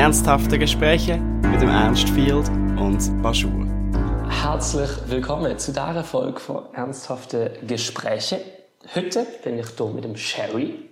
Ernsthafte 0.00 0.58
Gespräche 0.58 1.18
mit 1.18 1.60
dem 1.60 1.68
Ernst 1.68 2.08
Field 2.08 2.48
und 2.78 3.22
Baschur. 3.22 3.66
Herzlich 4.30 4.88
willkommen 5.08 5.58
zu 5.58 5.72
dieser 5.72 6.02
Folge 6.02 6.40
von 6.40 6.72
Ernsthafte 6.72 7.58
Gespräche. 7.66 8.40
Heute 8.94 9.26
bin 9.44 9.58
ich 9.58 9.66
hier 9.76 9.86
mit 9.88 10.04
dem 10.04 10.16
Sherry. 10.16 10.88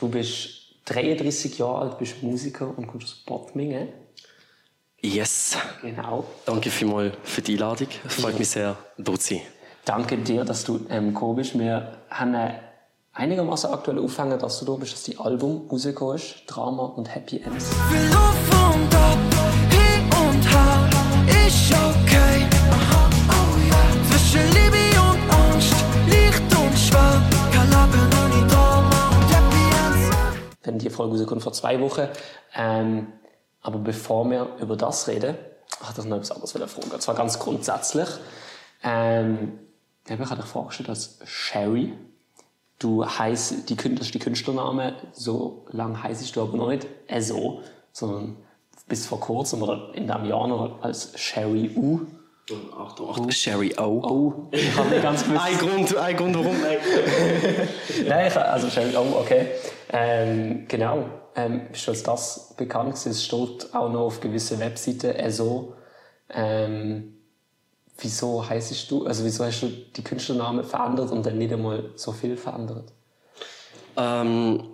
Du 0.00 0.08
bist 0.08 0.76
33 0.86 1.58
Jahre 1.58 1.80
alt, 1.82 1.98
bist 1.98 2.22
Musiker 2.22 2.72
und 2.74 2.86
kommst 2.86 3.08
aus 3.08 3.14
Bottmingen. 3.26 3.88
Yes. 5.02 5.58
Genau. 5.82 6.24
Danke 6.46 6.70
vielmals 6.70 7.14
für 7.22 7.42
die 7.42 7.52
Einladung. 7.52 7.88
Es 8.06 8.14
freut 8.14 8.38
mich 8.38 8.48
sehr, 8.48 8.78
dort 8.96 9.20
zu 9.20 9.34
sein. 9.34 9.42
Danke 9.84 10.16
dir, 10.16 10.42
dass 10.46 10.64
du 10.64 10.86
ähm, 10.88 11.08
gekommen 11.08 11.36
bist. 11.36 11.58
Wir 11.58 11.98
haben 12.08 12.34
eine 12.34 12.60
einigermaßen 13.14 13.72
aktuell 13.72 13.98
aufhängen, 13.98 14.38
dass 14.38 14.58
du 14.58 14.64
da 14.66 14.72
bist, 14.72 14.92
dass 14.92 15.04
die 15.04 15.18
Album 15.18 15.68
rausgekommen 15.70 16.16
ist. 16.16 16.42
Drama 16.46 16.84
und 16.84 17.14
Happy 17.14 17.38
Ends. 17.38 17.70
Wenn 30.62 30.78
die 30.78 30.90
Folge 30.90 31.18
rauskommt 31.18 31.42
vor 31.42 31.52
zwei 31.52 31.80
Wochen. 31.80 32.08
Ähm, 32.56 33.12
aber 33.60 33.78
bevor 33.78 34.28
wir 34.30 34.56
über 34.60 34.76
das 34.76 35.08
reden, 35.08 35.36
hat 35.82 35.98
ich 35.98 36.04
noch 36.04 36.16
etwas 36.16 36.32
anderes 36.32 36.54
wieder 36.54 36.68
fragen. 36.68 36.90
Und 36.90 37.02
zwar 37.02 37.14
ganz 37.14 37.38
grundsätzlich. 37.38 38.08
Ähm, 38.82 39.58
ich 40.06 40.18
habe 40.18 40.36
dich 40.36 40.44
vorgestellt 40.44 40.88
als 40.88 41.18
Sherry. 41.24 41.92
Du 42.78 43.04
heißt, 43.06 43.68
die, 43.70 43.76
Kün- 43.76 43.94
das 43.96 44.06
ist 44.06 44.14
die 44.14 44.18
Künstlername, 44.18 44.94
so 45.12 45.64
lang 45.70 46.02
heißt 46.02 46.34
du 46.34 46.42
aber 46.42 46.56
noch 46.56 46.68
nicht 46.68 46.86
so, 47.20 47.60
sondern 47.92 48.36
bis 48.88 49.06
vor 49.06 49.20
kurzem 49.20 49.62
oder 49.62 49.90
in 49.94 50.06
diesem 50.06 50.24
Jahr 50.26 50.46
noch 50.48 50.82
als 50.82 51.12
Sherry 51.18 51.70
U. 51.76 52.00
Achtung, 52.78 53.08
Achtung. 53.10 53.30
Sherry 53.30 53.74
O. 53.78 54.02
Oh, 54.04 54.48
ich 54.50 54.76
habe 54.76 54.90
nicht 54.90 55.02
ganz 55.02 55.24
gewusst. 55.24 55.40
Ein 55.42 55.56
Grund, 55.58 55.96
ein 55.96 56.16
Grund 56.16 56.34
warum. 56.36 56.56
ey. 56.64 56.78
Nein, 58.08 58.26
ich, 58.28 58.36
also 58.36 58.68
Sherry 58.68 58.94
O, 58.96 59.18
okay. 59.20 59.46
Ähm, 59.90 60.66
genau. 60.68 61.04
Ähm, 61.36 61.62
bist 61.72 61.86
du 61.86 61.92
als 61.92 62.02
das 62.02 62.54
bekannt 62.56 62.90
gewesen? 62.90 63.10
Es 63.12 63.24
steht 63.24 63.74
auch 63.74 63.90
noch 63.90 64.02
auf 64.02 64.20
gewissen 64.20 64.58
Webseiten 64.60 65.30
so. 65.30 65.74
Ähm, 66.28 67.13
wieso 67.98 68.48
heißt 68.48 68.90
du, 68.90 69.06
also 69.06 69.24
wieso 69.24 69.44
hast 69.44 69.60
du 69.62 69.68
die 69.68 70.02
Künstlernamen 70.02 70.64
verändert 70.64 71.10
und 71.10 71.24
dann 71.24 71.38
nicht 71.38 71.52
einmal 71.52 71.90
so 71.96 72.12
viel 72.12 72.36
verändert? 72.36 72.92
Ähm, 73.96 74.68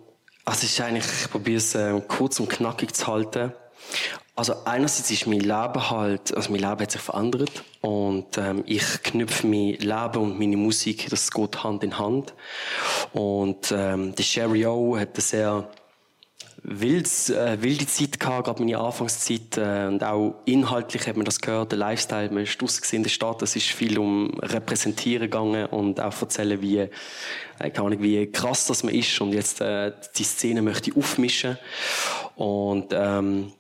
also 0.44 0.66
ist 0.66 0.80
eigentlich, 0.80 1.04
ich 1.04 1.30
probiere 1.30 1.58
es 1.58 1.74
äh, 1.74 2.00
kurz 2.08 2.40
und 2.40 2.48
knackig 2.48 2.94
zu 2.94 3.06
halten. 3.06 3.52
Also 4.36 4.54
einerseits 4.64 5.10
ist 5.10 5.26
mein 5.26 5.40
Leben 5.40 5.90
halt, 5.90 6.34
also 6.34 6.50
mein 6.50 6.60
Leben 6.60 6.80
hat 6.80 6.90
sich 6.90 7.00
verändert 7.00 7.62
und 7.82 8.38
ähm, 8.38 8.62
ich 8.66 9.02
knüpfe 9.02 9.46
mein 9.46 9.74
Leben 9.74 10.16
und 10.16 10.38
meine 10.38 10.56
Musik, 10.56 11.08
das 11.10 11.30
geht 11.30 11.62
Hand 11.62 11.84
in 11.84 11.98
Hand. 11.98 12.32
Und 13.12 13.70
ähm, 13.70 14.14
der 14.14 14.22
Sherry 14.22 14.64
O 14.66 14.96
hat 14.96 15.10
eine 15.14 15.20
sehr 15.20 15.70
wildes, 16.62 17.30
äh, 17.30 17.58
wilde 17.60 17.86
Zeit 17.86 18.20
gehabt, 18.20 18.46
gerade 18.46 18.62
meine 18.62 18.78
Anfangszeit. 18.78 19.56
Äh, 19.56 19.86
und 19.86 20.04
auch 20.04 20.36
inhaltlich 20.44 21.06
hat 21.06 21.16
man 21.16 21.24
das 21.24 21.40
gehört, 21.40 21.72
der 21.72 21.78
Lifestyle. 21.78 22.30
Man 22.30 22.44
ist 22.44 22.60
draussen 22.60 22.96
in 22.96 23.02
der 23.02 23.10
Stadt, 23.10 23.42
es 23.42 23.56
ist 23.56 23.66
viel 23.66 23.98
um 23.98 24.38
Repräsentieren 24.40 25.30
gegangen 25.30 25.66
und 25.66 26.00
auch 26.00 26.20
erzählen, 26.20 26.60
wie, 26.60 26.78
äh, 26.78 26.90
keine 27.58 27.80
Ahnung, 27.80 28.02
wie 28.02 28.26
krass 28.30 28.66
das 28.66 28.82
man 28.82 28.94
ist. 28.94 29.20
Und 29.20 29.32
jetzt 29.32 29.60
äh, 29.60 29.92
die 30.16 30.24
Szene 30.24 30.62
möchte 30.62 30.90
ich 30.90 30.96
aufmischen. 30.96 31.58
Und 32.36 32.92
ähm, 32.92 33.52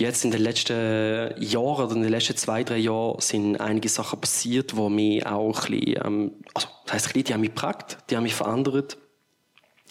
Jetzt 0.00 0.24
in 0.24 0.30
den 0.30 0.42
letzten 0.42 1.34
Jahren 1.42 1.86
oder 1.86 1.96
in 1.96 2.02
den 2.02 2.12
letzten 2.12 2.36
zwei, 2.36 2.62
drei 2.62 2.76
Jahren 2.76 3.20
sind 3.20 3.56
einige 3.56 3.88
Sachen 3.88 4.20
passiert, 4.20 4.70
die 4.70 4.88
mich 4.88 5.26
auch 5.26 5.48
ein 5.48 5.72
bisschen, 5.72 6.06
ähm, 6.06 6.32
also, 6.54 6.68
das 6.86 6.94
heisst, 6.94 7.16
die 7.16 7.34
haben 7.34 7.40
mich 7.40 7.52
geprägt, 7.52 7.98
die 8.08 8.16
haben 8.16 8.22
mich 8.22 8.36
verändert. 8.36 8.96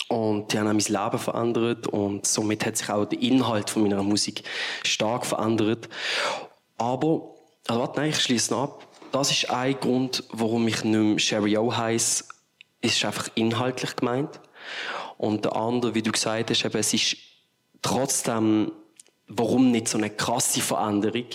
Und 0.09 0.53
die 0.53 0.59
haben 0.59 0.67
auch 0.67 0.73
mein 0.73 0.79
Leben 0.79 1.19
verändert 1.19 1.87
und 1.87 2.25
somit 2.25 2.65
hat 2.65 2.77
sich 2.77 2.89
auch 2.89 3.05
der 3.05 3.21
Inhalt 3.21 3.69
von 3.69 3.83
meiner 3.83 4.03
Musik 4.03 4.43
stark 4.83 5.25
verändert. 5.25 5.89
Aber, 6.77 7.35
also 7.67 7.81
warte, 7.81 7.99
nein, 7.99 8.09
ich 8.11 8.19
schließe 8.21 8.55
ab. 8.55 8.87
Das 9.11 9.31
ist 9.31 9.49
ein 9.49 9.77
Grund, 9.79 10.23
warum 10.29 10.67
ich 10.67 10.83
nicht 10.83 10.93
mehr 10.93 11.19
Sherry 11.19 11.57
O 11.57 11.75
heiße. 11.75 12.25
Es 12.81 12.95
ist 12.95 13.05
einfach 13.05 13.29
inhaltlich 13.35 13.95
gemeint. 13.95 14.39
Und 15.17 15.43
der 15.45 15.55
andere, 15.55 15.93
wie 15.95 16.01
du 16.01 16.11
gesagt 16.11 16.51
hast, 16.51 16.63
eben, 16.63 16.77
es 16.77 16.93
ist 16.93 17.17
trotzdem, 17.81 18.71
warum 19.27 19.71
nicht 19.71 19.87
so 19.87 19.97
eine 19.97 20.09
krasse 20.09 20.61
Veränderung, 20.61 21.25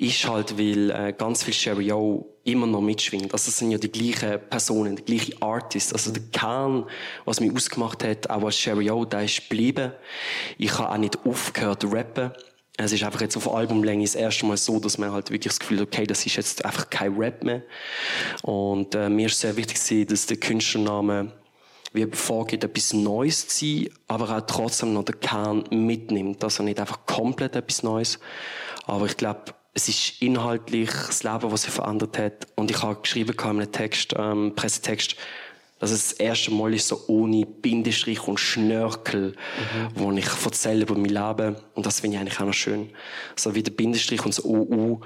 ist 0.00 0.26
halt, 0.26 0.58
weil 0.58 0.90
äh, 0.90 1.12
ganz 1.12 1.44
viel 1.44 1.52
Sherry 1.52 1.92
O 1.92 2.26
immer 2.44 2.66
noch 2.66 2.80
mitschwingt. 2.80 3.34
Also 3.34 3.50
es 3.50 3.58
sind 3.58 3.70
ja 3.70 3.76
die 3.76 3.92
gleichen 3.92 4.40
Personen, 4.48 4.96
die 4.96 5.04
gleichen 5.04 5.42
Artists. 5.42 5.92
Also 5.92 6.10
der 6.10 6.22
Kern, 6.32 6.86
was 7.26 7.40
mich 7.40 7.54
ausgemacht 7.54 8.02
hat, 8.02 8.30
auch 8.30 8.42
als 8.42 8.56
Sherry 8.56 8.90
O, 8.90 9.04
der 9.04 9.24
ist 9.24 9.42
geblieben. 9.48 9.92
Ich 10.56 10.78
habe 10.78 10.90
auch 10.90 10.96
nicht 10.96 11.18
aufgehört 11.26 11.82
zu 11.82 11.88
rappen. 11.88 12.32
Es 12.78 12.92
ist 12.92 13.04
einfach 13.04 13.20
jetzt 13.20 13.36
auf 13.36 13.52
Albumlänge 13.52 14.02
das 14.04 14.14
erste 14.14 14.46
Mal 14.46 14.56
so, 14.56 14.80
dass 14.80 14.96
man 14.96 15.12
halt 15.12 15.30
wirklich 15.30 15.52
das 15.52 15.60
Gefühl 15.60 15.80
hat, 15.80 15.88
okay, 15.88 16.06
das 16.06 16.24
ist 16.24 16.36
jetzt 16.36 16.64
einfach 16.64 16.88
kein 16.88 17.14
Rap 17.16 17.44
mehr. 17.44 17.62
Und 18.40 18.94
äh, 18.94 19.10
mir 19.10 19.26
ist 19.26 19.38
sehr 19.38 19.54
wichtig, 19.58 20.06
dass 20.08 20.24
der 20.24 20.38
Künstlername 20.38 21.32
wie 21.92 22.06
vorgeht, 22.06 22.64
etwas 22.64 22.94
Neues 22.94 23.48
zu 23.48 23.66
sein, 23.66 23.90
aber 24.08 24.34
auch 24.34 24.46
trotzdem 24.46 24.94
noch 24.94 25.04
den 25.04 25.20
Kern 25.20 25.64
mitnimmt. 25.70 26.42
Also 26.42 26.62
nicht 26.62 26.80
einfach 26.80 27.04
komplett 27.04 27.54
etwas 27.54 27.82
Neues. 27.82 28.18
Aber 28.86 29.06
ich 29.06 29.16
glaube, 29.16 29.54
es 29.72 29.88
ist 29.88 30.20
inhaltlich 30.20 30.90
das 30.90 31.22
Leben, 31.22 31.52
was 31.52 31.62
sich 31.62 31.72
verändert 31.72 32.18
hat. 32.18 32.46
Und 32.56 32.70
ich 32.70 32.82
habe 32.82 33.00
geschrieben 33.00 33.36
in 33.38 33.46
einem 33.46 33.72
Text, 33.72 34.14
ähm, 34.16 34.52
Pressetext, 34.56 35.16
dass 35.78 35.92
es 35.92 36.10
das 36.10 36.12
erste 36.18 36.50
Mal 36.50 36.74
ist, 36.74 36.88
so 36.88 37.04
ohne 37.06 37.46
Bindestrich 37.46 38.26
und 38.28 38.38
Schnörkel, 38.38 39.34
wo 39.94 40.12
ich 40.12 40.26
erzähle 40.44 40.82
über 40.82 40.94
mein 40.94 41.06
Leben. 41.06 41.56
Und 41.74 41.86
das 41.86 42.00
finde 42.00 42.16
ich 42.16 42.20
eigentlich 42.20 42.40
auch 42.40 42.46
noch 42.46 42.52
schön. 42.52 42.90
So 43.34 43.54
wie 43.54 43.62
der 43.62 43.72
Bindestrich 43.72 44.22
und 44.24 44.36
das 44.36 44.44
OU 44.44 45.00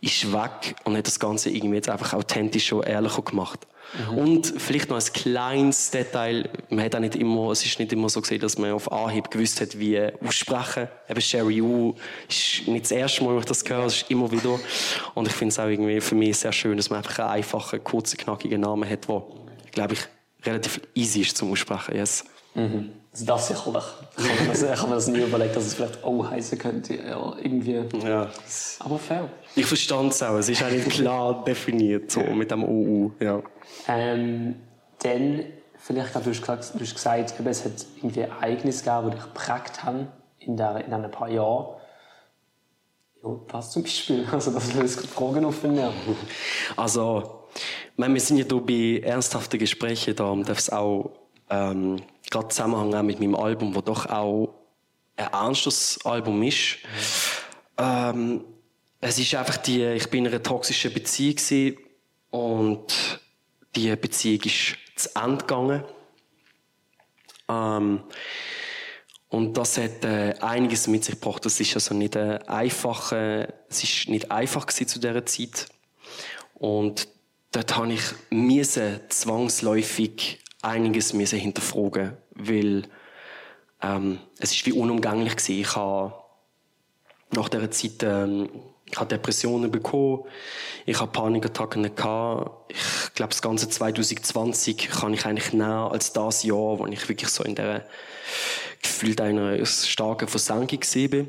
ist 0.00 0.32
weg 0.32 0.74
und 0.84 0.96
hat 0.96 1.06
das 1.06 1.20
Ganze 1.20 1.50
irgendwie 1.50 1.76
jetzt 1.76 1.88
einfach 1.88 2.12
authentischer 2.12 2.76
und 2.76 2.86
ehrlicher 2.86 3.22
gemacht. 3.22 3.66
Und 4.14 4.52
vielleicht 4.58 4.90
noch 4.90 4.96
ein 4.96 5.12
kleines 5.12 5.90
Detail. 5.90 6.48
Man 6.68 6.84
hat 6.84 6.94
auch 6.94 7.00
nicht 7.00 7.16
immer, 7.16 7.50
es 7.50 7.64
ist 7.64 7.78
nicht 7.78 7.92
immer 7.92 8.08
so 8.08 8.20
gesehen, 8.20 8.40
dass 8.40 8.58
man 8.58 8.72
auf 8.72 8.90
Anhieb 8.90 9.30
gewusst 9.30 9.60
hat, 9.60 9.78
wie 9.78 10.00
aussprechen. 10.26 10.88
Eben 11.08 11.20
Sherry 11.20 11.62
U 11.62 11.94
ist 12.28 12.66
nicht 12.66 12.84
das 12.84 12.90
erste 12.90 13.24
Mal, 13.24 13.34
wo 13.34 13.38
ich 13.38 13.44
das 13.44 13.64
höre, 13.66 13.86
es 13.86 14.02
ist 14.02 14.10
immer 14.10 14.30
wieder. 14.30 14.58
Und 15.14 15.28
ich 15.28 15.34
finde 15.34 15.52
es 15.52 15.58
auch 15.58 15.68
irgendwie 15.68 16.00
für 16.00 16.14
mich 16.14 16.36
sehr 16.36 16.52
schön, 16.52 16.76
dass 16.76 16.90
man 16.90 16.98
einfach 16.98 17.18
einen 17.20 17.28
einfachen, 17.30 17.82
kurzen, 17.82 18.18
knackigen 18.18 18.60
Namen 18.60 18.88
hat, 18.88 19.08
der, 19.08 19.22
glaube 19.72 19.94
ich, 19.94 20.00
relativ 20.44 20.80
easy 20.94 21.22
ist 21.22 21.36
zum 21.36 21.50
Aussprechen. 21.52 21.96
Yes. 21.96 22.24
Also 23.16 23.24
das 23.24 23.48
sicherlich. 23.48 23.84
Ich 24.18 24.28
habe 24.28 24.42
mir 24.42 24.48
das, 24.48 24.62
ich 24.62 24.76
habe 24.78 24.88
mir 24.88 24.94
das 24.94 25.08
nie 25.08 25.20
überlegt, 25.20 25.56
dass 25.56 25.64
es 25.64 25.74
vielleicht 25.74 26.04
O 26.04 26.28
heißen 26.28 26.58
könnte. 26.58 26.96
Ja, 26.96 27.34
irgendwie. 27.42 27.82
Ja. 28.06 28.28
Aber 28.80 28.98
fair. 28.98 29.30
Ich 29.54 29.64
verstand 29.64 30.12
es 30.12 30.22
auch. 30.22 30.36
Es 30.36 30.50
ist 30.50 30.62
auch 30.62 30.70
nicht 30.70 30.88
klar 30.90 31.42
definiert, 31.46 32.10
so 32.10 32.20
mit 32.20 32.50
dem 32.50 32.62
OU. 32.62 33.12
Ja. 33.20 33.42
Ähm, 33.88 34.56
dann, 35.02 35.44
vielleicht, 35.78 36.12
glaub, 36.12 36.24
du 36.24 36.30
hast 36.30 36.40
gesagt, 36.40 36.74
du 36.74 36.80
hast 36.80 36.94
gesagt 36.94 37.40
es 37.46 37.64
hat 37.64 37.72
irgendwie 37.96 38.20
Ereignisse 38.20 38.84
gegeben, 38.84 39.10
die 39.10 39.16
dich 39.16 39.24
geprägt 39.24 39.82
haben 39.82 40.08
in, 40.38 40.56
der, 40.58 40.84
in 40.84 40.90
diesen 40.90 41.10
paar 41.10 41.30
Jahren. 41.30 41.66
Ja, 43.22 43.30
was 43.48 43.70
zum 43.70 43.82
Beispiel? 43.82 44.26
Also, 44.32 44.50
das 44.50 44.74
löst 44.74 45.06
Fragen 45.06 45.42
in 45.64 45.74
mir. 45.74 45.92
Also, 46.76 47.46
ich 47.54 47.98
meine, 47.98 48.12
wir 48.12 48.20
sind 48.20 48.36
ja 48.36 48.44
hier 48.44 48.60
bei 48.60 49.06
ernsthaften 49.06 49.58
Gesprächen, 49.58 50.14
darum 50.16 50.44
darf 50.44 50.58
es 50.58 50.70
auch 50.70 51.12
ähm, 51.48 52.02
gerade 52.30 52.48
Zusammenhang 52.48 52.94
haben 52.94 53.06
mit 53.06 53.20
meinem 53.20 53.34
Album, 53.34 53.74
wo 53.74 53.80
doch 53.80 54.06
auch 54.06 54.54
ein 55.16 55.32
ernstes 55.32 55.98
Album 56.04 56.42
ist. 56.42 56.78
Ähm, 57.78 58.44
es 59.00 59.18
ist 59.18 59.34
einfach 59.34 59.58
die, 59.58 59.84
ich 59.84 60.08
bin 60.10 60.24
in 60.24 60.32
einer 60.32 60.42
toxischen 60.42 60.92
Beziehung 60.92 61.78
und 62.30 63.20
die 63.74 63.94
Beziehung 63.96 64.40
ist 64.42 64.76
zu 64.96 65.10
Ende 65.14 65.38
gegangen. 65.38 65.84
Ähm, 67.48 68.02
und 69.28 69.56
das 69.56 69.76
hat 69.76 70.04
äh, 70.04 70.34
einiges 70.40 70.86
mit 70.86 71.04
sich 71.04 71.20
gebracht. 71.20 71.44
Das 71.44 71.60
ist 71.60 71.74
also 71.74 71.94
nicht 71.94 72.16
äh, 72.16 72.38
einfach, 72.46 73.12
äh, 73.12 73.48
es 73.68 73.82
ist 73.82 74.08
nicht 74.08 74.30
einfach 74.30 74.66
zu 74.66 74.84
dieser 74.84 75.26
Zeit. 75.26 75.66
Und 76.54 77.08
dort 77.52 77.76
habe 77.76 77.92
ich 77.92 78.02
zwangsläufig 79.08 80.40
einiges 80.66 81.12
müssen 81.12 81.38
hinterfragen, 81.38 82.16
weil 82.34 82.82
ähm, 83.82 84.18
es 84.38 84.52
ist 84.52 84.66
wie 84.66 84.72
unumgänglich 84.72 85.36
gewesen. 85.36 85.60
Ich 85.60 85.76
habe 85.76 86.14
nach 87.30 87.48
dieser 87.48 87.70
Zeit 87.70 88.02
ähm, 88.02 88.48
ich 88.88 88.98
habe 88.98 89.08
Depressionen 89.08 89.70
bekommen, 89.70 90.24
ich 90.84 91.00
habe 91.00 91.10
Panikattacken 91.10 91.94
gehabt. 91.94 92.72
Ich 92.72 93.14
glaube, 93.14 93.30
das 93.30 93.42
ganze 93.42 93.68
2020 93.68 94.76
kann 94.88 95.12
ich 95.12 95.26
eigentlich 95.26 95.52
nehmen 95.52 95.64
als 95.64 96.12
das 96.12 96.44
Jahr, 96.44 96.78
wo 96.78 96.86
ich 96.86 97.08
wirklich 97.08 97.30
so 97.30 97.42
in 97.42 97.56
der 97.56 97.84
gefühlt 98.80 99.20
einer 99.20 99.64
starken 99.66 100.28
Versenkung 100.28 100.80
bin. 101.10 101.28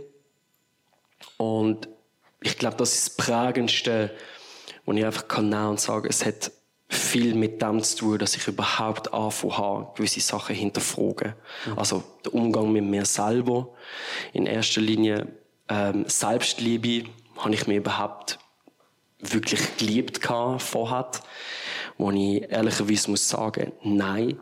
Und 1.38 1.90
ich 2.42 2.57
glaube, 2.60 2.78
das 2.78 2.94
ist 2.94 3.07
das 3.07 3.25
Prägendste, 3.25 4.12
wo 4.86 4.94
ich 4.94 5.04
einfach 5.04 5.28
kann 5.28 5.51
und 5.54 5.80
sagen, 5.80 6.07
es 6.07 6.25
hat 6.25 6.51
viel 6.89 7.36
mit 7.36 7.62
dem 7.62 7.84
zu 7.84 7.98
tun, 7.98 8.19
dass 8.19 8.36
ich 8.36 8.48
überhaupt 8.48 9.13
anfangen 9.13 9.57
habe, 9.57 9.88
gewisse 9.95 10.22
Sachen 10.22 10.56
hinterfragen. 10.56 11.34
Mhm. 11.66 11.80
Also 11.80 12.04
der 12.24 12.34
Umgang 12.34 12.72
mit 12.72 12.86
mir 12.86 13.06
selber. 13.06 13.69
In 14.34 14.45
erster 14.45 14.81
Linie 14.81 15.28
ähm, 15.68 16.06
Selbstliebe 16.07 17.10
habe 17.38 17.54
ich 17.54 17.68
mir 17.68 17.78
überhaupt 17.78 18.39
wirklich 19.19 19.78
geliebt 19.78 20.19
vorher, 20.25 21.12
wo 21.98 22.12
ich 22.12 22.50
ehrlicherweise 22.50 23.10
muss 23.10 23.28
sagen, 23.28 23.74
nein. 23.83 24.40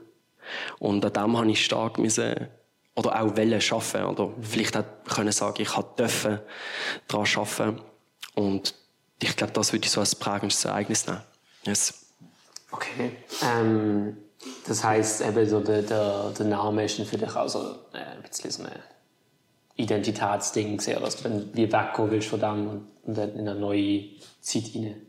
Und 0.79 1.03
an 1.05 1.13
dem 1.13 1.37
habe 1.37 1.51
ich 1.51 1.65
stark 1.65 1.97
müssen, 1.97 2.47
oder 2.95 3.19
auch 3.19 3.35
wollen 3.35 3.59
schaffen, 3.59 4.03
oder 4.03 4.31
vielleicht 4.41 4.77
auch 4.77 4.85
können 5.09 5.31
sagen, 5.31 5.61
ich 5.61 5.75
habe 5.75 5.95
dürfen 5.97 6.39
daran 7.07 7.25
schaffen. 7.25 7.81
Und 8.35 8.75
ich 9.21 9.35
glaube, 9.35 9.53
das 9.53 9.73
würde 9.73 9.85
ich 9.85 9.91
so 9.91 9.99
als 10.01 10.15
prägendes 10.15 10.63
Ereignis 10.63 11.07
nehmen. 11.07 11.21
Yes. 11.65 12.04
Okay. 12.75 13.11
Ähm, 13.41 14.17
das 14.67 14.83
heißt, 14.83 15.21
eben 15.21 15.47
so 15.47 15.59
der, 15.61 15.81
der, 15.81 16.31
der 16.37 16.45
Name 16.45 16.85
ist 16.85 17.01
für 17.01 17.17
dich 17.17 17.35
auch 17.35 17.47
so 17.47 17.59
äh, 17.93 17.97
ein 17.97 18.21
bisschen 18.27 18.51
so 18.51 18.63
ein 18.63 18.71
Identitätsding, 19.77 20.79
sehr, 20.79 20.99
dass 20.99 21.17
du 21.17 21.23
dann 21.29 21.49
wie 21.53 21.71
wegkommen 21.71 22.11
willst 22.11 22.29
von 22.29 22.39
dem 22.39 22.67
und, 22.67 22.87
und 23.03 23.17
dann 23.17 23.33
in 23.33 23.47
eine 23.47 23.59
neue 23.59 24.03
Zeit 24.41 24.63
hinein. 24.63 25.01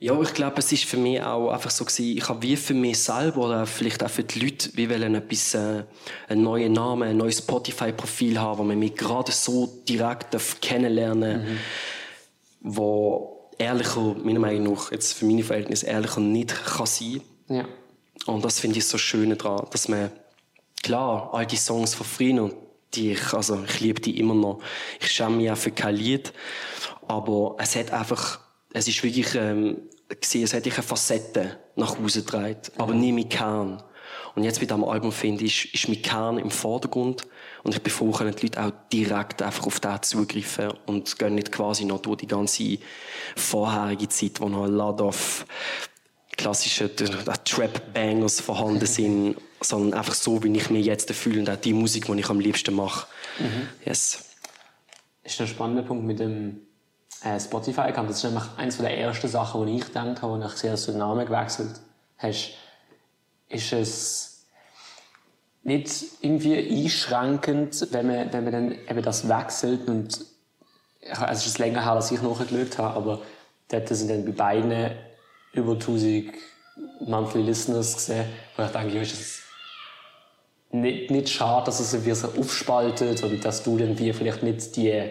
Ja, 0.00 0.20
ich 0.20 0.32
glaube, 0.32 0.58
es 0.58 0.70
ist 0.70 0.84
für 0.84 0.96
mich 0.96 1.20
auch 1.20 1.50
einfach 1.50 1.70
so 1.70 1.84
gewesen, 1.84 2.16
ich 2.16 2.28
habe 2.28 2.40
wie 2.42 2.54
für 2.54 2.74
mich 2.74 3.02
selber 3.02 3.46
oder 3.46 3.66
vielleicht 3.66 4.04
auch 4.04 4.10
für 4.10 4.22
die 4.22 4.38
Leute, 4.38 4.70
wie 4.74 4.88
wollen 4.88 5.16
etwas, 5.16 5.54
äh, 5.54 5.84
einen 6.28 6.42
neuen 6.42 6.72
Namen, 6.72 7.08
ein 7.08 7.16
neues 7.16 7.38
Spotify-Profil 7.38 8.38
haben, 8.38 8.58
wo 8.58 8.62
man 8.62 8.78
mich 8.78 8.94
gerade 8.94 9.32
so 9.32 9.66
direkt 9.88 10.36
kennenlernen 10.60 11.42
mhm. 11.42 11.58
wo 12.60 13.37
ehrlicher, 13.58 14.14
meiner 14.22 14.40
Meinung 14.40 14.74
nach, 14.74 14.92
jetzt 14.92 15.14
für 15.14 15.24
meine 15.24 15.42
Verhältnisse, 15.42 15.86
ehrlicher 15.86 16.20
nicht 16.20 16.54
kann 16.64 16.86
sein. 16.86 17.20
Ja. 17.48 17.64
Und 18.26 18.44
das 18.44 18.60
finde 18.60 18.78
ich 18.78 18.86
so 18.86 18.98
schön 18.98 19.36
daran, 19.36 19.66
dass 19.70 19.88
man, 19.88 20.10
klar, 20.82 21.30
all 21.32 21.46
die 21.46 21.56
Songs 21.56 21.94
von 21.94 22.06
früher, 22.06 22.42
und 22.42 22.54
die 22.94 23.12
ich, 23.12 23.32
also 23.32 23.62
ich 23.64 23.80
liebe 23.80 24.00
die 24.00 24.18
immer 24.18 24.34
noch. 24.34 24.60
Ich 25.00 25.10
schäme 25.10 25.36
mich 25.36 25.50
auch 25.50 25.56
für 25.56 25.70
kein 25.70 25.94
Lied. 25.94 26.32
Aber 27.06 27.56
es 27.58 27.76
hat 27.76 27.92
einfach, 27.92 28.40
es 28.72 28.88
ist 28.88 29.02
wirklich, 29.02 29.34
ähm, 29.34 29.82
gesehen, 30.20 30.44
es 30.44 30.54
hat 30.54 30.64
eine 30.64 30.72
Facette 30.72 31.58
nach 31.76 31.98
Hause 31.98 32.22
getragen, 32.22 32.56
aber 32.78 32.94
nie 32.94 33.12
mein 33.12 33.28
Kern. 33.28 33.82
Und 34.34 34.44
jetzt 34.44 34.60
bei 34.60 34.66
diesem 34.66 34.84
Album 34.84 35.12
finde 35.12 35.44
ich, 35.44 35.74
ist 35.74 35.88
mein 35.88 36.02
Kern 36.02 36.38
im 36.38 36.50
Vordergrund. 36.50 37.26
Und 37.68 37.74
ich 37.74 37.82
bin 37.82 37.92
froh, 37.92 38.12
können 38.12 38.34
die 38.34 38.46
Leute 38.46 38.62
auch 38.64 38.72
direkt 38.90 39.42
einfach 39.42 39.66
auf 39.66 39.78
den 39.78 40.02
zugreifen 40.02 40.72
und 40.86 41.18
gehen 41.18 41.34
nicht 41.34 41.52
quasi 41.52 41.84
noch 41.84 42.00
durch 42.00 42.16
die 42.16 42.26
ganze 42.26 42.78
vorherige 43.36 44.08
Zeit, 44.08 44.40
wo 44.40 44.48
noch 44.48 44.64
ein 44.64 44.72
lot 44.72 45.02
of 45.02 45.44
klassische 46.30 46.90
Trap-Bangers 46.96 48.40
vorhanden 48.40 48.86
sind, 48.86 49.36
sondern 49.60 49.98
einfach 49.98 50.14
so, 50.14 50.42
wie 50.42 50.56
ich 50.56 50.70
mich 50.70 50.86
jetzt 50.86 51.12
fühle 51.12 51.40
und 51.40 51.50
auch 51.50 51.56
die 51.56 51.74
Musik, 51.74 52.06
die 52.06 52.18
ich 52.18 52.30
am 52.30 52.40
liebsten 52.40 52.74
mache. 52.74 53.06
Mhm. 53.38 53.68
Yes. 53.84 54.24
Ist 55.22 55.38
ein 55.38 55.46
spannender 55.46 55.82
Punkt 55.82 56.06
mit 56.06 56.20
dem 56.20 56.62
äh, 57.22 57.38
Spotify. 57.38 57.92
Das 57.94 58.16
ist 58.16 58.24
nämlich 58.24 58.44
eines 58.56 58.78
der 58.78 58.96
ersten 58.96 59.28
Sachen, 59.28 59.66
die 59.66 59.76
ich 59.76 59.84
gedacht 59.84 60.22
habe, 60.22 60.42
als 60.42 60.54
ich 60.54 60.60
sehr 60.60 60.74
den 60.74 61.00
Namen 61.00 61.26
gewechselt 61.26 61.82
hast. 62.16 62.54
Ist 63.50 63.72
es 63.74 64.27
nicht 65.68 66.04
irgendwie 66.22 66.56
einschränkend, 66.56 67.88
wenn 67.92 68.06
man, 68.06 68.32
wenn 68.32 68.44
man 68.44 68.52
dann 68.52 68.72
eben 68.72 69.02
das 69.02 69.28
wechselt 69.28 69.88
und 69.88 70.18
also 71.10 71.24
es 71.26 71.46
ist 71.46 71.58
länger 71.58 71.84
her, 71.84 71.92
als 71.92 72.10
ich 72.10 72.20
nachgeschaut 72.20 72.78
habe, 72.78 72.96
aber 72.96 73.20
dort 73.68 73.88
sind 73.88 74.10
dann 74.10 74.24
bei 74.24 74.32
beiden 74.32 74.90
über 75.52 75.72
1000 75.72 76.32
Monthly 77.00 77.42
Listeners 77.42 77.94
gesehen, 77.94 78.26
wo 78.56 78.64
ich 78.64 78.70
denke, 78.70 78.98
ist 78.98 79.12
es 79.12 79.42
nicht, 80.70 81.10
nicht 81.10 81.28
schade, 81.28 81.66
dass 81.66 81.80
es 81.80 81.90
sich 81.90 82.14
so 82.14 82.28
aufspaltet 82.28 83.22
und 83.22 83.44
dass 83.44 83.62
du 83.62 83.78
dann 83.78 83.98
wie 83.98 84.12
vielleicht 84.12 84.42
nicht 84.42 84.76
die 84.76 85.02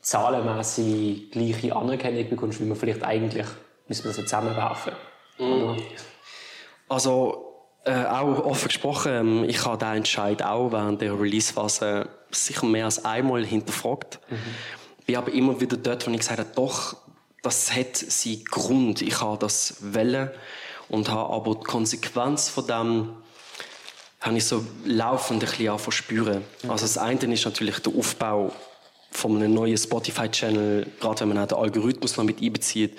zahlenmäßig 0.00 1.30
gleiche 1.30 1.74
Anerkennung 1.74 2.28
bekommst, 2.28 2.60
wie 2.60 2.64
man 2.64 2.76
vielleicht 2.76 3.02
eigentlich 3.02 3.46
müssen 3.88 4.04
wir 4.04 4.12
so 4.12 4.22
zusammenwerfen. 4.22 4.92
Mm. 5.38 5.76
Also 6.88 7.41
äh, 7.84 8.04
auch 8.04 8.44
offen 8.44 8.68
gesprochen, 8.68 9.12
ähm, 9.12 9.44
ich 9.44 9.64
habe 9.64 9.78
diesen 9.78 9.96
Entscheid 9.96 10.42
auch 10.42 10.70
während 10.72 11.00
der 11.00 11.18
Release-Phase 11.18 12.08
sicher 12.30 12.66
mehr 12.66 12.84
als 12.84 13.04
einmal 13.04 13.44
hinterfragt. 13.44 14.20
Mhm. 14.30 14.36
Bin 15.06 15.16
aber 15.16 15.32
immer 15.32 15.60
wieder 15.60 15.76
dort, 15.76 16.06
wo 16.06 16.10
ich 16.10 16.18
gesagt 16.18 16.38
habe, 16.38 16.50
doch, 16.54 16.96
das 17.42 17.74
hat 17.74 17.96
seinen 17.96 18.44
Grund. 18.44 19.02
Ich 19.02 19.20
habe 19.20 19.36
das 19.38 19.76
wollen 19.80 20.30
und 20.88 21.08
habe 21.08 21.32
aber 21.32 21.56
die 21.56 21.64
Konsequenz 21.64 22.48
von 22.48 22.66
dem 22.66 23.08
habe 24.20 24.36
ich 24.36 24.44
so 24.44 24.64
laufend 24.84 25.42
ein 25.42 25.50
bisschen 25.50 25.78
verspüren. 25.78 26.44
Mhm. 26.62 26.70
Also 26.70 26.84
das 26.84 26.98
eine 26.98 27.34
ist 27.34 27.44
natürlich 27.44 27.80
der 27.80 27.92
Aufbau 27.94 28.52
von 29.10 29.36
einem 29.36 29.52
neuen 29.54 29.76
Spotify-Channel, 29.76 30.86
gerade 31.00 31.20
wenn 31.20 31.28
man 31.28 31.38
auch 31.38 31.48
den 31.48 31.58
Algorithmus 31.58 32.16
noch 32.16 32.24
mit 32.24 32.40
einbezieht. 32.40 32.96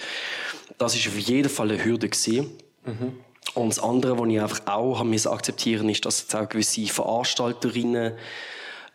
Das 0.77 0.95
ist 0.95 1.07
auf 1.07 1.17
jeden 1.17 1.49
Fall 1.49 1.71
eine 1.71 1.83
Hürde 1.83 2.09
gewesen. 2.09 2.51
Mhm. 2.85 3.13
Und 3.53 3.69
das 3.69 3.79
andere, 3.79 4.17
was 4.17 4.27
ich 4.27 4.41
einfach 4.41 4.67
auch 4.67 4.99
haben 4.99 5.09
müssen 5.09 5.31
akzeptieren, 5.31 5.89
ist, 5.89 6.05
dass 6.05 6.21
jetzt 6.21 6.35
auch 6.35 6.49
gewisse 6.49 6.85
Veranstalterinnen 6.85 8.13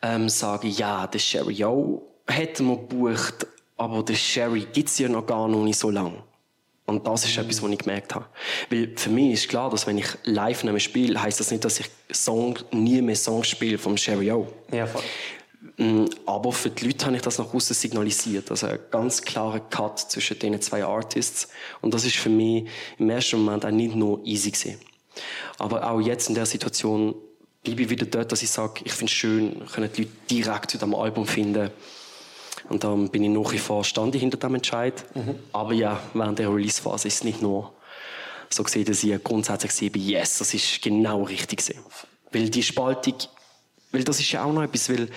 ähm, 0.02 0.28
sagen, 0.28 0.69
ja, 0.70 1.06
der 1.06 1.19
Sherry 1.19 1.64
auch 1.64 2.02
hätten 2.26 2.66
wir 2.66 2.76
gebucht, 2.76 3.46
aber 3.76 4.02
der 4.02 4.14
Sherry 4.14 4.66
gibt's 4.72 4.99
ja 4.99 5.08
noch 5.08 5.26
gar 5.26 5.49
noch 5.49 5.64
nicht 5.64 5.78
so 5.78 5.90
lange. 5.90 6.22
Und 6.87 7.06
das 7.06 7.25
ist 7.25 7.37
mhm. 7.37 7.44
etwas, 7.44 7.62
was 7.62 7.70
ich 7.70 7.78
gemerkt 7.78 8.14
habe. 8.14 8.25
Weil 8.70 8.93
für 8.96 9.10
mich 9.10 9.34
ist 9.34 9.49
klar, 9.49 9.70
dass 9.70 9.87
wenn 9.87 9.99
ich 9.99 10.06
live 10.25 10.64
nehme 10.64 10.81
spiele, 10.81 11.20
heisst 11.20 11.38
das 11.38 11.50
nicht, 11.50 11.64
dass 11.64 11.81
ich 11.81 11.90
Song, 12.10 12.58
nie 12.72 13.02
mehr 13.02 13.16
Songs 13.16 13.49
spiele 13.49 13.76
vom 13.76 13.96
Sherry 13.96 14.32
O. 14.32 14.49
Ja, 14.72 14.87
voll. 14.87 15.02
Mm, 15.78 16.06
aber 16.26 16.52
für 16.52 16.70
die 16.70 16.86
Leute 16.86 17.06
habe 17.06 17.16
ich 17.16 17.22
das 17.22 17.38
nach 17.38 17.54
außen 17.54 17.75
signalisiert. 17.75 18.50
Also 18.50 18.66
ein 18.66 18.80
ganz 18.90 19.22
klarer 19.22 19.60
Cut 19.60 19.98
zwischen 19.98 20.38
den 20.38 20.60
zwei 20.60 20.84
Artists. 20.84 21.48
Und 21.80 21.94
das 21.94 22.04
ist 22.04 22.16
für 22.16 22.28
mich 22.28 22.69
im 22.98 23.08
ersten 23.08 23.42
Moment 23.42 23.64
auch 23.64 23.70
nicht 23.70 23.94
nur 23.94 24.20
easy 24.25 24.50
gewesen. 24.50 24.80
Aber 25.58 25.88
auch 25.88 26.00
jetzt 26.00 26.28
in 26.28 26.34
der 26.34 26.46
Situation 26.46 27.14
bleibe 27.62 27.82
ich 27.82 27.90
wieder 27.90 28.06
dort, 28.06 28.32
dass 28.32 28.42
ich 28.42 28.50
sage, 28.50 28.82
ich 28.84 28.92
finde 28.92 29.10
es 29.10 29.16
schön, 29.16 29.66
können 29.72 29.90
die 29.92 30.02
Leute 30.02 30.12
direkt 30.30 30.70
zu 30.72 30.79
diesem 30.79 30.94
Album 30.94 31.26
finden. 31.26 31.70
Und 32.69 32.82
dann 32.82 33.08
bin 33.08 33.22
ich 33.22 33.31
nach 33.31 33.53
wie 33.53 33.58
vor 33.58 33.84
standig 33.84 34.20
hinter 34.20 34.36
dem 34.36 34.56
Entscheid. 34.56 35.05
Mhm. 35.14 35.36
Aber 35.53 35.72
ja, 35.72 36.00
während 36.12 36.41
der 36.41 36.53
Release-Phase 36.53 37.06
ist 37.06 37.14
es 37.14 37.24
nicht 37.24 37.41
nur 37.41 37.72
so 38.50 38.64
gesehen, 38.64 38.84
dass 38.84 39.05
ich 39.05 39.22
grundsätzlich 39.22 39.72
sehe, 39.72 39.91
yes, 39.94 40.38
das 40.38 40.55
ist 40.55 40.82
genau 40.82 41.22
richtig 41.22 41.60
gewesen. 41.60 41.84
Weil 42.32 42.50
die 42.50 42.62
Spaltung 42.62 43.14
weil 43.90 44.04
das 44.04 44.20
ist 44.20 44.30
ja 44.32 44.44
auch 44.44 44.52
noch 44.52 44.62
etwas, 44.62 44.88
weil 44.90 45.08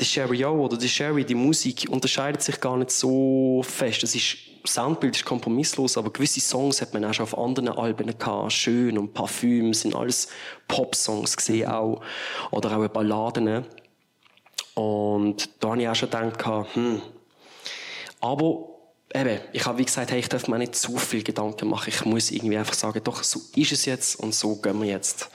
der 0.00 0.04
Sherry 0.04 0.44
O 0.44 0.64
oder 0.64 0.76
der 0.76 0.88
Sherry, 0.88 1.24
die 1.24 1.34
Musik 1.34 1.86
unterscheidet 1.90 2.42
sich 2.42 2.60
gar 2.60 2.76
nicht 2.76 2.90
so 2.90 3.62
fest. 3.62 4.02
Das 4.02 4.14
ist, 4.14 4.36
Soundbild 4.66 5.16
ist 5.16 5.26
kompromisslos, 5.26 5.98
aber 5.98 6.10
gewisse 6.10 6.40
Songs 6.40 6.80
hat 6.80 6.94
man 6.94 7.04
auch 7.04 7.12
schon 7.12 7.24
auf 7.24 7.36
anderen 7.36 7.68
Alben 7.68 8.16
gehabt. 8.18 8.52
Schön 8.52 8.96
und 8.96 9.12
Parfüm 9.12 9.74
sind 9.74 9.94
alles 9.94 10.28
Pop-Songs 10.68 11.36
gesehen 11.36 11.68
mhm. 11.68 11.74
auch. 11.74 12.00
Oder 12.50 12.78
auch 12.78 12.88
Balladen. 12.88 13.66
Und 14.74 15.50
da 15.60 15.70
habe 15.70 15.82
ich 15.82 15.88
auch 15.88 15.94
schon 15.94 16.10
gedacht, 16.10 16.74
hm. 16.74 17.02
Aber 18.20 18.68
eben, 19.14 19.40
ich 19.52 19.66
habe 19.66 19.78
wie 19.78 19.84
gesagt, 19.84 20.10
hey, 20.10 20.18
ich 20.18 20.30
darf 20.30 20.48
mir 20.48 20.58
nicht 20.58 20.74
zu 20.74 20.96
viel 20.96 21.22
Gedanken 21.22 21.68
machen. 21.68 21.90
Ich 21.90 22.04
muss 22.06 22.30
irgendwie 22.30 22.56
einfach 22.56 22.74
sagen, 22.74 23.02
doch, 23.04 23.22
so 23.22 23.40
ist 23.54 23.72
es 23.72 23.84
jetzt 23.84 24.18
und 24.18 24.34
so 24.34 24.56
gehen 24.56 24.80
wir 24.80 24.88
jetzt. 24.88 25.28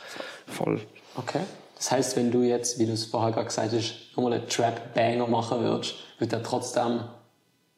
Voll. 0.48 0.82
Okay. 1.16 1.42
Das 1.80 1.92
heißt, 1.92 2.18
wenn 2.18 2.30
du 2.30 2.44
jetzt, 2.44 2.78
wie 2.78 2.86
du 2.86 2.92
es 2.92 3.06
vorher 3.06 3.32
gerade 3.32 3.48
gesagt 3.48 3.72
hast, 3.72 3.94
nochmal 4.16 4.34
einen 4.34 4.50
Trap-Banger 4.50 5.28
machen 5.28 5.62
würdest, 5.62 5.96
wird 6.20 6.34
er 6.34 6.44
trotzdem 6.44 7.06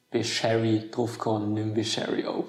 bei 0.09 0.23
Sherry 0.23 0.89
draufkommen 0.91 1.43
und 1.43 1.53
nicht 1.53 1.75
bei 1.75 1.83
Sherry 1.83 2.25
auch. 2.25 2.45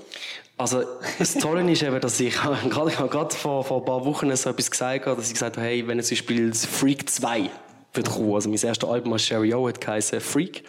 Also, 0.56 0.82
das 1.18 1.34
Tolle 1.34 1.70
ist 1.70 1.82
eben, 1.82 2.00
dass 2.00 2.18
ich 2.20 2.34
gerade, 2.70 2.90
gerade 2.90 3.34
vor, 3.36 3.64
vor 3.64 3.80
ein 3.80 3.84
paar 3.84 4.04
Wochen 4.06 4.34
so 4.34 4.48
etwas 4.48 4.70
gesagt 4.70 5.04
habe, 5.04 5.16
dass 5.16 5.26
ich 5.26 5.34
gesagt 5.34 5.58
habe, 5.58 5.66
hey, 5.66 5.86
wenn 5.86 5.98
jetzt 5.98 6.08
zum 6.08 6.16
Beispiel 6.16 6.54
Freak 6.54 7.10
2 7.10 7.50
wird 7.92 8.10
kommen, 8.10 8.34
also 8.34 8.48
mein 8.48 8.58
erstes 8.58 8.88
Album 8.88 9.12
als 9.12 9.22
Sherry 9.22 9.52
O 9.52 9.68
hat 9.68 9.78
geheißen 9.78 10.22
Freak. 10.22 10.64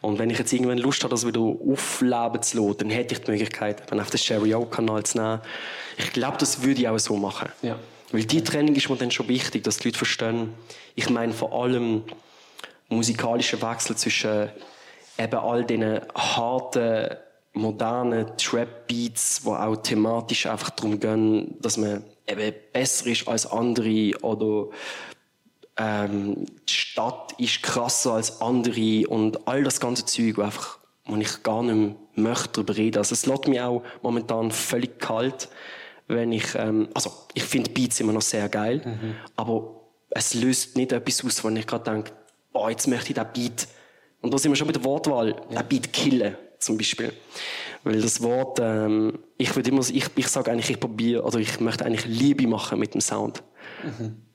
Und 0.00 0.20
wenn 0.20 0.30
ich 0.30 0.38
jetzt 0.38 0.52
irgendwann 0.52 0.78
Lust 0.78 1.02
habe, 1.02 1.10
das 1.10 1.26
wieder 1.26 1.40
aufleben 1.40 2.40
zu 2.40 2.58
lassen, 2.58 2.78
dann 2.78 2.90
hätte 2.90 3.14
ich 3.14 3.22
die 3.22 3.32
Möglichkeit, 3.32 3.90
dann 3.90 3.98
auf 3.98 4.10
den 4.10 4.18
Sherry 4.18 4.54
O-Kanal 4.54 5.02
zu 5.02 5.18
nehmen. 5.18 5.40
Ich 5.98 6.12
glaube, 6.12 6.36
das 6.38 6.62
würde 6.62 6.82
ich 6.82 6.88
auch 6.88 6.98
so 6.98 7.16
machen. 7.16 7.48
Ja. 7.62 7.76
Weil 8.12 8.24
die 8.24 8.44
Trennung 8.44 8.74
ist 8.74 8.88
mir 8.88 8.96
dann 8.96 9.10
schon 9.10 9.28
wichtig, 9.28 9.64
dass 9.64 9.78
die 9.78 9.88
Leute 9.88 9.98
verstehen. 9.98 10.54
Ich 10.94 11.10
meine 11.10 11.32
vor 11.32 11.52
allem 11.52 12.04
musikalischen 12.88 13.60
Wechsel 13.62 13.96
zwischen 13.96 14.50
eben 15.18 15.38
all 15.38 15.64
diesen 15.64 16.00
harten, 16.14 17.16
modernen 17.52 18.36
Trap-Beats, 18.36 19.42
die 19.42 19.48
auch 19.48 19.76
thematisch 19.76 20.46
einfach 20.46 20.70
darum 20.70 20.98
gehen, 20.98 21.56
dass 21.60 21.76
man 21.76 22.04
eben 22.26 22.54
besser 22.72 23.06
ist 23.06 23.28
als 23.28 23.46
andere 23.46 24.12
oder 24.22 24.70
ähm, 25.76 26.46
Stadt 26.68 27.34
ist 27.38 27.62
krasser 27.62 28.14
als 28.14 28.40
andere 28.40 29.08
und 29.08 29.46
all 29.46 29.64
das 29.64 29.80
ganze 29.80 30.04
Zeug, 30.04 30.36
wo 30.36 30.42
einfach, 30.42 30.78
wo 31.04 31.16
ich 31.16 31.42
gar 31.42 31.62
nicht 31.62 31.74
mehr 31.74 31.94
möchte 32.16 32.52
darüber 32.52 32.76
reden. 32.76 32.98
Also 32.98 33.12
es 33.12 33.26
lässt 33.26 33.48
mich 33.48 33.60
auch 33.60 33.82
momentan 34.02 34.50
völlig 34.50 34.98
kalt, 35.00 35.48
wenn 36.08 36.32
ich, 36.32 36.54
ähm, 36.54 36.88
also 36.94 37.10
ich 37.34 37.44
finde 37.44 37.70
Beats 37.70 38.00
immer 38.00 38.12
noch 38.12 38.22
sehr 38.22 38.48
geil, 38.48 38.82
aber 39.36 39.80
es 40.10 40.34
löst 40.34 40.76
nicht 40.76 40.92
etwas 40.92 41.24
aus, 41.24 41.42
wo 41.42 41.48
ich 41.48 41.66
gerade 41.66 41.90
denke, 41.90 42.12
oh, 42.52 42.68
jetzt 42.68 42.86
möchte 42.86 43.08
ich 43.08 43.14
den 43.14 43.26
Beat, 43.32 43.68
und 44.20 44.32
da 44.32 44.38
sind 44.38 44.52
wir 44.52 44.56
schon 44.56 44.66
bei 44.66 44.72
der 44.72 44.84
Wortwahl, 44.84 45.34
den 45.50 45.68
Beat 45.68 45.92
killen, 45.92 46.36
zum 46.58 46.78
Beispiel. 46.78 47.12
Weil 47.82 48.00
das 48.00 48.22
Wort, 48.22 48.58
ähm, 48.62 49.18
ich 49.36 49.54
würde 49.54 49.68
immer, 49.68 49.82
ich, 49.82 50.06
ich 50.16 50.28
sage 50.28 50.50
eigentlich, 50.50 50.70
ich 50.70 50.80
probiere, 50.80 51.22
oder 51.24 51.38
ich 51.38 51.60
möchte 51.60 51.84
eigentlich 51.84 52.06
Liebe 52.06 52.46
machen 52.46 52.78
mit 52.78 52.94
dem 52.94 53.02
Sound. 53.02 53.42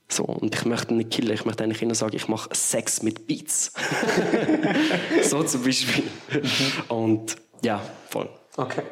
So, 0.07 0.25
und 0.25 0.53
ich 0.53 0.65
möchte 0.65 0.93
nicht 0.93 1.09
killen, 1.09 1.33
ich 1.33 1.45
möchte 1.45 1.63
eigentlich 1.63 1.81
immer 1.81 1.95
sagen, 1.95 2.15
ich 2.15 2.27
mache 2.27 2.49
Sex 2.53 3.01
mit 3.01 3.25
Beats. 3.25 3.73
so 5.23 5.41
zum 5.43 5.63
Beispiel. 5.63 6.03
Und 6.87 7.35
ja, 7.63 7.81
voll. 8.09 8.29
Okay. 8.57 8.83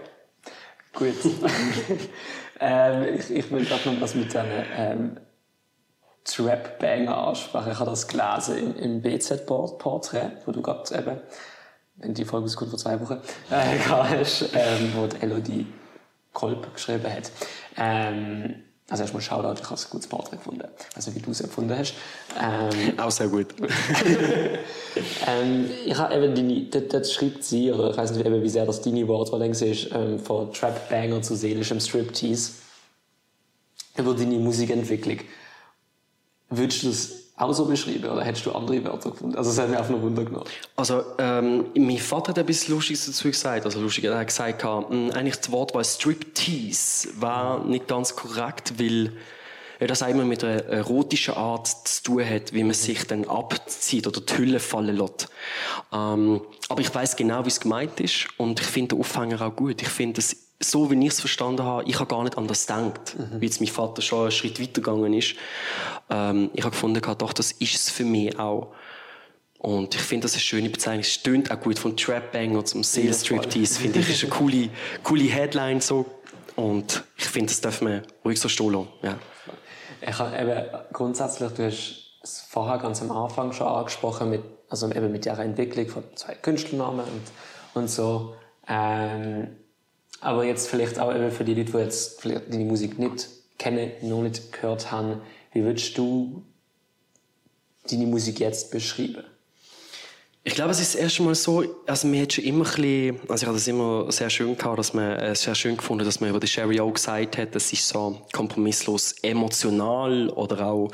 Gut. 0.93 1.13
ähm, 2.59 3.15
ich, 3.15 3.31
ich 3.31 3.51
will 3.51 3.65
gerade 3.65 3.89
noch 3.89 4.01
was 4.01 4.15
mit 4.15 4.33
deinen 4.33 4.65
ähm, 4.75 5.17
Trap-Banger 6.23 7.17
ansprechen. 7.27 7.71
Ich 7.71 7.79
habe 7.79 7.89
das 7.89 8.07
gelesen 8.07 8.57
im, 8.57 8.75
im 8.75 9.01
BZ-Porträt, 9.01 10.31
wo 10.45 10.51
du 10.51 10.61
gerade 10.61 10.95
eben, 10.95 11.19
wenn 11.95 12.13
die 12.13 12.25
Folge 12.25 12.47
ist 12.47 12.57
gut 12.57 12.69
vor 12.69 12.79
zwei 12.79 12.99
Wochen, 12.99 13.19
äh, 13.49 13.79
hast, 13.89 14.49
ähm, 14.53 14.91
wo 14.95 15.07
die 15.07 15.21
Elodie 15.21 15.67
Kolb 16.33 16.73
geschrieben 16.73 17.11
hat. 17.11 17.31
Ähm, 17.77 18.63
also 18.89 19.03
erstmal 19.03 19.21
Shoutout, 19.21 19.61
ich 19.61 19.69
habe 19.69 19.81
ein 19.81 19.89
gutes 19.89 20.07
Porträt 20.07 20.37
gefunden. 20.37 20.63
Also 20.95 21.13
wie 21.13 21.19
du 21.19 21.31
es 21.31 21.41
empfunden 21.41 21.77
hast. 21.77 21.93
Ähm, 22.41 22.97
Auch 22.97 23.11
sehr 23.11 23.27
gut. 23.27 23.47
ähm, 25.27 25.69
ich 25.85 25.97
habe 25.97 26.15
eben 26.15 26.33
deine, 26.33 26.61
dort, 26.63 26.93
dort 26.93 27.11
schreibt 27.11 27.43
sie, 27.43 27.69
oder 27.71 27.91
ich 27.91 27.97
weiß 27.97 28.11
nicht 28.11 28.25
eben, 28.25 28.41
wie 28.41 28.49
sehr 28.49 28.65
das 28.65 28.81
deine 28.81 29.05
Wortwahl 29.09 29.41
ist, 29.41 29.89
ähm, 29.91 30.19
von 30.19 30.53
Trap 30.53 30.89
Banger 30.89 31.21
zu 31.21 31.35
seelischem 31.35 31.81
Striptease. 31.81 32.51
Über 33.97 34.13
deine 34.13 34.37
Musikentwicklung. 34.37 35.19
Würdest 36.49 36.83
du 36.83 36.87
das 36.87 37.11
auch 37.37 37.53
so 37.53 37.65
beschreiben 37.65 38.05
oder 38.05 38.23
hättest 38.23 38.45
du 38.47 38.51
andere 38.51 38.83
Wörter 38.83 39.11
gefunden? 39.11 39.35
Also, 39.37 39.51
es 39.51 39.59
hat 39.59 39.69
mich 39.69 39.77
einfach 39.77 39.91
noch 39.91 40.01
Wunder 40.01 40.25
genommen. 40.25 40.45
Also, 40.75 41.03
ähm, 41.19 41.65
mein 41.75 41.99
Vater 41.99 42.29
hat 42.29 42.39
etwas 42.39 42.67
Lustiges 42.67 43.05
dazu 43.05 43.29
gesagt. 43.29 43.65
Also, 43.65 43.79
lustig, 43.79 44.05
er 44.05 44.17
hat 44.17 44.27
gesagt, 44.27 44.63
mh, 44.63 45.13
eigentlich 45.13 45.37
das 45.37 45.51
Wort 45.51 45.73
war 45.75 45.83
Striptease 45.83 47.09
war 47.19 47.63
nicht 47.63 47.87
ganz 47.87 48.15
korrekt, 48.15 48.73
weil 48.79 49.13
ja, 49.79 49.85
das 49.85 50.01
einmal 50.01 50.25
mit 50.25 50.43
einer 50.43 50.63
erotischen 50.65 51.35
Art 51.35 51.67
zu 51.67 52.03
tun 52.03 52.27
hat, 52.27 52.53
wie 52.53 52.63
man 52.63 52.73
sich 52.73 53.05
dann 53.05 53.25
abzieht 53.25 54.07
oder 54.07 54.21
die 54.21 54.37
Hülle 54.37 54.59
fallen 54.59 54.97
lässt. 54.97 55.29
Ähm, 55.93 56.41
aber 56.69 56.81
ich 56.81 56.93
weiß 56.93 57.15
genau, 57.15 57.45
wie 57.45 57.49
es 57.49 57.59
gemeint 57.59 57.99
ist 57.99 58.27
und 58.37 58.59
ich 58.59 58.65
finde 58.65 58.95
den 58.95 58.99
Aufhänger 59.01 59.41
auch 59.41 59.55
gut. 59.55 59.81
Ich 59.81 59.89
finde 59.89 60.19
es 60.19 60.46
so, 60.59 60.89
wie 60.89 60.99
ich 61.05 61.13
es 61.13 61.19
verstanden 61.19 61.63
habe, 61.63 61.83
ich 61.87 61.99
habe 61.99 62.07
gar 62.07 62.23
nicht 62.23 62.37
anders 62.37 62.65
gedacht, 62.65 63.15
wie 63.39 63.45
jetzt 63.45 63.61
mein 63.61 63.69
Vater 63.69 64.01
schon 64.01 64.23
einen 64.23 64.31
Schritt 64.31 64.59
weitergegangen 64.59 65.13
ist. 65.13 65.35
Ähm, 66.09 66.49
ich 66.53 66.63
habe 66.63 66.71
gefunden, 66.71 67.01
doch, 67.17 67.33
das 67.33 67.51
ist 67.51 67.75
es 67.75 67.89
für 67.89 68.05
mich 68.05 68.37
auch. 68.39 68.73
Und 69.59 69.95
ich 69.95 70.01
finde 70.01 70.25
das 70.25 70.33
eine 70.33 70.41
schöne 70.41 70.69
Bezeichnung. 70.69 71.01
Es 71.01 71.13
stöhnt 71.13 71.51
auch 71.51 71.59
gut 71.59 71.79
von 71.79 71.97
Trap 71.97 72.31
Banger 72.31 72.63
zum 72.65 72.83
Sale 72.83 73.13
Striptease, 73.13 73.79
finde 73.79 73.99
ich, 73.99 74.09
ist 74.09 74.23
eine 74.23 74.31
coole, 74.31 74.69
coole 75.03 75.23
Headline 75.23 75.81
so. 75.81 76.05
Und 76.55 77.03
ich 77.17 77.25
finde, 77.25 77.47
das 77.47 77.61
darf 77.61 77.81
man 77.81 78.03
ruhig 78.25 78.39
so 78.39 78.49
stehen 78.49 78.71
lassen. 78.71 78.87
Ja. 79.03 79.17
Ich 80.01 80.17
habe 80.17 80.37
eben 80.37 80.65
grundsätzlich, 80.93 81.51
du 81.53 81.65
hast 81.65 82.19
es 82.23 82.41
vorher 82.49 82.77
ganz 82.77 83.01
am 83.01 83.11
Anfang 83.11 83.51
schon 83.51 83.67
angesprochen, 83.67 84.29
mit, 84.29 84.43
also 84.69 84.89
eben 84.89 85.11
mit 85.11 85.25
der 85.25 85.37
Entwicklung 85.39 85.87
von 85.87 86.03
zwei 86.15 86.35
Künstlernamen 86.35 87.01
und, 87.01 87.81
und 87.81 87.89
so. 87.89 88.35
Ähm, 88.67 89.55
aber 90.21 90.43
jetzt 90.45 90.67
vielleicht 90.67 90.99
auch 90.99 91.13
eben 91.13 91.31
für 91.31 91.43
die 91.43 91.53
Leute, 91.53 91.71
die 91.71 91.77
jetzt 91.77 92.21
vielleicht 92.21 92.51
deine 92.51 92.65
Musik 92.65 92.97
nicht 92.99 93.27
kennen, 93.57 93.91
noch 94.01 94.21
nicht 94.21 94.51
gehört 94.51 94.91
haben, 94.91 95.21
wie 95.53 95.63
würdest 95.63 95.97
du 95.97 96.43
deine 97.89 98.05
Musik 98.05 98.39
jetzt 98.39 98.71
beschreiben? 98.71 99.23
Ich 100.43 100.55
glaube, 100.55 100.71
es 100.71 100.79
ist 100.79 100.93
das 100.93 101.01
erste 101.01 101.23
Mal 101.23 101.35
so, 101.35 101.65
also 101.85 102.07
mir 102.07 102.21
hat 102.21 102.31
schon 102.31 102.45
immer 102.45 102.63
ein 102.63 102.71
bisschen, 102.71 103.19
also 103.27 103.43
ich 103.43 103.47
habe 103.47 103.57
das 103.57 103.67
immer 103.67 104.09
sehr 104.13 104.29
schön 104.29 104.57
gehabt, 104.57 104.79
dass 104.79 104.93
man, 104.93 105.19
äh, 105.19 105.35
sehr 105.35 105.55
schön 105.55 105.75
gefunden, 105.75 106.05
dass 106.05 106.21
man 106.21 106.29
über 106.29 106.39
die 106.39 106.47
Sherry 106.47 106.79
auch 106.79 106.93
gesagt 106.93 107.37
hat, 107.37 107.53
es 107.53 107.73
ist 107.73 107.85
so 107.85 108.21
kompromisslos 108.31 109.15
emotional 109.23 110.29
oder 110.29 110.67
auch 110.67 110.89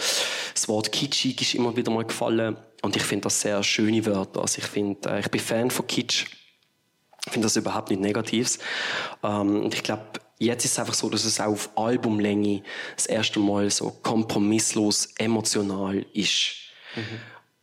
das 0.55 0.67
Wort 0.67 0.91
kitschig 0.91 1.39
ist 1.39 1.53
immer 1.53 1.75
wieder 1.75 1.91
mal 1.91 2.03
gefallen 2.03 2.57
und 2.81 2.95
ich 2.95 3.03
finde 3.03 3.25
das 3.25 3.41
sehr 3.41 3.61
schöne 3.61 4.03
Wörter. 4.07 4.41
Also 4.41 4.57
ich 4.57 4.65
finde, 4.65 5.07
äh, 5.07 5.19
ich 5.19 5.29
bin 5.29 5.39
Fan 5.39 5.69
von 5.69 5.85
Kitsch. 5.85 6.25
Ich 7.25 7.31
finde 7.31 7.45
das 7.45 7.55
überhaupt 7.55 7.89
nicht 7.89 8.01
Negatives. 8.01 8.59
Ähm, 9.23 9.63
und 9.63 9.73
ich 9.73 9.83
glaube, 9.83 10.03
jetzt 10.39 10.65
ist 10.65 10.73
es 10.73 10.79
einfach 10.79 10.93
so, 10.93 11.09
dass 11.09 11.25
es 11.25 11.39
auch 11.39 11.47
auf 11.47 11.69
Albumlänge 11.77 12.63
das 12.95 13.05
erste 13.05 13.39
Mal 13.39 13.69
so 13.69 13.91
kompromisslos 13.91 15.13
emotional 15.17 16.05
ist. 16.13 16.55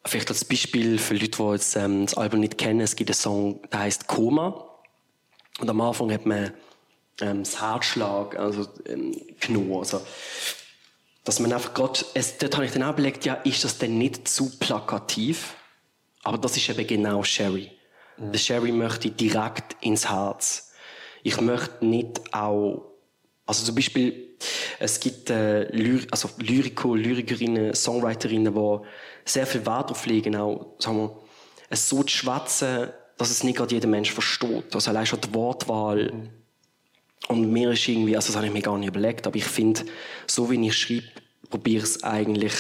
Vielleicht 0.05 0.31
als 0.31 0.45
Beispiel 0.45 0.99
für 0.99 1.15
Leute, 1.15 1.29
die 1.37 1.53
jetzt, 1.53 1.77
ähm, 1.77 2.07
das 2.07 2.15
Album 2.15 2.41
nicht 2.41 2.57
kennen, 2.57 2.81
es 2.81 2.97
gibt 2.97 3.11
einen 3.11 3.15
Song, 3.15 3.61
der 3.71 3.81
heißt 3.81 4.07
Koma. 4.07 4.67
Und 5.59 5.69
am 5.69 5.81
Anfang 5.81 6.11
hat 6.11 6.25
man 6.25 6.53
ähm, 7.21 7.45
das 7.45 7.61
Herzschlag 7.61 8.39
also, 8.39 8.67
ähm, 8.87 9.15
genommen. 9.41 9.79
Also, 9.79 10.01
dass 11.25 11.39
man 11.39 11.53
einfach 11.53 11.75
gerade, 11.75 12.01
es, 12.15 12.39
dort 12.39 12.55
habe 12.55 12.65
ich 12.65 12.73
dann 12.73 12.83
auch 12.83 12.95
überlegt, 12.95 13.27
ja, 13.27 13.35
ist 13.35 13.63
das 13.63 13.77
denn 13.77 13.99
nicht 13.99 14.27
zu 14.27 14.59
plakativ? 14.59 15.55
Aber 16.23 16.39
das 16.39 16.57
ist 16.57 16.69
eben 16.71 16.87
genau 16.87 17.23
Sherry. 17.23 17.71
Der 18.21 18.39
Sherry 18.39 18.71
möchte 18.71 19.11
direkt 19.11 19.77
ins 19.81 20.11
Herz. 20.11 20.73
Ich 21.23 21.41
möchte 21.41 21.85
nicht 21.85 22.21
auch, 22.35 22.85
also 23.47 23.65
zum 23.65 23.75
Beispiel, 23.75 24.37
es 24.79 25.01
gibt 25.01 25.31
äh, 25.31 25.65
Lyr 25.75 26.03
also 26.11 26.29
Lyriker, 26.39 26.95
Lyrikerinnen, 26.97 27.75
Songwriterinnen, 27.75 28.55
die 28.55 28.79
sehr 29.25 29.47
viel 29.47 29.65
Wert 29.65 29.91
darauf 29.91 30.05
legen, 30.05 30.37
auch, 30.37 30.75
sagen 30.79 30.99
wir, 30.99 31.17
es 31.71 31.89
so 31.89 32.03
zu 32.03 32.15
schwätzen, 32.15 32.91
dass 33.17 33.31
es 33.31 33.43
nicht 33.43 33.57
gerade 33.57 33.75
jeder 33.75 33.89
Mensch 33.89 34.13
versteht. 34.13 34.75
Also 34.75 34.91
allein 34.91 35.07
schon 35.07 35.21
die 35.21 35.33
Wortwahl. 35.33 36.31
Und 37.29 37.51
mir 37.51 37.71
ist 37.71 37.89
irgendwie, 37.89 38.17
also 38.17 38.29
das 38.29 38.37
habe 38.37 38.47
ich 38.47 38.53
mir 38.53 38.63
gar 38.63 38.77
nicht 38.77 38.89
überlegt, 38.89 39.27
aber 39.27 39.37
ich 39.37 39.45
finde, 39.45 39.83
so 40.27 40.51
wie 40.51 40.67
ich 40.67 40.77
schreibe, 40.77 41.07
probiere 41.49 41.79
ich 41.79 41.85
es 41.85 42.05
eigentlich, 42.05 42.53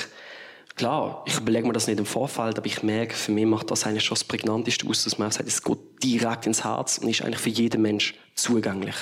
klar, 0.76 1.22
ich 1.26 1.36
überlege 1.36 1.66
mir 1.66 1.72
das 1.72 1.86
nicht 1.86 1.98
im 1.98 2.06
Vorfeld, 2.06 2.58
aber 2.58 2.66
ich 2.66 2.82
merke, 2.82 3.14
für 3.14 3.32
mich 3.32 3.46
macht 3.46 3.70
das 3.70 3.86
eigentlich 3.86 4.04
schon 4.04 4.14
das 4.14 4.24
Prägnanteste 4.24 4.86
aus, 4.88 5.04
dass 5.04 5.18
man 5.18 5.30
sagt, 5.30 5.48
es 5.48 5.62
geht 5.62 5.78
direkt 6.02 6.46
ins 6.46 6.64
Herz 6.64 6.98
und 6.98 7.08
ist 7.08 7.22
eigentlich 7.22 7.40
für 7.40 7.50
jeden 7.50 7.82
Mensch 7.82 8.14
zugänglich. 8.34 8.96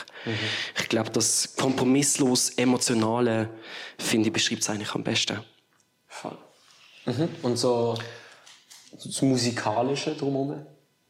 Ich 0.79 0.89
glaube, 0.89 1.11
das 1.11 1.57
kompromisslos 1.57 2.51
Emotionale, 2.51 3.51
finde 3.99 4.29
ich, 4.29 4.33
beschreibt 4.33 4.63
es 4.63 4.71
eigentlich 4.71 4.95
am 4.95 5.05
besten. 5.05 5.39
Voll. 6.07 6.37
Mhm. 7.07 7.29
Und 7.43 7.57
so, 7.57 7.97
das 8.93 9.23
Musikalische 9.23 10.15
drumherum? 10.15 10.67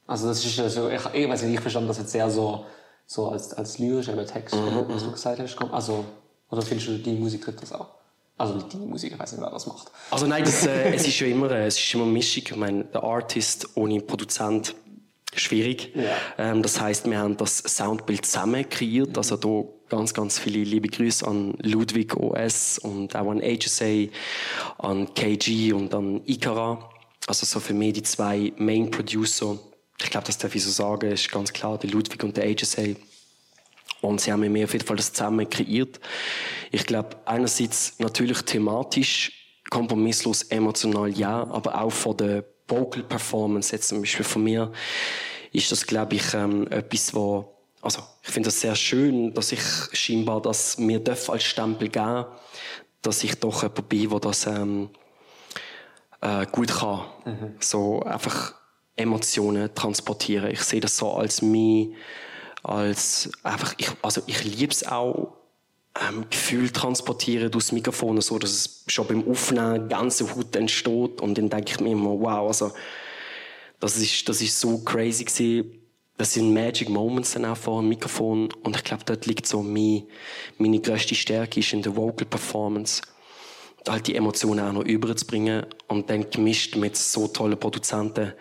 Also 0.06 0.28
das 0.28 0.44
ist 0.44 0.56
ja 0.56 0.68
so, 0.68 0.88
ich, 0.88 1.04
ich 1.12 1.28
weiß 1.28 1.42
nicht, 1.42 1.54
ich 1.54 1.60
verstand 1.60 1.88
das 1.88 1.98
jetzt 1.98 2.12
sehr 2.12 2.30
so, 2.30 2.64
so 3.06 3.28
als, 3.28 3.52
als 3.52 3.78
lyrisch, 3.78 4.08
aber 4.08 4.26
Text, 4.26 4.54
was 4.56 5.02
du 5.02 5.12
gesagt 5.12 5.38
hast. 5.38 5.56
kommt. 5.56 5.72
Also, 5.72 6.04
oder 6.50 6.62
findest 6.62 6.88
du, 6.88 6.98
die 6.98 7.12
Musik 7.12 7.44
tritt 7.44 7.60
das 7.60 7.72
auch? 7.72 7.97
Also 8.38 8.54
nicht 8.54 8.72
die 8.72 8.76
Musik, 8.76 9.12
ich 9.12 9.18
weiß 9.18 9.32
nicht, 9.32 9.42
wer 9.42 9.50
das 9.50 9.66
macht. 9.66 9.90
Also 10.10 10.26
nein, 10.26 10.44
das, 10.44 10.64
äh, 10.64 10.94
es 10.94 11.06
ist 11.06 11.16
schon 11.16 11.28
immer, 11.28 11.50
äh, 11.50 11.66
es 11.66 11.76
ist 11.76 11.92
immer 11.92 12.04
eine 12.04 12.12
Mischung. 12.12 12.44
Ich 12.46 12.56
meine, 12.56 12.84
der 12.84 13.02
Artist 13.02 13.68
ohne 13.74 14.00
Produzent 14.00 14.76
schwierig. 15.34 15.92
Ja. 15.94 16.16
Ähm, 16.38 16.62
das 16.62 16.80
heißt, 16.80 17.10
wir 17.10 17.18
haben 17.18 17.36
das 17.36 17.58
Soundbild 17.58 18.24
zusammen 18.24 18.68
kreiert. 18.68 19.18
Also 19.18 19.36
da 19.36 19.64
ganz, 19.88 20.14
ganz 20.14 20.38
viele 20.38 20.62
liebe 20.62 20.88
Grüße 20.88 21.26
an 21.26 21.54
Ludwig 21.62 22.16
OS 22.16 22.78
und 22.78 23.16
auch 23.16 23.30
an 23.30 23.40
HSA, 23.40 24.06
an 24.78 25.12
KG 25.14 25.72
und 25.72 25.92
an 25.94 26.20
Ikara. 26.24 26.90
Also 27.26 27.44
so 27.44 27.60
für 27.60 27.74
mich 27.74 27.94
die 27.94 28.02
zwei 28.02 28.52
Main 28.56 28.90
Producer. 28.90 29.58
Ich 30.00 30.10
glaube, 30.10 30.26
das 30.26 30.38
darf 30.38 30.54
ich 30.54 30.64
so 30.64 30.70
sagen, 30.70 31.10
ist 31.10 31.30
ganz 31.30 31.52
klar, 31.52 31.76
der 31.76 31.90
Ludwig 31.90 32.22
und 32.22 32.36
der 32.36 32.54
HSA. 32.54 32.94
Und 34.00 34.20
sie 34.20 34.32
haben 34.32 34.40
mit 34.40 34.52
mir 34.52 34.64
auf 34.64 34.72
jeden 34.72 34.86
Fall 34.86 34.96
das 34.96 35.12
zusammen 35.12 35.48
kreiert. 35.48 35.98
Ich 36.70 36.86
glaube, 36.86 37.16
einerseits 37.24 37.98
natürlich 37.98 38.42
thematisch, 38.42 39.32
kompromisslos, 39.70 40.44
emotional, 40.44 41.10
ja, 41.10 41.46
aber 41.50 41.80
auch 41.80 41.92
von 41.92 42.16
der 42.16 42.44
Vocal 42.68 43.02
Performance, 43.02 43.74
jetzt 43.74 43.88
zum 43.88 44.00
Beispiel 44.00 44.24
von 44.24 44.44
mir, 44.44 44.72
ist 45.52 45.72
das, 45.72 45.86
glaube 45.86 46.16
ich, 46.16 46.34
ähm, 46.34 46.66
etwas, 46.70 47.14
wo, 47.14 47.54
also, 47.80 48.02
ich 48.22 48.30
finde 48.30 48.48
das 48.48 48.60
sehr 48.60 48.74
schön, 48.74 49.32
dass 49.34 49.52
ich 49.52 49.62
scheinbar, 49.92 50.42
dass 50.42 50.78
mir 50.78 51.00
darf 51.00 51.30
als 51.30 51.44
Stempel 51.44 51.88
geben, 51.88 52.26
dass 53.02 53.24
ich 53.24 53.34
doch 53.36 53.62
jemand 53.62 53.88
bin, 53.88 54.10
der 54.10 54.20
das, 54.20 54.46
ähm, 54.46 54.90
äh, 56.20 56.46
gut 56.46 56.68
kann. 56.68 57.02
So 57.60 58.02
einfach 58.02 58.54
Emotionen 58.96 59.74
transportieren. 59.74 60.50
Ich 60.50 60.62
sehe 60.62 60.80
das 60.80 60.96
so 60.96 61.12
als 61.12 61.40
mich, 61.42 61.94
als 62.62 63.30
einfach, 63.42 63.74
ich, 63.78 63.90
also 64.02 64.22
ich 64.26 64.44
liebe 64.44 64.72
es 64.72 64.86
auch, 64.86 65.38
ähm, 66.00 66.28
Gefühl 66.30 66.70
transportieren 66.70 67.50
durchs 67.50 67.72
Mikrofon, 67.72 68.20
so 68.20 68.38
dass 68.38 68.50
es 68.50 68.84
schon 68.86 69.06
beim 69.06 69.28
Aufnehmen 69.28 69.88
ganze 69.88 70.34
Haut 70.34 70.54
entsteht. 70.54 71.20
Und 71.20 71.38
dann 71.38 71.50
denke 71.50 71.72
ich 71.72 71.80
mir 71.80 71.92
immer, 71.92 72.20
wow, 72.20 72.48
also, 72.48 72.72
das 73.80 73.96
ist, 73.96 74.28
das 74.28 74.40
ist 74.40 74.58
so 74.58 74.78
crazy 74.78 75.24
gewesen. 75.24 75.74
Das 76.16 76.34
sind 76.34 76.52
Magic 76.52 76.88
Moments 76.88 77.32
dann 77.32 77.44
auch 77.44 77.56
vor 77.56 77.80
dem 77.80 77.90
Mikrofon. 77.90 78.48
Und 78.64 78.76
ich 78.76 78.82
glaube, 78.82 79.04
dort 79.06 79.26
liegt 79.26 79.46
so 79.46 79.62
mein, 79.62 80.04
meine 80.58 80.80
grösste 80.80 81.14
Stärke 81.14 81.60
ist 81.60 81.72
in 81.72 81.82
der 81.82 81.94
Vocal 81.94 82.26
Performance. 82.26 83.02
Halt 83.88 84.08
die 84.08 84.16
Emotionen 84.16 84.60
auch 84.60 84.72
noch 84.72 84.84
überzubringen. 84.84 85.64
Und 85.86 86.10
dann 86.10 86.28
gemischt 86.28 86.74
mit 86.74 86.96
so 86.96 87.28
tollen 87.28 87.58
Produzenten 87.58 88.32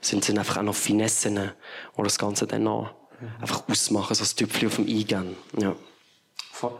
sind 0.00 0.26
es 0.26 0.36
einfach 0.36 0.56
auch 0.56 0.62
noch 0.62 0.74
Finessen, 0.74 1.34
die 1.96 2.02
das 2.02 2.18
Ganze 2.18 2.46
dann 2.46 2.62
noch 2.62 2.94
einfach 3.40 3.68
ausmachen, 3.68 4.14
so 4.14 4.20
das 4.20 4.34
Tüpfchen 4.34 4.68
auf 4.68 4.76
dem 4.76 4.86
Eingehen. 4.86 5.36
Ja. 5.58 5.74
Voll. 6.52 6.72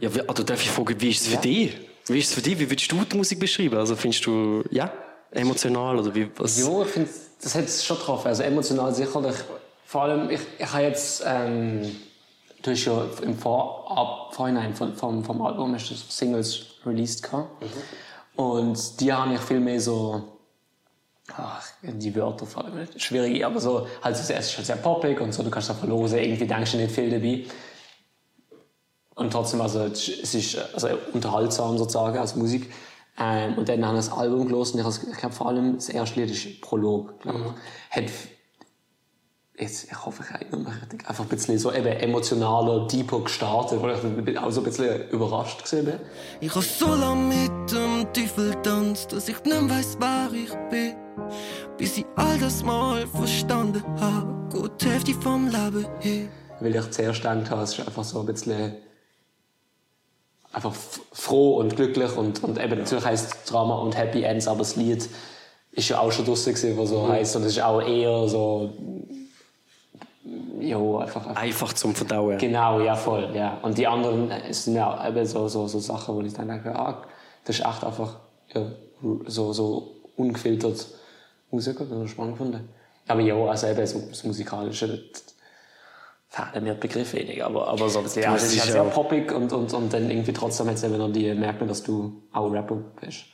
Ja, 0.00 0.14
wie- 0.14 0.20
oder 0.22 0.42
darf 0.44 0.60
ich 0.62 0.70
fragen, 0.70 1.00
wie 1.00 1.10
ist 1.10 1.22
es 1.22 1.28
für 1.28 1.36
dich? 1.36 1.76
Wie 2.06 2.18
ist 2.18 2.28
es 2.28 2.34
für 2.34 2.42
dich? 2.42 2.58
Wie 2.58 2.68
würdest 2.68 2.90
du 2.90 2.96
die 3.04 3.16
Musik 3.16 3.38
beschreiben? 3.38 3.76
Also 3.76 3.94
findest 3.96 4.26
du, 4.26 4.64
ja, 4.70 4.92
emotional 5.30 5.98
oder 5.98 6.14
wie, 6.14 6.28
was? 6.36 6.58
Ja, 6.58 6.82
ich 6.82 6.88
finde, 6.88 7.08
das 7.40 7.54
hat 7.54 7.64
es 7.64 7.84
schon 7.84 7.96
getroffen. 7.98 8.28
Also 8.28 8.42
emotional 8.42 8.92
sicherlich. 8.94 9.36
Vor 9.86 10.02
allem, 10.02 10.28
ich, 10.30 10.40
ich 10.58 10.72
habe 10.72 10.82
jetzt, 10.82 11.22
ähm, 11.24 11.94
du 12.62 12.70
hast 12.72 12.84
ja 12.84 13.06
im 13.22 13.38
Vor 13.38 13.90
ab, 13.96 14.34
Vorhinein 14.34 14.74
vom, 14.74 14.94
vom, 14.96 15.24
vom 15.24 15.40
Album 15.42 15.72
hast 15.74 15.88
du 15.90 15.94
Singles 15.94 16.66
released 16.84 17.22
gehabt. 17.22 17.64
Und 18.34 19.00
die 19.00 19.12
habe 19.12 19.34
ich 19.34 19.40
viel 19.40 19.60
mehr 19.60 19.80
so, 19.80 20.33
ach, 21.32 21.62
die 21.82 22.14
Wörter 22.14 22.46
vor 22.46 22.64
allem 22.64 22.86
schwierig, 22.96 23.44
aber 23.44 23.60
so, 23.60 23.86
halt 24.02 24.16
erste 24.16 24.34
ist 24.34 24.56
halt 24.56 24.66
sehr 24.66 24.76
poppig 24.76 25.20
und 25.20 25.32
so, 25.32 25.42
du 25.42 25.50
kannst 25.50 25.70
einfach 25.70 25.86
losen, 25.86 26.18
irgendwie 26.18 26.46
denkst 26.46 26.72
du 26.72 26.78
nicht 26.78 26.92
viel 26.92 27.10
dabei. 27.10 27.46
Und 29.14 29.32
trotzdem, 29.32 29.60
also, 29.60 29.84
es 29.84 30.34
ist 30.34 30.58
also 30.74 30.88
unterhaltsam 31.12 31.78
sozusagen 31.78 32.18
als 32.18 32.34
Musik. 32.34 32.70
Ähm, 33.18 33.56
und 33.56 33.68
dann 33.68 33.84
haben 33.86 33.94
wir 33.94 33.98
das 33.98 34.10
Album 34.10 34.48
gelesen. 34.48 34.80
Ich, 34.80 35.08
ich 35.08 35.18
glaube, 35.18 35.34
vor 35.34 35.48
allem 35.48 35.76
das 35.76 35.88
erste 35.88 36.20
Lied 36.20 36.32
ist 36.32 36.60
Prolog, 36.60 37.20
glaube 37.20 37.54
ich. 37.90 37.96
Hat, 37.96 38.10
jetzt, 39.56 39.84
ich 39.84 40.04
hoffe, 40.04 40.24
ich 40.24 40.34
erinnere 40.34 40.58
mich 40.58 40.82
richtig, 40.82 41.08
einfach 41.08 41.24
ein 41.24 41.28
bisschen 41.28 41.58
so 41.58 41.72
eben 41.72 41.86
emotionaler, 41.86 42.88
deeper 42.88 43.20
gestartet, 43.20 43.80
wo 43.80 43.88
ich 43.88 44.38
auch 44.38 44.50
so 44.50 44.62
ein 44.62 44.64
bisschen 44.64 45.08
überrascht 45.10 45.62
gewesen 45.64 45.84
bin. 45.84 46.00
Ich 46.40 46.52
hab 46.52 46.64
so 46.64 46.92
lang 46.92 47.28
mit 47.28 47.70
dem 47.70 48.12
Teufel 48.12 48.52
tanzt, 48.62 49.12
dass 49.12 49.28
ich 49.28 49.40
nicht 49.44 49.62
mehr 49.62 49.70
weiss, 49.70 49.96
wer 50.00 50.32
ich 50.32 50.70
bin. 50.70 51.03
Bis 51.76 51.98
ich 51.98 52.06
all 52.16 52.38
das 52.38 52.62
mal 52.62 53.06
verstanden 53.06 53.82
hab, 54.00 54.52
gut 54.52 54.80
die 54.82 54.88
Hälfte 54.88 55.14
vom 55.14 55.46
Leben 55.46 55.86
hin. 56.00 56.28
Weil 56.60 56.74
ich 56.74 56.90
zuerst 56.90 57.22
gedacht 57.22 57.50
habe, 57.50 57.62
es 57.62 57.78
ist 57.78 57.86
einfach 57.86 58.04
so 58.04 58.20
ein 58.20 58.26
bisschen 58.26 58.76
einfach 60.52 60.72
froh 61.12 61.56
und 61.56 61.74
glücklich 61.74 62.16
und, 62.16 62.42
und 62.44 62.62
eben 62.62 62.78
natürlich 62.78 63.04
heisst 63.04 63.50
Drama 63.50 63.76
und 63.78 63.96
Happy 63.96 64.22
Ends, 64.22 64.46
aber 64.46 64.60
das 64.60 64.76
Lied 64.76 65.08
ist 65.72 65.88
ja 65.88 65.98
auch 65.98 66.12
schon 66.12 66.24
draussen 66.24 66.54
gewesen, 66.54 66.78
was 66.78 66.90
so 66.90 67.08
heisst 67.08 67.34
und 67.34 67.42
es 67.42 67.56
ist 67.56 67.62
auch 67.62 67.82
eher 67.82 68.28
so 68.28 68.72
jo, 70.60 70.98
einfach, 70.98 71.26
einfach 71.26 71.42
Einfach 71.42 71.72
zum 71.72 71.94
Verdauen. 71.94 72.38
Genau, 72.38 72.80
ja, 72.80 72.94
voll, 72.94 73.30
ja. 73.34 73.58
Und 73.62 73.76
die 73.76 73.86
anderen 73.86 74.30
es 74.30 74.64
sind 74.64 74.76
ja 74.76 75.06
eben 75.06 75.26
so, 75.26 75.48
so, 75.48 75.66
so 75.66 75.78
Sachen, 75.78 76.14
wo 76.14 76.20
ich 76.22 76.32
dann 76.32 76.48
denke, 76.48 76.74
ah, 76.74 77.02
das 77.44 77.58
ist 77.58 77.66
echt 77.66 77.84
einfach 77.84 78.20
ja, 78.54 78.62
so, 79.26 79.52
so 79.52 79.96
ungefiltert 80.16 80.86
Das 81.56 81.66
ich 81.68 82.10
spannend 82.10 82.38
gefunden. 82.38 82.68
Aber 83.06 83.20
ja, 83.20 83.34
also 83.36 83.66
eben 83.66 83.86
so 83.86 84.00
das 84.08 84.24
Musikalische, 84.24 85.04
fehlen 86.34 86.64
mir 86.64 86.74
die 86.74 86.80
Begriffe 86.80 87.18
wenig, 87.18 87.44
aber, 87.44 87.68
aber 87.68 87.88
so 87.88 87.98
ein 87.98 88.04
bisschen, 88.04 88.22
ja, 88.22 88.34
es 88.34 88.52
ist 88.52 88.60
halt 88.60 88.72
sehr 88.72 88.82
ja- 88.82 88.90
poppig 88.90 89.30
und, 89.32 89.52
und, 89.52 89.72
und 89.72 89.92
dann 89.92 90.10
irgendwie 90.10 90.32
trotzdem 90.32 90.68
jetzt 90.68 90.82
eben 90.84 90.98
noch 90.98 91.12
die 91.12 91.32
merken, 91.34 91.68
dass 91.68 91.82
du 91.82 92.22
auch 92.32 92.50
Rapper 92.50 92.76
bist. 93.00 93.26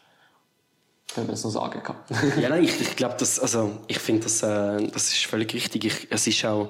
Wenn 1.14 1.26
man 1.26 1.34
es 1.34 1.42
noch 1.42 1.50
sagen 1.50 1.82
kann. 1.82 1.96
Ja, 2.40 2.50
nein, 2.50 2.62
ich, 2.62 2.80
ich 2.80 2.94
glaube, 2.94 3.16
das, 3.18 3.40
also, 3.40 3.78
ich 3.88 3.98
finde, 3.98 4.22
das, 4.24 4.42
äh, 4.42 4.86
das 4.92 5.08
ist 5.12 5.26
völlig 5.26 5.52
richtig. 5.54 5.84
Ich, 5.84 6.06
es 6.10 6.26
ist 6.26 6.44
auch 6.44 6.68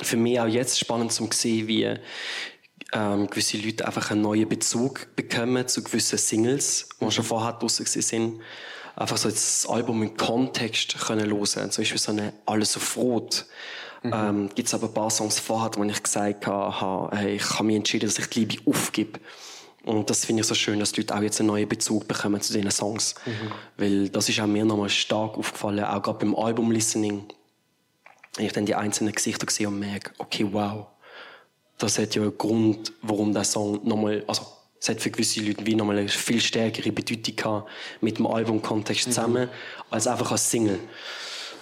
für 0.00 0.16
mich 0.16 0.40
auch 0.40 0.46
jetzt 0.46 0.78
spannend 0.78 1.12
zu 1.12 1.28
sehen, 1.32 1.66
wie 1.66 1.96
ähm, 2.92 3.26
gewisse 3.28 3.56
Leute 3.58 3.86
einfach 3.86 4.10
einen 4.12 4.20
neuen 4.22 4.48
Bezug 4.48 5.08
bekommen 5.16 5.66
zu 5.66 5.82
gewissen 5.82 6.18
Singles, 6.18 6.88
die 7.00 7.10
schon 7.10 7.24
vorher 7.24 7.54
draussen 7.54 7.86
sind. 7.86 8.40
Einfach 8.96 9.16
so 9.16 9.28
jetzt 9.28 9.64
das 9.64 9.70
Album 9.70 10.02
im 10.02 10.16
Kontext 10.16 10.98
können 10.98 11.30
hören. 11.30 11.70
Zum 11.70 11.82
Beispiel 11.82 11.98
so 11.98 12.12
eine 12.12 12.32
Alles 12.46 12.76
auf 12.76 12.96
Rot. 12.96 13.46
Ähm, 14.02 14.48
Gibt 14.54 14.68
es 14.68 14.74
aber 14.74 14.86
ein 14.86 14.94
paar 14.94 15.10
Songs 15.10 15.38
vorher, 15.38 15.70
wo 15.76 15.84
ich 15.84 16.02
gesagt 16.02 16.46
habe, 16.46 17.16
hey, 17.16 17.36
ich 17.36 17.50
habe 17.50 17.64
mich 17.64 17.76
entschieden, 17.76 18.06
dass 18.06 18.18
ich 18.18 18.26
die 18.28 18.44
Liebe 18.44 18.70
aufgebe. 18.70 19.20
Und 19.84 20.10
das 20.10 20.24
finde 20.24 20.42
ich 20.42 20.46
so 20.46 20.54
schön, 20.54 20.78
dass 20.78 20.92
die 20.92 21.00
Leute 21.00 21.14
auch 21.14 21.22
jetzt 21.22 21.40
einen 21.40 21.48
neuen 21.48 21.68
Bezug 21.68 22.06
bekommen 22.08 22.40
zu 22.40 22.52
diesen 22.52 22.70
Songs. 22.70 23.14
Weil 23.76 24.08
das 24.08 24.28
ist 24.28 24.40
auch 24.40 24.46
mir 24.46 24.64
nochmal 24.64 24.90
stark 24.90 25.38
aufgefallen, 25.38 25.84
auch 25.84 26.02
gerade 26.02 26.18
beim 26.18 26.34
Album-Listening. 26.34 27.24
Ich 28.38 28.52
dann 28.52 28.66
die 28.66 28.74
einzelnen 28.74 29.12
Gesichter 29.12 29.46
sehe 29.50 29.68
und 29.68 29.78
merke, 29.78 30.12
okay, 30.18 30.46
wow, 30.50 30.86
das 31.78 31.98
hat 31.98 32.14
ja 32.14 32.22
einen 32.22 32.36
Grund, 32.36 32.92
warum 33.02 33.32
der 33.32 33.44
Song 33.44 33.80
nochmal, 33.86 34.22
also 34.26 34.46
es 34.80 34.88
hat 34.88 35.00
für 35.00 35.10
gewisse 35.10 35.40
Leute 35.40 35.66
wie 35.66 35.74
nochmal 35.74 35.98
eine 35.98 36.08
viel 36.08 36.40
stärkere 36.40 36.90
Bedeutung 36.90 37.36
gehabt 37.36 37.70
mit 38.00 38.18
dem 38.18 38.26
Albumkontext 38.26 39.04
zusammen, 39.04 39.50
als 39.90 40.06
einfach 40.06 40.32
als 40.32 40.50
Single. 40.50 40.78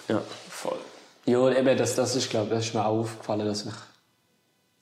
Ja. 0.07 0.21
Voll. 0.49 0.79
Ja, 1.25 1.51
eben, 1.51 1.77
das, 1.77 1.95
das 1.95 2.15
ist, 2.15 2.29
glaube 2.29 2.49
das 2.49 2.65
ist 2.65 2.73
mir 2.73 2.85
auch 2.85 2.99
aufgefallen, 2.99 3.45
dass 3.45 3.65
ich. 3.65 3.73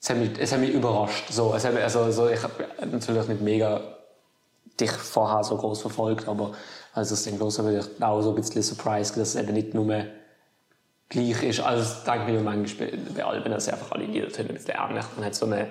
Es 0.00 0.10
hat 0.10 0.16
mich, 0.18 0.30
es 0.38 0.52
hat 0.52 0.60
mich 0.60 0.70
überrascht. 0.70 1.24
So, 1.30 1.52
es 1.54 1.64
hat 1.64 1.74
mich, 1.74 1.82
also, 1.82 2.10
so, 2.12 2.28
ich 2.28 2.40
habe 2.40 2.64
natürlich 2.86 3.26
nicht 3.26 3.40
mega 3.40 3.80
dich 4.78 4.92
vorher 4.92 5.42
so 5.42 5.56
groß 5.56 5.80
verfolgt, 5.80 6.28
aber 6.28 6.52
als 6.94 7.08
das 7.08 7.24
Ding 7.24 7.38
los 7.40 7.58
war, 7.58 7.72
ich 7.72 7.84
auch 8.00 8.22
so 8.22 8.30
ein 8.30 8.36
bisschen 8.36 8.62
surprised, 8.62 9.16
dass 9.16 9.30
es 9.30 9.36
eben 9.36 9.52
nicht 9.52 9.74
nur 9.74 10.04
gleich 11.08 11.42
ist. 11.42 11.60
Also, 11.60 11.82
das 11.82 12.04
denke 12.04 12.26
ich 12.26 12.32
mir 12.34 12.40
manchmal 12.40 12.92
bei, 13.14 13.24
Alben, 13.24 13.50
dass 13.50 13.64
sie 13.64 13.72
einfach 13.72 13.90
alle 13.90 14.04
Lieder 14.04 14.26
ein 14.26 14.46
bisschen 14.46 14.74
ähnlich. 14.78 15.04
Und 15.16 15.24
hat 15.24 15.34
so 15.34 15.46
eine. 15.46 15.66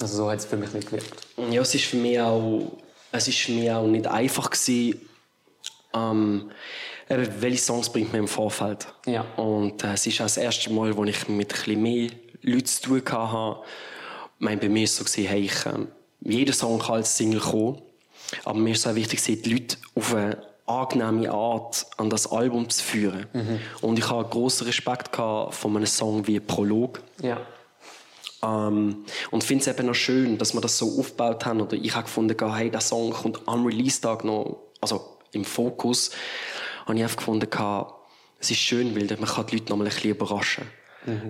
Also, 0.00 0.16
so 0.16 0.30
hat 0.30 0.38
es 0.38 0.44
für 0.44 0.56
mich 0.56 0.72
nicht 0.72 0.88
gewirkt. 0.88 1.26
Ja, 1.50 1.62
es 1.62 1.74
ist 1.74 1.84
für 1.84 1.96
mich 1.96 2.20
auch, 2.20 2.72
es 3.12 3.28
ist 3.28 3.38
für 3.38 3.52
mich 3.52 3.70
auch 3.70 3.86
nicht 3.86 4.06
einfach 4.06 4.50
gewesen, 4.50 5.00
ähm, 5.94 6.50
welche 7.08 7.62
Songs 7.62 7.90
bringt 7.90 8.12
man 8.12 8.22
im 8.22 8.28
Vorfeld. 8.28 8.86
Ja. 9.06 9.24
Und 9.36 9.84
äh, 9.84 9.92
es 9.92 10.06
ist 10.06 10.20
auch 10.20 10.24
das 10.24 10.36
erste 10.36 10.72
Mal, 10.72 10.96
wo 10.96 11.04
ich 11.04 11.28
mit 11.28 11.52
ein 11.52 11.58
bisschen 11.58 11.82
mehr 11.82 12.10
Leuten 12.42 12.66
zu 12.66 12.82
tun 12.82 13.02
hatte. 13.06 13.60
Ich 14.38 14.44
meine, 14.44 14.60
bei 14.60 14.68
mir 14.68 14.80
war 14.80 14.84
es 14.84 14.96
so, 14.96 15.04
gewesen, 15.04 15.28
hey, 15.28 15.42
ich, 15.42 15.66
ähm, 15.66 15.88
jeder 16.20 16.52
Song 16.52 16.78
kann 16.78 16.96
als 16.96 17.16
Single 17.16 17.40
kommen. 17.40 17.80
Aber 18.44 18.58
mir 18.58 18.72
ist 18.72 18.80
es 18.80 18.86
auch 18.86 18.94
wichtig, 18.94 19.22
die 19.22 19.52
Leute 19.52 19.76
auf 19.94 20.14
eine 20.14 20.42
angenehme 20.66 21.30
Art 21.30 21.86
an 21.98 22.08
das 22.08 22.30
Album 22.30 22.68
zu 22.70 22.82
führen. 22.82 23.26
Und 23.82 23.98
ich 23.98 24.08
habe 24.08 24.28
grossen 24.28 24.66
Respekt 24.66 25.14
von 25.14 25.76
einem 25.76 25.86
Song 25.86 26.26
wie 26.26 26.40
Prolog. 26.40 27.02
Ja. 27.20 27.40
Ähm, 28.44 29.04
und 29.30 29.44
finde 29.44 29.62
es 29.62 29.68
eben 29.68 29.86
noch 29.86 29.94
schön, 29.94 30.38
dass 30.38 30.54
wir 30.54 30.60
das 30.60 30.78
so 30.78 30.98
aufgebaut 30.98 31.46
haben. 31.46 31.60
Oder 31.60 31.76
ich 31.76 31.94
habe 31.94 32.04
gefunden, 32.04 32.36
hey, 32.54 32.70
der 32.70 32.80
Song 32.80 33.12
kommt 33.12 33.40
am 33.46 33.64
Release-Tag 33.64 34.24
noch, 34.24 34.58
also 34.80 35.18
im 35.32 35.44
Fokus. 35.44 36.10
Und 36.86 36.96
ich 36.96 37.02
habe 37.02 37.14
gefunden, 37.14 37.48
es 38.40 38.50
ist 38.50 38.58
schön, 38.58 38.94
weil 38.94 39.06
man 39.18 39.28
kann 39.28 39.46
die 39.46 39.56
Leute 39.56 39.70
noch 39.70 39.78
mal 39.78 39.84
ein 39.84 39.90
bisschen 39.90 40.10
überraschen 40.10 40.64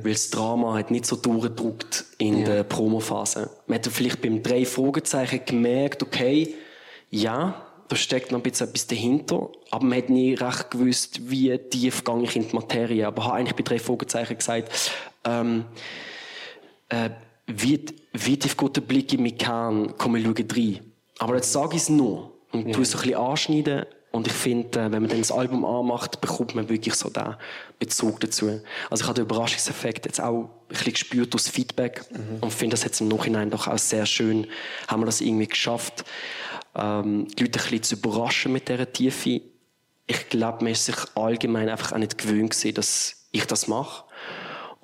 Weil 0.02 0.12
das 0.12 0.30
Drama 0.30 0.74
hat 0.76 0.90
nicht 0.90 1.06
so 1.06 1.16
durchgedruckt 1.16 2.04
in 2.18 2.44
der 2.44 2.64
Promophase. 2.64 3.50
Man 3.66 3.78
hat 3.78 3.86
vielleicht 3.86 4.20
beim 4.20 4.42
drei 4.42 4.64
Fragezeichen 4.64 5.42
gemerkt, 5.44 6.02
okay, 6.02 6.54
ja, 7.10 7.64
da 7.88 7.96
steckt 7.96 8.32
noch 8.32 8.38
ein 8.38 8.42
bisschen 8.42 8.68
etwas 8.68 8.86
dahinter, 8.86 9.50
aber 9.70 9.84
man 9.84 9.98
hat 9.98 10.08
nie 10.08 10.34
recht 10.34 10.70
gewusst, 10.70 11.30
wie 11.30 11.56
tief 11.58 12.02
gehe 12.02 12.22
ich 12.22 12.34
in 12.34 12.48
die 12.48 12.54
Materie. 12.54 13.06
Aber 13.06 13.22
ich 13.22 13.28
habe 13.28 13.36
eigentlich 13.36 13.56
bei 13.56 13.62
drei 13.62 13.78
Fragezeichen 13.78 14.38
gesagt, 14.38 14.90
ähm, 15.24 15.66
äh, 16.94 17.10
wie, 17.46 17.84
wie 18.12 18.38
tief 18.38 18.56
geht 18.56 18.76
der 18.76 18.80
Blick 18.80 19.12
in 19.12 19.22
mich 19.22 19.38
kann, 19.38 19.94
komm, 19.98 20.14
wir 20.14 20.22
schauen 20.22 20.48
rein. 20.50 20.80
Aber 21.18 21.34
jetzt 21.36 21.52
sage 21.52 21.76
ich 21.76 21.82
es 21.82 21.88
nur 21.88 22.32
und 22.52 22.72
tu 22.72 22.80
es 22.82 22.94
ein 22.94 23.00
bisschen 23.00 23.16
anschneiden. 23.16 23.86
Und 24.10 24.28
ich 24.28 24.32
finde, 24.32 24.78
äh, 24.78 24.92
wenn 24.92 25.02
man 25.02 25.08
dann 25.08 25.18
das 25.18 25.32
Album 25.32 25.64
anmacht, 25.64 26.20
bekommt 26.20 26.54
man 26.54 26.68
wirklich 26.68 26.94
so 26.94 27.10
den 27.10 27.34
Bezug 27.80 28.20
dazu. 28.20 28.60
Also 28.88 29.02
ich 29.02 29.08
habe 29.08 29.14
den 29.14 29.24
Überraschungseffekt 29.24 30.06
jetzt 30.06 30.20
auch 30.20 30.44
ein 30.44 30.48
bisschen 30.68 30.92
gespürt 30.92 31.34
durch 31.34 31.42
das 31.42 31.52
Feedback 31.52 32.04
und 32.40 32.52
finde 32.52 32.74
das 32.74 32.84
jetzt 32.84 33.00
im 33.00 33.08
Nachhinein 33.08 33.50
doch 33.50 33.66
auch 33.66 33.78
sehr 33.78 34.06
schön. 34.06 34.46
Haben 34.86 35.02
wir 35.02 35.06
das 35.06 35.20
irgendwie 35.20 35.48
geschafft, 35.48 36.04
ähm, 36.76 37.26
die 37.36 37.42
Leute 37.42 37.58
ein 37.58 37.62
bisschen 37.62 37.82
zu 37.82 37.94
überraschen 37.96 38.52
mit 38.52 38.68
dieser 38.68 38.92
Tiefe. 38.92 39.40
Ich 40.06 40.28
glaube, 40.28 40.62
man 40.62 40.72
ist 40.72 40.86
sich 40.86 40.96
allgemein 41.16 41.68
einfach 41.68 41.92
auch 41.92 41.98
nicht 41.98 42.16
gewöhnt 42.16 42.50
gewesen, 42.50 42.74
dass 42.74 43.26
ich 43.32 43.46
das 43.46 43.66
mache. 43.66 44.04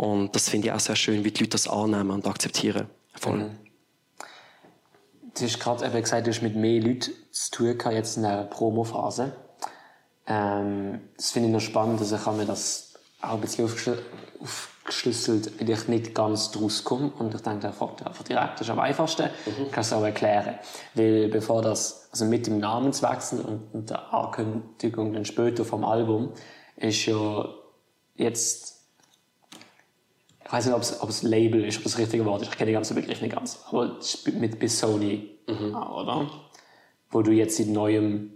Und 0.00 0.34
das 0.34 0.48
finde 0.48 0.68
ich 0.68 0.72
auch 0.72 0.80
sehr 0.80 0.96
schön, 0.96 1.24
wie 1.24 1.30
die 1.30 1.42
Leute 1.42 1.50
das 1.50 1.68
annehmen 1.68 2.10
und 2.10 2.26
akzeptieren. 2.26 2.88
Voll. 3.16 3.50
Du 5.34 5.44
hast 5.44 5.60
gerade 5.60 5.84
eben 5.84 6.00
gesagt, 6.00 6.26
du 6.26 6.30
hast 6.30 6.40
mit 6.40 6.56
mehr 6.56 6.80
Leuten 6.80 7.12
zu 7.30 7.50
tun 7.50 7.76
gehabt, 7.76 7.94
jetzt 7.94 8.16
in 8.16 8.22
der 8.22 8.44
Promophase. 8.44 9.36
Ähm, 10.26 11.02
das 11.18 11.32
finde 11.32 11.48
ich 11.48 11.52
noch 11.52 11.60
spannend, 11.60 12.00
also 12.00 12.16
ich 12.16 12.24
habe 12.24 12.38
mir 12.38 12.46
das 12.46 12.94
auch 13.20 13.34
ein 13.34 13.42
bisschen 13.42 13.68
aufgeschl- 13.68 13.98
geschlüsselt 14.86 15.60
ich 15.60 15.88
nicht 15.88 16.14
ganz 16.14 16.50
draus 16.50 16.82
komme. 16.82 17.12
Und 17.18 17.34
ich 17.34 17.42
denke, 17.42 17.60
der 17.60 17.74
fragt 17.74 18.06
einfach 18.06 18.24
direkt, 18.24 18.54
das 18.54 18.62
ist 18.62 18.70
am 18.70 18.78
einfachsten. 18.78 19.28
Kannst 19.70 19.92
du 19.92 19.96
auch 19.96 20.02
erklären. 20.02 20.58
Weil 20.94 21.28
bevor 21.28 21.60
das, 21.60 22.08
also 22.10 22.24
mit 22.24 22.46
dem 22.46 22.58
Namenswechsel 22.58 23.40
und, 23.40 23.74
und 23.74 23.90
der 23.90 24.14
Ankündigung 24.14 25.12
dann 25.12 25.26
später 25.26 25.66
vom 25.66 25.84
Album, 25.84 26.32
ist 26.76 27.04
ja 27.04 27.50
jetzt 28.16 28.69
ich 30.50 30.52
weiß 30.52 30.66
nicht, 30.66 30.74
ob 30.74 30.82
es, 30.82 31.00
ob 31.00 31.08
es 31.08 31.22
Label 31.22 31.64
ist, 31.64 31.78
ob 31.78 31.84
das 31.84 31.96
richtige 31.96 32.24
Wort 32.24 32.42
ist, 32.42 32.48
ich 32.48 32.58
kenne 32.58 32.72
den 32.72 32.74
ganzen 32.74 32.96
Begriff 32.96 33.20
nicht 33.20 33.32
ganz, 33.32 33.60
aber 33.68 33.98
mit 34.32 34.58
bis 34.58 34.80
Sony, 34.80 35.38
oder? 35.46 36.28
Wo 37.08 37.22
du 37.22 37.30
jetzt 37.30 37.60
in 37.60 37.72
neuem 37.72 38.32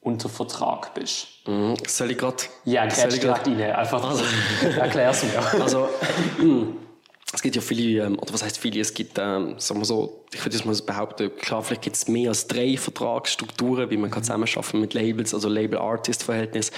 unter 0.00 0.28
Vertrag 0.28 0.92
bist. 0.94 1.28
Mhm. 1.46 1.74
Soll 1.86 2.10
ich 2.10 2.18
gerade... 2.18 2.42
Ja, 2.64 2.86
grätsch 2.86 3.20
direkt 3.20 3.46
rein, 3.46 3.60
einfach 3.60 4.20
erklär's 4.76 5.22
mir. 5.22 5.62
Also, 5.62 5.88
es 7.32 7.42
gibt 7.42 7.54
ja 7.54 7.62
viele, 7.62 8.04
ähm, 8.04 8.18
oder 8.18 8.34
was 8.34 8.42
heißt 8.42 8.58
viele, 8.58 8.80
es 8.80 8.92
gibt, 8.92 9.16
ähm, 9.16 9.54
sagen 9.60 9.78
wir 9.78 9.84
so, 9.84 10.24
ich 10.32 10.44
würde 10.44 10.56
jetzt 10.56 10.66
mal 10.66 10.74
behaupten, 10.74 11.30
klar, 11.36 11.62
vielleicht 11.62 11.82
gibt 11.82 11.94
es 11.94 12.08
mehr 12.08 12.30
als 12.30 12.48
drei 12.48 12.76
Vertragsstrukturen, 12.76 13.88
wie 13.90 13.96
man 13.96 14.10
kann 14.10 14.24
zusammenarbeiten 14.24 14.80
mit 14.80 14.94
Labels, 14.94 15.32
also 15.32 15.48
Label-Artist-Verhältnis. 15.48 16.72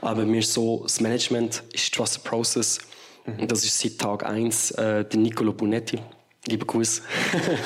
Aber 0.00 0.24
mir 0.24 0.40
ist 0.40 0.52
so, 0.52 0.82
das 0.82 1.00
Management 1.00 1.62
ist 1.72 1.94
Trusted 1.94 2.24
Process. 2.24 2.80
Und 3.26 3.50
das 3.50 3.64
ist 3.64 3.78
seit 3.78 3.98
Tag 3.98 4.24
1 4.24 4.72
äh, 4.72 5.04
der 5.04 5.20
Nicolo 5.20 5.52
Bonetti. 5.52 5.98
Lieber 6.46 6.66
Gruß. 6.66 7.02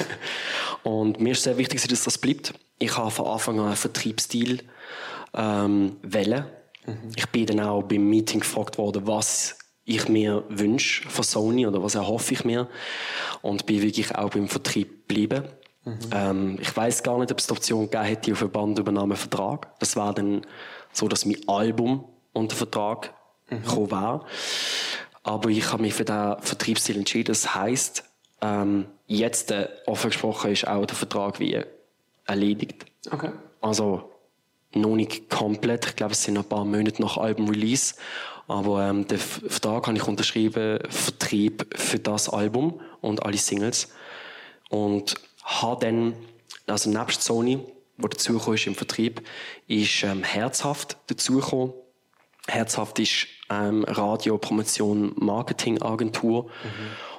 Und 0.83 1.21
mir 1.21 1.33
ist 1.33 1.45
sehr 1.45 1.57
wichtig, 1.57 1.87
dass 1.87 2.05
das 2.05 2.19
bleibt. 2.19 2.55
Ich 2.79 2.97
habe 2.97 3.11
von 3.11 3.27
Anfang 3.27 3.59
an 3.61 3.67
einen 3.67 3.77
Vertriebsstil 3.77 4.63
ähm, 5.33 5.97
wählen. 6.03 6.47
Ich 7.17 7.27
bin 7.29 7.47
dann 7.47 7.61
auch 7.61 7.83
beim 7.83 8.09
Meeting 8.09 8.41
gefragt 8.41 8.77
worden, 8.77 9.07
was 9.07 9.57
ich 9.85 10.09
mir 10.09 10.45
wünsche 10.49 11.09
von 11.09 11.25
Sony 11.25 11.67
oder 11.67 11.83
was 11.83 11.95
erhoffe 11.95 12.35
ich 12.35 12.45
mir. 12.45 12.69
Und 13.43 13.67
bin 13.67 13.83
wirklich 13.83 14.15
auch 14.15 14.31
beim 14.31 14.49
Vertrieb 14.49 15.09
geblieben. 15.09 15.45
Ähm, 16.13 16.59
ich 16.61 16.75
weiß 16.75 17.03
gar 17.03 17.19
nicht, 17.19 17.31
ob 17.31 17.39
es 17.39 17.47
die 17.47 17.53
Option 17.53 17.85
gegeben 17.85 18.05
hätte 18.05 18.33
auf 18.33 18.43
einen 18.43 18.51
Bandübernahmevertrag. 18.51 19.79
Das 19.79 19.97
war 19.97 20.15
dann 20.15 20.43
so, 20.93 21.09
dass 21.09 21.27
mein 21.27 21.47
Album 21.47 22.05
unter 22.33 22.57
Vertrag 22.57 23.15
gekommen 23.49 23.91
wäre. 23.91 24.25
Aber 25.25 25.49
ich 25.49 25.73
habe 25.73 25.83
mich 25.83 25.95
für 25.95 26.05
den 26.05 26.37
Vertriebsstil 26.41 26.97
entschieden. 26.97 27.29
Das 27.29 27.55
heisst, 27.55 28.05
ähm, 28.41 28.87
jetzt 29.07 29.51
äh, 29.51 29.69
offen 29.87 30.11
gesprochen 30.11 30.53
ist 30.53 30.69
auch 30.69 30.87
der 30.87 30.97
Vertrag 30.97 31.41
wie 31.41 31.61
erledigt. 32.27 32.87
Okay. 33.11 33.31
Also 33.61 34.11
noch 34.75 34.97
nicht 34.97 35.31
komplett. 35.31 35.87
Ich 35.87 35.97
glaube, 35.97 36.13
es 36.13 36.23
sind 36.23 36.35
noch 36.35 36.43
ein 36.45 36.49
paar 36.49 36.65
Monate 36.65 37.01
nach 37.01 37.17
Album-Release. 37.17 37.95
Aber 38.47 38.83
ähm, 38.83 39.07
den 39.07 39.19
Vertrag 39.19 39.87
habe 39.87 39.97
ich 39.97 40.07
unterschrieben, 40.07 40.79
Vertrieb 40.91 41.67
für 41.75 41.99
das 41.99 42.29
Album 42.29 42.81
und 43.01 43.25
alle 43.25 43.39
Singles. 43.39 43.89
Und 44.69 45.15
habe 45.43 45.87
dann, 45.87 46.15
also 46.67 46.91
nebst 46.91 47.23
Sony, 47.23 47.61
wo 47.97 48.09
dazugekommen 48.09 48.57
ist 48.57 48.67
im 48.67 48.75
Vertrieb, 48.75 49.23
ist 49.67 50.03
ähm, 50.03 50.23
Herzhaft 50.23 50.99
dazugekommen. 51.07 51.73
Herzhaft 52.47 52.99
ist 52.99 53.27
ähm, 53.51 53.85
Radio, 53.85 54.39
Promotion, 54.39 55.13
Marketing 55.17 55.81
Agentur. 55.83 56.51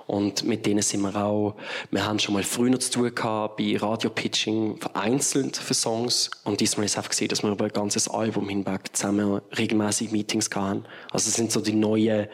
Und 0.07 0.43
mit 0.43 0.65
denen 0.67 0.83
sind 0.83 1.01
wir 1.01 1.15
auch, 1.15 1.55
wir 1.89 2.05
haben 2.05 2.19
schon 2.19 2.35
mal 2.35 2.43
früher 2.43 2.79
zu 2.79 2.91
tun 2.91 3.15
gehabt, 3.15 3.57
bei 3.57 3.75
Radio-Pitching 3.75 4.77
vereinzelt 4.77 5.57
für 5.57 5.73
Songs. 5.73 6.29
Und 6.43 6.61
diesmal 6.61 6.85
ist 6.85 6.91
es 6.91 6.97
einfach 6.97 7.09
gesehen, 7.09 7.29
dass 7.29 7.41
wir 7.41 7.51
über 7.51 7.65
ein 7.65 7.71
ganzes 7.71 8.07
Album 8.07 8.47
hinweg 8.49 8.95
zusammen 8.95 9.41
regelmäßig 9.57 10.11
Meetings 10.11 10.49
hatten. 10.53 10.85
Also 11.11 11.29
es 11.29 11.35
sind 11.35 11.51
so 11.51 11.59
die 11.59 11.73
neuen, 11.73 12.27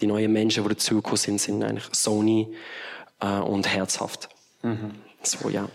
die 0.00 0.06
neuen 0.06 0.32
Menschen, 0.32 0.62
die 0.62 0.68
dazugekommen 0.68 1.16
sind, 1.16 1.40
sind 1.40 1.64
eigentlich 1.64 1.88
Sony 1.92 2.54
äh, 3.20 3.40
und 3.40 3.66
Herzhaft. 3.66 4.28
So, 5.22 5.48
ja. 5.48 5.68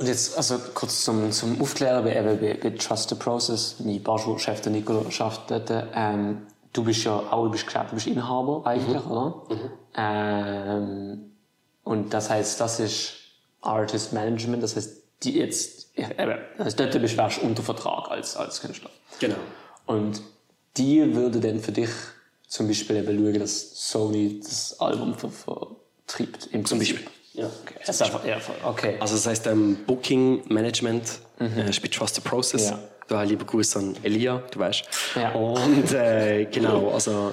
Und 0.00 0.06
jetzt, 0.06 0.34
also 0.34 0.58
kurz 0.72 1.04
zum, 1.04 1.30
zum 1.30 1.60
Aufklären, 1.60 2.02
bei, 2.02 2.14
bei, 2.22 2.54
bei 2.54 2.70
Trust 2.70 3.10
the 3.10 3.14
Process, 3.16 3.76
mein 3.80 4.02
Barschulchef, 4.02 4.62
der 4.62 4.72
Nicola, 4.72 5.10
schafft 5.10 5.50
dort, 5.50 5.70
ähm, 5.94 6.46
du 6.72 6.84
bist 6.84 7.04
ja 7.04 7.18
auch, 7.18 7.44
du 7.44 7.50
bist 7.50 7.66
gesagt, 7.66 7.90
du 7.90 7.96
bist 7.96 8.06
Inhaber 8.06 8.62
eigentlich, 8.64 9.04
oder? 9.04 9.42
Ähm, 9.94 11.32
und 11.84 12.14
das 12.14 12.30
heißt, 12.30 12.58
das 12.58 12.80
ist 12.80 13.12
Artist 13.60 14.14
Management, 14.14 14.62
das 14.62 14.74
heißt, 14.74 15.02
die 15.22 15.36
jetzt, 15.36 15.90
das 15.94 16.64
heißt, 16.64 16.80
dort 16.80 16.98
bist 16.98 17.18
du 17.18 17.40
unter 17.42 17.62
Vertrag 17.62 18.10
als, 18.10 18.38
als 18.38 18.62
Künstler. 18.62 18.88
Genau. 19.18 19.36
Und 19.84 20.22
die 20.78 21.14
würde 21.14 21.40
dann 21.40 21.60
für 21.60 21.72
dich 21.72 21.90
zum 22.46 22.68
Beispiel 22.68 22.96
eben 22.96 23.18
schauen, 23.18 23.38
dass 23.38 23.90
Sony 23.90 24.40
das 24.42 24.80
Album 24.80 25.12
ver 25.12 25.28
vertreibt. 25.28 26.46
Im 26.52 26.64
Zum 26.64 26.78
Prinzip. 26.78 26.96
Beispiel. 26.96 27.19
Ja. 27.32 27.46
Okay. 27.46 27.74
Das 27.86 28.02
einfach, 28.02 28.24
ja, 28.24 28.38
okay. 28.64 28.96
Also 29.00 29.14
das 29.14 29.26
heißt 29.26 29.46
ähm, 29.46 29.78
Booking 29.86 30.42
Management 30.48 31.20
äh, 31.38 31.72
spielt 31.72 31.94
Trust 31.94 32.16
the 32.16 32.20
Process. 32.20 32.70
Ja. 32.70 32.78
Da 33.08 33.22
liebe 33.22 33.44
Grüße 33.44 33.78
an 33.78 33.96
Elia, 34.02 34.42
du 34.50 34.58
weißt. 34.58 34.84
Ja. 35.16 35.32
Und 35.32 35.92
äh, 35.92 36.44
genau, 36.52 36.90
also 36.90 37.32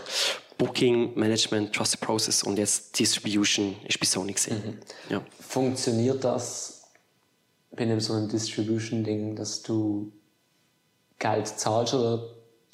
Booking 0.57 1.13
Management, 1.15 1.73
Trust 1.73 1.91
the 1.91 1.97
Process 1.97 2.43
und 2.43 2.57
jetzt 2.57 2.97
Distribution 2.97 3.75
ist 3.87 3.99
bei 3.99 4.05
Sony 4.05 4.33
gesehen. 4.33 4.79
Ja. 5.09 5.21
Funktioniert 5.39 6.23
das 6.23 6.83
bei 7.71 7.83
einem 7.83 7.99
so 7.99 8.13
einem 8.13 8.27
Distribution-Ding, 8.27 9.35
dass 9.35 9.61
du 9.61 10.11
Geld 11.19 11.47
zahlst 11.47 11.93
oder 11.93 12.23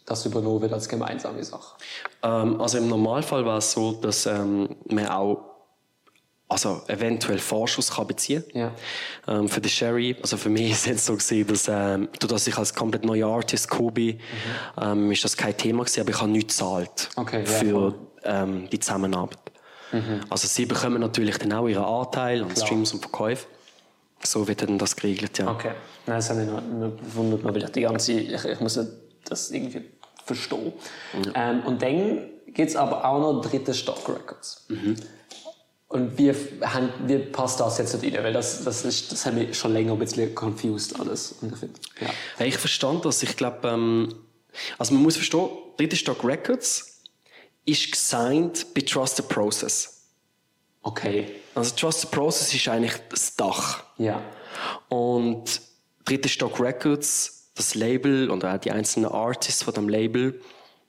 das 0.06 0.26
übernommen 0.26 0.62
wird 0.62 0.74
als 0.74 0.88
gemeinsame 0.88 1.44
Sache? 1.44 1.76
Ähm, 2.22 2.60
also 2.60 2.78
im 2.78 2.88
Normalfall 2.88 3.46
war 3.46 3.58
es 3.58 3.72
so, 3.72 3.94
dass 3.94 4.26
ähm, 4.26 4.76
man 4.86 5.08
auch 5.08 5.53
also 6.54 6.82
eventuell 6.88 7.40
Vorschuss 7.40 7.92
kann 7.92 8.08
beziehen 8.08 8.44
Ja. 8.54 8.72
ähm, 9.28 9.50
für 9.50 9.60
den 9.60 9.70
Sherry. 9.70 10.16
Also 10.22 10.38
für 10.38 10.50
mich 10.50 10.72
ist 10.72 10.88
es 10.88 11.06
so 11.06 11.14
gewesen, 11.16 11.48
dass 11.48 11.68
ähm, 11.68 12.08
dass 12.20 12.48
ich 12.48 12.58
als 12.58 12.74
komplett 12.74 13.04
neuer 13.04 13.28
Artist 13.30 13.70
gekommen 13.70 13.94
bin, 13.94 14.20
ähm, 14.82 15.12
ist 15.12 15.24
das 15.24 15.36
kein 15.36 15.56
Thema 15.58 15.84
gewesen, 15.84 16.02
aber 16.02 16.10
ich 16.12 16.22
habe 16.22 16.32
nichts 16.32 16.58
gezahlt 16.58 17.10
Okay, 17.18 17.40
ja, 17.42 17.46
für 17.46 17.72
voll. 17.72 17.96
ähm, 18.24 18.70
die 18.72 18.80
Zusammenarbeit. 18.80 19.38
Also 20.30 20.48
sie 20.48 20.66
bekommen 20.66 21.00
natürlich 21.02 21.38
dann 21.38 21.54
auch 21.54 21.68
ihren 21.68 21.84
Anteil 21.84 22.44
an. 22.44 22.56
Streams 22.56 22.94
und 22.94 23.02
Verkäufen. 23.02 23.46
So 24.24 24.48
wird 24.48 24.64
dann 24.64 24.80
das 24.80 24.96
geregelt, 24.96 25.38
ja. 25.38 25.52
Okay. 25.52 25.74
Nein, 26.08 26.16
das 26.18 26.30
hat 26.32 26.38
mich 26.38 26.48
noch, 26.48 27.44
weil 27.44 27.58
ich 27.58 27.70
die 27.70 27.82
ganze, 27.82 28.14
ich, 28.14 28.44
ich 28.46 28.60
muss 28.60 28.80
das 29.26 29.52
irgendwie 29.52 29.84
verstehen. 30.26 30.74
Ähm, 31.36 31.62
und 31.68 31.80
dann 31.84 32.22
gibt 32.48 32.70
es 32.70 32.76
aber 32.76 33.06
auch 33.06 33.20
noch 33.20 33.42
dritte 33.42 33.74
Stock 33.76 34.08
Records. 34.10 34.66
Und 35.94 36.18
wie, 36.18 36.32
haben- 36.62 36.90
wie 37.06 37.20
passt 37.20 37.60
das 37.60 37.78
jetzt 37.78 38.02
nicht 38.02 38.18
rein? 38.18 38.24
Weil 38.24 38.34
das, 38.34 38.64
das, 38.64 38.84
ist, 38.84 39.12
das 39.12 39.26
hat 39.28 39.36
mich 39.36 39.56
schon 39.58 39.74
länger 39.74 39.94
ein 39.94 40.00
bisschen 40.00 40.34
confused 40.34 41.00
alles. 41.00 41.36
Ja. 42.02 42.46
Ich 42.46 42.58
verstand 42.58 43.06
das. 43.06 43.22
Ich 43.22 43.38
glaube, 43.38 43.68
ähm, 43.68 44.16
also 44.80 44.94
man 44.96 45.04
muss 45.04 45.16
verstehen, 45.16 45.50
dritte 45.78 45.96
Stock 45.96 46.24
Records 46.24 47.04
ist 47.66 47.92
gesigned 47.92 48.66
bei 48.74 48.82
Trust 48.82 49.18
the 49.18 49.22
Process. 49.22 50.02
Okay. 50.82 51.28
Also 51.54 51.76
Trust 51.76 52.02
the 52.02 52.08
Process 52.08 52.54
ist 52.54 52.68
eigentlich 52.68 52.94
das 53.10 53.36
Dach. 53.36 53.84
Ja. 54.00 54.20
Und 54.90 55.62
dritte 56.06 56.28
Stock 56.28 56.60
Records, 56.60 57.52
das 57.56 57.76
Label 57.76 58.32
und 58.32 58.44
auch 58.44 58.58
die 58.58 58.72
einzelnen 58.72 59.12
Artists 59.12 59.62
von 59.62 59.76
dem 59.76 59.88
Label 59.90 60.42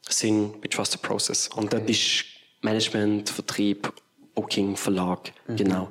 sind 0.09 0.63
bei 0.63 0.69
Trust 0.69 0.93
the 0.93 0.99
Process. 0.99 1.49
Und 1.49 1.75
das 1.75 1.83
ist 1.89 2.25
Management, 2.63 3.29
Vertrieb, 3.29 3.93
Booking, 4.35 4.77
Verlag, 4.77 5.33
genau. 5.57 5.89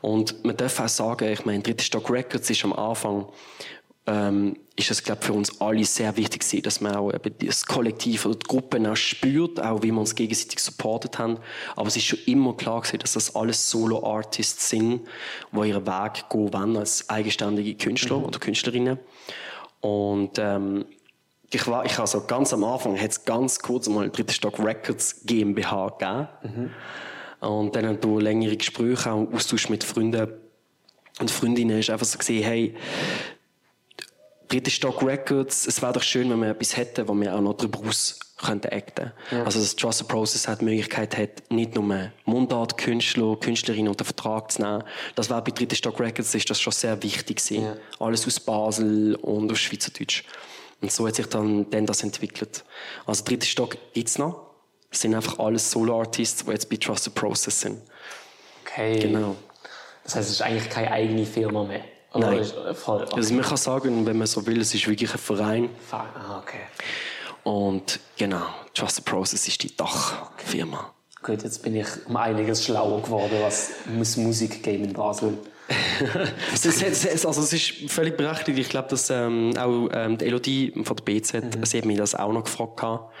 Und 0.00 0.44
man 0.44 0.56
darf 0.56 0.78
auch 0.80 0.88
sagen, 0.88 1.32
ich 1.32 1.44
meine, 1.44 1.62
dritte 1.62 1.84
Stock 1.84 2.10
Records 2.10 2.50
ist 2.50 2.64
am 2.64 2.72
Anfang, 2.72 3.26
ähm, 4.06 4.56
ist 4.74 4.90
es, 4.90 5.02
glaube 5.02 5.22
für 5.22 5.32
uns 5.32 5.60
alle 5.60 5.84
sehr 5.84 6.16
wichtig 6.16 6.40
gewesen, 6.40 6.62
dass 6.62 6.80
man 6.80 6.94
auch 6.94 7.12
eben 7.12 7.34
das 7.46 7.66
Kollektiv 7.66 8.24
oder 8.24 8.36
die 8.36 8.46
Gruppen 8.46 8.86
auch 8.86 8.96
spürt, 8.96 9.60
auch 9.60 9.82
wie 9.82 9.90
wir 9.90 10.00
uns 10.00 10.14
gegenseitig 10.14 10.60
supportet 10.60 11.18
haben. 11.18 11.38
Aber 11.76 11.88
es 11.88 11.96
ist 11.96 12.04
schon 12.04 12.18
immer 12.26 12.56
klar 12.56 12.80
gewesen, 12.80 13.00
dass 13.00 13.12
das 13.12 13.34
alles 13.36 13.70
Solo-Artists 13.70 14.70
sind, 14.70 15.02
die 15.52 15.68
ihren 15.68 15.86
Weg 15.86 16.24
gehen 16.30 16.52
wollen 16.52 16.76
als 16.76 17.08
eigenständige 17.10 17.74
Künstler 17.74 18.24
oder 18.24 18.38
Künstlerinnen. 18.38 18.98
Und 19.80 20.38
ähm, 20.38 20.86
ich 21.50 21.66
war, 21.66 21.84
ich 21.84 21.98
also 21.98 22.24
ganz 22.26 22.52
am 22.52 22.64
Anfang 22.64 22.98
hat 22.98 23.10
es 23.10 23.24
ganz 23.24 23.58
kurz 23.58 23.88
mal 23.88 24.10
Dritte 24.10 24.32
Stock 24.32 24.58
Records 24.58 25.22
GmbH 25.24 25.88
gegeben. 25.98 26.70
Und 27.40 27.76
dann 27.76 28.02
wir 28.02 28.20
längere 28.20 28.56
Gespräche, 28.56 29.12
auch 29.12 29.32
Austausch 29.32 29.68
mit 29.68 29.84
Freunden 29.84 30.28
und 31.20 31.30
Freundinnen, 31.30 31.78
ist 31.78 31.90
einfach 31.90 32.06
so 32.06 32.18
gesehen, 32.18 32.42
hey, 32.42 32.74
Dritte 34.48 34.70
Stock 34.70 35.02
Records, 35.02 35.66
es 35.66 35.82
wäre 35.82 35.92
doch 35.92 36.02
schön, 36.02 36.30
wenn 36.30 36.40
wir 36.40 36.48
etwas 36.48 36.74
hätten, 36.76 37.06
wo 37.06 37.14
wir 37.14 37.34
auch 37.34 37.40
noch 37.42 37.54
drüber 37.54 37.80
raus 37.84 38.18
könnten 38.38 38.72
acten. 38.72 39.12
Also, 39.44 39.60
dass 39.60 39.76
Trust 39.76 39.98
the 39.98 40.04
Process 40.04 40.48
hat 40.48 40.62
die 40.62 40.64
Möglichkeit 40.64 41.18
hat, 41.18 41.50
nicht 41.50 41.74
nur 41.74 42.10
Mundart-Künstler, 42.24 43.36
Künstlerinnen 43.36 43.88
unter 43.88 44.06
Vertrag 44.06 44.50
zu 44.52 44.62
nehmen. 44.62 44.84
Das 45.16 45.28
war 45.28 45.44
bei 45.44 45.50
Dritte 45.50 45.76
Stock 45.76 46.00
Records, 46.00 46.34
ist 46.34 46.48
das 46.48 46.60
schon 46.60 46.72
sehr 46.72 47.02
wichtig 47.02 47.44
gewesen. 47.44 47.64
Ja. 47.64 47.76
Alles 47.98 48.26
aus 48.26 48.40
Basel 48.40 49.16
und 49.16 49.52
aus 49.52 49.58
Schweizerdeutsch. 49.58 50.24
Und 50.80 50.92
so 50.92 51.06
hat 51.06 51.16
sich 51.16 51.26
dann, 51.26 51.68
dann 51.68 51.84
das 51.84 52.02
entwickelt. 52.02 52.64
Also, 53.04 53.24
Dritte 53.24 53.46
Stock 53.46 53.76
gibt's 53.92 54.16
noch. 54.16 54.47
Das 54.90 55.00
sind 55.00 55.14
einfach 55.14 55.38
alles 55.38 55.70
Solo-Artists, 55.70 56.44
die 56.44 56.50
jetzt 56.50 56.68
bei 56.70 56.76
Trust 56.76 57.04
the 57.04 57.10
Process 57.10 57.60
sind. 57.60 57.80
Okay. 58.64 58.98
Genau. 58.98 59.36
Das 60.04 60.16
heißt, 60.16 60.28
es 60.28 60.34
ist 60.36 60.42
eigentlich 60.42 60.70
keine 60.70 60.90
eigene 60.90 61.26
Firma 61.26 61.64
mehr. 61.64 61.82
Oder 62.14 62.30
Nein. 62.30 62.38
Äh, 62.40 62.74
voll. 62.74 63.02
Okay. 63.02 63.16
Also 63.16 63.34
man 63.34 63.44
kann 63.44 63.56
sagen, 63.58 64.06
wenn 64.06 64.16
man 64.16 64.26
so 64.26 64.46
will, 64.46 64.60
es 64.60 64.74
ist 64.74 64.86
wirklich 64.88 65.12
ein 65.12 65.18
Verein. 65.18 65.68
Ah, 65.90 66.38
okay. 66.42 66.60
Und 67.44 68.00
genau, 68.16 68.42
Trust 68.74 68.96
the 68.96 69.02
Process 69.02 69.46
ist 69.46 69.62
die 69.62 69.76
Dachfirma. 69.76 70.92
Gut, 71.22 71.42
jetzt 71.42 71.62
bin 71.62 71.74
ich 71.76 71.86
um 72.06 72.16
einiges 72.16 72.64
schlauer 72.64 73.02
geworden, 73.02 73.32
was 73.42 73.70
muss 73.94 74.16
Musik 74.16 74.62
geben 74.62 74.84
in 74.84 74.92
Basel. 74.92 75.36
Es 76.54 76.64
ist- 76.64 77.26
also 77.26 77.42
es 77.42 77.52
ist 77.52 77.90
völlig 77.92 78.16
berechtigt. 78.16 78.58
Ich 78.58 78.68
glaube, 78.70 78.88
dass 78.88 79.10
ähm, 79.10 79.52
auch 79.58 79.88
ähm, 79.92 80.16
die 80.16 80.24
Elodie 80.24 80.72
von 80.82 80.96
der 80.96 81.04
BZ, 81.04 81.42
sie 81.66 81.78
hat 81.78 81.84
mich 81.84 81.98
das 81.98 82.14
auch 82.14 82.32
noch 82.32 82.44
gefragt. 82.44 82.78
gehabt. 82.78 83.12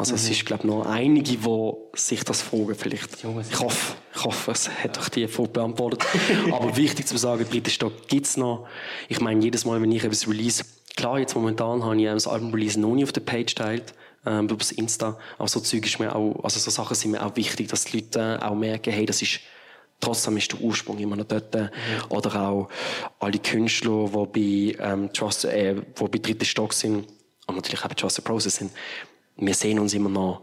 Also 0.00 0.14
es 0.14 0.30
ist, 0.30 0.46
glaube 0.46 0.62
ich, 0.62 0.70
noch 0.70 0.86
einige, 0.86 1.36
die 1.36 1.72
sich 1.92 2.24
das 2.24 2.40
fragen 2.40 2.74
vielleicht. 2.74 3.18
Ich 3.50 3.58
hoffe, 3.60 3.96
ich 4.14 4.24
hoffe, 4.24 4.52
es 4.52 4.70
hat 4.70 4.98
euch 4.98 5.10
die 5.10 5.28
Frage 5.28 5.50
beantwortet. 5.50 6.06
Aber 6.52 6.74
wichtig 6.74 7.06
zu 7.06 7.18
sagen, 7.18 7.44
dritte 7.50 7.68
Stock 7.68 8.08
gibt's 8.08 8.38
noch. 8.38 8.66
Ich 9.10 9.20
meine, 9.20 9.44
jedes 9.44 9.66
Mal, 9.66 9.82
wenn 9.82 9.92
ich 9.92 10.02
etwas 10.02 10.26
release, 10.26 10.64
klar, 10.96 11.18
jetzt 11.18 11.34
momentan 11.34 11.84
habe 11.84 12.00
ich 12.00 12.06
das 12.06 12.26
Album-Release 12.26 12.80
noch 12.80 12.94
nicht 12.94 13.04
auf 13.04 13.12
der 13.12 13.20
Page 13.20 13.54
geteilt, 13.54 13.92
ähm, 14.24 14.46
über 14.46 14.56
das 14.56 14.72
Insta. 14.72 15.18
Aber 15.36 15.48
so 15.48 15.60
Zeug 15.60 15.84
ist 15.84 16.00
mir 16.00 16.16
auch, 16.16 16.42
also 16.44 16.58
so 16.58 16.70
Sachen 16.70 16.94
sind 16.94 17.10
mir 17.10 17.22
auch 17.22 17.36
wichtig, 17.36 17.68
dass 17.68 17.84
die 17.84 17.98
Leute 17.98 18.38
äh, 18.40 18.42
auch 18.42 18.54
merken, 18.54 18.94
hey, 18.94 19.04
das 19.04 19.20
ist 19.20 19.40
Trotzdem 20.02 20.38
ist 20.38 20.50
der 20.50 20.62
Ursprung 20.62 20.96
immer 20.96 21.14
noch 21.14 21.26
dort. 21.26 21.54
Oder 22.08 22.48
auch 22.48 22.70
alle 23.18 23.38
Künstler, 23.38 24.08
die 24.34 24.72
bei, 24.78 24.82
ähm, 24.82 25.12
Trust, 25.12 25.44
äh, 25.44 25.74
die 25.74 26.08
bei 26.08 26.18
dritten 26.18 26.46
Stock 26.46 26.72
sind 26.72 27.06
und 27.46 27.56
natürlich 27.56 27.84
auch 27.84 27.88
bei 27.88 27.94
Trust 27.94 28.16
the 28.16 28.22
Process 28.22 28.56
sind. 28.56 28.70
Wir 29.40 29.54
sehen 29.54 29.78
uns 29.78 29.94
immer 29.94 30.10
noch. 30.10 30.42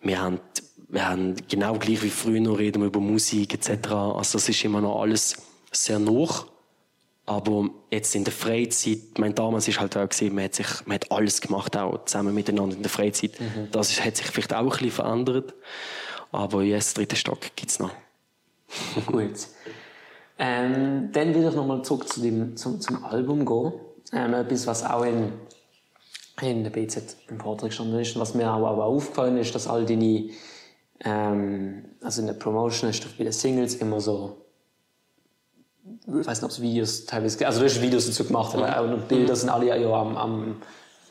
Wir 0.00 0.20
haben, 0.20 0.40
wir 0.88 1.08
haben 1.08 1.36
genau 1.48 1.74
gleich 1.78 2.02
wie 2.02 2.10
früher 2.10 2.40
noch 2.40 2.58
reden 2.58 2.82
wir 2.82 2.88
über 2.88 3.00
Musik 3.00 3.54
etc. 3.54 3.92
Also 3.92 4.38
das 4.38 4.48
ist 4.48 4.64
immer 4.64 4.80
noch 4.80 5.00
alles 5.00 5.36
sehr 5.72 5.98
noch. 5.98 6.46
Aber 7.26 7.70
jetzt 7.90 8.14
in 8.14 8.24
der 8.24 8.34
Freizeit, 8.34 8.98
ich 9.12 9.18
meine, 9.18 9.32
damals 9.32 9.66
ist 9.66 9.80
halt 9.80 9.96
auch 9.96 10.08
gesehen, 10.08 10.34
man 10.34 10.44
hat 10.44 10.54
sich, 10.54 10.66
man 10.84 10.96
hat 10.96 11.10
alles 11.10 11.40
gemacht, 11.40 11.74
auch 11.76 12.04
zusammen 12.04 12.34
miteinander 12.34 12.76
in 12.76 12.82
der 12.82 12.90
Freizeit. 12.90 13.32
Das 13.72 13.90
ist, 13.90 14.04
hat 14.04 14.16
sich 14.16 14.26
vielleicht 14.26 14.52
auch 14.52 14.58
ein 14.58 14.68
bisschen 14.68 14.90
verändert. 14.90 15.54
Aber 16.32 16.62
jetzt, 16.62 16.98
dritter 16.98 17.16
Stock 17.16 17.38
gibt's 17.56 17.78
noch. 17.78 17.92
Gut. 19.06 19.46
Ähm, 20.38 21.10
dann 21.12 21.34
will 21.34 21.48
ich 21.48 21.54
nochmal 21.54 21.82
zurück 21.82 22.08
zu 22.08 22.20
dem, 22.20 22.56
zum, 22.56 22.80
zum 22.80 23.04
Album 23.04 23.46
gehen. 23.46 23.72
Ähm, 24.12 24.34
etwas, 24.34 24.66
was 24.66 24.84
auch 24.84 25.04
in, 25.04 25.32
in 26.40 26.64
der 26.64 26.70
BZ 26.70 27.16
im 27.28 27.40
Vortrag 27.40 27.70
gestanden 27.70 27.98
ist. 28.00 28.14
Und 28.16 28.22
was 28.22 28.34
mir 28.34 28.52
auch, 28.52 28.66
auch 28.66 28.82
aufgefallen 28.82 29.36
ist, 29.36 29.54
dass 29.54 29.68
all 29.68 29.86
deine, 29.86 30.30
ähm, 31.00 31.84
also 32.02 32.20
in 32.20 32.26
der 32.26 32.34
Promotion 32.34 32.90
hast 32.90 33.00
du 33.00 33.08
bei 33.16 33.24
den 33.24 33.32
Singles 33.32 33.76
immer 33.76 34.00
so, 34.00 34.38
ich 36.06 36.26
weiß 36.26 36.38
nicht, 36.38 36.44
ob 36.44 36.50
es 36.50 36.60
Videos 36.60 37.04
teilweise, 37.04 37.46
also 37.46 37.60
du 37.60 37.66
hast 37.66 37.80
Videos 37.80 38.06
dazu 38.06 38.24
gemacht, 38.24 38.54
aber 38.54 38.80
auch 38.80 38.88
die 38.88 39.14
Bilder 39.14 39.36
sind 39.36 39.50
alle 39.50 39.66
ja 39.66 39.92
am, 39.92 40.16
am, 40.16 40.56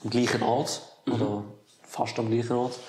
am 0.03 0.09
gleichen 0.09 0.41
Ort. 0.43 0.81
Oder 1.05 1.43
fast 1.83 2.17
am 2.19 2.29
gleichen 2.29 2.53
Ort. 2.53 2.79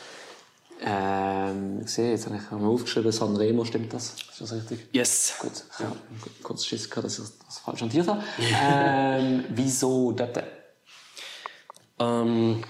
Ähm, 0.80 1.80
ich 1.84 1.90
sehe, 1.90 2.10
jetzt 2.10 2.26
habe 2.26 2.36
ich 2.36 2.50
mal 2.50 2.66
aufgeschrieben, 2.66 3.12
Sanremo, 3.12 3.64
stimmt 3.64 3.92
das? 3.92 4.14
Ist 4.30 4.40
das 4.40 4.52
richtig? 4.52 4.88
Yes. 4.92 5.34
Gut, 5.38 5.64
ja, 5.78 5.92
kurz 6.42 6.66
Schiss 6.66 6.90
gehabt, 6.90 7.06
dass 7.06 7.18
ich 7.18 7.24
das 7.46 7.58
falsch 7.58 7.80
notiert 7.82 8.08
habe. 8.08 8.22
ähm, 8.62 9.44
wieso 9.50 10.12
dort? 10.12 10.42
Ähm, 11.98 12.64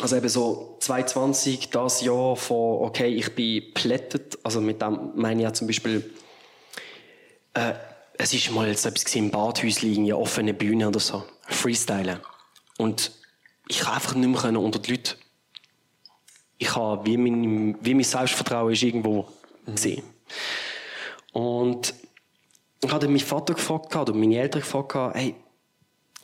also 0.00 0.16
eben 0.16 0.28
so 0.28 0.76
2020, 0.80 1.70
das 1.70 2.02
Jahr 2.02 2.36
von, 2.36 2.86
okay, 2.86 3.08
ich 3.08 3.34
bin 3.34 3.72
plättet, 3.72 4.38
also 4.42 4.60
mit 4.60 4.82
dem 4.82 5.12
meine 5.14 5.40
ich 5.40 5.44
ja 5.44 5.52
zum 5.52 5.66
Beispiel, 5.66 6.12
äh, 7.54 7.72
es 8.18 8.32
ist 8.34 8.50
mal 8.50 8.68
jetzt 8.68 8.84
etwas 8.84 9.14
im 9.14 9.30
Badhäuschen, 9.30 9.90
irgendwie 9.90 10.12
offene 10.12 10.54
Bühne 10.54 10.88
oder 10.88 11.00
so, 11.00 11.24
Freestylen. 11.48 12.20
Und 12.78 13.12
ich 13.68 13.80
kann 13.80 13.94
einfach 13.94 14.14
nicht 14.14 14.28
mehr 14.28 14.60
unter 14.60 14.78
die 14.78 14.92
Leute. 14.92 15.16
Ich 16.58 16.74
habe, 16.74 17.04
wie 17.06 17.16
mein, 17.16 17.76
wie 17.80 17.94
mein 17.94 18.04
Selbstvertrauen 18.04 18.72
ist 18.72 18.82
irgendwo 18.82 19.28
gesehen. 19.66 20.04
Und 21.32 21.94
ich 22.82 22.90
hatte 22.90 23.08
meinen 23.08 23.18
Vater 23.18 23.54
gefragt, 23.54 23.94
oder 23.94 24.14
meine 24.14 24.38
Eltern 24.38 24.62
gefragt, 24.62 25.14
hey, 25.14 25.34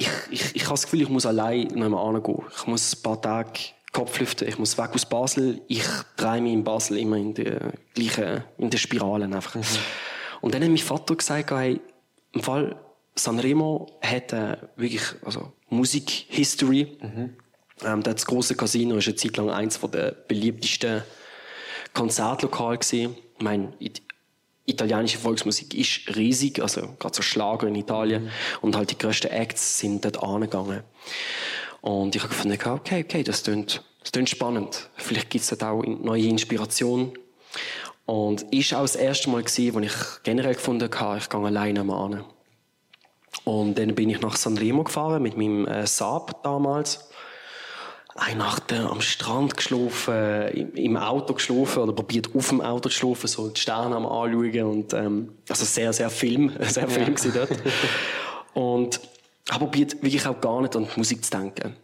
ich, 0.03 0.11
ich, 0.31 0.57
ich 0.57 0.63
habe 0.65 0.75
das 0.75 0.85
Gefühl, 0.85 1.03
ich 1.03 1.09
muss 1.09 1.27
allein 1.27 1.69
noch 1.75 2.13
hingehen. 2.13 2.43
Ich 2.57 2.67
muss 2.67 2.95
ein 2.95 3.03
paar 3.03 3.21
Tage 3.21 3.61
Kopf 3.93 4.19
lüften. 4.19 4.49
Ich 4.49 4.59
muss 4.59 4.79
weg 4.79 4.91
aus 4.95 5.07
Basel. 5.07 5.61
Ich 5.69 5.85
drehe 6.17 6.41
mich 6.41 6.53
in 6.53 6.65
Basel 6.65 6.99
immer 6.99 7.17
in 7.17 7.35
der 7.35 7.73
gleichen, 7.95 8.45
in 8.59 8.71
der 8.71 8.79
Spirale 8.79 9.25
einfach. 9.27 9.55
Und 10.41 10.55
dann 10.55 10.63
hat 10.63 10.69
mein 10.69 10.79
Vater 10.79 11.15
gesagt, 11.15 11.51
hey, 11.51 11.81
im 12.33 12.43
Fall 12.43 12.77
Sanremo 13.15 13.87
hat 14.01 14.33
äh, 14.33 14.57
wirklich, 14.77 15.03
also 15.25 15.53
Musik-History. 15.69 16.99
Ähm, 17.85 18.03
das 18.03 18.25
große 18.25 18.55
Casino 18.55 18.97
ist 18.97 19.09
eine 19.09 19.17
Zeit 19.17 19.37
lang 19.37 19.51
eins 19.51 19.79
der 19.79 20.13
beliebtesten 20.13 21.03
Konzertlokale 21.93 22.79
gewesen. 22.79 23.17
Ich 23.37 23.43
meine, 23.43 23.75
italienische 24.67 25.19
Volksmusik 25.19 25.75
ist 25.75 26.17
riesig, 26.17 26.61
also 26.61 26.83
gerade 26.99 27.15
so 27.15 27.23
Schlager 27.23 27.67
in 27.67 27.75
Italien. 27.75 28.31
Und 28.61 28.77
halt 28.77 28.91
die 28.91 28.99
grössten 28.99 29.29
Acts 29.29 29.79
sind 29.79 30.05
dort 30.05 30.23
angegangen. 30.23 30.83
Und 31.81 32.15
ich 32.15 32.23
habe 32.23 32.33
gefunden, 32.33 32.59
okay, 32.65 33.05
okay, 33.05 33.23
das 33.23 33.43
klingt, 33.43 33.83
das 34.01 34.13
klingt 34.13 34.31
spannend. 34.31 34.89
Vielleicht 34.97 35.31
gibt 35.31 35.43
es 35.43 35.51
dort 35.51 35.65
auch 35.65 35.83
neue 35.83 36.25
Inspiration. 36.25 37.13
Und 38.07 38.43
ist 38.53 38.75
auch 38.75 38.83
das 38.83 38.97
erste 38.97 39.31
Mal 39.31 39.43
gewesen, 39.43 39.75
wo 39.75 39.81
ich 39.81 39.93
generell 40.23 40.55
gefunden 40.55 40.91
habe, 40.93 41.19
ich 41.19 41.29
gehe 41.29 41.41
alleine 41.41 41.85
mal 41.85 42.05
an. 42.05 42.25
Und 43.45 43.79
dann 43.79 43.95
bin 43.95 44.11
ich 44.11 44.21
nach 44.21 44.37
Sanremo 44.37 44.85
gefahren 44.85 45.23
mit 45.23 45.37
meinem 45.37 45.67
äh, 45.67 45.87
Saab 45.87 46.43
damals. 46.43 47.09
Eine 48.15 48.37
Nacht 48.37 48.73
am 48.73 49.01
Strand 49.01 49.57
geschlafen, 49.57 50.49
im, 50.75 50.97
Auto 50.97 51.33
geschlafen 51.33 51.83
oder 51.83 51.93
probiert 51.93 52.29
auf 52.35 52.49
dem 52.51 52.61
Auto 52.61 52.91
zu 52.91 52.97
schlafen, 52.97 53.27
so 53.27 53.49
die 53.49 53.61
Sterne 53.61 53.97
am 53.97 54.05
anschauen 54.05 54.63
und 54.65 54.93
ähm, 54.93 55.33
also 55.49 55.65
sehr, 55.65 55.93
sehr 55.95 56.11
Film, 56.11 56.53
sehr 56.61 56.89
Film 56.89 57.15
ja. 57.17 57.31
dort. 57.33 57.59
Und 58.53 59.01
habe 59.51 59.65
probiert 59.65 59.95
wirklich 60.03 60.27
auch 60.27 60.41
gar 60.41 60.61
nicht 60.61 60.77
an 60.77 60.87
die 60.93 60.99
Musik 60.99 61.25
zu 61.25 61.31
denken. 61.31 61.75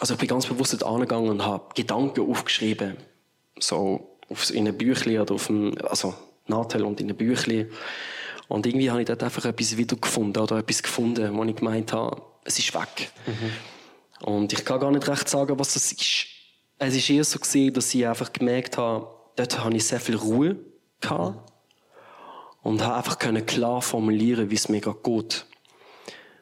Also 0.00 0.14
ich 0.14 0.20
bin 0.20 0.28
ganz 0.28 0.46
bewusst 0.46 0.72
dort 0.74 0.84
angegangen 0.84 1.30
und 1.30 1.44
habe 1.44 1.64
Gedanken 1.74 2.28
aufgeschrieben, 2.30 2.96
so 3.58 4.18
auf, 4.28 4.50
in 4.52 4.68
einem 4.68 4.76
Büchlein 4.76 5.20
oder 5.20 5.34
auf 5.34 5.46
dem, 5.46 5.74
also 5.88 6.14
Nadel 6.46 6.84
und 6.84 7.00
in 7.00 7.08
einem 7.08 7.16
Büchlein. 7.16 7.70
Und 8.48 8.66
irgendwie 8.66 8.90
habe 8.90 9.00
ich 9.00 9.06
dort 9.06 9.22
einfach 9.22 9.44
etwas 9.46 9.76
wiedergefunden 9.76 10.42
oder 10.42 10.58
etwas 10.58 10.82
gefunden, 10.82 11.34
wo 11.34 11.44
ich 11.44 11.56
gemeint 11.56 11.92
habe, 11.92 12.20
es 12.44 12.58
ist 12.58 12.74
weg. 12.74 13.10
Mhm. 13.26 13.52
Und 14.24 14.54
ich 14.54 14.64
kann 14.64 14.80
gar 14.80 14.90
nicht 14.90 15.06
recht 15.06 15.28
sagen, 15.28 15.58
was 15.58 15.74
das 15.74 15.92
ist. 15.92 16.26
Es 16.78 16.96
ist 16.96 17.10
eher 17.10 17.24
so 17.24 17.38
gesehen, 17.38 17.74
dass 17.74 17.94
ich 17.94 18.06
einfach 18.06 18.32
gemerkt 18.32 18.78
habe, 18.78 19.06
dort 19.36 19.58
habe 19.62 19.76
ich 19.76 19.86
sehr 19.86 20.00
viel 20.00 20.16
Ruhe 20.16 20.56
gehabt. 21.00 21.52
Und 22.62 22.82
habe 22.82 22.96
einfach 22.96 23.18
können 23.18 23.44
klar 23.44 23.82
formulieren, 23.82 24.50
wie 24.50 24.54
es 24.54 24.70
mir 24.70 24.80
geht. 24.80 25.44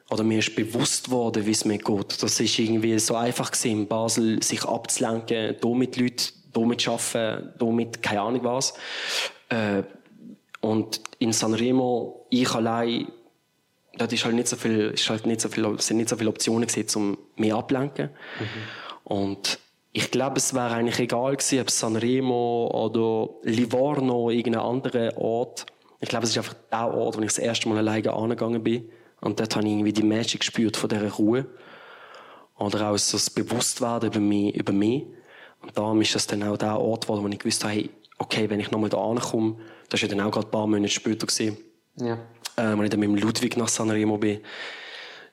Oder 0.09 0.23
mir 0.23 0.39
ist 0.39 0.55
bewusst 0.55 1.11
worden, 1.11 1.45
wie 1.45 1.51
es 1.51 1.65
mir 1.65 1.77
geht. 1.77 2.23
Das 2.23 2.39
ist 2.39 2.57
irgendwie 2.57 2.97
so 2.99 3.15
einfach 3.15 3.51
gewesen, 3.51 3.71
in 3.71 3.87
Basel, 3.87 4.41
sich 4.41 4.63
abzulenken, 4.63 5.57
hier 5.61 5.75
mit 5.75 5.97
Leuten, 5.97 6.31
hier 6.55 6.65
mit 6.65 6.87
arbeiten, 6.87 7.53
hier 7.59 7.71
mit 7.73 8.01
keine 8.01 8.21
Ahnung 8.21 8.43
was. 8.45 8.73
Äh, 9.49 9.83
und 10.61 11.01
in 11.19 11.33
Sanremo, 11.33 12.27
ich 12.29 12.49
allein, 12.55 13.11
da 13.97 14.05
ist 14.05 14.25
halt 14.25 14.35
nicht 14.35 14.47
so 14.47 14.55
viel, 14.55 14.91
ist 14.91 15.09
halt 15.09 15.25
nicht 15.25 15.41
so 15.41 15.49
viel, 15.49 15.79
sind 15.79 15.97
nicht 15.97 16.09
so 16.09 16.15
viele 16.15 16.29
Optionen 16.29 16.67
gewesen, 16.67 16.99
um 16.99 17.17
mich 17.35 17.53
abzulenken. 17.53 18.09
Mhm. 18.39 18.47
Und 19.03 19.59
ich 19.91 20.09
glaube, 20.09 20.37
es 20.37 20.53
wäre 20.53 20.71
eigentlich 20.71 20.99
egal 20.99 21.35
gewesen, 21.35 21.61
ob 21.61 21.69
Sanremo 21.69 22.67
oder 22.73 23.29
Livorno, 23.43 24.31
irgendein 24.31 24.63
anderer 24.63 25.15
Ort. 25.17 25.67
Ich 25.99 26.09
glaube, 26.09 26.25
es 26.25 26.31
ist 26.31 26.37
einfach 26.37 26.55
der 26.71 26.93
Ort, 26.93 27.17
wo 27.17 27.21
ich 27.21 27.27
das 27.27 27.37
erste 27.37 27.69
Mal 27.69 27.77
alleine 27.77 28.11
angegangen 28.11 28.63
bin. 28.63 28.89
Und 29.21 29.39
dort 29.39 29.55
habe 29.55 29.65
ich 29.65 29.71
irgendwie 29.71 29.93
die 29.93 30.03
Magic 30.03 30.41
gespürt 30.41 30.75
von 30.75 30.89
dieser 30.89 31.11
Ruhe. 31.11 31.45
Oder 32.57 32.89
auch 32.89 32.97
so 32.97 33.17
das 33.17 33.29
Bewusstwerden 33.29 34.09
über 34.09 34.19
mich, 34.19 34.55
über 34.55 34.73
mich. 34.73 35.05
Und 35.61 35.77
darum 35.77 36.01
ist 36.01 36.15
das 36.15 36.27
dann 36.27 36.43
auch 36.43 36.57
der 36.57 36.79
Ort, 36.79 37.07
wo 37.07 37.25
ich 37.27 37.39
gewusst 37.39 37.63
habe, 37.63 37.73
hey, 37.73 37.89
okay, 38.17 38.49
wenn 38.49 38.59
ich 38.59 38.71
nochmal 38.71 38.89
da 38.89 38.97
ankomme, 38.97 39.57
das 39.89 40.01
war 40.01 40.09
ja 40.09 40.15
dann 40.15 40.25
auch 40.25 40.31
gerade 40.31 40.47
ein 40.47 40.51
paar 40.51 40.67
Monate 40.67 40.89
später, 40.89 41.25
gewesen, 41.27 41.57
ja. 41.97 42.17
Äh, 42.57 42.61
als 42.61 42.83
ich 42.83 42.89
dann 42.89 42.99
mit 42.99 43.09
dem 43.09 43.15
Ludwig 43.15 43.57
nach 43.57 43.67
Sanremo 43.67 44.17
bin. 44.17 44.41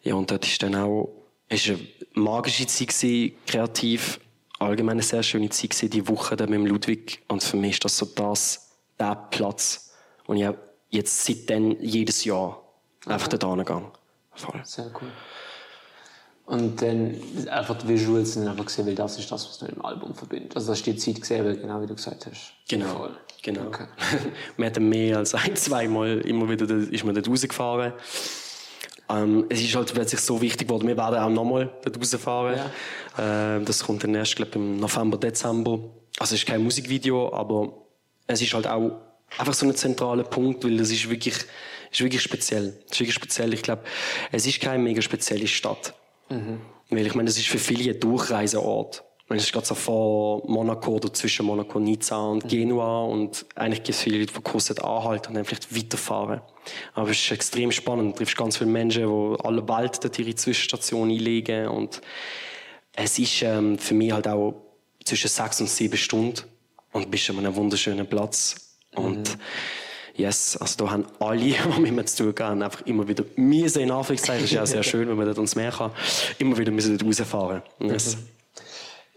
Ja, 0.02 0.14
und 0.14 0.30
dort 0.30 0.46
ist 0.46 0.62
dann 0.62 0.74
auch, 0.74 1.10
ist 1.48 1.68
eine 1.68 1.78
magische 2.14 2.66
Zeit 2.66 2.88
gewesen, 2.88 3.34
kreativ, 3.46 4.20
allgemein 4.58 4.94
eine 4.94 5.02
sehr 5.02 5.22
schöne 5.22 5.50
Zeit 5.50 5.70
gewesen, 5.70 5.90
die 5.90 6.08
Woche 6.08 6.36
dann 6.36 6.50
mit 6.50 6.58
dem 6.58 6.66
Ludwig. 6.66 7.22
Und 7.28 7.42
für 7.42 7.56
mich 7.56 7.72
ist 7.72 7.84
das 7.84 7.96
so 7.96 8.06
das, 8.06 8.70
der 8.98 9.14
Platz, 9.30 9.92
wo 10.26 10.34
ich 10.34 10.48
jetzt 10.90 11.24
seitdem 11.24 11.80
jedes 11.80 12.24
Jahr 12.24 12.62
okay. 13.02 13.14
einfach 13.14 13.28
dort 13.28 13.44
angegangen. 13.44 13.90
Voll. 14.32 14.60
Sehr 14.64 14.90
cool. 15.00 15.10
Und 16.46 16.82
dann 16.82 17.16
einfach 17.48 17.78
die 17.78 17.86
Visuals 17.86 18.32
sind 18.32 18.48
einfach 18.48 18.66
gesehen, 18.66 18.86
weil 18.86 18.96
das 18.96 19.18
ist 19.18 19.30
das, 19.30 19.46
was 19.46 19.58
du 19.58 19.66
mit 19.66 19.76
dem 19.76 19.84
Album 19.84 20.14
verbindet. 20.14 20.56
Also 20.56 20.72
das 20.72 20.78
ist 20.78 20.86
die 20.86 20.96
Zeit 20.96 21.20
gesehen, 21.20 21.60
genau 21.60 21.80
wie 21.80 21.86
du 21.86 21.94
gesagt 21.94 22.26
hast. 22.26 22.54
Genau. 22.68 22.86
Voll. 22.86 23.16
Genau. 23.42 23.66
Okay. 23.66 23.86
wir 24.56 24.66
hatten 24.66 24.88
mehr 24.88 25.18
als 25.18 25.34
ein, 25.34 25.56
zweimal 25.56 26.20
immer 26.20 26.48
wieder, 26.48 26.68
ist 26.68 27.04
man 27.04 27.14
dort 27.14 27.28
rausgefahren. 27.28 27.92
Ähm, 29.08 29.46
es 29.48 29.60
ist 29.60 29.74
halt 29.74 29.92
plötzlich 29.92 30.20
so 30.20 30.40
wichtig 30.40 30.68
geworden, 30.68 30.86
wir 30.86 30.96
werden 30.96 31.18
auch 31.18 31.30
nochmal 31.30 31.72
dort 31.82 31.98
rausfahren. 31.98 32.60
Ähm, 33.18 33.64
das 33.64 33.84
kommt 33.84 34.04
dann 34.04 34.14
erst, 34.14 34.36
glaube 34.36 34.52
im 34.54 34.78
November, 34.78 35.16
Dezember. 35.16 35.80
Also 36.18 36.34
es 36.34 36.42
ist 36.42 36.46
kein 36.46 36.62
Musikvideo, 36.62 37.32
aber 37.32 37.72
es 38.26 38.40
ist 38.40 38.54
halt 38.54 38.66
auch 38.66 39.00
einfach 39.38 39.54
so 39.54 39.66
ein 39.66 39.74
zentraler 39.74 40.24
Punkt, 40.24 40.64
weil 40.64 40.76
das 40.76 40.90
ist 40.90 41.08
wirklich, 41.08 41.34
ist 41.90 42.00
wirklich 42.00 42.22
speziell. 42.22 42.78
Es 42.86 42.92
ist 42.92 43.00
wirklich 43.00 43.14
speziell. 43.14 43.52
Ich 43.54 43.62
glaube, 43.62 43.82
es 44.30 44.46
ist 44.46 44.60
keine 44.60 44.82
mega 44.82 45.02
spezielle 45.02 45.48
Stadt. 45.48 45.94
Weil 46.90 47.06
ich 47.06 47.14
meine, 47.14 47.28
das 47.28 47.38
ist 47.38 47.48
für 47.48 47.58
viele 47.58 47.92
ein 47.92 48.00
Durchreiseort. 48.00 49.04
Meine, 49.30 49.38
Es 49.38 49.46
ist 49.46 49.52
gerade 49.52 49.66
so 49.66 49.76
vor 49.76 50.42
Monaco 50.50 50.96
oder 50.96 51.12
zwischen 51.14 51.46
Monaco, 51.46 51.78
Nizza 51.78 52.18
und 52.18 52.48
Genua 52.48 53.04
und 53.04 53.46
eigentlich 53.54 53.84
gibt 53.84 53.90
es 53.90 54.02
viele 54.02 54.18
Leute, 54.18 54.32
die 54.32 54.40
kurz 54.40 54.72
anhalten 54.72 55.28
und 55.28 55.34
dann 55.34 55.44
vielleicht 55.44 55.72
weiterfahren. 55.72 56.40
Aber 56.94 57.10
es 57.10 57.18
ist 57.18 57.30
extrem 57.30 57.70
spannend. 57.70 58.14
Du 58.14 58.16
triffst 58.18 58.36
ganz 58.36 58.56
viele 58.56 58.70
Menschen, 58.70 59.04
die 59.04 59.44
alle 59.44 59.62
bald 59.62 60.02
dort 60.02 60.18
ihre 60.18 60.34
Zwischenstation 60.34 61.10
einlegen 61.10 61.68
und 61.68 62.00
es 62.92 63.20
ist 63.20 63.42
ähm, 63.42 63.78
für 63.78 63.94
mich 63.94 64.10
halt 64.10 64.26
auch 64.26 64.62
zwischen 65.04 65.28
sechs 65.28 65.60
und 65.60 65.70
sieben 65.70 65.96
Stunden 65.96 66.42
und 66.90 67.08
bist 67.08 67.30
an 67.30 67.38
einem 67.38 67.54
wunderschönen 67.54 68.08
Platz 68.08 68.76
und 68.96 69.38
Yes, 70.16 70.56
also 70.56 70.84
da 70.84 70.90
haben 70.90 71.06
alle, 71.20 71.38
die 71.76 71.80
mit 71.80 71.92
mir 71.92 72.04
zu 72.04 72.32
tun 72.32 72.44
haben, 72.44 72.62
einfach 72.62 72.84
immer 72.84 73.06
wieder 73.06 73.24
müssen, 73.36 73.80
in 73.80 73.92
Anführungszeichen, 73.92 74.42
das 74.42 74.50
ist 74.50 74.56
ja 74.56 74.66
sehr 74.66 74.82
schön, 74.90 75.08
wenn 75.08 75.16
man 75.16 75.24
dort 75.24 75.38
ans 75.38 75.54
Meer 75.54 75.70
kann, 75.70 75.92
immer 76.38 76.58
wieder 76.58 76.72
müssen 76.72 76.98
dort 76.98 77.08
rausfahren. 77.08 77.62
Yes. 77.80 78.18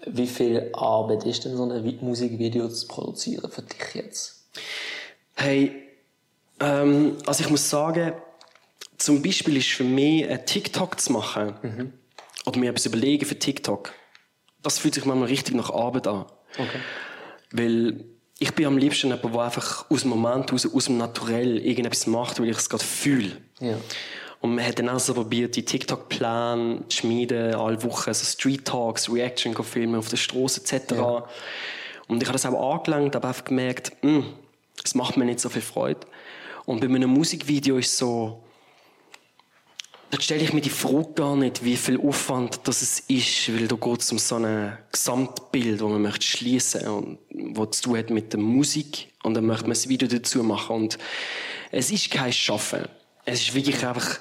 Wie 0.06 0.28
viel 0.28 0.70
Arbeit 0.74 1.24
ist 1.26 1.46
denn 1.46 1.56
so 1.56 1.64
ein 1.64 1.84
Vi- 1.84 2.02
Musikvideo 2.04 2.68
zu 2.70 2.88
produzieren 2.88 3.50
für 3.50 3.62
dich 3.62 3.94
jetzt? 3.96 4.46
Hey, 5.36 5.72
ähm, 6.60 7.18
also 7.26 7.44
ich 7.44 7.50
muss 7.50 7.70
sagen, 7.70 8.14
zum 8.98 9.22
Beispiel 9.22 9.58
ist 9.58 9.70
für 9.70 9.84
mich 9.84 10.28
ein 10.30 10.46
TikTok 10.46 11.00
zu 11.00 11.12
machen 11.14 11.94
oder 12.46 12.60
mir 12.60 12.70
etwas 12.70 12.86
überlegen 12.86 13.26
für 13.26 13.38
TikTok, 13.38 13.92
das 14.62 14.78
fühlt 14.80 14.94
sich 14.94 15.06
manchmal 15.06 15.28
richtig 15.30 15.56
nach 15.56 15.70
Arbeit 15.72 16.08
an. 16.08 16.26
Okay. 16.58 16.80
Weil 17.52 18.06
ich 18.40 18.54
bin 18.54 18.66
am 18.66 18.78
liebsten 18.78 19.08
jemand, 19.08 19.24
der 19.34 19.42
einfach 19.42 19.90
aus 19.90 20.02
dem 20.02 20.10
Moment 20.10 20.52
raus, 20.52 20.68
aus 20.72 20.86
dem 20.86 20.98
Naturell 20.98 21.58
irgendetwas 21.60 22.08
macht, 22.08 22.40
weil 22.40 22.50
ich 22.50 22.58
es 22.58 22.70
gerade 22.70 22.84
fühle. 22.84 23.38
Ja. 23.60 23.78
Und 24.44 24.56
man 24.56 24.68
hat 24.68 24.78
dann 24.78 24.90
auch 24.90 25.00
so 25.00 25.14
probiert, 25.14 25.56
die 25.56 25.64
TikTok-Plan 25.64 26.84
zu 26.90 26.98
schmieden, 26.98 27.56
alle 27.56 27.82
Wochen 27.82 28.14
so 28.14 28.26
Street 28.26 28.66
Talks, 28.66 29.10
Reaction 29.10 29.56
filmen 29.64 29.96
auf 29.96 30.10
der 30.10 30.18
Straße 30.18 30.60
etc. 30.60 30.92
Und 32.10 32.22
ich 32.22 32.28
habe 32.28 32.34
das 32.34 32.46
auch 32.46 32.74
angelangt, 32.76 33.16
aber 33.16 33.30
einfach 33.30 33.46
gemerkt, 33.46 33.94
mh, 34.02 34.26
das 34.84 34.96
macht 34.96 35.16
mir 35.16 35.24
nicht 35.24 35.40
so 35.40 35.48
viel 35.48 35.62
Freude. 35.62 36.02
Und 36.66 36.82
bei 36.82 36.88
einem 36.88 37.10
Musikvideo 37.12 37.78
ist 37.78 37.98
so, 37.98 38.44
da 40.12 40.20
stelle 40.20 40.44
ich 40.44 40.52
mir 40.52 40.60
die 40.60 40.70
Frage 40.70 41.14
gar 41.16 41.38
nicht, 41.38 41.64
wie 41.64 41.78
viel 41.78 41.98
Aufwand 42.02 42.60
das 42.66 42.82
es 42.82 43.00
ist, 43.00 43.48
weil 43.48 43.70
da 43.70 43.78
geht 43.78 44.02
es 44.02 44.12
um 44.12 44.20
so 44.20 44.36
ein 44.36 44.78
Gesamtbild, 44.92 45.80
das 45.80 45.88
man 45.88 46.02
möchte 46.02 46.26
schließen 46.26 46.86
und 46.90 47.18
was 47.32 47.78
zu 47.78 47.84
tun 47.84 47.98
hat 47.98 48.10
mit 48.10 48.34
der 48.34 48.42
Musik 48.42 49.08
und 49.24 49.36
dann 49.36 49.46
möchte 49.46 49.70
man 49.70 49.78
ein 49.78 49.90
Video 49.90 50.10
dazu 50.10 50.44
machen 50.44 50.76
und 50.76 50.98
es 51.72 51.92
ist 51.92 52.12
kein 52.12 52.34
Schaffen. 52.34 52.90
Es 53.24 53.40
ist 53.40 53.56
wirklich 53.56 53.88
einfach 53.88 54.20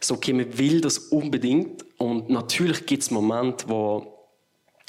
so, 0.00 0.14
okay, 0.14 0.32
man 0.32 0.58
will 0.58 0.80
das 0.80 0.98
unbedingt 0.98 1.84
und 1.98 2.28
natürlich 2.30 2.86
gibt 2.86 3.02
es 3.02 3.10
Momente, 3.10 3.68
wo 3.68 4.12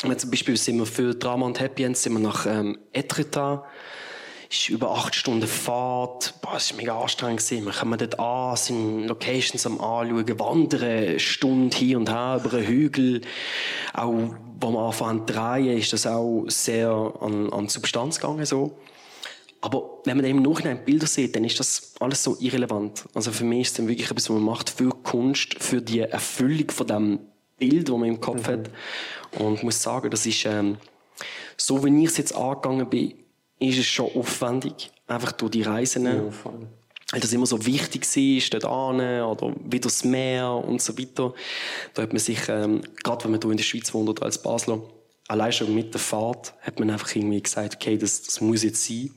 wir 0.03 0.17
zum 0.17 0.29
Beispiel 0.29 0.57
sind 0.57 0.77
wir 0.77 0.85
für 0.85 1.15
Drama 1.15 1.45
und 1.45 1.59
Happy 1.59 1.83
End 1.83 1.97
sind 1.97 2.13
wir 2.13 2.19
nach 2.19 2.45
ähm, 2.45 2.77
Etretat 2.93 3.63
ist 4.49 4.69
über 4.69 4.91
acht 4.91 5.15
Stunden 5.15 5.47
Fahrt. 5.47 6.35
Boah, 6.41 6.55
es 6.55 6.71
war 6.71 6.77
mega 6.77 6.99
anstrengend. 6.99 7.49
Wir 7.49 7.71
kommen 7.71 7.99
dort 7.99 8.19
an, 8.19 8.55
sind 8.55 9.07
Locations 9.07 9.65
am 9.65 9.81
Anschauen, 9.81 10.39
wandern 10.39 10.83
eine 10.83 11.19
Stunde 11.19 11.75
hin 11.75 11.97
und 11.97 12.09
her 12.09 12.41
über 12.43 12.57
einen 12.57 12.67
Hügel. 12.67 13.21
Auch, 13.93 14.35
wo 14.59 14.71
wir 14.71 14.79
anfangen 14.79 15.27
zu 15.27 15.33
drehen, 15.33 15.77
ist 15.77 15.93
das 15.93 16.07
auch 16.07 16.45
sehr 16.47 16.89
an, 16.89 17.51
an 17.51 17.67
Substanz 17.67 18.19
gegangen, 18.19 18.45
so. 18.45 18.77
Aber 19.67 19.99
wenn 20.05 20.15
man 20.15 20.23
dann 20.23 20.37
im 20.37 20.43
Nachhinein 20.43 20.85
Bilder 20.85 21.07
sieht, 21.07 21.35
dann 21.35 21.43
ist 21.43 21.59
das 21.59 21.91
alles 21.99 22.23
so 22.23 22.37
irrelevant. 22.39 23.03
Also 23.13 23.33
für 23.33 23.43
mich 23.43 23.63
ist 23.63 23.67
es 23.71 23.73
dann 23.73 23.89
wirklich 23.89 24.09
etwas, 24.09 24.29
was 24.29 24.35
man 24.35 24.43
macht 24.43 24.69
für 24.69 24.91
Kunst, 25.03 25.61
für 25.61 25.81
die 25.81 25.99
Erfüllung 25.99 26.71
von 26.71 26.87
dem 26.87 27.19
Bild, 27.57 27.89
das 27.89 27.97
man 27.97 28.07
im 28.07 28.21
Kopf 28.21 28.47
hat. 28.47 28.69
Und 29.37 29.55
ich 29.55 29.63
muss 29.63 29.83
sagen, 29.83 30.09
das 30.09 30.25
ist, 30.25 30.45
ähm, 30.45 30.77
so 31.57 31.83
wie 31.83 32.01
ich 32.01 32.11
es 32.11 32.15
jetzt 32.15 32.33
angegangen 32.33 32.89
bin, 32.89 33.15
ist 33.59 33.77
es 33.77 33.85
schon 33.87 34.09
aufwendig. 34.15 34.89
Einfach 35.05 35.33
durch 35.33 35.51
die 35.51 35.63
Reisen. 35.63 36.05
Ja, 36.05 36.31
voll. 36.31 36.69
Weil 37.11 37.19
das 37.19 37.33
immer 37.33 37.45
so 37.45 37.65
wichtig 37.65 38.05
war, 38.05 38.59
dort 38.59 39.01
hin 39.01 39.21
oder 39.21 39.53
wieder 39.65 39.89
das 39.89 40.05
Meer 40.05 40.49
und 40.49 40.81
so 40.81 40.97
weiter. 40.97 41.33
Da 41.93 42.03
hat 42.03 42.13
man 42.13 42.19
sich, 42.19 42.39
ähm, 42.47 42.83
gerade 43.03 43.25
wenn 43.25 43.31
man 43.31 43.41
hier 43.41 43.51
in 43.51 43.57
der 43.57 43.65
Schweiz 43.65 43.93
wohnt 43.93 44.07
oder 44.07 44.23
als 44.23 44.41
Basler, 44.41 44.81
allein 45.27 45.51
schon 45.51 45.73
mit 45.73 45.93
der 45.93 46.01
Fahrt, 46.01 46.53
hat 46.61 46.79
man 46.79 46.89
einfach 46.89 47.13
irgendwie 47.15 47.41
gesagt, 47.41 47.75
okay, 47.75 47.97
das, 47.97 48.23
das 48.23 48.41
muss 48.41 48.63
jetzt 48.63 48.85
sein. 48.85 49.11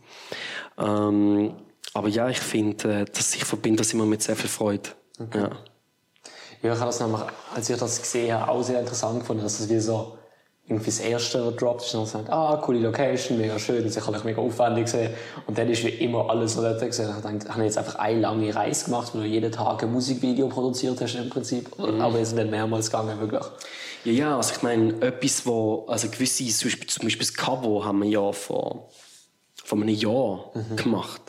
Ähm, 0.78 1.54
aber 1.94 2.08
ja, 2.08 2.28
ich 2.28 2.40
finde, 2.40 3.00
äh, 3.00 3.04
dass 3.04 3.34
ich 3.34 3.44
verbinde 3.44 3.78
das 3.78 3.92
immer 3.92 4.06
mit 4.06 4.22
sehr 4.22 4.36
viel 4.36 4.50
Freude. 4.50 4.90
Ja. 5.34 5.50
Ja, 6.62 6.74
ich 6.74 6.78
habe 6.78 6.90
das 6.90 7.00
nämlich, 7.00 7.22
als 7.54 7.70
ich 7.70 7.78
das 7.78 8.02
gesehen 8.02 8.34
habe, 8.34 8.50
auch 8.50 8.62
sehr 8.62 8.80
interessant 8.80 9.20
gefunden, 9.20 9.42
dass 9.42 9.58
das 9.58 9.68
wie 9.70 9.80
so 9.80 10.18
irgendwie 10.70 10.86
das 10.86 11.00
erste 11.00 11.44
was 11.44 11.56
droppt 11.56 11.82
ist 11.82 11.94
dann 11.94 12.06
sagt, 12.06 12.30
ah, 12.30 12.56
coole 12.62 12.78
Location, 12.78 13.38
mega 13.38 13.58
schön, 13.58 13.88
sicherlich 13.88 14.22
mega 14.22 14.40
aufwendig 14.40 14.84
gesehen. 14.84 15.12
Und 15.48 15.58
dann 15.58 15.68
ist 15.68 15.84
wie 15.84 15.88
immer 15.88 16.30
alles 16.30 16.54
so 16.54 16.62
dort 16.62 16.80
gesehen. 16.80 17.10
Ich 17.10 17.44
ich 17.44 17.50
habe 17.50 17.64
jetzt 17.64 17.76
einfach 17.76 17.96
eine 17.96 18.20
lange 18.20 18.54
Reise 18.54 18.84
gemacht, 18.84 19.10
wo 19.12 19.18
du 19.18 19.24
jeden 19.24 19.50
Tag 19.50 19.82
ein 19.82 19.92
Musikvideo 19.92 20.48
produziert 20.48 21.00
hast 21.00 21.16
im 21.16 21.28
Prinzip. 21.28 21.68
Aber 21.76 22.16
wir 22.16 22.24
sind 22.24 22.38
dann 22.38 22.50
mehrmals 22.50 22.88
gegangen, 22.88 23.18
wirklich. 23.20 23.42
Ja, 24.04 24.12
ja, 24.12 24.36
also 24.36 24.54
ich 24.54 24.62
meine, 24.62 24.94
etwas, 25.02 25.44
wo, 25.44 25.86
also 25.88 26.08
gewisse, 26.08 26.46
zum 26.46 26.68
Beispiel, 26.68 26.86
zum 26.88 27.04
Beispiel 27.04 27.26
das 27.26 27.34
Cover 27.34 27.84
haben 27.84 28.02
wir 28.02 28.08
ja 28.08 28.30
vor, 28.30 28.90
vor 29.64 29.76
einem 29.76 29.88
Jahr 29.88 30.52
gemacht. 30.76 31.20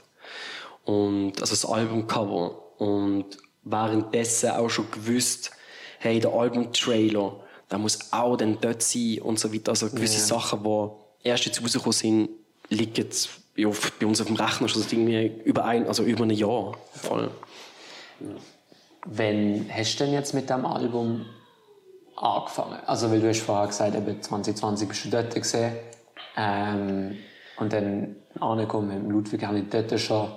Und, 0.85 1.41
also 1.41 1.53
das 1.53 1.65
Albumcover. 1.65 2.77
Und 2.77 3.25
währenddessen 3.63 4.51
auch 4.51 4.69
schon 4.69 4.91
gewusst, 4.91 5.49
hey, 5.97 6.19
der 6.19 6.31
Albumtrailer, 6.31 7.39
der 7.71 7.79
muss 7.79 8.11
auch 8.11 8.35
dann 8.35 8.57
dort 8.59 8.81
sein 8.81 9.19
und 9.21 9.39
so 9.39 9.53
weiter. 9.53 9.69
Also 9.69 9.89
gewisse 9.89 10.19
Sachen, 10.19 10.63
die 10.63 11.27
erst 11.27 11.45
jetzt 11.45 11.63
rausgekommen 11.63 11.93
sind, 11.93 12.29
liegen 12.69 12.93
jetzt 12.95 13.29
bei, 13.55 13.65
uns 13.65 14.21
auf 14.21 14.27
dem 14.27 14.35
Rechner 14.35 14.67
schon 14.67 14.81
irgendwie 14.81 15.31
über 15.45 15.65
ein, 15.65 15.87
also 15.87 16.03
über 16.03 16.23
ein 16.23 16.31
Jahr. 16.31 16.77
Voll. 16.93 17.31
Wann 19.05 19.65
hast 19.73 19.95
du 19.95 20.05
denn 20.05 20.13
jetzt 20.13 20.33
mit 20.33 20.49
dem 20.49 20.65
Album 20.65 21.25
angefangen? 22.15 22.79
Also, 22.85 23.09
weil 23.11 23.19
du 23.19 23.29
hast 23.29 23.41
vorher 23.41 23.67
gesagt, 23.67 23.95
eben 23.95 24.21
2020 24.21 24.87
bist 24.87 25.05
du 25.05 25.09
dort 25.09 25.33
gesehen. 25.33 25.73
Ähm, 26.37 27.17
und 27.57 27.73
dann 27.73 28.15
angekommen 28.39 29.03
mit 29.03 29.11
Ludwig, 29.11 29.43
habe 29.43 29.59
ich 29.59 29.69
dort 29.69 29.99
schon 29.99 30.31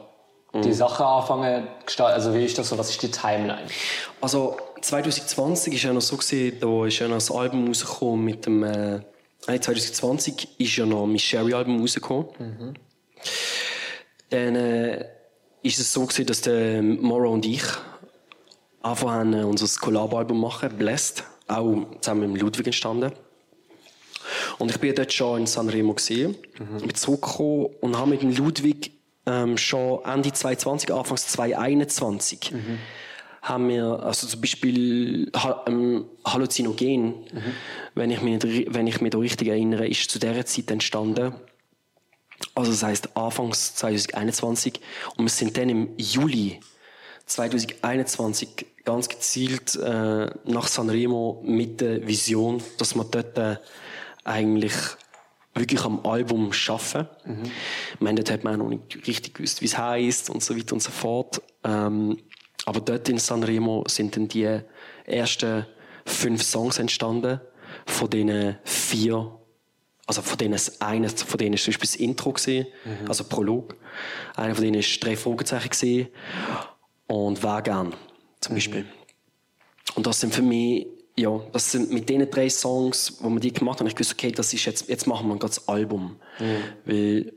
die 0.62 0.72
Sachen 0.72 1.04
angefangen 1.04 1.64
zu 1.80 1.86
gestalten. 1.86 2.14
Also, 2.14 2.34
wie 2.34 2.44
ist 2.44 2.56
das 2.58 2.68
so? 2.68 2.78
Was 2.78 2.90
ist 2.90 3.02
die 3.02 3.10
Timeline? 3.10 3.66
Also 4.20 4.56
2020 4.84 5.74
ist 5.74 5.82
ja 5.82 5.92
noch 5.94 6.02
so 6.02 6.16
gesehen, 6.16 6.58
da 6.60 6.84
ist 6.84 6.98
ja 6.98 7.08
noch 7.08 7.16
das 7.16 7.30
Album 7.30 7.66
rausgekommen 7.68 8.24
mit 8.24 8.44
dem. 8.44 8.62
Äh, 8.62 9.00
nein, 9.46 9.62
2020 9.62 10.60
ist 10.60 10.76
ja 10.76 10.84
noch 10.84 11.06
mein 11.06 11.18
Sherry-Album 11.18 11.80
rausgekommen. 11.80 12.28
Dann 14.28 14.56
äh, 14.56 15.06
ist 15.62 15.78
es 15.78 15.90
so 15.90 16.04
gesehen, 16.04 16.26
dass 16.26 16.42
der 16.42 16.82
Moro 16.82 17.32
und 17.32 17.46
ich 17.46 17.62
anfangen 18.82 19.34
haben, 19.34 19.42
äh, 19.42 19.44
unser 19.44 19.66
Collab-Album 19.80 20.38
machen, 20.38 20.76
Blessed, 20.76 21.24
auch 21.48 21.86
zusammen 22.00 22.32
mit 22.32 22.42
Ludwig 22.42 22.66
entstanden. 22.66 23.12
Und 24.58 24.70
ich 24.70 24.78
bin 24.78 24.94
dort 24.94 25.12
schon 25.12 25.40
in 25.40 25.46
Sanremo 25.46 25.94
gesehen, 25.94 26.36
bin 26.58 26.94
zurückgekommen 26.94 27.68
und 27.80 27.96
habe 27.96 28.10
mit 28.10 28.22
dem 28.22 28.36
Ludwig 28.36 28.92
ähm, 29.24 29.56
schon 29.56 30.04
Ende 30.04 30.32
2020, 30.32 30.92
Anfangs 30.92 31.26
2021 31.28 32.52
haben 33.44 33.68
wir, 33.68 34.02
also 34.02 34.26
zum 34.26 34.40
Beispiel 34.40 35.30
ähm, 35.66 36.06
Halluzinogen, 36.24 37.14
wenn, 37.94 38.10
ich 38.10 38.22
mich 38.22 38.42
nicht, 38.42 38.74
wenn 38.74 38.86
ich 38.86 39.00
mich 39.02 39.10
da 39.10 39.18
richtig 39.18 39.48
erinnere, 39.48 39.86
ist 39.86 40.10
zu 40.10 40.18
dieser 40.18 40.46
Zeit 40.46 40.70
entstanden. 40.70 41.34
Also 42.54 42.70
das 42.70 42.82
heißt 42.82 43.16
Anfangs 43.16 43.74
2021 43.76 44.80
und 45.16 45.24
wir 45.26 45.30
sind 45.30 45.56
dann 45.56 45.68
im 45.68 45.90
Juli 45.98 46.60
2021 47.26 48.66
ganz 48.84 49.08
gezielt 49.08 49.76
äh, 49.76 50.30
nach 50.44 50.66
Sanremo 50.66 51.42
mit 51.44 51.82
der 51.82 52.06
Vision, 52.06 52.62
dass 52.78 52.94
wir 52.94 53.04
dort 53.04 53.36
äh, 53.38 53.56
eigentlich 54.24 54.74
wirklich 55.54 55.84
am 55.84 56.04
Album 56.04 56.50
arbeiten. 56.68 57.08
Mhm. 57.24 57.42
Ich 57.94 58.00
meine, 58.00 58.16
dort 58.16 58.30
hat 58.30 58.44
man 58.44 58.54
auch 58.54 58.64
noch 58.64 58.70
nicht 58.70 59.06
richtig 59.06 59.34
gewusst, 59.34 59.60
wie 59.60 59.66
es 59.66 59.76
heisst 59.76 60.30
und 60.30 60.42
so 60.42 60.56
weiter 60.56 60.72
und 60.72 60.82
so 60.82 60.90
fort. 60.90 61.42
Ähm, 61.62 62.18
aber 62.66 62.80
dort 62.80 63.08
in 63.08 63.18
Sanremo 63.18 63.84
sind 63.88 64.16
dann 64.16 64.28
die 64.28 64.60
ersten 65.04 65.66
fünf 66.06 66.42
Songs 66.42 66.78
entstanden, 66.78 67.40
von 67.86 68.08
denen 68.10 68.58
vier, 68.64 69.38
also 70.06 70.22
von 70.22 70.38
denen 70.38 70.58
eines, 70.80 71.22
von 71.22 71.38
denen 71.38 71.54
ist 71.54 71.64
zum 71.64 71.72
Beispiel 71.72 71.88
das 71.88 71.96
Intro 71.96 72.32
gesehen, 72.32 72.66
also 73.08 73.24
Prolog. 73.24 73.76
Einer 74.36 74.54
von 74.54 74.64
denen 74.64 74.80
ist 74.80 75.02
drei 75.02 75.16
Fragezeichen 75.16 75.70
gesehen 75.70 76.08
und 77.06 77.40
gern, 77.40 77.94
zum 78.40 78.54
Beispiel. 78.54 78.86
Und 79.94 80.06
das 80.06 80.20
sind 80.20 80.34
für 80.34 80.42
mich, 80.42 80.86
ja, 81.16 81.40
das 81.52 81.70
sind 81.70 81.92
mit 81.92 82.08
diesen 82.08 82.28
drei 82.30 82.48
Songs, 82.48 83.18
wo 83.20 83.28
wir 83.30 83.40
die 83.40 83.52
gemacht 83.52 83.80
haben, 83.80 83.86
ich 83.86 83.94
gewusst, 83.94 84.14
okay, 84.14 84.32
das 84.32 84.52
ist 84.52 84.64
jetzt, 84.64 84.88
jetzt 84.88 85.06
machen 85.06 85.28
wir 85.28 85.34
ein 85.34 85.38
ganzes 85.38 85.68
Album. 85.68 86.16
Weil, 86.84 87.32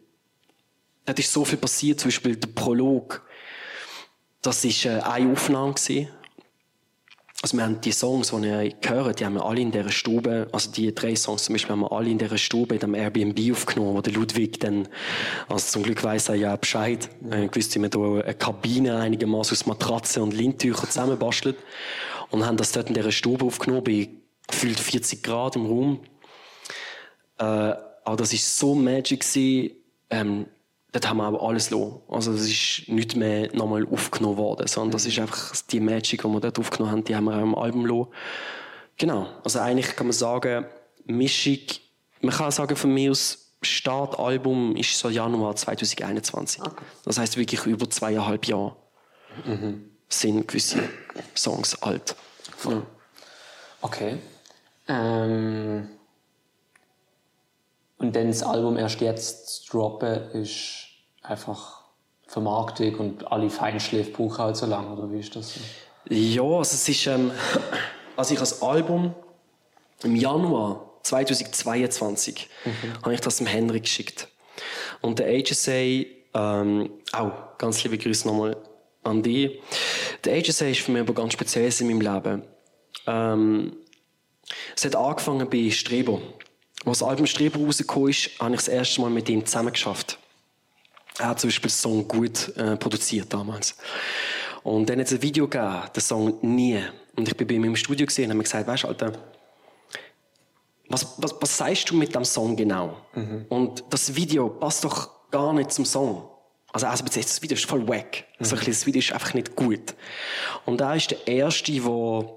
da 1.06 1.14
ist 1.14 1.32
so 1.32 1.46
viel 1.46 1.58
passiert, 1.58 2.00
zum 2.00 2.10
Beispiel 2.10 2.36
der 2.36 2.50
Prolog. 2.50 3.26
Das 4.48 4.64
ist 4.64 4.86
äh, 4.86 5.02
eine 5.02 5.34
Aufnahme. 5.34 5.76
Also 7.42 7.58
wir 7.58 7.64
haben 7.66 7.82
die 7.82 7.92
Songs, 7.92 8.32
die 8.32 8.48
ihr 8.48 8.72
gehört, 8.80 9.20
die 9.20 9.26
haben 9.26 9.34
wir 9.34 9.44
alle 9.44 9.60
in 9.60 9.72
dieser 9.72 9.92
Stube, 9.92 10.48
also 10.54 10.72
die 10.72 10.96
drei 10.96 11.18
Songs 11.18 11.44
zum 11.44 11.54
Beispiel 11.54 11.74
haben 11.74 11.82
wir 11.82 11.92
alle 11.92 12.10
in 12.10 12.18
dieser 12.18 12.38
Stube, 12.38 12.76
in 12.76 12.80
dem 12.80 12.96
Airbnb 12.96 13.38
aufgenommen, 13.52 13.98
wo 13.98 14.00
der 14.00 14.14
Ludwig 14.14 14.62
dann, 14.62 14.88
also 15.50 15.68
zum 15.68 15.84
Glück 15.84 16.02
weiss 16.02 16.30
er 16.30 16.36
ja 16.36 16.56
Bescheid, 16.56 17.10
äh, 17.30 17.50
gewusst, 17.50 17.76
wie 17.76 17.80
man 17.80 17.90
da 17.90 18.00
eine 18.00 18.34
Kabine 18.36 18.96
einigermaßen 18.96 19.52
aus 19.52 19.66
Matratzen 19.66 20.24
und 20.24 20.34
Lindtüchern 20.34 20.90
zusammenbastelt. 20.90 21.58
Und 22.30 22.46
haben 22.46 22.56
das 22.56 22.72
dort 22.72 22.88
in 22.88 22.94
dieser 22.94 23.12
Stube 23.12 23.44
aufgenommen, 23.44 23.84
bei 23.84 24.08
gefühlt 24.48 24.80
40 24.80 25.24
Grad 25.24 25.58
im 25.58 25.66
Raum. 25.66 26.00
Äh, 27.38 27.44
aber 27.44 28.16
das 28.16 28.32
ist 28.32 28.58
so 28.58 28.76
magic 28.76 29.30
gewesen, 29.30 29.76
ähm, 30.10 30.46
dort 30.98 31.10
haben 31.10 31.18
wir 31.18 31.26
aber 31.26 31.42
alles 31.42 31.70
los. 31.70 31.94
Also 32.10 32.32
das 32.32 32.42
ist 32.42 32.88
nicht 32.88 33.16
mehr 33.16 33.54
nochmal 33.56 33.86
aufgenommen 33.92 34.38
worden, 34.38 34.68
sondern 34.68 34.92
das 34.92 35.06
ist 35.06 35.20
einfach 35.20 35.56
die 35.70 35.80
Magic, 35.80 36.24
die 36.24 36.28
wir 36.28 36.40
dort 36.40 36.58
aufgenommen 36.60 36.92
haben, 36.92 37.04
die 37.04 37.16
haben 37.16 37.26
wir 37.26 37.38
auch 37.38 37.42
im 37.42 37.56
Album 37.56 37.86
los. 37.86 38.08
Genau. 38.98 39.28
Also 39.44 39.60
eigentlich 39.60 39.96
kann 39.96 40.08
man 40.08 40.14
sagen, 40.14 40.66
Mischung, 41.06 41.60
man 42.22 42.34
kann 42.34 42.52
sagen 42.52 42.76
von 42.76 42.94
mir 42.94 43.12
aus, 43.12 43.44
Startalbum 43.62 44.76
ist 44.76 44.98
so 44.98 45.10
Januar 45.10 45.56
2021. 45.56 46.62
Das 47.06 47.18
heißt 47.18 47.38
wirklich 47.38 47.66
über 47.66 47.90
zweieinhalb 47.90 48.46
Jahre 48.46 48.76
sind 50.10 50.48
gewisse 50.48 50.80
Songs 51.36 51.82
alt. 51.82 52.16
Okay. 53.82 54.18
Ähm, 54.88 55.90
und 57.98 58.16
dann 58.16 58.28
das 58.28 58.44
Album 58.44 58.78
erst 58.78 59.02
jetzt 59.02 59.48
zu 59.48 59.72
droppen, 59.72 60.32
ist 60.32 60.87
einfach 61.28 61.84
Vermarktung 62.28 62.96
und 62.96 63.32
alle 63.32 63.50
Feinschliff 63.50 64.14
brauchen 64.14 64.38
halt 64.38 64.58
so 64.58 64.66
lange, 64.66 64.94
oder 64.94 65.12
wie 65.12 65.20
ist 65.20 65.36
das? 65.36 65.56
so? 65.56 65.60
Ja, 66.10 66.44
also 66.44 66.62
es 66.62 66.88
ist, 66.88 67.08
ähm, 67.08 67.32
als 68.16 68.32
ich 68.32 68.40
das 68.40 68.62
Album 68.62 69.14
im 70.04 70.16
Januar 70.16 70.88
2022 71.04 72.50
habe 73.02 73.14
ich 73.14 73.22
das 73.22 73.38
dem 73.38 73.48
Henrik 73.48 73.84
geschickt. 73.84 74.28
Und 75.02 75.20
der 75.20 75.28
HSA, 75.28 76.06
ähm, 76.34 76.90
auch 77.14 77.58
ganz 77.58 77.84
liebe 77.84 77.98
Grüße 77.98 78.28
nochmal 78.28 78.58
an 79.04 79.24
dich. 79.24 79.60
Der 80.24 80.42
HSA 80.42 80.68
ist 80.68 80.82
für 80.82 80.92
mich 80.92 81.02
aber 81.02 81.14
ganz 81.14 81.34
speziell 81.34 81.72
in 81.80 81.88
meinem 81.88 82.02
Leben. 82.02 82.44
Ähm, 83.06 83.78
es 84.76 84.86
hat 84.86 84.96
angefangen 84.96 85.50
bei 85.50 85.70
Strebo. 85.72 86.22
Als 86.86 87.00
das 87.00 87.08
Album 87.08 87.26
Strebo 87.26 87.64
rausgekommen 87.66 88.10
ist, 88.10 88.32
habe 88.40 88.52
ich 88.52 88.60
das 88.60 88.68
erste 88.68 89.02
Mal 89.02 89.10
mit 89.10 89.30
ihm 89.30 89.46
zusammen 89.46 89.72
geschafft. 89.72 90.20
Er 91.20 91.30
hat 91.30 91.40
zum 91.40 91.48
Beispiel 91.48 91.70
den 91.70 91.76
Song 91.76 92.08
gut 92.08 92.56
äh, 92.58 92.76
produziert 92.78 93.34
damals. 93.34 93.76
Und 94.64 94.90
dann 94.90 95.00
hat 95.00 95.08
es 95.08 95.14
ein 95.14 95.22
Video 95.22 95.48
gegeben, 95.48 95.82
den 95.96 96.02
Song 96.02 96.38
«Nie». 96.42 96.82
Und 97.16 97.28
ich 97.28 97.36
bin 97.36 97.48
bei 97.48 97.56
ihm 97.56 97.64
im 97.64 97.76
Studio 97.76 98.06
gesehen 98.06 98.26
und 98.26 98.32
habe 98.32 98.38
mir 98.38 98.44
gesagt, 98.44 98.68
weißt 98.68 98.84
du, 98.84 98.88
Alter, 98.90 99.14
was, 100.90 101.16
was, 101.18 101.36
was 101.40 101.58
sagst 101.58 101.90
du 101.90 101.96
mit 101.96 102.14
dem 102.14 102.24
Song 102.24 102.56
genau? 102.56 102.98
Und 103.50 103.84
das 103.90 104.14
Video 104.16 104.50
passt 104.50 104.84
doch 104.84 105.32
gar 105.32 105.54
nicht 105.54 105.72
zum 105.72 105.86
Song. 105.86 106.30
Also, 106.72 106.86
also 106.86 107.06
das 107.06 107.42
Video 107.42 107.56
ist 107.56 107.66
voll 107.66 107.88
wack. 107.88 108.26
Also, 108.40 108.56
ein 108.56 108.60
bisschen, 108.60 108.74
das 108.74 108.86
Video 108.86 109.00
ist 109.00 109.12
einfach 109.12 109.34
nicht 109.34 109.56
gut. 109.56 109.96
Und 110.66 110.80
er 110.82 110.96
ist 110.96 111.12
der 111.12 111.28
Erste, 111.28 111.72
der 111.72 112.30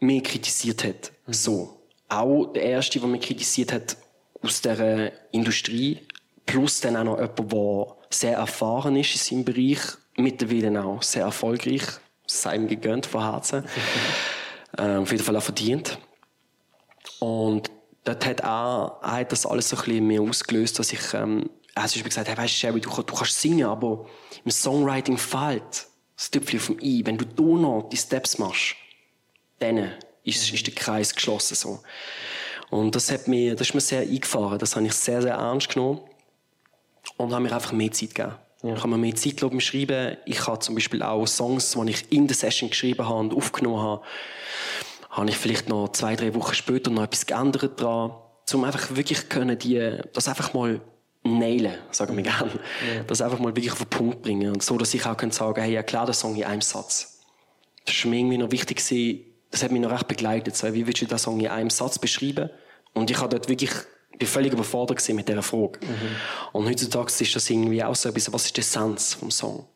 mich 0.00 0.24
kritisiert 0.24 0.82
hat. 0.84 1.12
So. 1.28 1.78
Auch 2.08 2.46
der 2.52 2.62
Erste, 2.62 2.98
der 2.98 3.08
mich 3.08 3.22
kritisiert 3.22 3.72
hat 3.72 3.96
aus 4.42 4.60
der 4.60 5.12
Industrie. 5.30 6.00
Plus 6.46 6.80
dann 6.80 6.96
auch 6.96 7.04
noch 7.04 7.18
jemand, 7.18 7.52
der 7.52 7.96
sehr 8.10 8.36
erfahren 8.36 8.96
ist 8.96 9.14
in 9.14 9.18
seinem 9.18 9.44
Bereich. 9.44 9.80
Mittlerweile 10.16 10.84
auch 10.84 11.02
sehr 11.02 11.24
erfolgreich. 11.24 11.82
Sei 12.26 12.56
ihm 12.56 12.68
gegönnt 12.68 13.06
von 13.06 13.22
Herzen. 13.22 13.64
äh, 14.78 14.96
auf 14.96 15.10
jeden 15.10 15.24
Fall 15.24 15.36
auch 15.36 15.42
verdient. 15.42 15.98
Und 17.20 17.70
dort 18.04 18.26
hat 18.26 18.44
auch, 18.44 19.02
er 19.02 19.12
hat 19.12 19.32
das 19.32 19.46
alles 19.46 19.68
so 19.68 19.76
ein 19.76 19.84
bisschen 19.84 20.06
mehr 20.06 20.22
ausgelöst, 20.22 20.78
dass 20.78 20.92
ich, 20.92 21.14
ähm, 21.14 21.50
zum 21.74 21.82
Beispiel 21.82 22.02
gesagt, 22.04 22.28
hey, 22.28 22.36
weißt 22.36 22.54
du, 22.54 22.58
Sherry, 22.58 22.80
du, 22.80 22.90
du 22.90 23.14
kannst 23.14 23.40
singen, 23.40 23.66
aber 23.66 24.06
im 24.44 24.50
Songwriting 24.50 25.16
fehlt 25.16 25.86
das 26.16 26.30
Tüpfchen 26.30 26.60
vom 26.60 26.78
I. 26.80 27.04
Wenn 27.04 27.18
du 27.18 27.24
da 27.24 27.42
noch 27.42 27.88
die 27.90 27.96
Steps 27.96 28.38
machst, 28.38 28.76
dann 29.58 29.92
ist, 30.24 30.52
ist 30.52 30.66
der 30.66 30.74
Kreis 30.74 31.14
geschlossen, 31.14 31.54
so. 31.54 31.80
Und 32.70 32.94
das 32.94 33.10
hat 33.10 33.28
mir, 33.28 33.54
das 33.54 33.68
ist 33.68 33.74
mir 33.74 33.80
sehr 33.80 34.00
eingefahren. 34.00 34.58
Das 34.58 34.76
habe 34.76 34.86
ich 34.86 34.94
sehr, 34.94 35.20
sehr 35.20 35.34
ernst 35.34 35.68
genommen. 35.68 36.00
Und 37.16 37.32
habe 37.32 37.42
mir 37.42 37.52
einfach 37.52 37.72
mehr 37.72 37.92
Zeit 37.92 38.14
gegeben. 38.14 38.36
Ich 38.62 38.78
habe 38.78 38.88
mir 38.88 38.98
mehr 38.98 39.14
Zeit 39.16 39.40
beim 39.40 39.60
Schreiben. 39.60 40.16
Ich 40.24 40.46
habe 40.46 40.60
zum 40.60 40.76
Beispiel 40.76 41.02
auch 41.02 41.26
Songs, 41.26 41.72
die 41.72 41.90
ich 41.90 42.12
in 42.12 42.28
der 42.28 42.36
Session 42.36 42.70
geschrieben 42.70 43.08
habe 43.08 43.18
und 43.18 43.34
aufgenommen 43.34 43.80
habe, 43.80 44.02
habe 45.10 45.28
ich 45.28 45.36
vielleicht 45.36 45.68
noch 45.68 45.88
zwei, 45.88 46.14
drei 46.14 46.34
Wochen 46.34 46.54
später 46.54 46.90
noch 46.90 47.02
etwas 47.02 47.26
geändert 47.26 47.80
dran, 47.80 48.12
um 48.52 48.64
einfach 48.64 48.94
wirklich 48.94 49.28
können 49.28 49.58
die, 49.58 49.98
das 50.12 50.28
einfach 50.28 50.54
mal 50.54 50.80
nailen, 51.24 51.74
sagen 51.90 52.16
wir 52.16 52.22
gerne. 52.22 52.50
Das 53.06 53.20
einfach 53.20 53.38
mal 53.38 53.54
wirklich 53.54 53.72
auf 53.72 53.78
den 53.78 53.88
Punkt 53.88 54.22
bringen. 54.22 54.52
Und 54.52 54.62
so, 54.62 54.76
dass 54.78 54.94
ich 54.94 55.06
auch 55.06 55.16
kann 55.16 55.30
sagen, 55.30 55.60
hey, 55.62 55.74
erklär 55.74 56.04
den 56.04 56.14
Song 56.14 56.36
in 56.36 56.44
einem 56.44 56.60
Satz. 56.60 57.20
Das 57.84 58.04
war 58.04 58.10
mir 58.10 58.18
irgendwie 58.18 58.38
noch 58.38 58.52
wichtig, 58.52 58.78
gewesen. 58.78 59.24
das 59.50 59.62
hat 59.62 59.70
mich 59.70 59.80
noch 59.80 59.90
recht 59.90 60.08
begleitet. 60.08 60.56
So, 60.56 60.72
wie 60.72 60.86
willst 60.86 61.02
du 61.02 61.06
den 61.06 61.18
Song 61.18 61.40
in 61.40 61.48
einem 61.48 61.70
Satz 61.70 61.98
beschreiben? 61.98 62.50
Und 62.94 63.10
ich 63.10 63.18
habe 63.18 63.30
dort 63.30 63.48
wirklich, 63.48 63.72
bin 64.18 64.28
völlig 64.28 64.52
überfordert 64.52 65.06
mit 65.10 65.28
dieser 65.28 65.42
Frage. 65.42 65.80
Und 66.52 66.68
heutzutage 66.68 67.12
ist 67.20 67.36
das 67.36 67.50
irgendwie 67.50 67.82
auch 67.82 67.94
so 67.94 68.08
etwas, 68.08 68.32
was 68.32 68.46
ist 68.46 68.56
die 68.56 68.60
Essenz 68.60 69.14
vom 69.14 69.30
Song? 69.30 69.66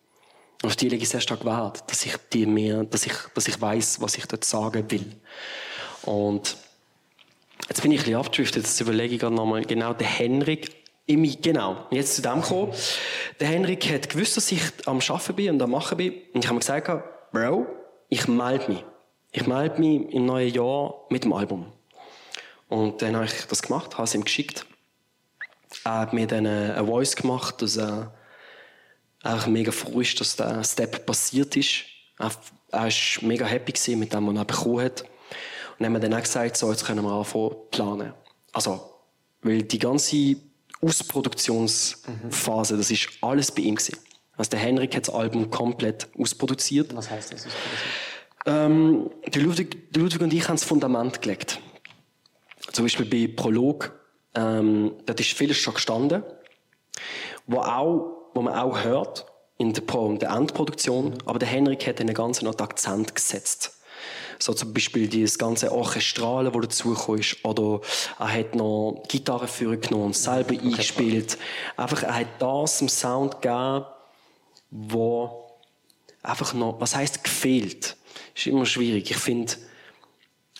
Und 0.62 0.70
auf 0.70 0.76
die 0.76 0.89
lege 0.89 1.03
ich 1.03 1.09
sehr 1.09 1.20
stark 1.20 1.45
Wert, 1.45 1.84
dass 1.91 2.05
ich 2.07 2.16
die 2.32 2.47
mehr, 2.47 2.84
dass 2.84 3.07
ich, 3.07 3.12
dass 3.34 3.47
ich 3.49 3.61
weiß, 3.61 4.01
was 4.01 4.16
ich 4.16 4.26
dort 4.26 4.45
sagen 4.45 4.91
will. 4.91 5.12
Und 6.03 6.57
jetzt 7.68 7.82
bin 7.82 7.93
ich 7.93 8.01
ein 8.01 8.05
bisschen 8.05 8.18
abgedriftet, 8.18 8.64
jetzt 8.64 8.80
überlege 8.80 9.14
ich 9.14 9.20
gerade 9.20 9.34
nochmal, 9.34 9.62
genau, 9.62 9.93
der 9.93 10.07
Henrik, 10.07 10.84
genau, 11.07 11.87
jetzt 11.91 12.16
zu 12.16 12.22
dem 12.22 12.41
kommen. 12.41 12.72
Der 13.39 13.49
Henrik 13.49 13.93
hat 13.93 14.09
gewusst, 14.09 14.37
dass 14.37 14.51
ich 14.51 14.62
am 14.87 14.99
Arbeiten 14.99 15.34
bin 15.34 15.51
und 15.51 15.62
am 15.62 15.70
Machen 15.70 15.99
bin. 15.99 16.14
Und 16.32 16.41
ich 16.41 16.47
habe 16.47 16.55
mir 16.55 16.61
gesagt, 16.61 16.91
Bro, 17.32 17.66
ich 18.09 18.26
melde 18.26 18.72
mich. 18.72 18.84
Ich 19.32 19.47
melde 19.47 19.80
mich 19.80 20.12
im 20.14 20.24
neuen 20.24 20.53
Jahr 20.53 20.95
mit 21.11 21.24
dem 21.24 21.32
Album. 21.32 21.70
Und 22.68 23.02
dann 23.02 23.14
habe 23.14 23.26
ich 23.26 23.46
das 23.46 23.62
gemacht, 23.62 23.94
habe 23.94 24.04
es 24.04 24.14
ihm 24.14 24.24
geschickt. 24.24 24.66
Er 25.84 26.00
hat 26.00 26.12
mir 26.12 26.26
dann 26.26 26.46
eine 26.46 26.84
Voice 26.84 27.14
gemacht, 27.16 27.62
dass 27.62 27.76
er 27.76 28.14
einfach 29.22 29.46
mega 29.46 29.72
froh 29.72 30.00
ist, 30.00 30.20
dass 30.20 30.36
der 30.36 30.62
Step 30.64 31.06
passiert 31.06 31.56
ist. 31.56 31.84
Er, 32.18 32.30
er 32.72 32.88
ist 32.88 33.20
mega 33.22 33.44
happy 33.46 33.96
mit 33.96 34.12
dem, 34.12 34.26
was 34.26 34.36
er 34.36 34.44
bekommen 34.44 34.84
hat. 34.84 35.02
Und 35.02 35.08
dann 35.80 35.86
haben 35.86 35.92
wir 35.94 36.00
dann 36.00 36.14
auch 36.14 36.22
gesagt, 36.22 36.56
so, 36.56 36.70
jetzt 36.70 36.86
können 36.86 37.04
wir 37.04 37.12
anfangen 37.12 37.56
planen. 37.70 38.14
Also, 38.52 38.94
weil 39.42 39.62
die 39.62 39.78
ganze 39.78 40.36
Ausproduktionsphase, 40.80 42.76
das 42.76 42.90
ist 42.90 43.10
alles 43.20 43.52
bei 43.52 43.62
ihm 43.62 43.76
gewesen. 43.76 43.98
Also 44.36 44.50
der 44.50 44.60
Henrik 44.60 44.94
hat 44.94 45.08
das 45.08 45.14
Album 45.14 45.50
komplett 45.50 46.08
ausproduziert. 46.18 46.94
Was 46.94 47.10
heißt 47.10 47.32
das? 47.32 47.46
Ähm, 48.44 49.10
der, 49.26 49.42
Ludwig, 49.42 49.92
der 49.92 50.02
Ludwig 50.02 50.20
und 50.20 50.32
ich 50.32 50.46
haben 50.46 50.56
das 50.56 50.64
Fundament 50.64 51.20
gelegt. 51.22 51.60
Zum 52.77 52.85
Beispiel 52.85 53.07
bei 53.07 53.33
Prolog, 53.35 53.99
ähm, 54.35 54.93
dort 55.07 55.18
ist 55.18 55.33
vieles 55.33 55.57
schon 55.57 55.72
gestanden, 55.72 56.22
wo, 57.47 57.61
auch, 57.61 58.29
wo 58.35 58.43
man 58.43 58.53
auch 58.53 58.85
hört 58.85 59.24
in 59.57 59.72
der, 59.72 59.81
Pro, 59.81 60.11
in 60.11 60.18
der 60.18 60.29
Endproduktion, 60.29 61.14
aber 61.24 61.39
der 61.39 61.49
Henrik 61.49 61.87
hat 61.87 62.03
einen 62.03 62.12
ganz 62.12 62.43
noch 62.43 62.55
den 62.55 62.66
Akzent 62.66 63.14
gesetzt. 63.14 63.79
So 64.39 64.53
zum 64.53 64.74
Beispiel 64.74 65.09
dieses 65.09 65.39
ganze 65.39 65.72
Orchestrale, 65.72 66.51
das 66.51 66.61
dazugekommen 66.61 67.22
ist. 67.22 67.43
Oder 67.47 67.81
er 68.18 68.31
hat 68.31 68.55
noch 68.55 69.03
Gitarre 69.09 69.49
genommen 69.79 70.05
und 70.05 70.14
selber 70.14 70.51
eingespielt. 70.51 71.39
Einfach, 71.79 72.03
er 72.03 72.14
hat 72.14 72.27
das 72.41 72.83
im 72.83 72.91
Sound 72.91 73.41
gegeben, 73.41 73.87
wo 74.70 75.47
einfach 76.22 76.53
noch, 76.53 76.79
was 76.79 76.95
heißt 76.95 77.24
gefehlt? 77.24 77.97
Ist 78.35 78.47
immer 78.47 78.66
schwierig. 78.66 79.11
Ich 79.11 79.16
finde, 79.16 79.55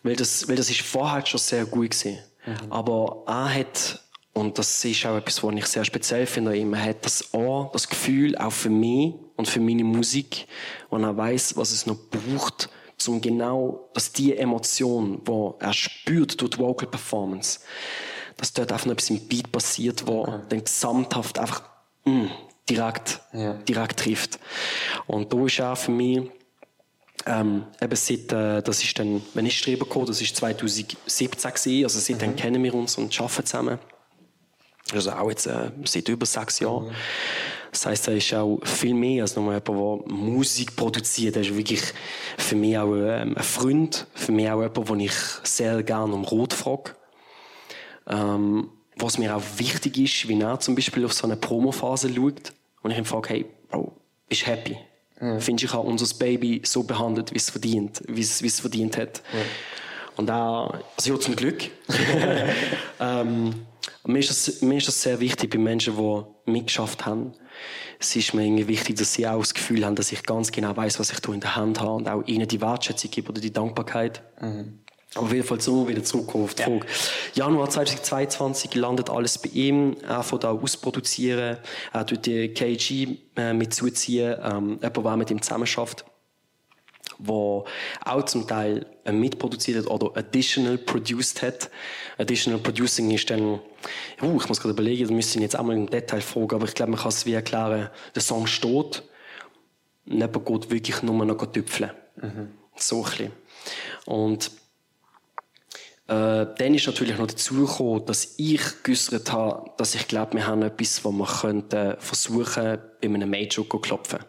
weil 0.03 0.17
das, 0.17 0.49
weil 0.49 0.57
das 0.57 0.71
ist 0.71 0.81
vorher 0.83 1.25
schon 1.27 1.39
sehr 1.41 1.65
gut 1.67 1.91
gewesen. 1.91 2.19
Aber 2.71 3.25
er 3.27 3.53
hat, 3.53 4.01
und 4.33 4.57
das 4.59 4.85
ist 4.85 5.05
auch 5.07 5.17
etwas, 5.17 5.43
was 5.43 5.55
ich 5.55 5.67
sehr 5.67 5.85
speziell 5.85 6.27
finde 6.27 6.53
an 6.53 6.57
ihm, 6.57 6.75
er 6.75 6.85
hat 6.85 7.05
das 7.05 7.35
Ohr, 7.35 7.71
das 7.73 7.89
Gefühl 7.89 8.37
auch 8.39 8.53
für 8.53 8.71
mich 8.71 9.15
und 9.37 9.49
für 9.49 9.61
meine 9.61 9.83
Musik, 9.85 10.47
und 10.91 11.03
er 11.03 11.17
weiß, 11.17 11.57
was 11.57 11.73
es 11.73 11.87
noch 11.87 11.97
braucht, 12.11 12.69
um 13.09 13.21
genau, 13.21 13.89
dass 13.95 14.11
die 14.13 14.37
Emotion, 14.37 15.23
die 15.25 15.51
er 15.65 15.73
spürt 15.73 16.41
durch 16.41 16.53
die 16.53 16.59
Vocal 16.59 16.89
Performance, 16.89 17.61
dass 18.37 18.53
dort 18.53 18.73
einfach 18.73 18.87
noch 18.87 18.95
etwas 18.95 19.11
im 19.11 19.21
Beat 19.29 19.51
passiert, 19.53 20.07
wo 20.07 20.25
dann 20.49 20.65
gesamthaft 20.65 21.39
einfach 21.39 21.63
mm, 22.05 22.27
direkt, 22.69 23.21
Ja. 23.33 23.53
direkt 23.55 24.01
trifft. 24.01 24.39
Und 25.07 25.33
da 25.33 25.45
ist 25.45 25.61
auch 25.61 25.77
für 25.77 25.91
mich 25.93 26.23
ähm, 27.27 27.65
eben 27.81 27.97
seit, 27.97 28.33
äh, 28.33 28.63
das 28.63 28.83
ist 28.83 28.99
dann, 28.99 29.23
wenn 29.35 29.47
ich 29.47 29.59
streben 29.59 29.81
gekommen, 29.81 30.07
das 30.07 30.23
ist 30.23 30.37
2017 30.37 31.29
gewesen, 31.29 31.85
also 31.85 31.99
seitdem 31.99 32.37
kennen 32.37 32.63
wir 32.63 32.75
uns 32.75 32.97
und 32.97 33.21
arbeiten 33.21 33.45
zusammen. 33.45 33.79
Also 34.93 35.11
auch 35.11 35.29
jetzt 35.29 35.47
äh, 35.47 35.71
seit 35.85 36.09
über 36.09 36.27
sechs 36.27 36.61
Jahren. 36.61 36.95
Das 37.73 37.85
heisst, 37.87 38.07
er 38.09 38.17
ist 38.17 38.33
auch 38.33 38.61
viel 38.65 38.95
mehr 38.95 39.23
als 39.23 39.35
nur 39.35 39.47
jemand, 39.47 39.69
der 39.69 40.15
Musik 40.15 40.77
produziert. 40.77 41.37
Er 41.37 41.43
ist 41.43 41.57
wirklich 41.57 41.83
für 42.39 42.55
mich 42.55 42.79
auch 42.79 42.95
ähm, 42.95 43.37
ein 43.37 43.43
Freund, 43.43 44.07
für 44.15 44.33
mich 44.33 44.49
auch 44.49 44.63
jemand, 44.63 44.89
den 44.89 45.01
ich 45.01 45.13
sehr 45.43 45.83
gerne 45.83 46.15
um 46.15 46.25
Rot 46.25 46.53
frage. 46.53 46.95
Ähm, 48.07 48.71
was 48.97 49.19
mir 49.19 49.37
auch 49.37 49.43
wichtig 49.57 49.99
ist, 49.99 50.29
wie 50.29 50.41
er 50.41 50.61
zum 50.61 50.77
Beispiel 50.77 51.05
auf 51.05 51.13
so 51.13 51.27
eine 51.27 51.37
Promophase 51.37 52.15
schaut 52.15 52.53
und 52.83 52.93
ich 52.93 52.99
ihn 52.99 53.05
frage, 53.05 53.29
hey, 53.29 53.47
Bro, 53.69 53.93
bist 54.29 54.43
du 54.43 54.47
happy? 54.47 54.79
Findest 55.19 55.49
du, 55.49 55.67
ich 55.67 55.73
habe 55.73 55.89
unser 55.89 56.15
Baby 56.19 56.61
so 56.65 56.83
behandelt, 56.83 57.33
wie 57.33 57.39
es 57.39 57.51
verdient, 57.51 58.03
wie 58.07 58.21
es, 58.21 58.43
wie 58.43 58.49
es 58.49 58.61
verdient 58.61 58.99
hat? 58.99 59.23
Und 60.17 60.31
auch, 60.31 60.75
also 60.97 61.15
ja, 61.15 61.21
zum 61.21 61.37
Glück. 61.37 61.71
ähm, 63.01 63.55
mir, 64.05 64.19
ist 64.19 64.31
das, 64.31 64.63
mir 64.63 64.79
ist 64.79 64.89
das 64.89 65.01
sehr 65.01 65.21
wichtig 65.21 65.51
bei 65.51 65.59
Menschen, 65.59 65.97
die 65.97 66.51
mitgeschafft 66.51 67.07
haben. 67.07 67.33
Es 67.99 68.15
ist 68.15 68.35
mir 68.35 68.45
irgendwie 68.45 68.69
wichtig, 68.69 68.97
dass 68.97 69.15
sie 69.15 69.27
auch 69.27 69.41
das 69.41 69.55
Gefühl 69.55 69.85
haben, 69.85 69.95
dass 69.95 70.13
ich 70.13 70.23
ganz 70.23 70.53
genau 70.53 70.77
weiß, 70.77 71.01
was 71.01 71.11
ich 71.11 71.27
in 71.29 71.41
der 71.41 71.57
Hand 71.57 71.81
habe 71.81 71.93
und 71.93 72.09
auch 72.09 72.23
ihnen 72.27 72.47
die 72.47 72.61
Wertschätzung 72.61 73.11
gebe 73.11 73.31
oder 73.31 73.41
die 73.41 73.53
Dankbarkeit. 73.53 74.23
Aber 74.37 74.65
auf 75.15 75.33
jeden 75.33 75.47
Fall 75.47 75.61
so 75.61 75.89
wieder 75.89 76.03
zurückkommen 76.03 76.45
auf 76.45 76.55
die 76.55 76.63
Frage. 76.63 76.87
Januar 77.35 77.71
2022 77.71 78.75
landet 78.75 79.09
alles 79.09 79.39
bei 79.39 79.49
ihm. 79.51 79.97
Er 80.07 80.23
von 80.23 80.41
da 80.41 80.51
ausproduzieren. 80.51 81.59
Er 81.93 82.07
tut 82.07 82.27
die 82.27 82.49
KG 82.49 83.17
äh, 83.37 83.53
mit 83.53 83.73
zuziehen. 83.73 84.37
Ähm, 84.43 84.79
jemand, 84.83 84.97
der 84.97 85.17
mit 85.17 85.31
ihm 85.31 85.41
zusammenarbeitet. 85.41 86.05
Wo 87.19 87.65
auch 88.05 88.25
zum 88.25 88.47
Teil 88.47 88.85
äh, 89.05 89.13
mitproduziert 89.13 89.79
hat 89.79 89.91
oder 89.91 90.19
additional 90.19 90.77
produced 90.77 91.41
hat. 91.41 91.71
Additional 92.19 92.61
Producing 92.61 93.11
ist 93.11 93.31
dann, 93.31 93.61
uh, 94.23 94.39
ich 94.39 94.49
muss 94.49 94.61
gerade 94.61 94.73
überlegen, 94.73 95.09
da 95.09 95.15
müsste 95.15 95.39
ich 95.39 95.43
jetzt 95.43 95.57
einmal 95.57 95.77
im 95.77 95.89
Detail 95.89 96.21
fragen, 96.21 96.55
aber 96.55 96.65
ich 96.67 96.75
glaube, 96.75 96.93
man 96.93 97.01
kann 97.01 97.09
es 97.09 97.25
wie 97.25 97.33
erklären. 97.33 97.89
Der 98.15 98.23
Song 98.23 98.47
steht. 98.47 99.03
Und 100.07 100.21
jemand 100.21 100.47
geht 100.47 100.71
wirklich 100.71 101.03
nur 101.03 101.25
noch 101.25 101.53
tüpfeln. 101.53 101.91
So 102.77 102.97
ein 102.97 103.03
bisschen. 103.05 103.33
Und 104.05 104.51
äh, 106.09 106.47
dann 106.57 106.75
ist 106.75 106.87
natürlich 106.87 107.19
noch 107.19 107.27
dazu 107.27 107.67
gekommen, 107.67 108.05
dass 108.07 108.35
ich 108.37 108.83
geäussert 108.85 109.33
habe, 109.33 109.71
dass 109.77 109.95
ich 109.95 110.07
glaube, 110.07 110.35
wir 110.35 110.47
haben 110.47 110.63
etwas, 110.63 111.05
was 111.05 111.13
wir 111.13 111.27
könnten 111.27 111.97
versuchen, 111.99 112.79
bei 113.01 113.09
einem 113.09 113.29
Major 113.29 113.69
zu 113.69 113.79
klopfen. 113.79 114.21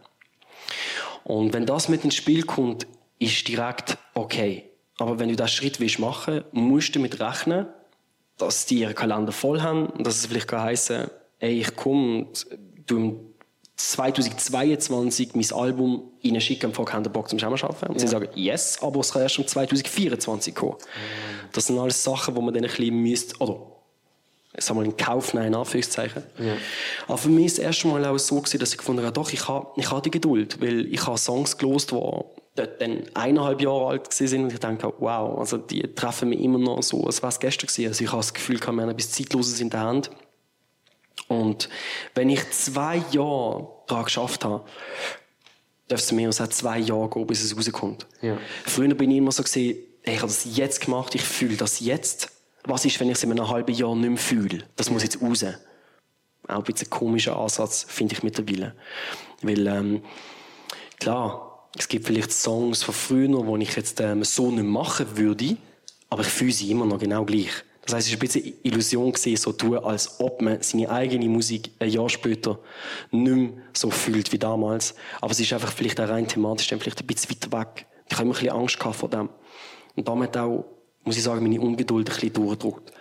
Und 1.23 1.53
wenn 1.53 1.65
das 1.65 1.89
mit 1.89 2.03
ins 2.03 2.15
Spiel 2.15 2.43
kommt, 2.43 2.88
ist 3.19 3.47
direkt 3.47 3.97
okay. 4.13 4.71
Aber 4.97 5.19
wenn 5.19 5.30
du 5.30 5.36
diesen 5.36 5.49
Schritt 5.49 5.80
willst 5.80 5.99
machen 5.99 6.43
musst 6.51 6.95
du 6.95 6.99
damit 6.99 7.19
rechnen, 7.19 7.67
dass 8.38 8.65
die 8.65 8.80
ihren 8.80 8.95
Kalender 8.95 9.32
voll 9.32 9.61
haben 9.61 9.88
und 9.88 10.05
dass 10.05 10.15
es 10.15 10.25
vielleicht 10.25 10.51
heissen, 10.51 11.09
ey, 11.39 11.59
ich 11.59 11.75
komme 11.75 12.19
und 12.19 12.47
du 12.86 12.97
im 12.97 13.19
2022 13.78 15.36
mein 15.36 15.51
Album 15.53 16.11
ihnen 16.21 16.41
schicken 16.41 16.67
und 16.67 16.75
fragen, 16.75 16.93
haben 16.93 17.11
Bock 17.11 17.30
zum 17.30 17.38
Zusammenarbeiten? 17.39 17.88
Und 17.93 17.99
sie 17.99 18.07
sagen, 18.07 18.28
yes, 18.36 18.80
aber 18.82 18.99
es 19.01 19.13
kann 19.13 19.21
erst 19.21 19.38
um 19.39 19.47
2024 19.47 20.55
kommen. 20.55 20.75
Das 21.53 21.67
sind 21.67 21.78
alles 21.80 22.03
Sachen, 22.03 22.36
wo 22.36 22.41
man 22.41 22.53
dann 22.53 22.63
ein 22.63 22.69
bisschen 22.69 22.95
müsste, 22.95 23.38
oder 23.38 23.59
ich 24.57 24.65
sag 24.65 24.75
mal 24.75 24.84
in 24.84 24.97
Kauf 24.97 25.36
nehmen, 25.36 25.47
in 25.47 25.55
Anführungszeichen. 25.55 26.23
Aber 27.07 27.17
für 27.19 27.30
mich 27.30 27.45
ist 27.45 27.59
das 27.59 27.65
erste 27.65 27.88
Mal 27.88 28.03
auch 28.05 28.17
so 28.17 28.38
gewesen, 28.41 28.59
dass 28.59 28.71
ich 28.71 28.78
gefunden 28.80 29.03
habe, 29.03 29.13
doch, 29.13 29.32
ich 29.32 29.47
habe, 29.47 29.67
ich 29.75 29.91
habe 29.91 30.01
die 30.01 30.11
Geduld, 30.11 30.59
weil 30.59 30.91
ich 30.91 31.05
habe 31.05 31.17
Songs 31.17 31.55
gelost, 31.57 31.91
die 31.91 31.95
dort 31.95 32.82
dann 32.82 33.03
eineinhalb 33.13 33.61
Jahre 33.61 33.89
alt 33.89 34.11
sind 34.11 34.45
und 34.45 34.51
ich 34.51 34.59
denke, 34.59 34.91
wow, 34.97 35.38
also 35.38 35.57
die 35.57 35.84
treffen 35.93 36.30
mich 36.30 36.39
immer 36.39 36.57
noch 36.57 36.82
so, 36.82 37.03
als 37.03 37.21
wäre 37.21 37.30
es 37.30 37.39
gestern 37.39 37.67
gewesen. 37.67 37.88
Also 37.88 38.03
ich 38.03 38.11
habe 38.11 38.19
das 38.19 38.34
Gefühl, 38.34 38.59
wir 38.59 38.67
haben 38.67 38.89
etwas 38.89 39.11
Zeitloses 39.11 39.61
in 39.61 39.69
der 39.69 39.82
Hand. 39.82 40.09
Und 41.28 41.69
wenn 42.15 42.30
ich 42.30 42.49
zwei 42.51 43.01
Jahre 43.11 43.67
daran 43.88 44.05
geschafft 44.05 44.45
habe, 44.45 44.63
dürfte 45.89 46.05
es 46.05 46.11
mir 46.11 46.30
auch 46.30 46.49
zwei 46.49 46.80
Jahre 46.80 47.09
gehen, 47.09 47.28
bis 47.28 47.43
es 47.43 47.55
rauskommt. 47.55 48.05
Ja. 48.21 48.38
Früher 48.65 48.93
bin 48.95 49.11
ich 49.11 49.17
immer 49.17 49.32
so 49.32 49.43
gesehen, 49.43 49.78
ich 50.03 50.17
habe 50.17 50.28
das 50.28 50.55
jetzt 50.55 50.82
gemacht, 50.82 51.15
ich 51.15 51.21
fühle 51.21 51.57
das 51.57 51.80
jetzt. 51.80 52.30
Was 52.63 52.86
ist, 52.86 52.99
wenn 52.99 53.09
ich 53.09 53.15
es 53.15 53.23
in 53.23 53.32
einem 53.32 53.49
halben 53.49 53.73
Jahr 53.73 53.95
nicht 53.95 54.09
mehr 54.09 54.17
fühle? 54.17 54.63
Das 54.75 54.89
muss 54.89 55.03
jetzt 55.03 55.21
raus. 55.21 55.45
Auch 56.47 56.55
ein 56.55 56.63
bisschen 56.63 56.89
komischer 56.89 57.38
Ansatz, 57.38 57.86
finde 57.88 58.15
ich 58.15 58.23
mittlerweile. 58.23 58.73
Weil, 59.41 59.67
ähm, 59.67 60.01
klar, 60.99 61.67
es 61.78 61.88
gibt 61.88 62.07
vielleicht 62.07 62.32
Songs 62.32 62.84
von 62.84 62.93
früher, 62.93 63.28
die 63.28 63.63
ich 63.63 63.75
jetzt 63.75 63.99
ähm, 63.99 64.23
so 64.23 64.49
nicht 64.51 64.63
machen 64.63 65.17
würde, 65.17 65.57
aber 66.09 66.21
ich 66.21 66.28
fühle 66.28 66.53
sie 66.53 66.71
immer 66.71 66.86
noch 66.86 66.99
genau 66.99 67.25
gleich. 67.25 67.51
Das 67.88 67.96
heisst, 67.96 68.08
es 68.08 68.14
war 68.14 68.18
ein 68.18 68.20
bisschen 68.20 68.54
Illusion, 68.64 69.14
gewesen, 69.14 69.38
so 69.38 69.54
tun, 69.54 69.78
als 69.78 70.20
ob 70.20 70.42
man 70.42 70.62
seine 70.62 70.90
eigene 70.90 71.30
Musik 71.30 71.72
ein 71.80 71.90
Jahr 71.90 72.10
später 72.10 72.60
nicht 73.12 73.34
mehr 73.34 73.50
so 73.72 73.90
fühlt 73.90 74.34
wie 74.34 74.38
damals. 74.38 74.94
Aber 75.22 75.32
es 75.32 75.40
ist 75.40 75.54
einfach 75.54 75.72
vielleicht 75.72 76.00
auch 76.02 76.10
rein 76.10 76.28
thematisch 76.28 76.68
dann 76.68 76.82
vielleicht 76.82 77.00
ein 77.00 77.08
bisschen 77.08 77.32
weiter 77.32 77.58
weg. 77.58 77.86
Ich 78.10 78.14
habe 78.18 78.24
immer 78.24 78.36
ein 78.36 78.42
bisschen 78.42 78.58
Angst 78.58 78.78
vor 78.78 79.10
dem. 79.10 79.30
Und 79.96 80.06
damit 80.06 80.36
auch, 80.36 80.66
muss 81.06 81.16
ich 81.16 81.24
sagen, 81.24 81.42
meine 81.44 81.62
Ungeduld 81.62 82.10
ein 82.10 82.14
bisschen 82.14 82.34
durchgedrückt. 82.34 82.92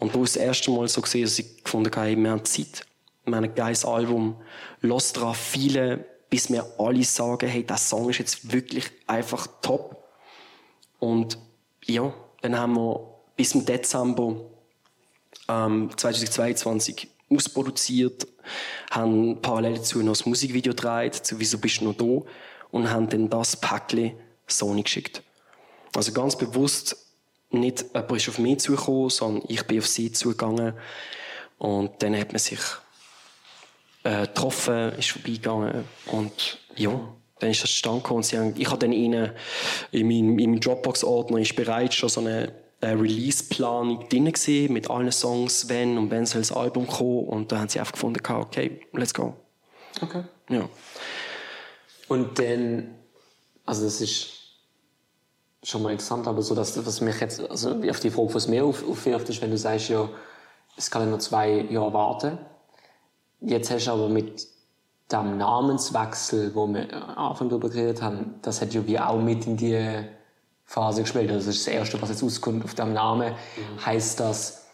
Und 0.00 0.12
da 0.12 0.20
ist 0.20 0.34
das 0.34 0.42
erste 0.42 0.72
Mal 0.72 0.88
so 0.88 1.00
gesehen, 1.00 1.22
dass 1.22 1.38
ich 1.38 1.62
gefunden 1.62 1.94
habe, 1.94 2.16
wir 2.16 2.30
haben 2.30 2.44
Zeit. 2.44 2.84
Wir 3.24 3.36
haben 3.36 3.44
ein 3.44 3.54
geiles 3.54 3.84
Album. 3.84 4.34
Los 4.80 5.12
dran 5.12 5.36
viele, 5.36 6.04
bis 6.28 6.50
wir 6.50 6.66
alle 6.78 7.04
sagen, 7.04 7.48
hey, 7.48 7.64
der 7.64 7.76
Song 7.76 8.10
ist 8.10 8.18
jetzt 8.18 8.52
wirklich 8.52 8.90
einfach 9.06 9.46
top. 9.62 10.02
Und 10.98 11.38
ja, 11.84 12.12
dann 12.42 12.58
haben 12.58 12.74
wir 12.74 13.15
bis 13.36 13.54
im 13.54 13.64
Dezember 13.64 14.40
ähm, 15.48 15.90
2022 15.96 17.08
ausproduziert, 17.30 18.26
haben 18.90 19.40
parallel 19.42 19.74
dazu 19.74 20.02
noch 20.02 20.12
das 20.12 20.26
Musikvideo 20.26 20.72
gedreht, 20.72 21.14
zu 21.14 21.38
«Wieso 21.38 21.58
bist 21.58 21.80
du 21.80 21.84
noch 21.84 21.94
da?» 21.94 22.30
und 22.70 22.90
haben 22.90 23.08
dann 23.08 23.28
das 23.28 23.56
Päckchen 23.56 24.12
Sony 24.46 24.82
geschickt. 24.82 25.22
Also 25.94 26.12
ganz 26.12 26.36
bewusst 26.36 26.96
nicht 27.50 27.86
jemand 27.94 28.12
ist 28.12 28.28
auf 28.28 28.38
mich 28.38 28.58
zugekommen, 28.58 29.10
sondern 29.10 29.44
ich 29.48 29.62
bin 29.64 29.78
auf 29.78 29.86
sie 29.86 30.12
zugegangen 30.12 30.74
und 31.58 32.02
dann 32.02 32.16
hat 32.16 32.32
man 32.32 32.38
sich 32.38 32.60
äh, 34.02 34.22
getroffen, 34.22 34.92
ist 34.98 35.10
vorbeigegangen 35.10 35.84
und 36.06 36.58
ja, 36.76 36.90
dann 37.38 37.50
ist 37.50 37.62
das 37.62 37.70
zustande 37.70 38.00
gekommen. 38.00 38.18
Und 38.18 38.24
sie 38.24 38.38
haben, 38.38 38.54
ich 38.56 38.68
habe 38.68 38.78
dann 38.78 38.92
ihnen 38.92 39.32
in 39.90 40.06
meinem, 40.06 40.38
in 40.38 40.50
meinem 40.50 40.60
Dropbox-Ordner 40.60 41.38
ist 41.38 41.56
bereits 41.56 41.94
schon 41.94 42.08
so 42.08 42.20
eine 42.20 42.52
Release-Planung 42.82 44.08
drin 44.08 44.26
gewesen, 44.26 44.72
mit 44.72 44.90
allen 44.90 45.12
Songs, 45.12 45.68
wenn 45.68 45.98
und 45.98 46.10
wenn 46.10 46.26
soll 46.26 46.42
das 46.42 46.52
Album 46.52 46.86
kommen 46.86 47.26
und 47.26 47.52
da 47.52 47.60
haben 47.60 47.68
sie 47.68 47.80
einfach 47.80 47.92
gefunden, 47.92 48.20
okay, 48.28 48.80
let's 48.92 49.14
go. 49.14 49.34
Okay. 50.02 50.24
Ja. 50.50 50.68
Und 52.08 52.38
dann, 52.38 52.94
also 53.64 53.84
das 53.84 54.00
ist 54.00 54.36
schon 55.62 55.82
mal 55.82 55.90
interessant, 55.90 56.28
aber 56.28 56.42
so, 56.42 56.54
dass, 56.54 56.84
was 56.86 57.00
mich 57.00 57.18
jetzt, 57.20 57.40
also 57.50 57.80
auf 57.88 58.00
die 58.00 58.10
Frage, 58.10 58.34
was 58.34 58.46
mir 58.46 58.64
auf, 58.64 58.88
aufwirft, 58.88 59.28
ist, 59.28 59.40
wenn 59.40 59.50
du 59.50 59.58
sagst, 59.58 59.88
ja, 59.88 60.08
es 60.76 60.90
kann 60.90 61.02
ja 61.02 61.08
noch 61.08 61.18
zwei 61.18 61.62
Jahre 61.70 61.92
warten. 61.92 62.38
Jetzt 63.40 63.70
hast 63.70 63.86
du 63.86 63.90
aber 63.92 64.08
mit 64.08 64.46
dem 65.10 65.38
Namenswechsel, 65.38 66.54
wo 66.54 66.66
wir 66.66 66.92
am 66.92 67.30
Anfang 67.30 67.48
darüber 67.48 67.70
geredet 67.70 68.02
haben, 68.02 68.34
das 68.42 68.60
hat 68.60 68.74
ja 68.74 68.86
wie 68.86 68.98
auch 68.98 69.20
mit 69.20 69.46
in 69.46 69.56
die 69.56 70.04
Phase 70.66 71.02
gespielt. 71.02 71.30
Also 71.30 71.46
das 71.46 71.56
ist 71.56 71.66
das 71.66 71.74
Erste, 71.74 72.02
was 72.02 72.10
jetzt 72.10 72.22
auskommt 72.22 72.64
auf 72.64 72.74
dem 72.74 72.92
Namen. 72.92 73.34
Heißt 73.84 74.20
das, 74.20 74.66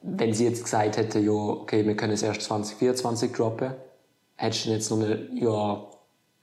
wenn 0.00 0.32
sie 0.32 0.44
jetzt 0.44 0.64
gesagt 0.64 0.96
hätte, 0.96 1.18
ja, 1.18 1.32
okay, 1.32 1.86
wir 1.86 1.96
können 1.96 2.14
es 2.14 2.22
erst 2.22 2.42
2024 2.42 3.32
droppen, 3.32 3.74
hättest 4.36 4.66
du 4.66 4.70
jetzt 4.70 4.90
noch 4.90 5.00
ein 5.00 5.36
Jahr 5.36 5.90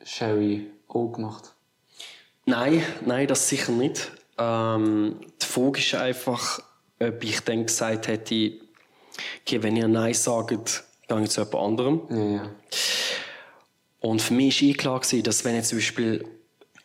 Sherry 0.04 0.72
O 0.88 1.10
gemacht? 1.10 1.54
Nein, 2.46 2.84
nein, 3.06 3.28
das 3.28 3.50
sicher 3.50 3.72
nicht. 3.72 4.12
Ähm, 4.38 5.16
die 5.42 5.46
Frage 5.46 5.80
ist 5.80 5.96
einfach, 5.96 6.60
ob 7.00 7.24
ich 7.24 7.40
dann 7.42 7.66
gesagt 7.66 8.08
hätte, 8.08 8.52
okay, 9.42 9.64
wenn 9.64 9.76
ihr 9.76 9.88
Nein 9.88 10.14
sagt, 10.14 10.50
gehe 11.08 11.24
ich 11.24 11.30
zu 11.30 11.42
jemand 11.42 11.56
anderem. 11.56 12.02
Ja, 12.10 12.36
ja. 12.36 12.50
Und 14.02 14.22
für 14.22 14.34
mich 14.34 14.62
war 14.62 14.70
eh 14.70 14.74
klar, 14.74 15.00
dass 15.00 15.46
wenn 15.46 15.56
jetzt 15.56 15.70
zum 15.70 15.78
Beispiel 15.78 16.26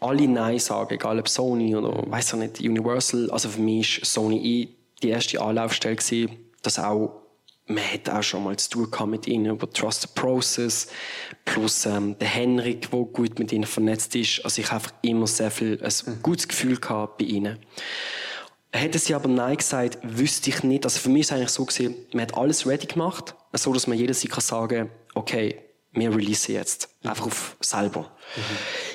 alle 0.01 0.29
Nein 0.29 0.59
sagen, 0.59 0.95
egal 0.95 1.19
ob 1.19 1.29
Sony 1.29 1.75
oder 1.75 2.11
weiß 2.11 2.35
nicht, 2.35 2.61
Universal, 2.61 3.31
also 3.31 3.49
für 3.49 3.61
mich 3.61 4.01
war 4.01 4.07
Sony 4.07 4.37
eh 4.39 4.69
die 5.03 5.09
erste 5.09 5.41
Anlaufstelle 5.41 5.97
gewesen, 5.97 6.37
dass 6.63 6.79
auch 6.79 7.23
man 7.69 7.85
hat 7.85 8.09
auch 8.09 8.23
schon 8.23 8.45
mal 8.45 8.57
zu 8.57 8.89
tun 8.89 9.11
mit 9.11 9.27
ihnen 9.27 9.47
über 9.47 9.71
Trust 9.71 10.03
the 10.03 10.09
Process, 10.15 10.89
plus 11.45 11.85
ähm, 11.87 12.19
der 12.19 12.29
Henrik, 12.29 12.91
der 12.91 13.01
gut 13.01 13.39
mit 13.39 13.53
ihnen 13.53 13.67
vernetzt 13.67 14.15
ist. 14.15 14.43
Also 14.45 14.63
ich 14.63 14.69
habe 14.69 14.85
einfach 14.85 14.95
immer 15.03 15.27
sehr 15.27 15.51
viel, 15.51 15.79
ein 15.83 16.23
gutes 16.23 16.49
Gefühl 16.49 16.79
gehabt 16.79 17.19
bei 17.19 17.27
ihnen. 17.27 17.59
Hätte 18.73 18.99
sie 18.99 19.15
aber 19.15 19.29
Nein 19.29 19.57
gesagt, 19.59 19.99
wüsste 20.03 20.51
ich 20.51 20.63
nicht. 20.63 20.85
Also 20.85 20.99
für 21.01 21.09
mich 21.11 21.23
ist 21.23 21.31
es 21.31 21.33
eigentlich 21.33 21.51
so 21.51 21.65
gewesen, 21.65 21.95
man 22.13 22.23
hat 22.23 22.37
alles 22.37 22.67
ready 22.67 22.87
gemacht, 22.87 23.35
so 23.53 23.73
dass 23.73 23.87
man 23.87 23.99
jeder 23.99 24.15
sich 24.15 24.31
kann 24.31 24.41
sagen, 24.41 24.91
okay, 25.15 25.59
wir 25.93 26.11
releasen 26.11 26.55
jetzt. 26.55 26.89
Einfach 27.03 27.27
auf 27.27 27.57
selber. 27.61 28.11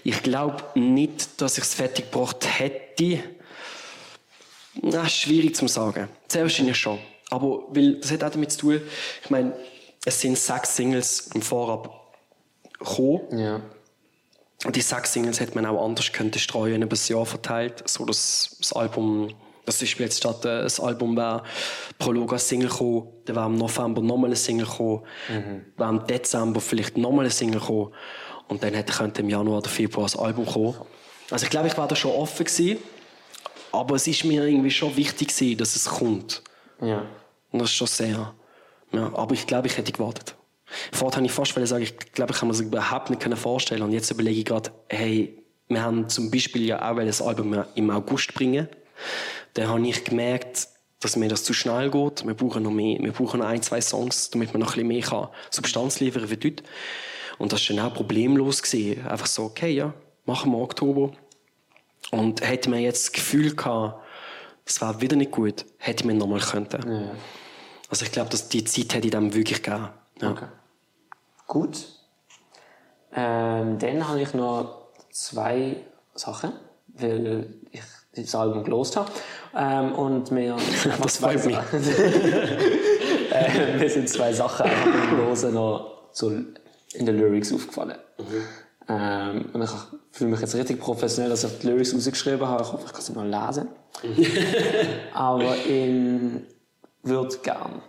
Ich 0.03 0.21
glaube 0.23 0.63
nicht, 0.79 1.41
dass 1.41 1.57
ich 1.57 1.63
es 1.63 1.73
fertig 1.73 2.11
gebracht 2.11 2.45
hätte. 2.59 3.23
Na, 4.81 5.07
schwierig 5.07 5.55
zu 5.55 5.67
sagen. 5.67 6.09
Sehr 6.27 6.43
wahrscheinlich 6.43 6.77
schon. 6.77 6.99
Aber, 7.29 7.63
weil, 7.69 7.99
das 7.99 8.11
hat 8.11 8.23
auch 8.23 8.29
damit 8.29 8.51
zu 8.51 8.59
tun, 8.59 8.81
ich 9.23 9.29
meine, 9.29 9.53
es 10.05 10.19
sind 10.21 10.37
sechs 10.37 10.75
Singles 10.75 11.29
im 11.33 11.41
Vorab 11.41 12.13
gekommen. 12.77 13.39
Ja. 13.39 13.61
Und 14.65 14.75
die 14.75 14.81
sechs 14.81 15.13
Singles 15.13 15.39
hätte 15.39 15.55
man 15.55 15.65
auch 15.65 15.83
anders 15.83 16.11
können 16.11 16.33
streuen, 16.33 16.81
über 16.81 16.89
das 16.89 17.09
Jahr 17.09 17.25
verteilt, 17.25 17.83
so 17.87 18.05
dass 18.05 18.55
das 18.59 18.73
Album, 18.73 19.33
das 19.65 19.81
ist 19.81 19.97
jetzt 19.99 20.17
statt 20.17 20.45
äh, 20.45 20.63
das 20.63 20.79
Album 20.79 21.15
wäre 21.15 21.43
Prolog 21.99 22.33
als 22.33 22.47
Single 22.47 22.69
gekommen, 22.69 23.07
dann 23.25 23.35
wäre 23.35 23.45
im 23.45 23.57
November 23.57 24.01
nochmal 24.01 24.31
ein 24.31 24.35
Single 24.35 24.65
gekommen, 24.65 25.03
wäre 25.77 25.89
im 25.89 26.05
Dezember 26.07 26.61
vielleicht 26.61 26.97
nochmal 26.97 27.25
ein 27.25 27.31
Single 27.31 27.59
gekommen 27.59 27.93
und 28.47 28.63
dann 28.63 28.73
hätte 28.73 28.93
könnte 28.93 29.21
im 29.21 29.29
Januar 29.29 29.59
oder 29.59 29.69
Februar 29.69 30.05
das 30.05 30.17
Album 30.17 30.45
kommen. 30.45 30.75
Also 31.31 31.45
ich 31.45 31.49
glaube, 31.49 31.67
ich 31.67 31.77
war 31.77 31.87
da 31.87 31.95
schon 31.95 32.11
offen 32.11 32.45
gewesen, 32.45 32.77
aber 33.71 33.95
es 33.95 34.07
ist 34.07 34.23
mir 34.23 34.45
irgendwie 34.45 34.71
schon 34.71 34.95
wichtig 34.95 35.29
gewesen, 35.29 35.57
dass 35.57 35.75
es 35.75 35.85
kommt. 35.85 36.43
Ja. 36.81 37.05
Und 37.51 37.59
das 37.59 37.69
ist 37.69 37.75
schon 37.75 37.87
sehr. 37.87 38.33
Ja, 38.91 39.11
aber 39.15 39.33
ich 39.33 39.47
glaube, 39.47 39.67
ich 39.67 39.77
hätte 39.77 39.91
gewartet. 39.91 40.35
Vorher 40.91 41.17
habe 41.17 41.25
ich 41.25 41.31
fast 41.31 41.53
sagen, 41.53 41.83
ich 41.83 41.97
glaube, 41.97 42.33
ich 42.33 42.39
kann 42.39 42.47
mir 42.47 42.53
das 42.53 42.61
überhaupt 42.61 43.09
nicht 43.09 43.37
vorstellen. 43.37 43.81
Und 43.81 43.91
jetzt 43.91 44.11
überlege 44.11 44.39
ich 44.39 44.45
gerade, 44.45 44.71
hey, 44.89 45.43
wir 45.67 45.81
haben 45.81 46.09
zum 46.09 46.29
Beispiel 46.29 46.65
ja 46.65 46.91
auch 46.91 46.95
das 46.97 47.21
Album 47.21 47.63
im 47.75 47.89
August 47.89 48.33
bringen. 48.33 48.67
Dann 49.53 49.67
habe 49.67 49.87
ich 49.87 50.03
gemerkt, 50.03 50.67
dass 50.99 51.15
mir 51.15 51.29
das 51.29 51.43
zu 51.43 51.53
schnell 51.53 51.91
geht. 51.91 52.25
Wir 52.25 52.33
brauchen 52.33 52.63
noch 52.63 52.71
mehr, 52.71 52.99
wir 52.99 53.11
brauchen 53.11 53.39
noch 53.39 53.47
ein, 53.47 53.61
zwei 53.61 53.81
Songs, 53.81 54.29
damit 54.29 54.53
man 54.53 54.61
noch 54.61 54.69
ein 54.69 54.73
bisschen 54.73 54.87
mehr 54.87 55.01
kann 55.01 55.27
Substanz 55.49 55.99
liefern 55.99 56.29
wie 56.29 56.37
dort. 56.37 56.63
Und 57.37 57.51
das 57.51 57.67
war 57.69 57.75
dann 57.75 57.85
auch 57.85 57.93
problemlos 57.93 58.61
gewesen. 58.61 59.05
Einfach 59.05 59.27
so, 59.27 59.43
okay, 59.43 59.71
ja, 59.71 59.93
machen 60.25 60.51
wir 60.51 60.59
Oktober. 60.59 61.11
Und 62.11 62.47
hätte 62.47 62.69
man 62.69 62.79
jetzt 62.79 63.07
das 63.07 63.11
Gefühl 63.11 63.55
gehabt, 63.55 64.01
es 64.65 64.81
war 64.81 65.01
wieder 65.01 65.15
nicht 65.15 65.31
gut, 65.31 65.65
hätte 65.77 66.07
man 66.07 66.17
nochmal 66.17 66.39
könnten. 66.39 67.11
Also 67.89 68.05
ich 68.05 68.11
glaube, 68.11 68.29
dass 68.29 68.49
die 68.49 68.63
Zeit 68.63 68.93
hätte 68.93 69.07
ich 69.07 69.11
dem 69.11 69.33
wirklich 69.33 69.61
gegeben. 69.61 69.89
Ja. 70.21 70.31
Okay. 70.31 70.47
Gut. 71.47 71.85
Ähm, 73.13 73.77
dann 73.77 74.07
habe 74.07 74.21
ich 74.21 74.33
noch 74.33 74.87
zwei 75.11 75.75
Sachen, 76.15 76.53
weil 76.87 77.55
ich 77.71 77.81
das 78.15 78.35
Album 78.35 78.63
gelost 78.63 78.95
habe. 78.95 79.11
Ähm, 79.55 79.93
und 79.93 80.31
mir 80.31 80.55
Das 81.01 81.17
freut 81.17 81.45
mich. 81.45 81.55
äh, 83.31 83.77
mir 83.77 83.89
sind 83.89 84.09
zwei 84.09 84.33
Sachen 84.33 84.65
einfach 84.65 84.91
beim 84.91 85.17
Losen 85.17 85.53
noch 85.53 86.09
so 86.11 86.29
in 86.29 87.05
den 87.05 87.17
Lyrics 87.17 87.53
aufgefallen. 87.53 87.97
Ähm, 88.89 89.49
und 89.53 89.61
ich 89.61 89.69
fühle 90.11 90.31
mich 90.31 90.41
jetzt 90.41 90.55
richtig 90.55 90.79
professionell, 90.79 91.29
dass 91.29 91.43
ich 91.43 91.59
die 91.59 91.67
Lyrics 91.67 91.93
rausgeschrieben 91.93 92.47
habe. 92.47 92.63
Ich 92.63 92.71
hoffe, 92.71 92.83
ich 92.85 92.93
kann 92.93 93.01
sie 93.01 93.13
noch 93.13 93.23
lesen. 93.23 93.69
Aber 95.13 95.55
in 95.65 96.45
«Würd 97.03 97.43
gern». 97.43 97.81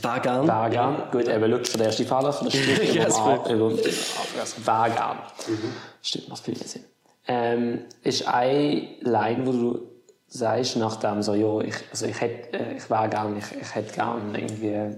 Gern. 0.00 0.48
«Wär 0.48 0.70
gern». 0.70 1.02
Gut, 1.12 1.28
eben, 1.28 1.50
schau, 1.50 1.64
für 1.64 1.78
den 1.78 1.86
ersten 1.86 2.04
Fehler, 2.04 2.32
für 2.32 2.44
den 2.44 2.50
Stift 2.50 2.94
Ja, 2.94 3.06
über 3.06 3.50
über 3.52 3.70
«Wär 3.70 4.90
gern». 4.90 5.18
Stimmt, 6.02 6.28
macht 6.28 6.44
viel 6.44 6.54
mehr 6.54 6.66
Sinn. 6.66 6.84
Ähm, 7.26 7.84
ist 8.02 8.26
eine 8.26 8.88
Line, 9.00 9.46
wo 9.46 9.52
du 9.52 9.93
sagst, 10.34 10.76
nach 10.76 10.96
dem 10.96 11.22
so, 11.22 11.34
ja, 11.34 11.60
ich, 11.60 11.76
also 11.90 12.06
ich 12.06 12.20
hätte, 12.20 12.58
äh, 12.58 12.76
ich 12.76 12.90
wäre 12.90 13.08
gern, 13.08 13.36
ich, 13.36 13.60
ich 13.60 13.74
hätte 13.74 13.94
gern 13.94 14.34
irgendwie 14.34 14.96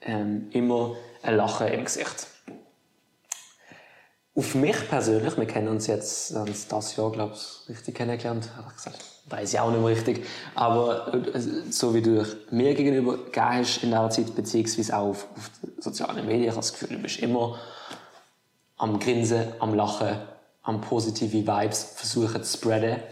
ähm, 0.00 0.48
immer 0.50 0.96
ein 1.22 1.36
Lachen 1.36 1.68
im 1.68 1.84
Gesicht. 1.84 2.26
Auf 4.34 4.54
mich 4.54 4.88
persönlich, 4.88 5.36
wir 5.36 5.44
kennen 5.44 5.68
uns 5.68 5.86
jetzt 5.88 6.34
haben 6.34 6.48
uns 6.48 6.66
das 6.66 6.96
Jahr, 6.96 7.12
glaube 7.12 7.34
ich, 7.34 7.68
richtig 7.68 7.96
kennengelernt, 7.96 8.48
habe 8.56 8.68
ich 8.70 8.76
gesagt, 8.76 9.04
weiß 9.26 9.52
ich 9.52 9.60
auch 9.60 9.70
nicht 9.70 9.80
mehr 9.80 9.90
richtig, 9.90 10.26
aber 10.54 11.12
äh, 11.12 11.40
so 11.70 11.94
wie 11.94 12.00
du 12.00 12.26
mir 12.50 12.74
gegenüber 12.74 13.18
gegeben 13.18 13.58
hast 13.58 13.82
in 13.82 13.90
dieser 13.90 14.08
Zeit, 14.08 14.34
beziehungsweise 14.34 14.96
auch 14.96 15.10
auf, 15.10 15.28
auf 15.36 15.50
sozialen 15.80 16.24
Medien, 16.24 16.44
ich 16.44 16.48
habe 16.48 16.60
das 16.60 16.72
Gefühl, 16.72 16.96
du 16.96 17.02
bist 17.02 17.18
immer 17.18 17.58
am 18.78 18.98
Grinsen, 18.98 19.52
am 19.58 19.74
Lachen, 19.74 20.16
am 20.62 20.80
positive 20.80 21.46
Vibes 21.46 21.92
versuchen 21.94 22.42
zu 22.42 22.56
spreaden. 22.56 23.02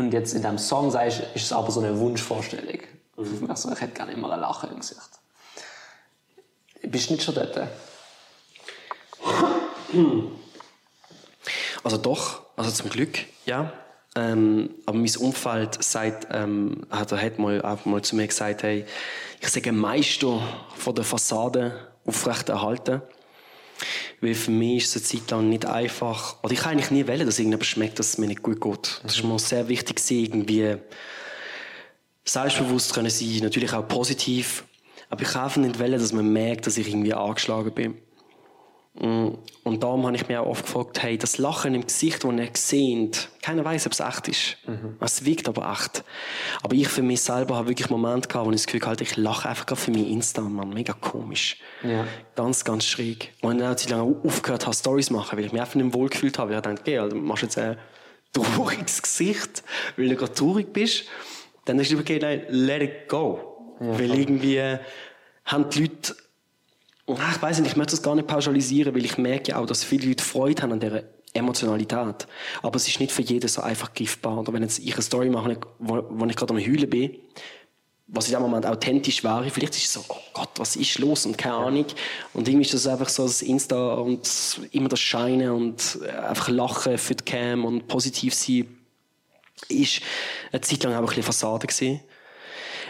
Und 0.00 0.14
jetzt 0.14 0.32
in 0.32 0.40
diesem 0.40 0.56
Song 0.56 0.90
sagst, 0.90 1.18
du, 1.18 1.22
ist 1.34 1.44
es 1.44 1.52
aber 1.52 1.70
so 1.70 1.80
eine 1.80 1.98
Wunschvorstellung. 1.98 2.80
Mhm. 3.18 3.50
Also, 3.50 3.70
ich 3.70 3.82
hätte 3.82 3.92
gerne 3.92 4.12
immer 4.12 4.32
ein 4.32 4.40
Lachen 4.40 4.70
im 4.70 4.80
Gesicht. 4.80 5.10
Bist 6.80 7.10
du 7.10 7.12
nicht 7.12 7.22
schon 7.22 7.34
dort? 7.34 7.60
Also 11.82 11.96
doch, 11.96 12.42
also 12.56 12.70
zum 12.70 12.90
Glück, 12.90 13.20
ja. 13.46 13.72
Ähm, 14.14 14.74
aber 14.84 14.98
mein 14.98 15.16
Umfeld 15.16 15.82
sagt, 15.82 16.28
ähm, 16.30 16.86
hat, 16.90 17.10
hat 17.10 17.38
mal, 17.38 17.62
auch 17.62 17.86
mal 17.86 18.02
zu 18.02 18.16
mir 18.16 18.26
gesagt, 18.26 18.62
hey, 18.62 18.84
ich 19.40 19.48
sage 19.48 19.72
Meister 19.72 20.42
von 20.76 20.94
der 20.94 21.04
Fassade 21.04 21.72
aufrechterhalten. 22.04 23.00
Weil 24.20 24.34
für 24.34 24.50
mich 24.50 24.84
ist 24.84 24.96
es 24.96 25.12
eine 25.12 25.20
Zeit 25.20 25.30
lang 25.30 25.48
nicht 25.48 25.66
einfach, 25.66 26.42
oder 26.42 26.52
ich 26.52 26.60
kann 26.60 26.72
eigentlich 26.72 26.90
nie 26.90 27.06
wählen, 27.06 27.26
dass 27.26 27.38
irgendjemand 27.38 27.66
schmeckt, 27.66 27.98
dass 27.98 28.10
es 28.10 28.18
mir 28.18 28.26
nicht 28.26 28.42
gut 28.42 28.60
geht. 28.60 29.00
Das 29.02 29.16
ist 29.16 29.24
mir 29.24 29.38
sehr 29.38 29.68
wichtig, 29.68 30.00
irgendwie 30.10 30.76
selbstbewusst 32.24 32.94
können 32.94 33.10
sein, 33.10 33.40
natürlich 33.42 33.72
auch 33.72 33.86
positiv. 33.86 34.64
Aber 35.08 35.22
ich 35.22 35.28
kann 35.28 35.44
einfach 35.44 35.60
nicht 35.60 35.78
wählen, 35.78 35.98
dass 35.98 36.12
man 36.12 36.32
merkt, 36.32 36.66
dass 36.66 36.78
ich 36.78 36.88
irgendwie 36.88 37.14
angeschlagen 37.14 37.72
bin. 37.72 37.98
Mm, 39.00 39.30
Und 39.64 39.82
darum 39.82 40.06
habe 40.06 40.16
ich 40.16 40.28
mir 40.28 40.40
auch 40.42 40.46
oft 40.46 40.64
gefragt, 40.66 41.02
hey, 41.02 41.16
das 41.18 41.38
Lachen 41.38 41.74
im 41.74 41.86
Gesicht, 41.86 42.22
das 42.24 42.32
ihr 42.32 42.48
seht, 42.54 43.28
keiner 43.42 43.64
weiß, 43.64 43.86
ob 43.86 43.92
es 43.92 44.00
echt 44.00 44.28
ist. 44.28 44.56
Es 45.00 45.24
wirkt 45.24 45.48
aber 45.48 45.70
echt. 45.72 46.04
Aber 46.62 46.74
ich 46.74 46.88
für 46.88 47.02
mich 47.02 47.20
selber 47.22 47.56
habe 47.56 47.68
wirklich 47.68 47.88
Momente 47.90 48.28
gehabt, 48.28 48.46
wo 48.46 48.50
ich 48.50 48.56
das 48.56 48.66
Gefühl 48.66 48.86
hatte, 48.86 49.04
ich 49.04 49.16
lache 49.16 49.48
einfach 49.48 49.66
gerade 49.66 49.80
für 49.80 49.90
mein 49.90 50.06
Insta, 50.06 50.42
Mann. 50.42 50.70
Mega 50.70 50.92
komisch. 50.94 51.56
Ja. 51.82 52.06
Ganz, 52.36 52.64
ganz 52.64 52.84
schräg. 52.86 53.32
Und 53.42 53.58
dann, 53.58 53.68
als 53.68 53.82
ich 53.84 53.90
lange 53.90 54.16
aufgehört 54.24 54.66
habe, 54.66 54.74
Stories 54.76 55.06
zu 55.06 55.14
machen, 55.14 55.36
weil 55.38 55.44
ich 55.46 55.52
mich 55.52 55.60
einfach 55.60 55.74
nicht 55.76 55.94
wohl 55.94 56.08
gefühlt 56.08 56.38
habe, 56.38 56.50
weil 56.50 56.56
ich 56.58 56.62
dachte, 56.62 56.80
okay, 56.80 56.98
also, 56.98 57.16
du 57.16 57.22
machst 57.22 57.42
jetzt 57.42 57.58
ein 57.58 57.76
trauriges 58.32 59.02
Gesicht, 59.02 59.62
weil 59.96 60.08
du 60.08 60.16
gerade 60.16 60.34
traurig 60.34 60.72
bist, 60.72 61.04
dann 61.64 61.78
ist 61.78 61.92
es 61.92 61.98
okay, 61.98 62.18
nein, 62.20 62.42
let 62.48 62.82
it 62.82 63.08
go. 63.08 63.76
weil 63.78 64.14
irgendwie 64.18 64.60
haben 65.44 65.70
die 65.70 65.80
Leute 65.82 66.14
Ach, 67.18 67.36
ich 67.36 67.42
weiß 67.42 67.60
nicht, 67.60 67.72
ich 67.72 67.76
möchte 67.76 67.92
das 67.92 68.02
gar 68.02 68.14
nicht 68.14 68.26
pauschalisieren, 68.26 68.94
weil 68.94 69.04
ich 69.04 69.18
merke 69.18 69.52
ja 69.52 69.58
auch, 69.58 69.66
dass 69.66 69.84
viele 69.84 70.08
Leute 70.08 70.24
Freude 70.24 70.62
haben 70.62 70.72
an 70.72 70.80
dieser 70.80 71.02
Emotionalität. 71.32 72.26
Aber 72.62 72.76
es 72.76 72.88
ist 72.88 73.00
nicht 73.00 73.12
für 73.12 73.22
jeden 73.22 73.48
so 73.48 73.62
einfach 73.62 73.94
griffbar. 73.94 74.38
Oder 74.38 74.52
wenn 74.52 74.62
jetzt 74.62 74.78
ich 74.78 74.94
eine 74.94 75.02
Story 75.02 75.30
mache, 75.30 75.58
wo, 75.78 76.04
wo 76.08 76.26
ich 76.26 76.36
gerade 76.36 76.54
am 76.54 76.60
Heulen 76.60 76.90
bin, 76.90 77.16
was 78.12 78.26
in 78.26 78.34
dem 78.34 78.42
Moment 78.42 78.66
authentisch 78.66 79.22
wäre, 79.22 79.48
vielleicht 79.50 79.76
ist 79.76 79.84
es 79.84 79.92
so, 79.92 80.04
oh 80.08 80.16
Gott, 80.32 80.50
was 80.56 80.74
ist 80.74 80.98
los 80.98 81.26
und 81.26 81.38
keine 81.38 81.54
Ahnung. 81.54 81.86
Und 82.32 82.48
irgendwie 82.48 82.66
ist 82.66 82.74
das 82.74 82.86
einfach 82.88 83.08
so 83.08 83.22
das 83.22 83.42
Insta 83.42 83.94
und 83.94 84.28
immer 84.72 84.88
das 84.88 84.98
Scheinen 84.98 85.50
und 85.50 86.00
einfach 86.02 86.48
Lachen 86.48 86.98
für 86.98 87.14
die 87.14 87.24
Cam 87.24 87.64
und 87.64 87.86
positiv 87.86 88.34
sein, 88.34 88.76
ist 89.68 90.00
eine 90.50 90.60
Zeit 90.60 90.82
lang 90.82 90.94
auch 90.94 90.98
ein 90.98 91.06
bisschen 91.06 91.22
Fassade 91.22 91.66
gewesen. 91.66 92.00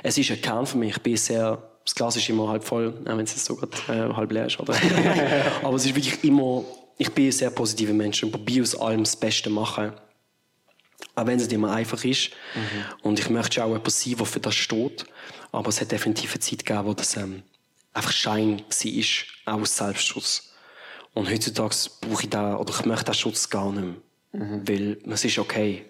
Es 0.03 0.17
ist 0.17 0.31
ein 0.31 0.41
Kern 0.41 0.67
für 0.67 0.79
mich. 0.79 0.97
Ich 0.97 1.03
bin 1.03 1.17
sehr, 1.17 1.70
das 1.85 1.95
Glas 1.95 2.17
ist 2.17 2.29
immer 2.29 2.49
halb 2.49 2.65
voll, 2.65 2.95
auch 3.05 3.17
wenn 3.17 3.25
es 3.25 3.33
jetzt 3.33 3.45
so 3.45 3.57
gerade 3.57 3.77
äh, 3.89 4.15
halb 4.15 4.33
leer 4.33 4.47
ist. 4.47 4.61
Oder? 4.61 4.75
Aber 5.63 5.77
es 5.77 5.85
ist 5.85 5.95
wirklich 5.95 6.23
immer, 6.25 6.65
ich 6.99 7.11
bin 7.13 7.27
ein 7.27 7.33
sehr 7.33 7.51
positiver 7.51 7.93
Mensch 7.93 8.23
und 8.23 8.31
probiere 8.31 8.63
aus 8.63 8.79
allem 8.79 9.05
das 9.05 9.17
Beste 9.17 9.45
zu 9.45 9.51
machen. 9.51 9.93
Auch 11.15 11.27
wenn 11.27 11.39
es 11.39 11.45
nicht 11.45 11.55
immer 11.55 11.73
einfach 11.73 12.05
ist. 12.05 12.31
Und 13.03 13.19
ich 13.19 13.31
möchte 13.31 13.65
auch 13.65 13.69
jemand 13.69 13.91
sein, 13.91 14.17
der 14.17 14.27
für 14.27 14.41
das 14.41 14.55
steht. 14.55 15.07
Aber 15.51 15.69
es 15.69 15.81
hat 15.81 15.91
definitiv 15.91 16.33
eine 16.33 16.41
Zeit 16.41 16.65
gegeben, 16.65 16.87
wo 16.87 16.95
das 16.95 17.17
ähm, 17.17 17.43
einfach 17.93 18.13
Schein 18.13 18.63
war, 18.69 19.55
auch 19.55 19.61
aus 19.63 19.77
Selbstschutz. 19.77 20.53
Und 21.15 21.29
heutzutage 21.29 21.75
brauche 22.01 22.23
ich 22.23 22.31
da, 22.31 22.57
oder 22.57 22.73
ich 22.79 22.85
möchte 22.85 23.07
den 23.07 23.15
Schutz 23.15 23.51
gar 23.51 23.73
nicht 23.73 23.83
mehr. 23.83 24.63
Weil 24.65 24.99
es 25.11 25.25
ist 25.25 25.39
okay. 25.39 25.90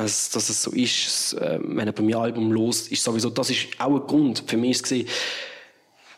Also, 0.00 0.32
dass 0.32 0.48
es 0.48 0.62
so 0.62 0.70
ist, 0.70 1.34
äh, 1.34 1.58
wenn 1.62 1.86
er 1.86 1.92
bei 1.92 2.02
mir 2.02 2.18
Album 2.18 2.52
los 2.52 2.88
ist 2.88 3.04
sowieso, 3.04 3.28
das 3.28 3.50
ist 3.50 3.66
auch 3.78 4.00
ein 4.00 4.06
Grund 4.06 4.42
für 4.46 4.56
mich 4.56 4.82
gewesen. 4.82 5.06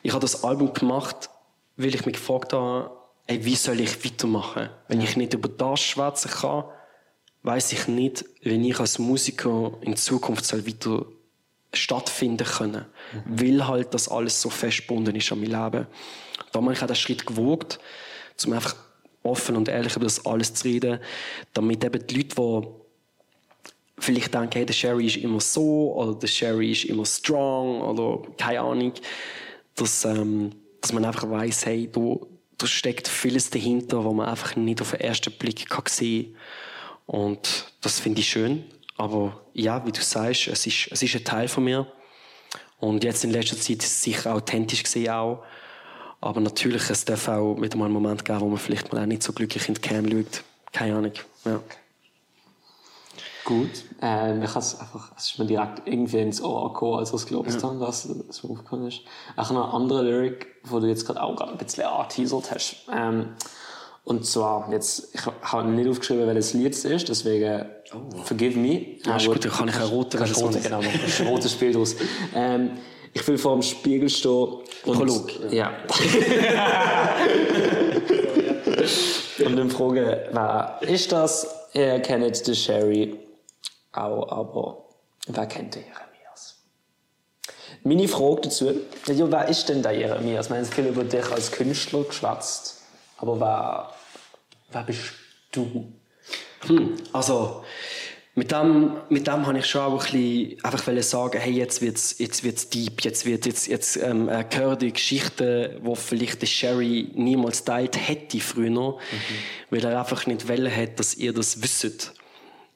Ich 0.05 0.13
habe 0.13 0.21
das 0.21 0.45
Album 0.45 0.73
gemacht, 0.73 1.29
weil 1.77 1.93
ich 1.93 2.07
mich 2.07 2.15
gefragt 2.15 2.53
habe, 2.53 2.93
ey, 3.27 3.45
wie 3.45 3.57
soll 3.57 3.81
ich 3.81 4.05
weitermachen? 4.05 4.71
Wenn 4.87 5.01
ich 5.01 5.17
nicht 5.17 5.35
über 5.35 5.49
das 5.49 5.81
schwätzen 5.81 6.31
kann, 6.31 6.63
weiß 7.43 7.73
ich 7.73 7.89
nicht, 7.89 8.25
wenn 8.45 8.65
ich 8.65 8.79
als 8.79 9.01
Musiker 9.01 9.73
in 9.81 9.97
Zukunft 9.97 10.45
soll 10.45 10.65
weiter 10.65 11.05
stattfinden 11.73 12.47
können. 12.47 12.87
Weil 13.27 13.67
halt 13.67 13.95
das 13.95 14.09
alles 14.09 14.41
so 14.41 14.49
festgebunden 14.49 15.17
ist 15.17 15.33
an 15.33 15.41
mein 15.41 15.51
Leben. 15.51 15.89
Da 16.53 16.61
habe 16.61 16.73
ich 16.73 16.83
auch 16.83 16.87
den 16.87 16.95
Schritt 16.95 17.27
gewogt, 17.27 17.81
um 18.47 18.53
einfach 18.53 18.77
offen 19.25 19.57
und 19.57 19.69
ehrlich 19.69 19.97
über 19.97 20.05
das 20.05 20.25
alles 20.25 20.55
zu 20.55 20.69
reden, 20.69 21.01
damit 21.53 21.83
eben 21.83 22.07
die 22.07 22.15
Leute, 22.15 22.37
die 22.37 22.82
vielleicht 23.99 24.35
denken, 24.35 24.53
hey, 24.53 24.67
der 24.67 24.75
Sherry 24.75 25.07
ist 25.07 25.17
immer 25.17 25.41
so 25.41 25.95
oder 25.95 26.15
der 26.15 26.27
Sherry 26.27 26.73
ist 26.73 26.85
immer 26.85 27.05
strong 27.05 27.81
oder 27.83 28.23
keine 28.37 28.61
Ahnung, 28.61 28.93
dass, 29.77 30.05
ähm, 30.05 30.53
dass 30.81 30.93
man 30.93 31.05
einfach 31.05 31.29
weiß, 31.29 31.67
hey, 31.67 31.89
da, 31.91 32.17
da 32.59 32.67
steckt 32.67 33.09
vieles 33.09 33.51
dahinter, 33.51 34.05
was 34.05 34.13
man 34.13 34.29
einfach 34.29 34.57
nicht 34.57 34.81
auf 34.81 34.91
den 34.91 35.01
ersten 35.01 35.33
Blick 35.33 35.69
kann 35.69 35.85
sehen 35.89 36.35
kann. 37.07 37.21
Und 37.21 37.73
das 37.81 38.01
finde 38.01 38.21
ich 38.21 38.29
schön. 38.29 38.65
Aber 38.97 39.41
ja, 39.53 39.85
wie 39.87 39.93
du 39.93 40.01
sagst, 40.01 40.49
es 40.49 40.67
ist, 40.67 40.89
es 40.91 41.03
ist 41.03 41.15
ein 41.15 41.25
Teil 41.25 41.49
von 41.49 41.65
mir. 41.65 41.87
Und 42.79 43.05
jetzt 43.05 43.25
in 43.25 43.31
letzter 43.31 43.57
Zeit 43.57 43.83
ist 43.83 43.85
es 43.85 44.03
sicher 44.03 44.35
authentisch 44.35 44.83
gesehen 44.83 45.11
auch. 45.11 45.45
Aber 46.21 46.41
natürlich, 46.41 46.89
es 46.89 47.05
darf 47.05 47.29
auch 47.29 47.61
wieder 47.61 47.77
mal 47.77 47.87
einen 47.87 47.95
Moment 47.95 48.25
geben, 48.25 48.41
wo 48.41 48.49
man 48.49 48.59
vielleicht 48.59 48.93
mal 48.93 49.03
auch 49.03 49.07
nicht 49.07 49.23
so 49.23 49.33
glücklich 49.33 49.69
in 49.69 49.75
die 49.75 49.81
Cam 49.81 50.11
schaut. 50.11 50.45
Keine 50.73 50.97
Ahnung. 50.97 51.13
Ja. 51.45 51.61
Gut. 53.45 53.71
Ähm, 54.01 54.43
ich 54.43 54.55
has 54.55 54.81
einfach, 54.81 55.13
es 55.17 55.33
ist 55.33 55.39
mir 55.39 55.47
direkt 55.47 55.83
irgendwie 55.87 56.19
ins 56.19 56.43
Ohr 56.43 56.73
gekommen, 56.73 56.99
als 56.99 57.11
ich 57.11 57.17
es 57.17 57.27
gelobt 57.27 57.63
habe, 57.63 57.79
dass 57.79 58.05
es 58.05 58.37
so 58.37 58.51
aufgekommen 58.51 58.89
ist. 58.89 59.01
Auch 59.37 59.51
noch 59.51 59.65
eine 59.65 59.75
andere 59.75 60.03
Lyric, 60.03 60.47
wo 60.65 60.79
du 60.79 60.87
jetzt 60.87 61.07
gerade 61.07 61.23
auch 61.23 61.35
gerade 61.35 61.53
ein 61.53 61.59
bisschen 61.59 61.85
angeteasert 61.85 62.51
hast. 62.53 62.77
Ähm, 62.93 63.31
und 64.05 64.27
zwar, 64.27 64.71
jetzt, 64.73 65.15
ich 65.15 65.21
habe 65.43 65.69
nicht 65.69 65.89
aufgeschrieben, 65.89 66.27
welches 66.27 66.55
Lied 66.55 66.73
es 66.73 66.85
ist, 66.85 67.09
deswegen, 67.09 67.67
forgive 68.25 68.59
me. 68.59 68.97
Ja, 69.05 69.17
ist 69.17 69.27
gut, 69.27 69.45
dann 69.45 69.53
kann 69.53 69.69
ich 69.69 69.81
roten 69.81 70.19
Kannst 70.19 70.35
Version 70.35 70.53
rote, 70.53 70.61
genau, 70.61 70.81
ein 70.81 71.27
rotes 71.29 71.55
Bild 71.55 71.77
aus. 71.77 71.95
Ähm, 72.35 72.73
ich 73.15 73.27
will 73.29 73.39
vor 73.39 73.53
dem 73.55 73.63
Spiegel 73.63 74.09
stehen 74.09 74.49
und... 74.87 74.97
Prolog, 74.97 75.31
Ja. 75.53 75.71
und 79.45 79.57
dann 79.57 79.71
fragen, 79.71 80.17
wer 80.33 80.79
ist 80.83 81.13
das? 81.13 81.47
Ihr 81.75 82.01
kennt 82.01 82.47
den 82.47 82.55
Sherry 82.55 83.19
auch, 83.93 84.29
aber 84.31 84.85
wer 85.27 85.47
kennt 85.47 85.75
den 85.75 85.85
Jeremias? 85.85 86.63
Meine 87.85 88.09
Frage 88.09 88.43
dazu, 88.43 88.71
ja, 89.07 89.31
wer 89.31 89.49
ist 89.49 89.69
denn 89.69 89.83
der 89.83 89.93
Jeremias? 89.93 90.51
Wir 90.51 90.57
haben 90.57 90.65
viel 90.65 90.87
über 90.87 91.05
dich 91.05 91.31
als 91.31 91.53
Künstler 91.53 92.05
geschwätzt, 92.05 92.83
aber 93.19 93.41
wer, 93.41 93.91
wer 94.71 94.83
bist 94.83 95.13
du? 95.53 95.93
Also, 97.13 97.65
mit 98.35 98.51
dem, 98.51 98.97
mit 99.11 99.27
dem 99.27 99.47
habe 99.47 99.59
ich 99.59 99.67
schon 99.67 99.83
auch 99.83 100.07
ein 100.07 100.11
bisschen 100.13 100.65
einfach 100.65 101.03
sagen, 101.03 101.39
hey, 101.39 101.53
jetzt 101.53 101.83
wird's, 101.83 102.19
jetzt 102.19 102.45
wird's 102.45 102.71
deep, 102.71 103.03
jetzt 103.03 103.27
wird, 103.27 103.45
jetzt, 103.45 103.67
jetzt, 103.67 103.97
ähm, 103.97 104.31
äh, 104.31 104.45
hören 104.51 104.79
die 104.79 104.93
Geschichten, 104.93 105.79
wo 105.83 105.95
vielleicht 105.95 106.41
der 106.41 106.47
Sherry 106.47 107.11
niemals 107.15 107.65
teilt 107.65 107.97
hätte 107.97 108.41
früher, 108.41 108.97
weil 109.69 109.85
er 109.85 109.99
einfach 109.99 110.27
nicht 110.27 110.49
wollen 110.49 110.75
hat, 110.75 110.99
dass 110.99 111.15
ihr 111.15 111.35
das 111.35 111.63
wisst. 111.63 112.15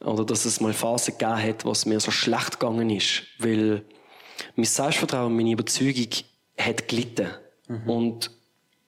Oder 0.00 0.24
dass 0.24 0.44
es 0.44 0.60
mal 0.60 0.72
Phasen 0.72 1.16
gegeben 1.18 1.42
hat, 1.42 1.64
wo 1.64 1.72
es 1.72 1.86
mir 1.86 1.98
so 2.00 2.10
schlecht 2.10 2.60
gegangen 2.60 2.90
ist. 2.90 3.22
Weil 3.38 3.82
mein 4.54 4.66
Selbstvertrauen, 4.66 5.34
meine 5.34 5.52
Überzeugung 5.52 6.08
hat 6.58 6.88
gelitten. 6.88 7.28
Und 7.86 8.30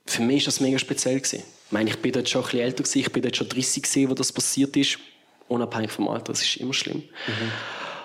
für 0.06 0.22
mich 0.22 0.42
war 0.42 0.46
das 0.46 0.60
mega 0.60 0.78
speziell. 0.78 1.18
Gewesen. 1.18 1.42
Ich 1.66 1.72
meine, 1.72 1.90
ich 1.90 1.96
bin 1.96 2.12
dort 2.12 2.28
schon 2.28 2.42
ein 2.42 2.44
bisschen 2.44 2.60
älter, 2.60 2.82
gewesen, 2.82 2.98
ich 2.98 3.12
bin 3.12 3.22
dort 3.22 3.36
schon 3.36 3.48
30 3.48 3.82
gewesen, 3.82 4.10
wo 4.10 4.14
das 4.14 4.32
passiert 4.32 4.76
ist. 4.76 4.98
Unabhängig 5.48 5.90
vom 5.90 6.08
Alter, 6.08 6.32
das 6.32 6.42
ist 6.42 6.56
immer 6.56 6.74
schlimm. 6.74 7.02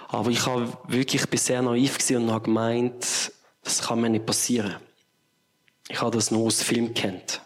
Aber 0.09 0.29
ich 0.29 0.45
war 0.45 0.81
wirklich 0.87 1.23
sehr 1.41 1.61
naiv 1.61 1.97
und 2.11 2.31
habe 2.31 2.45
gemeint, 2.45 3.31
das 3.63 3.81
kann 3.81 4.01
mir 4.01 4.09
nicht 4.09 4.25
passieren. 4.25 4.75
Ich 5.89 6.01
habe 6.01 6.15
das 6.15 6.31
nur 6.31 6.47
aus 6.47 6.61
Film 6.61 6.93
kennt. 6.93 7.41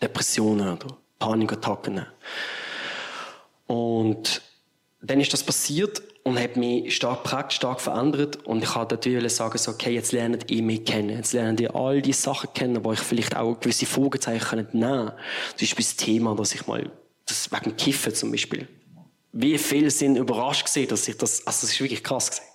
Depressionen 0.00 0.72
oder 0.72 0.96
Panikattacken. 1.18 2.06
Und 3.66 4.42
dann 5.00 5.20
ist 5.20 5.32
das 5.32 5.42
passiert 5.42 6.02
und 6.22 6.38
hat 6.38 6.56
mich 6.56 6.94
stark 6.94 7.24
geprägt, 7.24 7.52
stark 7.52 7.80
verändert. 7.80 8.46
Und 8.46 8.62
ich 8.62 8.74
wollte 8.74 8.94
natürlich 8.94 9.34
sagen, 9.34 9.58
so, 9.58 9.72
okay, 9.72 9.92
jetzt 9.92 10.12
lernt 10.12 10.50
ihr 10.50 10.62
mich 10.62 10.84
kennen. 10.84 11.10
Jetzt 11.10 11.32
lernt 11.32 11.60
ihr 11.60 11.74
all 11.74 12.00
die 12.00 12.12
Sachen 12.12 12.52
kennen, 12.54 12.84
wo 12.84 12.92
ich 12.92 13.00
vielleicht 13.00 13.36
auch 13.36 13.58
gewisse 13.58 13.86
Fragezeichen 13.86 14.68
nehmen 14.72 15.06
kann. 15.08 15.12
Zum 15.56 15.66
Beispiel 15.66 15.84
das 15.84 15.96
Thema, 15.96 16.36
dass 16.36 16.54
ich 16.54 16.66
mal, 16.66 16.90
das 17.26 17.50
wegen 17.50 17.64
dem 17.64 17.76
Kiffen 17.76 18.14
zum 18.14 18.30
Beispiel. 18.30 18.68
Wie 19.32 19.58
viele 19.58 19.90
sind 19.90 20.16
überrascht 20.16 20.66
gewesen, 20.66 20.88
dass 20.88 21.08
ich 21.08 21.16
das, 21.16 21.46
also 21.46 21.62
das 21.62 21.72
ist 21.72 21.80
wirklich 21.80 22.04
krass 22.04 22.30
gewesen. 22.30 22.48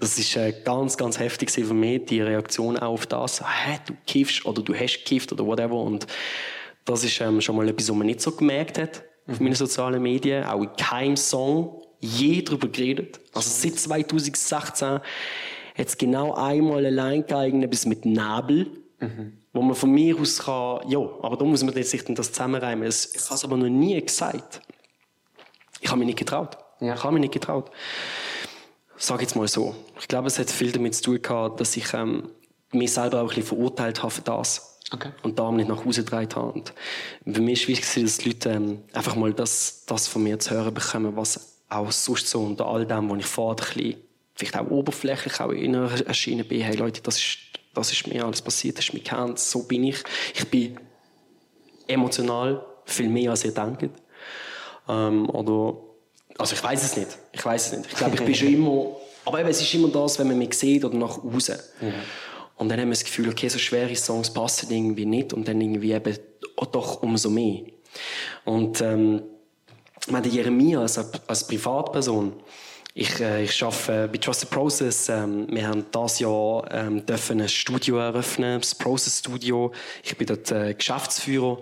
Das 0.00 0.18
ist 0.18 0.36
äh, 0.36 0.52
ganz, 0.64 0.96
ganz 0.96 1.18
heftig 1.18 1.50
für 1.50 1.72
mich, 1.72 2.04
die 2.06 2.20
Reaktion 2.20 2.76
auch 2.76 2.92
auf 2.92 3.06
das. 3.06 3.40
Hä, 3.40 3.78
du 3.86 3.94
kiffst 4.06 4.44
oder 4.44 4.60
du 4.60 4.74
hast 4.74 4.98
gekifft 4.98 5.32
oder 5.32 5.46
whatever. 5.46 5.76
Und 5.76 6.06
das 6.84 7.04
ist 7.04 7.20
ähm, 7.20 7.40
schon 7.40 7.56
mal 7.56 7.68
etwas, 7.68 7.88
was 7.88 7.96
man 7.96 8.06
nicht 8.06 8.20
so 8.20 8.32
gemerkt 8.32 8.78
hat 8.78 9.02
auf 9.26 9.40
meinen 9.40 9.54
sozialen 9.54 10.02
Medien. 10.02 10.44
Auch 10.44 10.62
in 10.62 10.76
keinem 10.76 11.16
Song 11.16 11.82
je 12.00 12.42
darüber 12.42 12.68
geredet. 12.68 13.20
Also 13.32 13.50
seit 13.50 13.78
2016 13.78 14.88
hat 14.88 15.02
es 15.76 15.98
genau 15.98 16.34
einmal 16.34 16.86
allein 16.86 17.26
geeignet 17.26 17.70
bis 17.70 17.86
mit 17.86 18.04
Nabel, 18.04 18.70
wo 19.52 19.62
man 19.62 19.74
von 19.74 19.90
mir 19.90 20.18
aus 20.18 20.38
kann, 20.38 20.88
ja, 20.88 20.98
aber 20.98 21.36
da 21.36 21.44
muss 21.44 21.62
man 21.62 21.74
sich 21.82 22.04
dann 22.04 22.14
das 22.14 22.32
zusammenreimen. 22.32 22.88
Ich 22.88 23.14
habe 23.14 23.34
es 23.34 23.44
aber 23.44 23.56
noch 23.56 23.68
nie 23.68 24.00
gesagt. 24.00 24.62
Ich 25.80 25.88
habe 25.88 25.98
mich 25.98 26.06
nicht 26.06 26.18
getraut. 26.18 26.56
Ja. 26.80 26.94
Ich 26.94 27.02
habe 27.02 27.12
mich 27.12 27.20
nicht 27.20 27.34
getraut. 27.34 27.70
Sag 28.96 29.20
jetzt 29.20 29.36
mal 29.36 29.48
so. 29.48 29.74
Ich 30.00 30.08
glaube, 30.08 30.28
es 30.28 30.38
hat 30.38 30.50
viel 30.50 30.72
damit 30.72 30.94
zu 30.94 31.02
tun 31.02 31.22
gehabt, 31.22 31.60
dass 31.60 31.76
ich 31.76 31.92
ähm, 31.92 32.30
mich 32.72 32.92
selber 32.92 33.18
auch 33.18 33.24
ein 33.24 33.28
bisschen 33.28 33.44
verurteilt 33.44 34.02
habe 34.02 34.10
für 34.10 34.22
das. 34.22 34.75
Okay. 34.92 35.10
Und 35.22 35.38
darum 35.38 35.56
nicht 35.56 35.68
nach 35.68 35.84
Hause 35.84 36.04
gedreht 36.04 36.36
habe. 36.36 36.52
Und 36.52 36.72
für 37.24 37.40
mich 37.40 37.62
war 37.62 37.68
wichtig, 37.68 38.04
dass 38.04 38.18
die 38.18 38.28
Leute 38.28 38.50
ähm, 38.50 38.82
einfach 38.92 39.16
mal 39.16 39.32
das, 39.32 39.84
das 39.86 40.06
von 40.06 40.22
mir 40.22 40.38
zu 40.38 40.52
hören 40.52 40.72
bekommen, 40.72 41.16
was 41.16 41.58
auch 41.68 41.90
sonst 41.90 42.28
so 42.28 42.40
unter 42.40 42.66
all 42.66 42.86
dem, 42.86 43.10
was 43.10 43.18
ich 43.18 43.26
vorher 43.26 43.64
ein 43.66 43.74
bisschen, 43.74 44.02
vielleicht 44.34 44.56
auch 44.56 44.70
oberflächlich 44.70 45.40
auch 45.40 45.50
inner 45.50 45.90
erschienen 46.06 46.46
bin. 46.46 46.60
Hey 46.60 46.76
Leute, 46.76 47.00
das 47.02 47.16
ist, 47.18 47.38
das 47.74 47.90
ist 47.90 48.06
mir 48.06 48.24
alles 48.24 48.40
passiert, 48.40 48.78
das 48.78 48.84
ist 48.84 48.94
mir 48.94 49.00
gekannt, 49.00 49.40
so 49.40 49.64
bin 49.64 49.84
ich. 49.84 50.02
Ich 50.34 50.46
bin 50.48 50.78
emotional 51.88 52.64
viel 52.84 53.08
mehr, 53.08 53.30
als 53.30 53.44
ihr 53.44 53.52
denkt. 53.52 53.90
Ähm, 54.88 55.28
oder, 55.30 55.76
also 56.38 56.54
ich 56.54 56.62
weiß 56.62 56.84
es 56.84 56.96
nicht. 56.96 57.18
Ich 57.32 57.44
weiß 57.44 57.66
es 57.66 57.78
nicht. 57.78 57.90
Ich 57.90 57.96
glaube, 57.96 58.14
ich 58.14 58.22
bin 58.22 58.34
schon 58.34 58.48
immer, 58.54 58.96
aber 59.24 59.40
eben, 59.40 59.48
es 59.48 59.60
ist 59.60 59.74
immer 59.74 59.88
das, 59.88 60.16
wenn 60.20 60.28
man 60.28 60.38
mich 60.38 60.54
sieht 60.54 60.84
oder 60.84 60.96
nach 60.96 61.18
außen. 61.18 61.58
Und 62.56 62.68
dann 62.68 62.80
haben 62.80 62.88
wir 62.88 62.94
das 62.94 63.04
Gefühl, 63.04 63.28
okay, 63.28 63.48
so 63.48 63.58
schwere 63.58 63.94
Songs 63.94 64.32
passen 64.32 64.70
irgendwie 64.70 65.06
nicht 65.06 65.32
und 65.32 65.46
dann 65.46 65.60
irgendwie 65.60 65.92
eben 65.92 66.16
oh, 66.56 66.64
doch 66.64 67.02
umso 67.02 67.30
mehr. 67.30 67.62
Und 68.44 68.80
ähm, 68.80 69.22
meine, 70.08 70.28
Jeremia 70.28 70.80
als, 70.80 70.98
als 71.26 71.46
Privatperson, 71.46 72.32
ich, 72.94 73.20
äh, 73.20 73.44
ich 73.44 73.62
arbeite 73.62 74.08
bei 74.08 74.16
Trusted 74.16 74.48
Process. 74.48 75.10
Ähm, 75.10 75.46
wir 75.50 75.68
haben 75.68 75.84
dieses 75.94 76.20
Jahr 76.20 76.66
ähm, 76.70 77.04
dürfen 77.04 77.42
ein 77.42 77.48
Studio 77.48 77.98
eröffnen, 77.98 78.58
das 78.58 78.74
Process 78.74 79.18
Studio. 79.18 79.70
Ich 80.02 80.16
bin 80.16 80.26
dort 80.26 80.50
äh, 80.50 80.72
Geschäftsführer. 80.72 81.58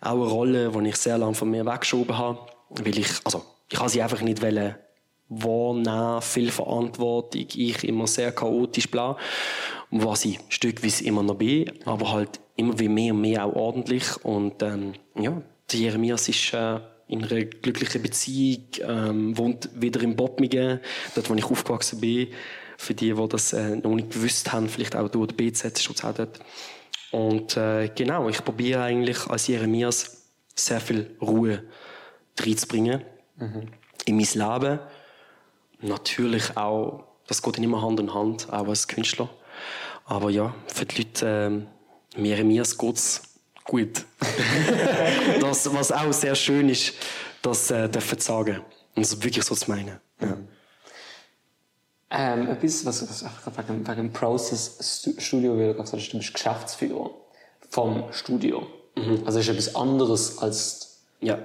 Auch 0.00 0.12
eine 0.12 0.24
Rolle, 0.24 0.70
die 0.70 0.88
ich 0.88 0.96
sehr 0.96 1.18
lange 1.18 1.34
von 1.34 1.50
mir 1.50 1.66
weggeschoben 1.66 2.16
habe. 2.16 2.38
Weil 2.70 2.98
ich, 2.98 3.08
also, 3.24 3.44
ich 3.70 3.78
habe 3.78 3.90
sie 3.90 4.00
einfach 4.00 4.22
nicht 4.22 4.40
wollen 4.40 4.76
wahrnehmen, 5.28 6.22
viel 6.22 6.50
Verantwortung, 6.50 7.46
ich 7.54 7.84
immer 7.84 8.06
sehr 8.06 8.32
chaotisch 8.32 8.90
bla, 8.90 9.16
was 9.90 10.24
ich 10.24 10.38
stückweise 10.48 11.04
immer 11.04 11.22
noch 11.22 11.36
bin, 11.36 11.70
aber 11.84 12.12
halt 12.12 12.40
immer 12.56 12.78
wie 12.78 12.88
mehr 12.88 13.12
und 13.12 13.20
mehr 13.20 13.44
auch 13.44 13.54
ordentlich 13.54 14.24
und 14.24 14.62
ähm, 14.62 14.92
ja, 15.16 15.42
der 15.72 15.80
Jeremias 15.80 16.28
ist 16.28 16.52
äh, 16.52 16.80
in 17.08 17.24
einer 17.24 17.44
glücklichen 17.44 18.02
Beziehung, 18.02 18.66
ähm, 18.82 19.36
wohnt 19.36 19.68
wieder 19.74 20.00
in 20.02 20.14
Bottmingen, 20.14 20.80
dort 21.14 21.28
wo 21.28 21.34
ich 21.34 21.44
aufgewachsen 21.44 22.00
bin, 22.00 22.28
für 22.76 22.94
die, 22.94 23.12
die 23.12 23.28
das 23.28 23.52
äh, 23.52 23.76
noch 23.76 23.94
nicht 23.94 24.10
gewusst 24.10 24.52
haben, 24.52 24.68
vielleicht 24.68 24.94
auch 24.94 25.08
durch 25.08 25.28
den 25.28 25.36
BZ 25.36 25.78
ist 25.78 26.04
auch 26.04 26.12
dort. 26.12 26.40
Und 27.10 27.56
äh, 27.56 27.90
genau, 27.94 28.28
ich 28.28 28.44
probiere 28.44 28.82
eigentlich 28.82 29.26
als 29.26 29.48
Jeremias 29.48 30.28
sehr 30.54 30.80
viel 30.80 31.16
Ruhe 31.20 31.64
reinzubringen 32.38 33.02
in 34.04 34.16
mein 34.16 34.26
Leben. 34.60 34.78
Natürlich 35.80 36.56
auch, 36.56 37.04
das 37.26 37.42
geht 37.42 37.58
nicht 37.58 37.64
immer 37.64 37.82
Hand 37.82 38.00
in 38.00 38.14
Hand, 38.14 38.52
auch 38.52 38.68
als 38.68 38.86
Künstler. 38.86 39.28
Aber 40.10 40.28
ja, 40.28 40.52
für 40.66 40.84
die 40.86 41.02
Leute, 41.02 41.26
ähm, 41.26 41.66
Jeremias 42.16 42.76
geht's 42.76 43.22
gut. 43.62 44.04
das, 45.40 45.72
was 45.72 45.92
auch 45.92 46.12
sehr 46.12 46.34
schön 46.34 46.68
ist, 46.68 46.94
das 47.42 47.70
äh, 47.70 47.88
dürfen 47.88 48.18
zu 48.18 48.26
sagen. 48.26 48.56
Und 48.96 49.04
das 49.04 49.22
wirklich 49.22 49.44
so 49.44 49.54
zu 49.54 49.70
meinen. 49.70 50.00
Ja. 50.20 50.36
Ähm, 52.10 52.48
etwas, 52.48 52.84
was, 52.84 53.08
was 53.08 53.24
wegen, 53.56 53.86
wegen 53.86 53.96
dem 53.96 54.12
Process 54.12 54.78
Stu- 54.80 55.20
Studio, 55.20 55.56
wie 55.56 55.66
du 55.66 55.74
gesagt 55.74 55.92
hast, 56.02 56.12
du 56.12 56.18
bist 56.18 56.34
Geschäftsführer 56.34 57.10
vom 57.70 58.12
Studio. 58.12 58.66
Also 59.24 59.38
ist 59.38 59.48
etwas 59.48 59.76
anderes 59.76 60.38
als 60.38 61.02
ja. 61.20 61.38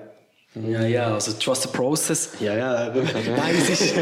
Ja, 0.56 0.84
ja, 0.84 1.14
also 1.14 1.34
Trust 1.34 1.64
the 1.64 1.68
Process. 1.70 2.30
Ja, 2.40 2.56
ja. 2.56 2.90
Nein, 2.94 3.56
es 3.58 3.70
ist. 3.70 3.96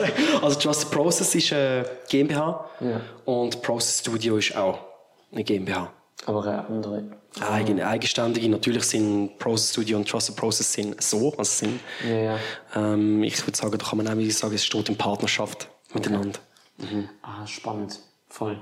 Also 0.42 0.58
Trust 0.58 0.80
the 0.82 0.86
Process 0.86 1.34
ist 1.34 1.52
eine 1.52 1.84
GmbH 2.08 2.64
Ja. 2.80 3.00
und 3.24 3.60
Process 3.62 4.00
Studio 4.00 4.36
ist 4.36 4.56
auch 4.56 4.78
eine 5.32 5.44
GmbH. 5.44 5.92
Aber 6.26 6.42
eine 6.44 6.66
andere. 6.66 7.04
Eigene, 7.40 7.86
eigenständige. 7.86 8.48
Natürlich 8.48 8.84
sind 8.84 9.38
Process 9.38 9.72
Studio 9.72 9.98
und 9.98 10.08
Trust 10.08 10.28
the 10.28 10.32
Process 10.32 10.72
sind 10.72 11.00
so, 11.02 11.32
also 11.36 11.42
sind. 11.44 11.80
Ja, 12.08 12.16
ja. 12.16 12.38
Ähm, 12.74 13.22
ich 13.22 13.40
würde 13.46 13.56
sagen, 13.56 13.76
da 13.76 13.84
kann 13.84 13.98
man 13.98 14.08
auch 14.08 14.30
sagen, 14.30 14.54
es 14.54 14.64
steht 14.64 14.88
in 14.88 14.96
Partnerschaft 14.96 15.68
miteinander. 15.92 16.38
Ah, 17.22 17.46
spannend. 17.46 17.98
Voll. 18.28 18.58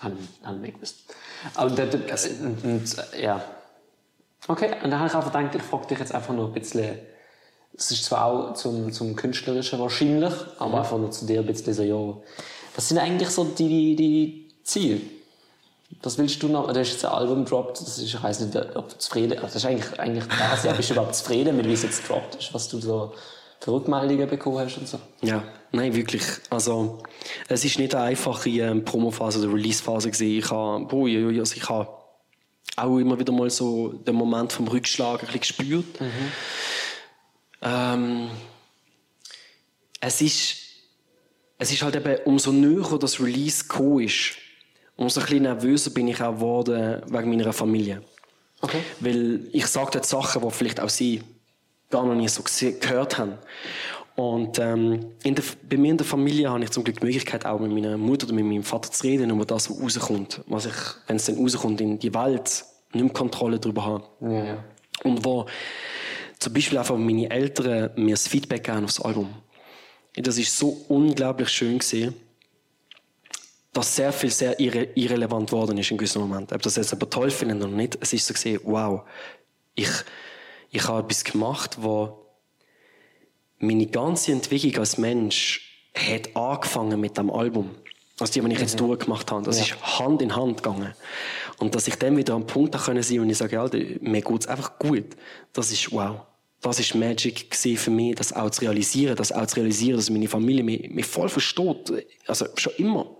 Haben, 0.00 0.28
haben 0.44 0.62
wir 0.62 0.72
gewusst. 0.72 0.96
Aber 1.54 1.70
da, 1.70 1.86
da, 1.86 1.96
und, 1.96 2.64
und, 2.64 2.96
äh, 3.14 3.22
ja. 3.22 3.42
Okay, 4.48 4.70
und 4.82 4.90
dann 4.90 4.98
habe 5.00 5.08
ich 5.08 5.14
einfach 5.14 5.32
gedacht, 5.32 5.54
ich 5.54 5.62
frage 5.62 5.86
dich 5.88 5.98
jetzt 5.98 6.14
einfach 6.14 6.34
nur 6.34 6.46
ein 6.46 6.52
bisschen. 6.52 6.98
Es 7.76 7.90
ist 7.90 8.04
zwar 8.04 8.24
auch 8.24 8.54
zum, 8.54 8.92
zum 8.92 9.16
Künstlerischen 9.16 9.78
wahrscheinlich, 9.78 10.32
aber 10.58 10.78
einfach 10.78 10.96
nur 10.96 11.10
zu 11.10 11.26
dir 11.26 11.40
ein 11.40 11.46
bisschen 11.46 11.74
so, 11.74 11.82
ja. 11.82 12.16
Was 12.74 12.88
sind 12.88 12.98
eigentlich 12.98 13.28
so 13.28 13.44
die, 13.44 13.68
die, 13.68 13.96
die 13.96 14.48
Ziele? 14.62 15.00
Was 16.02 16.18
willst 16.18 16.42
du 16.42 16.48
noch? 16.48 16.72
Du 16.72 16.78
hast 16.78 16.92
jetzt 16.92 17.04
ein 17.04 17.12
Album 17.12 17.44
gedroppt, 17.44 17.80
das 17.80 17.98
ist, 17.98 18.14
ich 18.14 18.22
weiß 18.22 18.40
nicht, 18.40 18.56
ob 18.76 18.88
du 18.88 18.98
zufrieden 18.98 19.32
also 19.32 19.46
Das 19.46 19.56
ist 19.56 19.66
eigentlich, 19.66 20.00
eigentlich 20.00 20.24
das, 20.26 20.64
ja, 20.64 20.72
bist 20.72 20.90
du 20.90 20.94
überhaupt 20.94 21.14
zufrieden 21.14 21.56
mit 21.56 21.66
wie 21.66 21.72
es 21.72 21.82
jetzt 21.82 22.02
gedroppt 22.02 22.36
ist, 22.36 22.52
was 22.54 22.68
du 22.68 22.80
so 22.80 23.12
für 23.60 23.72
Rückmeldungen 23.72 24.28
bekommen 24.28 24.58
hast 24.58 24.78
und 24.78 24.88
so? 24.88 24.98
Ja, 25.22 25.44
nein, 25.72 25.94
wirklich. 25.94 26.22
Also, 26.50 26.98
es 27.48 27.64
ist 27.64 27.78
nicht 27.78 27.94
eine 27.94 28.04
einfache 28.04 28.50
ähm, 28.50 28.84
Promophase 28.84 29.40
oder 29.40 29.54
Releasephase 29.54 30.10
gewesen. 30.10 30.38
Ich 30.38 30.50
habe, 30.50 30.84
boah, 30.86 31.06
also 31.38 31.54
ich 31.56 31.68
habe 31.68 31.88
auch 32.76 32.98
immer 32.98 33.18
wieder 33.18 33.32
mal 33.32 33.50
so 33.50 33.92
den 33.92 34.14
Moment 34.14 34.52
vom 34.52 34.68
Rückschlag 34.68 35.20
ein 35.20 35.26
bisschen 35.26 35.40
gespürt. 35.40 36.00
Ähm, 37.62 38.30
es 40.00 40.20
ist, 40.20 40.56
es 41.58 41.72
ist 41.72 41.82
halt 41.82 41.96
eben, 41.96 42.16
umso 42.24 42.52
näher 42.52 42.98
das 42.98 43.18
Release 43.18 43.66
gekommen 43.66 44.00
ist, 44.00 44.36
umso 44.96 45.20
ein 45.20 45.26
bisschen 45.26 45.42
nervöser 45.42 45.90
bin 45.90 46.08
ich 46.08 46.20
auch 46.20 46.34
geworden 46.34 47.02
wegen 47.06 47.30
meiner 47.30 47.52
Familie. 47.52 48.02
Okay. 48.60 48.80
Weil 49.00 49.48
ich 49.52 49.66
sage 49.66 49.92
dort 49.92 50.06
Sachen, 50.06 50.42
die 50.42 50.50
vielleicht 50.50 50.80
auch 50.80 50.88
sie 50.88 51.22
gar 51.90 52.04
noch 52.04 52.14
nie 52.14 52.28
so 52.28 52.42
gehört 52.42 53.18
haben. 53.18 53.38
Und 54.16 54.58
ähm, 54.58 55.12
in 55.24 55.34
der, 55.34 55.44
bei 55.68 55.76
mir 55.76 55.90
in 55.90 55.98
der 55.98 56.06
Familie 56.06 56.48
habe 56.48 56.64
ich 56.64 56.70
zum 56.70 56.84
Glück 56.84 56.98
die 57.00 57.04
Möglichkeit, 57.04 57.44
auch 57.44 57.60
mit 57.60 57.70
meiner 57.70 57.98
Mutter 57.98 58.26
oder 58.26 58.34
mit 58.34 58.46
meinem 58.46 58.62
Vater 58.62 58.90
zu 58.90 59.06
reden 59.06 59.28
über 59.30 59.44
das, 59.44 59.70
was 59.70 59.78
rauskommt. 59.78 60.40
Was 60.46 60.64
ich, 60.64 60.74
wenn 61.06 61.16
es 61.16 61.26
dann 61.26 61.36
rauskommt, 61.36 61.82
in 61.82 61.98
die 61.98 62.14
Welt 62.14 62.64
nicht 62.94 63.04
mehr 63.04 63.12
Kontrolle 63.12 63.60
darüber 63.60 63.84
habe. 63.84 64.04
Ja, 64.22 64.44
ja. 64.44 64.64
Und 65.04 65.22
wo 65.22 65.46
zum 66.38 66.52
Beispiel 66.52 66.78
einfach 66.78 66.96
meine 66.96 67.30
Eltern 67.30 67.90
mir 67.96 68.14
das 68.14 68.26
Feedback 68.26 68.64
geben 68.64 68.84
aufs 68.84 69.00
Album. 69.00 69.34
Das 70.14 70.38
ist 70.38 70.56
so 70.56 70.84
unglaublich 70.88 71.50
schön 71.50 71.78
gesehen, 71.78 72.14
dass 73.74 73.94
sehr 73.94 74.12
viel 74.12 74.30
sehr 74.30 74.58
irre 74.58 74.88
irrelevant 74.94 75.52
worden 75.52 75.76
ist 75.76 75.90
in 75.90 75.98
gewissen 75.98 76.22
Momenten. 76.22 76.54
Ob 76.54 76.62
das 76.62 76.76
jetzt 76.76 76.92
aber 76.94 77.10
toll 77.10 77.30
finden 77.30 77.62
oder 77.62 77.70
nicht, 77.70 77.98
es 78.00 78.14
ist 78.14 78.26
so 78.26 78.32
gesehen, 78.32 78.60
wow, 78.64 79.02
ich, 79.74 79.90
ich 80.70 80.88
habe 80.88 81.00
etwas 81.00 81.22
gemacht, 81.22 81.76
wo 81.78 82.25
meine 83.58 83.86
ganze 83.86 84.32
Entwicklung 84.32 84.78
als 84.78 84.98
Mensch 84.98 85.62
hat 85.94 86.34
angefangen 86.36 87.00
mit 87.00 87.16
dem 87.16 87.30
Album. 87.30 87.70
Also 88.18 88.32
die, 88.32 88.48
die 88.48 88.54
ich 88.54 88.60
jetzt 88.60 88.80
durchgemacht 88.80 89.30
habe. 89.30 89.44
Das 89.44 89.60
ist 89.60 89.98
Hand 89.98 90.22
in 90.22 90.34
Hand 90.34 90.62
gegangen. 90.62 90.94
Und 91.58 91.74
dass 91.74 91.86
ich 91.86 91.96
dann 91.96 92.16
wieder 92.16 92.34
am 92.34 92.46
Punkt 92.46 92.74
da 92.74 92.78
können 92.78 93.02
sein 93.02 93.20
und 93.20 93.30
ich 93.30 93.36
sage, 93.36 93.60
Alter, 93.60 93.78
mir 94.00 94.22
geht's 94.22 94.46
einfach 94.46 94.78
gut. 94.78 95.16
Das 95.52 95.70
ist 95.70 95.92
wow. 95.92 96.22
Das 96.62 96.80
ist 96.80 96.94
Magic 96.94 97.54
für 97.54 97.90
mich, 97.90 98.14
das 98.14 98.32
auch 98.32 98.50
zu 98.50 98.62
realisieren, 98.62 99.16
das 99.16 99.32
auch 99.32 99.46
zu 99.46 99.56
realisieren, 99.56 99.96
dass 99.96 100.08
meine 100.08 100.28
Familie 100.28 100.64
mich, 100.64 100.88
mich 100.90 101.06
voll 101.06 101.28
versteht. 101.28 102.06
Also 102.26 102.46
schon 102.56 102.72
immer. 102.78 103.16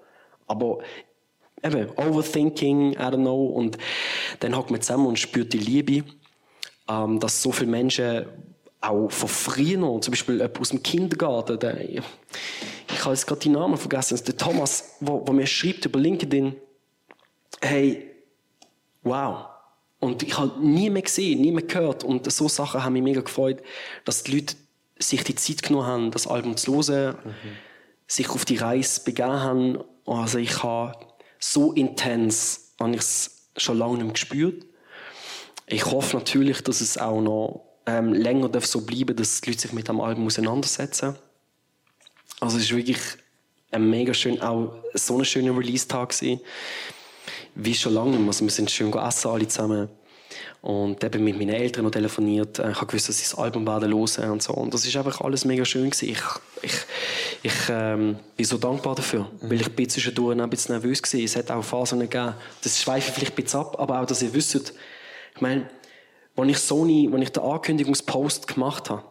Aber 0.46 0.78
eben, 1.62 1.90
Overthinking, 1.96 2.92
I 2.92 2.96
don't 2.96 3.16
know. 3.16 3.46
Und 3.46 3.76
dann 4.40 4.56
hockt 4.56 4.70
man 4.70 4.80
zusammen 4.80 5.06
und 5.06 5.18
spürt 5.18 5.52
die 5.52 5.58
Liebe, 5.58 6.04
ähm, 6.88 7.20
dass 7.20 7.42
so 7.42 7.52
viele 7.52 7.70
Menschen 7.70 8.26
auch 8.88 9.10
von 9.10 9.28
früher 9.28 9.78
noch, 9.78 10.00
zum 10.00 10.12
Beispiel 10.12 10.36
jemand 10.36 10.60
aus 10.60 10.70
dem 10.70 10.82
Kindergarten, 10.82 11.58
der, 11.58 11.80
ich 11.88 12.00
habe 13.00 13.14
jetzt 13.14 13.26
gerade 13.26 13.40
die 13.40 13.48
Namen 13.48 13.76
vergessen, 13.76 14.20
der 14.26 14.36
Thomas, 14.36 14.96
wo, 15.00 15.26
wo 15.26 15.32
mir 15.32 15.46
schreibt 15.46 15.84
über 15.84 15.98
LinkedIn, 15.98 16.54
hey, 17.60 18.10
wow. 19.02 19.46
Und 19.98 20.22
ich 20.22 20.36
habe 20.38 20.60
nie 20.60 20.90
mehr 20.90 21.02
gesehen, 21.02 21.40
nie 21.40 21.52
mehr 21.52 21.64
gehört. 21.64 22.04
Und 22.04 22.30
so 22.30 22.48
Sachen 22.48 22.84
haben 22.84 22.92
mich 22.92 23.02
mega 23.02 23.22
gefreut, 23.22 23.62
dass 24.04 24.22
die 24.22 24.36
Leute 24.36 24.56
sich 24.98 25.24
die 25.24 25.34
Zeit 25.34 25.62
genommen 25.62 25.86
haben, 25.86 26.10
das 26.10 26.26
Album 26.26 26.56
zu 26.56 26.76
hören, 26.76 27.16
sich 28.06 28.28
auf 28.30 28.44
die 28.44 28.56
Reise 28.56 29.02
begeben 29.02 29.40
haben. 29.40 29.78
Also 30.04 30.38
ich 30.38 30.62
habe 30.62 30.98
so 31.38 31.72
intens, 31.72 32.74
habe 32.78 32.92
ich 32.92 33.00
es 33.00 33.48
schon 33.56 33.78
lange 33.78 33.94
nicht 33.94 34.04
mehr 34.04 34.12
gespürt. 34.12 34.66
Ich 35.66 35.86
hoffe 35.86 36.16
natürlich, 36.16 36.62
dass 36.62 36.80
es 36.80 36.98
auch 36.98 37.20
noch 37.20 37.66
ähm, 37.86 38.12
länger 38.12 38.48
darf 38.48 38.66
so 38.66 38.80
bleiben 38.80 39.16
dass 39.16 39.40
die 39.40 39.50
Leute 39.50 39.62
sich 39.62 39.72
mit 39.72 39.88
dem 39.88 40.00
Album 40.00 40.26
auseinandersetzen. 40.26 41.16
Also 42.40 42.58
es 42.58 42.64
ist 42.64 42.76
wirklich 42.76 42.98
ein 43.70 43.88
mega 43.88 44.12
schön, 44.12 44.40
auch 44.42 44.74
so 44.94 45.18
ein 45.18 45.24
schöner 45.24 45.56
Release-Tag 45.56 46.10
gewesen. 46.10 46.40
Wie 47.54 47.74
schon 47.74 47.94
lange. 47.94 48.18
Also 48.26 48.44
wir 48.44 48.50
sind 48.50 48.70
schön 48.70 48.92
essen 48.92 49.30
alle 49.30 49.48
zusammen. 49.48 49.88
Und 50.60 51.02
eben 51.04 51.22
mit 51.22 51.38
meinen 51.38 51.50
Eltern 51.54 51.84
noch 51.84 51.92
telefoniert. 51.92 52.58
Äh, 52.58 52.72
Ich 52.72 52.76
habe 52.76 52.86
gewusst, 52.86 53.08
dass 53.08 53.18
sie 53.18 53.24
das 53.24 53.38
Album 53.38 53.66
werden 53.66 53.92
hören 53.92 54.30
und 54.30 54.42
so. 54.42 54.52
Und 54.52 54.74
das 54.74 54.84
ist 54.84 54.96
einfach 54.96 55.20
alles 55.20 55.44
mega 55.44 55.64
schön 55.64 55.90
gewesen. 55.90 56.08
Ich, 56.08 56.20
ich, 56.62 56.74
ich 57.42 57.68
ähm, 57.70 58.18
bin 58.36 58.46
so 58.46 58.58
dankbar 58.58 58.96
dafür. 58.96 59.30
Weil 59.42 59.60
ich 59.60 59.68
bin 59.74 59.88
zwischendurch 59.88 60.38
ein 60.38 60.50
bisschen 60.50 60.74
nervös 60.74 61.00
gewesen. 61.00 61.24
Es 61.24 61.36
hat 61.36 61.50
auch 61.50 61.62
Phasen 61.62 62.00
gegeben. 62.00 62.34
Das 62.62 62.82
schweife 62.82 63.12
vielleicht 63.12 63.38
ein 63.38 63.42
bisschen 63.44 63.60
ab, 63.60 63.76
aber 63.78 64.00
auch, 64.00 64.06
dass 64.06 64.22
ihr 64.22 64.34
wisst, 64.34 64.74
ich 65.34 65.40
meine, 65.40 65.70
als 66.36 66.48
ich 66.48 66.58
Sony, 66.58 67.10
als 67.12 67.22
ich 67.22 67.32
den 67.32 67.42
Ankündigungspost 67.42 68.46
gemacht 68.46 68.90
habe, 68.90 69.02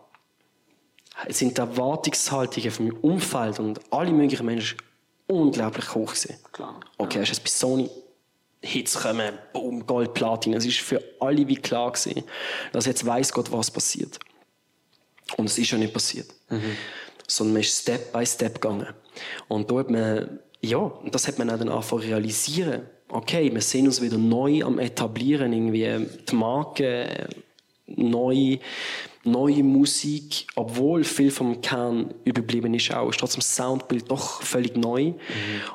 sind 1.29 1.57
die 1.57 1.61
Erwartungshaltungen 1.61 2.71
von 2.71 2.87
meinem 2.87 2.97
Umfeld 2.97 3.59
und 3.59 3.79
alle 3.91 4.11
möglichen 4.11 4.45
Menschen 4.45 4.77
unglaublich 5.27 5.93
hoch 5.95 6.13
gewesen. 6.13 6.37
Klar. 6.51 6.79
Okay, 6.97 7.19
du 7.19 7.25
jetzt 7.25 7.43
bei 7.43 7.49
Sony 7.49 7.89
Hits 8.61 8.99
kommen, 8.99 9.37
boom, 9.53 9.85
Gold, 9.85 10.13
Platin. 10.13 10.53
Es 10.53 10.65
ist 10.65 10.79
für 10.79 11.01
alle 11.19 11.47
wie 11.47 11.55
klar 11.55 11.91
gewesen, 11.91 12.23
dass 12.71 12.85
jetzt 12.85 13.05
weiß 13.05 13.31
Gott, 13.31 13.51
was 13.51 13.69
passiert. 13.69 14.19
Und 15.37 15.45
es 15.45 15.57
ist 15.57 15.71
ja 15.71 15.77
nicht 15.77 15.93
passiert. 15.93 16.27
Sondern 17.27 17.53
man 17.53 17.61
ist 17.61 17.81
Step 17.81 18.11
by 18.11 18.25
Step 18.25 18.55
gegangen. 18.61 18.87
Und 19.47 19.69
da 19.69 19.79
hat 19.79 19.89
man, 19.89 20.39
ja, 20.61 20.77
und 20.77 21.13
das 21.13 21.27
hat 21.27 21.37
man 21.37 21.49
auch 21.49 21.57
dann 21.57 21.69
angefangen 21.69 22.03
realisieren. 22.03 22.89
Okay, 23.09 23.53
wir 23.53 23.61
sehen 23.61 23.85
uns 23.85 24.01
wieder 24.01 24.17
neu 24.17 24.63
am 24.63 24.79
etablieren, 24.79 25.53
irgendwie 25.53 26.07
die 26.29 26.35
Marke, 26.35 27.27
neu, 27.87 28.57
neue 29.23 29.63
Musik, 29.63 30.47
obwohl 30.55 31.03
viel 31.03 31.31
vom 31.31 31.61
Kern 31.61 32.13
überblieben 32.23 32.73
ist 32.73 32.91
auch, 32.93 33.09
ist 33.09 33.19
trotzdem 33.19 33.39
das 33.39 33.55
Soundbild 33.55 34.09
doch 34.09 34.41
völlig 34.41 34.75
neu. 34.75 35.13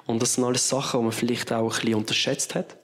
Und 0.06 0.20
das 0.22 0.34
sind 0.34 0.44
alles 0.44 0.68
Sachen, 0.68 1.00
die 1.00 1.04
man 1.04 1.12
vielleicht 1.12 1.52
auch 1.52 1.72
ein 1.72 1.80
bisschen 1.80 1.94
unterschätzt 1.94 2.54
hat. 2.54 2.76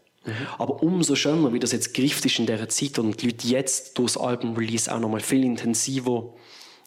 Aber 0.59 0.83
umso 0.83 1.15
schöner, 1.15 1.53
wie 1.53 1.61
das 1.61 1.73
jetzt 1.73 1.95
greift 1.95 2.25
ist 2.25 2.39
in 2.39 2.47
dieser 2.47 2.69
Zeit 2.69 2.99
und 2.99 3.23
die 3.23 3.27
Leute 3.27 3.47
jetzt 3.47 3.97
durch 3.97 4.15
das 4.15 4.23
Album-Release 4.23 4.93
auch 4.93 4.99
nochmal 4.99 5.21
viel 5.21 5.45
intensiver 5.45 6.33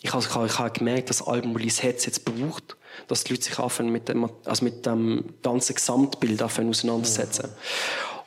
ich 0.02 0.14
habe, 0.14 0.46
ich 0.46 0.60
habe 0.60 0.72
gemerkt, 0.72 1.10
dass 1.10 1.18
das 1.18 1.28
Album-Release 1.28 1.84
hat 1.84 1.98
es 1.98 2.06
jetzt 2.06 2.24
braucht, 2.24 2.78
dass 3.08 3.24
die 3.24 3.34
Leute 3.34 3.44
sich 3.44 3.60
anfangen 3.60 3.92
mit 3.92 4.08
dem, 4.08 4.30
also 4.46 4.64
mit 4.64 4.86
dem 4.86 5.26
ganzen 5.42 5.76
Gesamtbild 5.76 6.42
anfangen 6.42 6.70
auseinandersetzen. 6.70 7.50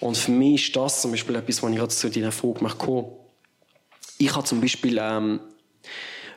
Und 0.00 0.16
für 0.16 0.32
mich 0.32 0.66
ist 0.66 0.76
das 0.76 1.00
zum 1.00 1.12
Beispiel 1.12 1.36
etwas, 1.36 1.62
was 1.62 1.70
ich 1.70 1.76
gerade 1.76 1.88
zu 1.88 2.10
deiner 2.10 2.32
Frage 2.32 2.62
möchte 2.62 3.04
Ich 4.18 4.34
habe 4.34 4.44
zum 4.44 4.60
Beispiel 4.60 4.98
ähm, 5.00 5.40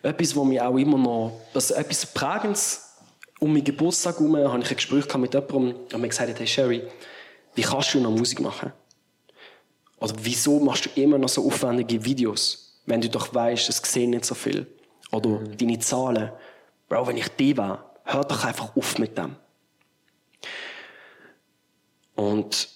etwas, 0.03 0.35
was 0.35 0.45
mich 0.45 0.61
auch 0.61 0.77
immer 0.77 0.97
noch, 0.97 1.41
also 1.53 1.73
etwas 1.73 2.05
Prägendes 2.05 2.81
um 3.39 3.51
meinen 3.51 3.63
Geburtstag 3.63 4.17
herum, 4.17 4.37
habe 4.37 4.63
ich 4.63 4.69
ein 4.69 4.75
Gespräch 4.75 5.13
mit 5.15 5.33
jemandem 5.33 5.75
und 5.91 6.01
mir 6.01 6.07
gesagt, 6.07 6.39
hey 6.39 6.47
Sherry, 6.47 6.83
wie 7.55 7.61
kannst 7.61 7.93
du 7.93 7.99
noch 7.99 8.11
Musik 8.11 8.39
machen? 8.39 8.71
Oder 9.99 10.13
wieso 10.21 10.59
machst 10.59 10.85
du 10.85 11.01
immer 11.01 11.17
noch 11.17 11.29
so 11.29 11.45
aufwendige 11.45 12.03
Videos, 12.05 12.81
wenn 12.85 13.01
du 13.01 13.09
doch 13.09 13.33
weißt, 13.33 13.67
es 13.67 13.77
sehen 13.77 14.11
nicht 14.11 14.25
so 14.25 14.35
viel? 14.35 14.67
Oder 15.11 15.39
deine 15.39 15.79
Zahlen. 15.79 16.31
Bro, 16.89 17.07
wenn 17.07 17.17
ich 17.17 17.29
die 17.29 17.57
war, 17.57 17.95
hör 18.03 18.23
doch 18.23 18.43
einfach 18.45 18.75
auf 18.75 18.97
mit 18.97 19.17
dem. 19.17 19.35
Und 22.15 22.69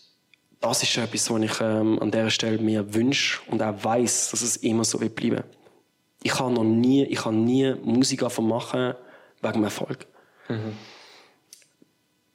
das 0.59 0.83
ist 0.83 0.97
etwas, 0.97 1.29
was 1.29 1.41
ich 1.41 1.61
ähm, 1.61 1.99
an 1.99 2.11
dieser 2.11 2.29
Stelle 2.29 2.57
mir 2.57 2.93
wünsche 2.93 3.39
und 3.47 3.61
auch 3.61 3.83
weiß, 3.83 4.31
dass 4.31 4.41
es 4.41 4.57
immer 4.57 4.83
so 4.83 4.99
wird 4.99 5.15
bleiben. 5.15 5.43
Ich 6.21 6.37
habe 6.37 6.51
noch 6.51 6.63
nie, 6.63 7.03
ich 7.03 7.23
habe 7.23 7.35
nie 7.35 7.73
Musik 7.81 8.23
anfangen 8.23 8.49
machen 8.49 8.93
wegen 9.41 9.53
dem 9.53 9.63
Erfolg. 9.63 10.05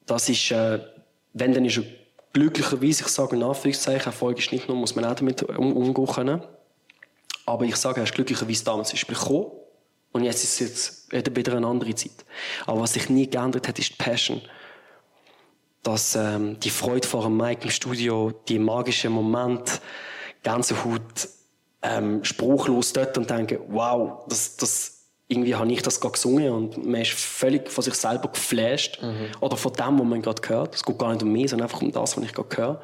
Das 0.06 0.28
ist, 0.28 0.50
äh, 0.50 0.80
wenn 1.34 1.52
dann 1.52 1.64
ist 1.64 1.78
er 1.78 1.84
glücklicherweise, 2.32 3.04
ich 3.04 3.08
sage 3.08 3.36
in 3.36 3.42
Anführungszeichen, 3.42 4.06
Erfolg 4.06 4.38
ist 4.38 4.52
nicht 4.52 4.68
nur, 4.68 4.76
muss 4.76 4.94
man 4.94 5.04
auch 5.04 5.14
damit 5.14 5.42
um, 5.42 5.76
umgehen 5.76 6.06
können. 6.06 6.42
Aber 7.46 7.64
ich 7.64 7.76
sage, 7.76 8.00
er 8.00 8.04
ist 8.04 8.14
glücklicherweise 8.14 8.64
damals 8.64 8.92
ist 8.92 9.06
bekommen. 9.06 9.50
Und 10.14 10.22
jetzt 10.22 10.44
ist 10.44 10.60
es 10.60 11.08
jetzt 11.10 11.36
wieder- 11.36 11.56
eine 11.56 11.66
andere 11.66 11.92
Zeit. 11.96 12.24
Aber 12.66 12.80
was 12.82 12.92
sich 12.92 13.10
nie 13.10 13.28
geändert 13.28 13.66
hat, 13.66 13.78
ist 13.80 13.90
die 13.90 13.96
Passion. 14.02 14.40
Dass 15.82 16.14
ähm, 16.14 16.58
die 16.60 16.70
Freude 16.70 17.06
vor 17.06 17.24
dem 17.24 17.36
Mike 17.36 17.64
im 17.64 17.70
Studio, 17.70 18.32
die 18.48 18.60
magischen 18.60 19.12
Momente, 19.12 19.72
Gänsehaut, 20.44 21.28
ähm, 21.82 22.22
spruchlos 22.22 22.92
dort 22.92 23.18
und 23.18 23.28
denken, 23.28 23.58
wow, 23.68 24.24
das, 24.28 24.56
das, 24.56 25.02
irgendwie 25.26 25.56
habe 25.56 25.70
ich 25.72 25.82
das 25.82 26.00
gerade 26.00 26.12
gesungen 26.12 26.50
und 26.52 26.86
man 26.86 27.00
ist 27.02 27.12
völlig 27.12 27.68
von 27.68 27.82
sich 27.82 27.94
selber 27.94 28.28
geflasht. 28.28 29.00
Oder 29.40 29.56
von 29.56 29.72
dem, 29.72 29.98
was 29.98 30.06
man 30.06 30.22
gerade 30.22 30.48
hört. 30.48 30.74
Es 30.76 30.84
geht 30.84 30.96
gar 30.98 31.12
nicht 31.12 31.24
um 31.24 31.32
mich, 31.32 31.50
sondern 31.50 31.66
einfach 31.68 31.82
um 31.82 31.90
das, 31.90 32.16
was 32.16 32.24
ich 32.24 32.32
gerade 32.32 32.56
höre. 32.56 32.82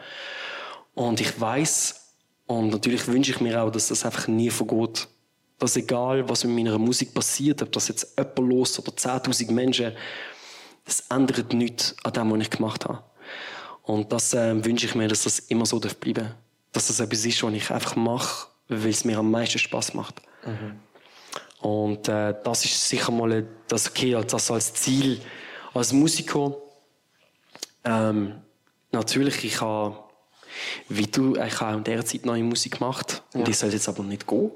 Und 0.95 1.21
ich 1.21 1.41
weiß 1.41 2.15
und 2.47 2.71
natürlich 2.71 3.07
wünsche 3.07 3.31
ich 3.31 3.41
mir 3.41 3.63
auch, 3.63 3.71
dass 3.71 3.87
das 3.89 4.05
einfach 4.05 4.27
nie 4.27 4.51
vergeht. 4.51 5.07
Dass 5.61 5.77
egal, 5.77 6.29
was 6.29 6.43
mit 6.45 6.57
meiner 6.57 6.79
Musik 6.79 7.15
passiert, 7.15 7.63
ob 7.63 7.71
das 7.73 7.87
jetzt 7.89 8.19
jemand 8.19 8.39
los 8.39 8.79
oder 8.79 8.91
10.000 8.93 9.53
Menschen, 9.53 9.93
das 10.85 11.01
ändert 11.11 11.53
nichts 11.53 11.95
an 12.03 12.13
dem, 12.15 12.33
was 12.33 12.41
ich 12.41 12.51
gemacht 12.51 12.85
habe. 12.87 13.03
Und 13.83 14.11
das 14.13 14.35
äh, 14.35 14.65
wünsche 14.65 14.87
ich 14.87 14.95
mir, 14.95 15.07
dass 15.07 15.23
das 15.25 15.39
immer 15.39 15.67
so 15.67 15.79
darf 15.79 15.97
bleiben 15.97 16.35
Dass 16.73 16.89
das 16.89 16.99
etwas 17.01 17.25
ist, 17.25 17.43
was 17.43 17.53
ich 17.53 17.71
einfach 17.71 17.95
mache, 17.97 18.49
weil 18.69 18.89
es 18.89 19.05
mir 19.05 19.19
am 19.19 19.31
meisten 19.31 19.59
Spaß 19.59 19.95
macht. 19.95 20.23
Und 21.61 22.09
äh, 22.09 22.35
das 22.43 22.65
ist 22.65 22.89
sicher 22.89 23.13
mal 23.13 23.47
das 23.69 23.89
okay, 23.91 24.15
als- 24.15 24.33
das 24.33 24.51
als 24.51 24.73
Ziel 24.75 25.21
als 25.75 25.93
Musiker. 25.93 26.55
Ähm, 27.85 28.41
natürlich, 28.93 29.45
ich 29.45 29.61
habe, 29.61 29.99
wie 30.89 31.07
du, 31.07 31.37
ich 31.37 31.61
habe 31.61 31.73
auch 31.73 31.79
in 31.79 31.85
dieser 31.85 32.05
Zeit 32.05 32.27
neue 32.27 32.43
Musik 32.43 32.79
gemacht. 32.79 33.23
Und 33.35 33.47
die 33.47 33.53
soll 33.53 33.73
jetzt 33.73 33.89
aber 33.89 34.03
nicht 34.03 34.27
gehen. 34.27 34.51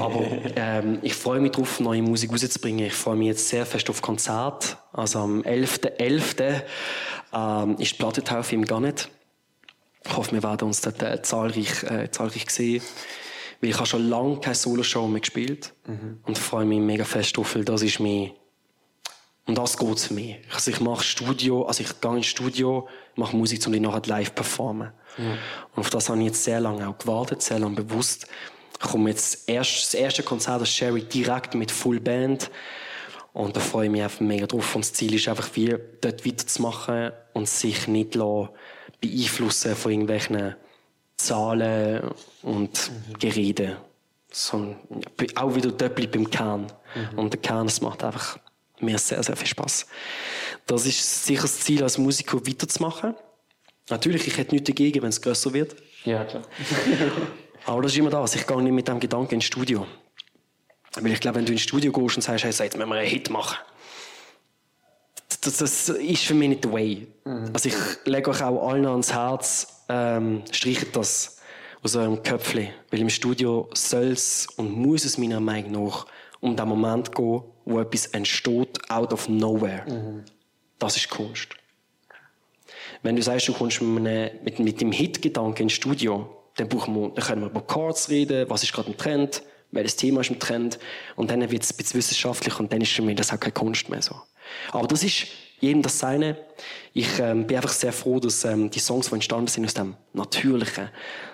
aber 0.00 0.24
ähm, 0.56 0.98
ich 1.02 1.14
freue 1.14 1.40
mich 1.40 1.52
darauf, 1.52 1.80
neue 1.80 2.02
Musik 2.02 2.32
rauszubringen. 2.32 2.86
Ich 2.86 2.94
freue 2.94 3.16
mich 3.16 3.28
jetzt 3.28 3.48
sehr 3.48 3.66
fest 3.66 3.88
auf 3.90 4.02
Konzert. 4.02 4.78
Also 4.92 5.20
am 5.20 5.42
11.11. 5.42 6.62
Ähm, 7.32 7.76
ist 7.78 7.92
die 7.92 7.96
Plattentaufe 7.96 8.54
im 8.54 8.64
Garnet. 8.64 9.08
Ich 10.04 10.16
hoffe, 10.16 10.32
wir 10.32 10.42
werden 10.42 10.68
uns 10.68 10.80
dort 10.80 11.02
äh, 11.02 11.20
zahlreich, 11.22 11.82
äh, 11.84 12.10
zahlreich 12.10 12.48
sehen. 12.50 12.82
Weil 13.60 13.70
ich 13.70 13.76
habe 13.76 13.86
schon 13.86 14.08
lange 14.08 14.40
keine 14.40 14.54
Solo-Show 14.54 15.06
mehr 15.08 15.20
gespielt. 15.20 15.74
Und 16.26 16.38
freue 16.38 16.64
mich 16.64 16.80
mega 16.80 17.04
fest 17.04 17.36
drauf, 17.36 17.54
weil 17.54 17.64
das 17.64 17.82
ist 17.82 18.00
mir 18.00 18.32
um 19.48 19.54
das 19.54 19.78
geht's 19.78 20.06
für 20.06 20.14
mich. 20.14 20.36
Also 20.52 20.70
ich 20.70 20.80
mache 20.80 21.02
Studio, 21.02 21.64
also 21.64 21.82
ich 21.82 22.00
gehe 22.00 22.16
ins 22.16 22.26
Studio, 22.26 22.86
mache 23.16 23.34
Musik, 23.34 23.66
um 23.66 23.72
die 23.72 23.80
nachher 23.80 24.02
live 24.04 24.34
zu 24.34 24.84
performen. 25.18 25.38
Und 25.74 25.80
auf 25.80 25.90
das 25.90 26.08
habe 26.08 26.18
ich 26.20 26.26
jetzt 26.26 26.44
sehr 26.44 26.60
lange 26.60 26.88
auch 26.88 26.98
gewartet, 26.98 27.42
sehr 27.42 27.58
lange 27.58 27.76
bewusst. 27.76 28.26
Ich 28.80 28.88
komme 28.88 29.10
jetzt 29.10 29.48
erst, 29.48 29.86
das 29.86 29.94
erste 29.94 30.22
Konzert 30.22 30.60
als 30.60 30.70
Sherry 30.70 31.02
direkt 31.02 31.54
mit 31.54 31.70
Full 31.70 32.00
Band. 32.00 32.50
Und 33.32 33.56
da 33.56 33.60
freue 33.60 33.86
ich 33.86 33.92
mich 33.92 34.02
einfach 34.02 34.20
mega 34.20 34.46
drauf. 34.46 34.74
Und 34.74 34.84
das 34.84 34.92
Ziel 34.92 35.14
ist 35.14 35.28
einfach, 35.28 35.48
wie 35.54 35.76
dort 36.00 36.26
weiterzumachen 36.26 37.12
und 37.34 37.48
sich 37.48 37.88
nicht 37.88 38.14
lassen 38.14 38.48
beeinflussen 39.00 39.76
von 39.76 39.92
irgendwelchen 39.92 40.56
Zahlen 41.16 42.10
und 42.42 42.90
Gerede. 43.18 43.76
Sondern 44.30 44.76
auch 45.36 45.54
wieder 45.54 45.70
dort 45.70 45.94
bleibt 45.94 46.12
beim 46.12 46.30
Kern. 46.30 46.66
Und 47.16 47.32
der 47.32 47.40
Kern, 47.40 47.66
das 47.66 47.80
macht 47.80 48.02
einfach 48.04 48.38
mir 48.80 48.98
sehr, 48.98 49.22
sehr 49.22 49.36
viel 49.36 49.46
Spaß. 49.46 49.86
Das 50.66 50.86
ist 50.86 51.24
sicher 51.24 51.42
das 51.42 51.60
Ziel, 51.60 51.82
als 51.82 51.98
Musiker 51.98 52.46
weiterzumachen. 52.46 53.14
Natürlich, 53.90 54.26
ich 54.26 54.36
hätte 54.36 54.54
nichts 54.54 54.66
dagegen, 54.66 55.02
wenn 55.02 55.08
es 55.08 55.20
grösser 55.20 55.52
wird. 55.52 55.76
Ja, 56.04 56.24
klar. 56.24 56.42
Aber 57.66 57.82
das 57.82 57.92
ist 57.92 57.98
immer 57.98 58.10
das. 58.10 58.34
Ich 58.34 58.46
gehe 58.46 58.62
nicht 58.62 58.72
mit 58.72 58.88
dem 58.88 59.00
Gedanken 59.00 59.34
ins 59.34 59.44
Studio. 59.44 59.86
Weil 60.94 61.12
ich 61.12 61.20
glaube, 61.20 61.36
wenn 61.36 61.46
du 61.46 61.52
ins 61.52 61.62
Studio 61.62 61.92
gehst 61.92 62.16
und 62.16 62.22
sagst, 62.22 62.44
hey, 62.44 62.50
jetzt 62.50 62.76
müssen 62.76 62.88
wir 62.88 62.96
einen 62.96 63.08
Hit 63.08 63.30
machen. 63.30 63.58
Das, 65.42 65.58
das 65.58 65.88
ist 65.88 66.24
für 66.24 66.34
mich 66.34 66.48
nicht 66.48 66.64
der 66.64 66.72
Way. 66.72 67.06
Also 67.52 67.68
ich 67.68 67.74
lege 68.06 68.30
euch 68.30 68.42
auch 68.42 68.70
allen 68.70 68.86
ans 68.86 69.12
Herz, 69.12 69.84
ähm, 69.88 70.42
streichet 70.50 70.96
das 70.96 71.38
aus 71.82 71.94
eurem 71.94 72.22
Köpfchen. 72.22 72.70
Weil 72.90 73.00
im 73.00 73.10
Studio 73.10 73.68
soll 73.74 74.12
es 74.12 74.46
und 74.56 74.72
muss 74.72 75.04
es 75.04 75.18
meiner 75.18 75.40
Meinung 75.40 75.84
nach 75.84 76.06
um 76.40 76.56
den 76.56 76.68
Moment 76.68 77.14
gehen, 77.14 77.42
wo 77.64 77.80
etwas 77.80 78.06
entsteht, 78.06 78.78
out 78.90 79.12
of 79.12 79.28
nowhere. 79.28 79.84
Das 80.78 80.96
ist 80.96 81.10
Kunst. 81.10 81.48
Wenn 83.02 83.16
du 83.16 83.22
sagst, 83.22 83.48
du 83.48 83.52
kommst 83.52 83.80
mit, 83.80 84.06
einem, 84.06 84.30
mit, 84.44 84.58
mit 84.58 84.80
dem 84.80 84.92
Hit-Gedanken 84.92 85.64
ins 85.64 85.72
Studio, 85.72 86.28
dann, 86.56 86.68
brauchen 86.68 86.94
wir, 86.94 87.08
dann 87.10 87.24
können 87.24 87.42
wir 87.42 87.48
über 87.48 87.60
Chords 87.62 88.08
reden, 88.08 88.48
was 88.48 88.62
ist 88.62 88.72
gerade 88.72 88.90
im 88.90 88.96
Trend, 88.96 89.42
welches 89.70 89.96
Thema 89.96 90.20
ist 90.20 90.30
im 90.30 90.38
Trend, 90.38 90.78
und 91.16 91.30
dann 91.30 91.48
wird 91.50 91.62
es 91.62 91.72
ein 91.72 91.76
bisschen 91.76 91.98
wissenschaftlich 91.98 92.58
und 92.58 92.72
dann 92.72 92.80
ist 92.80 92.92
für 92.92 93.02
mich 93.02 93.16
das 93.16 93.32
auch 93.32 93.40
keine 93.40 93.52
Kunst 93.52 93.88
mehr 93.88 94.02
so. 94.02 94.16
Aber 94.72 94.88
das 94.88 95.02
ist 95.02 95.26
jedem 95.60 95.82
das 95.82 95.98
Seine. 95.98 96.36
Ich 96.92 97.18
ähm, 97.18 97.46
bin 97.46 97.56
einfach 97.56 97.72
sehr 97.72 97.92
froh, 97.92 98.20
dass 98.20 98.44
ähm, 98.44 98.70
die 98.70 98.78
Songs, 98.78 99.08
die 99.08 99.14
entstanden 99.14 99.48
sind, 99.48 99.64
aus 99.64 99.74
dem 99.74 99.96
Natürlichen, 100.12 100.88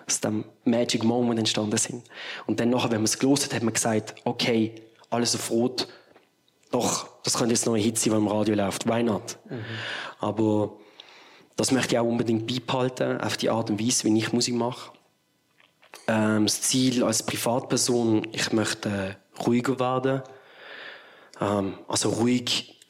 aus 0.07 0.21
dem 0.21 0.45
Magic 0.65 1.05
Moment 1.05 1.39
entstanden 1.39 1.77
sind. 1.77 2.05
Und 2.47 2.61
dann 2.61 2.71
nachher, 2.71 2.91
wenn 2.91 2.99
man 2.99 3.05
es 3.05 3.19
gelesen 3.19 3.45
hat, 3.45 3.55
hat 3.55 3.63
man 3.63 3.75
gesagt, 3.75 4.15
okay, 4.25 4.75
alles 5.11 5.35
auf 5.35 5.51
Rot, 5.51 5.89
doch, 6.71 7.09
das 7.23 7.35
könnte 7.35 7.55
jetzt 7.55 7.67
noch 7.67 7.75
ein 7.75 7.81
Hit 7.81 7.99
sein, 7.99 8.11
der 8.11 8.19
im 8.19 8.27
Radio 8.27 8.55
läuft. 8.57 8.87
Why 8.87 9.03
not? 9.03 9.39
Aber 10.19 10.77
das 11.57 11.71
möchte 11.71 11.95
ich 11.95 11.99
auch 11.99 12.07
unbedingt 12.07 12.47
beibehalten, 12.47 13.21
auf 13.21 13.37
die 13.37 13.51
Art 13.51 13.71
und 13.71 13.81
Weise, 13.81 14.05
wie 14.05 14.19
ich 14.19 14.33
Musik 14.33 14.55
mache. 14.55 14.93
Ähm, 16.09 16.47
das 16.47 16.63
Ziel 16.63 17.05
als 17.05 17.25
Privatperson, 17.25 18.27
ich 18.33 18.53
möchte 18.53 18.89
äh, 18.89 19.43
ruhiger 19.43 19.79
werden. 19.79 20.23
Ähm, 21.41 21.75
also 21.89 22.11
ruhig, 22.11 22.81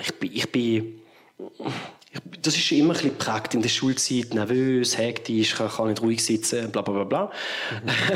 ich 0.00 0.18
bin, 0.18 0.32
ich 0.32 0.50
bin 0.50 1.00
das 2.42 2.56
ist 2.56 2.70
immer 2.72 2.90
ein 2.90 2.92
bisschen 2.92 3.18
geprägt 3.18 3.54
in 3.54 3.62
der 3.62 3.68
Schulzeit, 3.68 4.34
nervös, 4.34 4.96
hektisch, 4.96 5.54
kann, 5.54 5.68
kann 5.68 5.88
nicht 5.88 6.02
ruhig 6.02 6.24
sitzen, 6.24 6.70
bla 6.70 6.82
bla 6.82 6.94
bla 6.94 7.04
bla. 7.04 7.32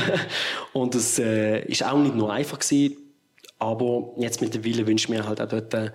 und 0.73 0.95
das 0.95 1.19
äh, 1.19 1.65
ist 1.65 1.85
auch 1.85 1.99
nicht 1.99 2.15
nur 2.15 2.33
einfach 2.33 2.59
gewesen, 2.59 2.97
aber 3.59 4.13
jetzt 4.19 4.41
mittlerweile 4.41 4.87
wünsche 4.87 5.07
ich 5.07 5.09
mir 5.09 5.27
halt 5.27 5.41
auch 5.41 5.49
dort 5.49 5.75
äh, 5.75 5.91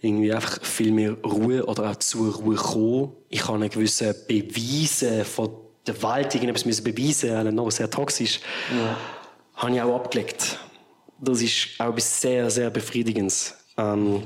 irgendwie 0.00 0.32
einfach 0.32 0.64
viel 0.64 0.92
mehr 0.92 1.12
Ruhe 1.24 1.64
oder 1.64 1.90
auch 1.90 1.96
zur 1.96 2.34
Ruhe 2.34 2.56
kommen. 2.56 3.12
Ich 3.28 3.46
habe 3.46 3.54
einen 3.54 3.68
gewissen 3.68 4.14
Beweise 4.26 5.24
von 5.24 5.50
der 5.86 6.02
Welt 6.02 6.34
irgendetwas 6.34 6.64
müssen 6.64 6.84
beweisen, 6.84 7.30
weil 7.30 7.52
noch 7.52 7.70
sehr 7.70 7.90
toxisch, 7.90 8.40
habe 9.54 9.74
ich 9.74 9.82
auch 9.82 9.96
abgelegt. 9.96 10.58
Das 11.20 11.42
ist 11.42 11.68
auch 11.78 11.88
etwas 11.88 12.20
sehr, 12.20 12.48
sehr 12.50 12.70
Befriedigendes. 12.70 13.54
Ähm, 13.76 14.22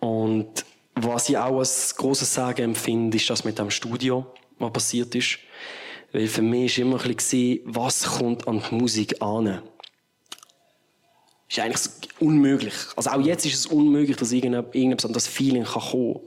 und 0.00 0.64
was 0.94 1.28
ich 1.28 1.38
auch 1.38 1.58
als 1.58 1.96
grosses 1.96 2.34
Sagen 2.34 2.62
empfinde, 2.62 3.16
ist 3.16 3.30
das 3.30 3.44
mit 3.44 3.58
dem 3.58 3.70
Studio, 3.70 4.26
was 4.58 4.72
passiert 4.72 5.14
ist. 5.14 5.38
Weil 6.12 6.26
für 6.26 6.42
mich 6.42 6.76
war 6.78 6.84
immer 6.84 7.02
ein 7.02 7.14
bisschen, 7.14 7.60
was 7.64 8.04
kommt 8.04 8.46
an 8.46 8.62
die 8.68 8.74
Musik 8.74 9.22
an? 9.22 9.62
Ist 11.52 11.58
eigentlich 11.58 12.10
unmöglich. 12.18 12.74
Also 12.96 13.10
auch 13.10 13.20
jetzt 13.20 13.44
ist 13.44 13.54
es 13.54 13.66
unmöglich, 13.66 14.16
dass 14.16 14.32
irgendetwas 14.32 15.04
an 15.04 15.12
das 15.12 15.26
Feeling 15.26 15.64
kann 15.64 15.82
kommen 15.82 16.20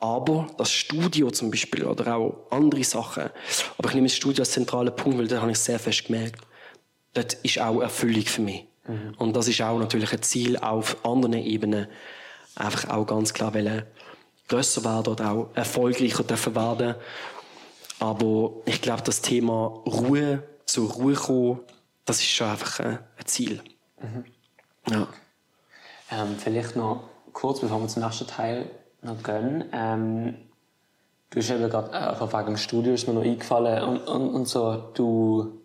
aber 0.00 0.46
das 0.56 0.70
Studio 0.70 1.30
zum 1.30 1.50
Beispiel 1.50 1.84
oder 1.84 2.14
auch 2.16 2.46
andere 2.50 2.84
Sachen, 2.84 3.30
aber 3.76 3.88
ich 3.88 3.94
nehme 3.94 4.06
das 4.06 4.16
Studio 4.16 4.42
als 4.42 4.52
zentralen 4.52 4.94
Punkt, 4.94 5.18
weil 5.18 5.26
da 5.26 5.40
habe 5.40 5.50
ich 5.50 5.58
sehr 5.58 5.78
fest 5.78 6.06
gemerkt, 6.06 6.40
dort 7.14 7.34
ist 7.34 7.60
auch 7.60 7.80
Erfüllung 7.80 8.22
für 8.22 8.42
mich. 8.42 8.64
Und 9.18 9.36
das 9.36 9.48
ist 9.48 9.60
auch 9.60 9.78
natürlich 9.78 10.12
ein 10.12 10.22
Ziel 10.22 10.56
auf 10.56 11.04
anderen 11.04 11.34
Ebenen, 11.34 11.88
einfach 12.54 12.88
auch 12.90 13.06
ganz 13.06 13.34
klar 13.34 13.52
wollen, 13.54 13.82
grösser 14.46 14.84
werden 14.84 15.12
oder 15.12 15.30
auch 15.30 15.50
erfolgreicher 15.54 16.22
dürfen 16.22 16.54
werden. 16.54 16.94
Aber 17.98 18.52
ich 18.64 18.80
glaube, 18.80 19.02
das 19.02 19.20
Thema 19.20 19.82
Ruhe, 19.84 20.42
zur 20.64 20.90
Ruhe 20.90 21.14
kommen, 21.14 21.60
das 22.04 22.20
ist 22.20 22.28
schon 22.28 22.48
einfach 22.48 22.80
ein 22.80 22.98
ein 23.16 23.26
Ziel. 23.26 23.60
Ja. 24.90 25.06
Ähm, 26.10 26.36
vielleicht 26.38 26.76
noch 26.76 27.04
kurz, 27.32 27.60
bevor 27.60 27.80
wir 27.80 27.88
zum 27.88 28.02
nächsten 28.02 28.26
Teil 28.26 28.70
noch 29.02 29.22
gehen. 29.22 29.64
Ähm, 29.72 30.36
du 31.30 31.38
hast 31.38 31.50
eben 31.50 31.68
gerade, 31.68 31.92
äh, 31.92 31.96
einfach 31.96 32.32
wegen 32.32 32.46
dem 32.46 32.56
Studio 32.56 32.94
ist 32.94 33.06
mir 33.06 33.14
noch 33.14 33.22
eingefallen 33.22 33.82
und, 33.82 34.08
und, 34.08 34.34
und 34.34 34.48
so, 34.48 34.90
du, 34.94 35.60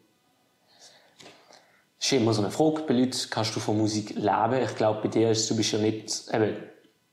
ist 1.99 2.11
immer 2.11 2.33
so 2.33 2.41
eine 2.41 2.51
Frage 2.51 2.81
bei 2.85 2.93
Leuten, 2.93 3.17
kannst 3.29 3.55
du 3.55 3.59
von 3.59 3.77
Musik 3.77 4.15
leben? 4.15 4.61
Ich 4.63 4.75
glaube, 4.75 5.01
bei 5.03 5.07
dir 5.07 5.31
ist, 5.31 5.49
du 5.49 5.55
bist 5.55 5.71
ja 5.71 5.79
nicht, 5.79 6.25
eben, 6.33 6.57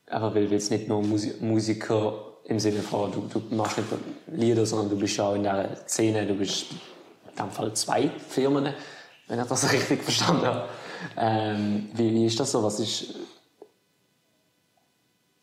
einfach 0.06 0.34
weil 0.34 0.48
du 0.48 0.54
jetzt 0.54 0.70
nicht 0.70 0.88
nur 0.88 1.02
Musi 1.02 1.34
Musiker 1.40 2.12
im 2.44 2.58
Sinne 2.58 2.80
von, 2.80 3.12
du, 3.12 3.28
du 3.28 3.54
machst 3.54 3.78
nicht 3.78 3.90
nur 3.90 4.00
Lieder, 4.36 4.66
sondern 4.66 4.90
du 4.90 4.98
bist 4.98 5.16
ja 5.16 5.28
auch 5.28 5.34
in 5.36 5.44
der 5.44 5.76
Szene, 5.86 6.26
du 6.26 6.34
bist 6.34 6.72
in 6.72 7.36
dem 7.36 7.50
Fall 7.52 7.72
zwei 7.74 8.08
Firmen, 8.08 8.74
wenn 9.28 9.38
ich 9.38 9.46
das 9.46 9.72
richtig 9.72 10.02
verstanden 10.02 10.46
habe. 10.46 10.68
Ähm, 11.16 11.90
wie, 11.94 12.11
wie 12.12 12.26
ist 12.26 12.38
das 12.40 12.53
so? 12.53 12.62
Was 12.62 12.80
ist 12.80 13.14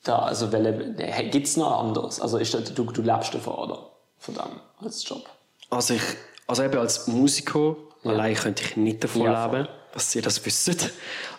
da, 0.03 0.19
also 0.19 0.49
gibt 0.49 1.47
es 1.47 1.57
noch 1.57 1.79
anderes? 1.79 2.21
Also 2.21 2.37
ist 2.37 2.53
das, 2.53 2.73
du, 2.73 2.85
du 2.85 3.01
lebst 3.01 3.33
davon, 3.33 3.55
oder? 3.55 3.89
Von 4.19 4.35
dem, 4.35 4.61
als 4.79 5.07
Job? 5.07 5.29
Also 5.69 5.95
ich, 5.95 6.01
also 6.47 6.63
eben 6.63 6.77
als 6.77 7.07
Musiker 7.07 7.75
Allein 8.03 8.35
könnte 8.35 8.63
ich 8.63 8.77
nicht 8.77 9.03
davon 9.03 9.23
Ja, 9.23 9.45
leben, 9.45 9.67
dass 9.93 10.15
ihr 10.15 10.21
das 10.21 10.43
wisst. 10.45 10.91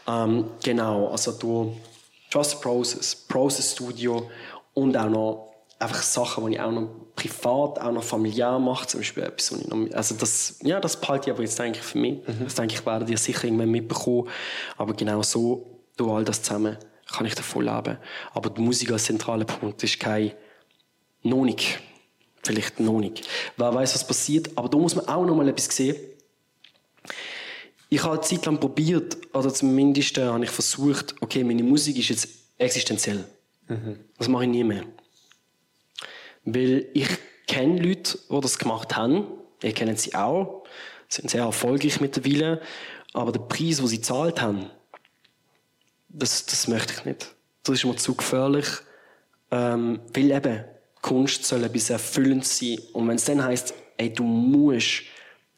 Ähm, 0.07 0.51
genau, 0.62 1.09
also 1.09 1.33
du 1.33 1.77
Just 2.31 2.61
Process, 2.61 3.14
Process 3.14 3.73
Studio 3.73 4.31
und 4.75 4.97
auch 4.97 5.09
noch 5.09 5.47
einfach 5.79 6.03
Sachen, 6.03 6.47
die 6.47 6.55
ich 6.55 6.61
auch 6.61 6.72
noch 6.72 6.89
privat, 7.14 7.81
auch 7.81 7.93
noch 7.93 8.03
familiär 8.03 8.59
mache, 8.59 8.87
zum 8.87 9.01
Beispiel 9.01 9.24
etwas, 9.24 9.53
was 9.53 9.61
ich 9.61 9.68
noch, 9.68 9.91
also 9.93 10.14
das, 10.14 10.59
ja, 10.62 10.81
das 10.81 11.01
behalte 11.01 11.31
ich 11.31 11.35
aber 11.35 11.43
jetzt 11.43 11.61
eigentlich 11.61 11.85
für 11.85 11.99
mich. 11.99 12.20
Das 12.45 12.55
denke 12.55 12.74
ich, 12.74 12.87
werdet 12.87 13.11
ihr 13.11 13.18
sicher 13.18 13.45
irgendwann 13.45 13.70
mitbekommen. 13.70 14.29
Aber 14.76 14.95
genau 14.95 15.22
so, 15.22 15.81
durch 15.97 16.11
all 16.11 16.24
das 16.24 16.43
zusammen, 16.43 16.76
kann 17.07 17.26
ich 17.26 17.35
davon 17.35 17.64
leben. 17.64 17.99
Aber 18.35 18.51
die 18.51 18.61
Musik 18.61 18.93
als 18.93 19.05
zentraler 19.05 19.45
Punkt 19.45 19.83
ist 19.83 19.99
kein, 19.99 20.33
noch 21.22 21.45
nicht. 21.45 21.81
Vielleicht 22.43 22.81
noch 22.81 23.01
nicht. 23.01 23.26
Wer 23.57 23.74
weiß, 23.74 23.95
was 23.95 24.07
passiert. 24.07 24.51
Aber 24.57 24.68
da 24.68 24.79
muss 24.79 24.95
man 24.95 25.07
auch 25.09 25.24
noch 25.24 25.35
mal 25.35 25.49
etwas 25.49 25.74
sehen. 25.74 25.97
Ich 27.89 28.03
habe 28.03 28.14
eine 28.14 28.20
Zeit 28.20 28.45
lang 28.47 28.61
probiert, 28.61 29.16
oder 29.35 29.53
zumindest 29.53 30.18
äh, 30.18 30.26
habe 30.26 30.45
ich 30.45 30.51
versucht, 30.51 31.14
okay, 31.20 31.43
meine 31.43 31.62
Musik 31.62 31.99
ist 31.99 32.11
jetzt 32.11 32.29
existenziell. 32.59 33.24
Das 34.18 34.29
mache 34.29 34.45
ich 34.45 34.51
nie 34.51 34.64
mehr. 34.64 34.85
Weil 36.55 36.86
ich 36.94 37.09
kenne 37.46 37.80
Leute, 37.80 38.18
die 38.30 38.40
das 38.40 38.59
gemacht 38.59 38.96
haben. 38.96 39.26
Ihr 39.62 39.72
kennt 39.72 39.99
sie 39.99 40.14
auch. 40.14 40.64
Sind 41.09 41.30
sehr 41.30 41.42
erfolgreich 41.42 42.01
mittlerweile. 42.01 42.61
Aber 43.12 43.32
der 43.32 43.40
Preis, 43.40 43.78
den 43.78 43.86
sie 43.86 43.96
gezahlt 43.96 44.40
haben, 44.40 44.70
das, 46.09 46.46
das 46.46 46.68
möchte 46.68 46.94
ich 46.94 47.05
nicht. 47.05 47.34
Das 47.64 47.76
ist 47.76 47.84
mir 47.84 47.96
zu 47.96 48.14
gefährlich. 48.14 48.66
Ähm, 49.51 50.01
weil 50.14 50.30
eben, 50.30 50.64
Kunst 51.03 51.44
soll 51.44 51.64
etwas 51.64 51.90
erfüllend 51.90 52.44
sein. 52.44 52.78
Und 52.92 53.09
wenn 53.09 53.16
es 53.16 53.24
dann 53.24 53.42
heisst, 53.42 53.74
ey, 53.96 54.12
du 54.12 54.24
musst 54.24 55.03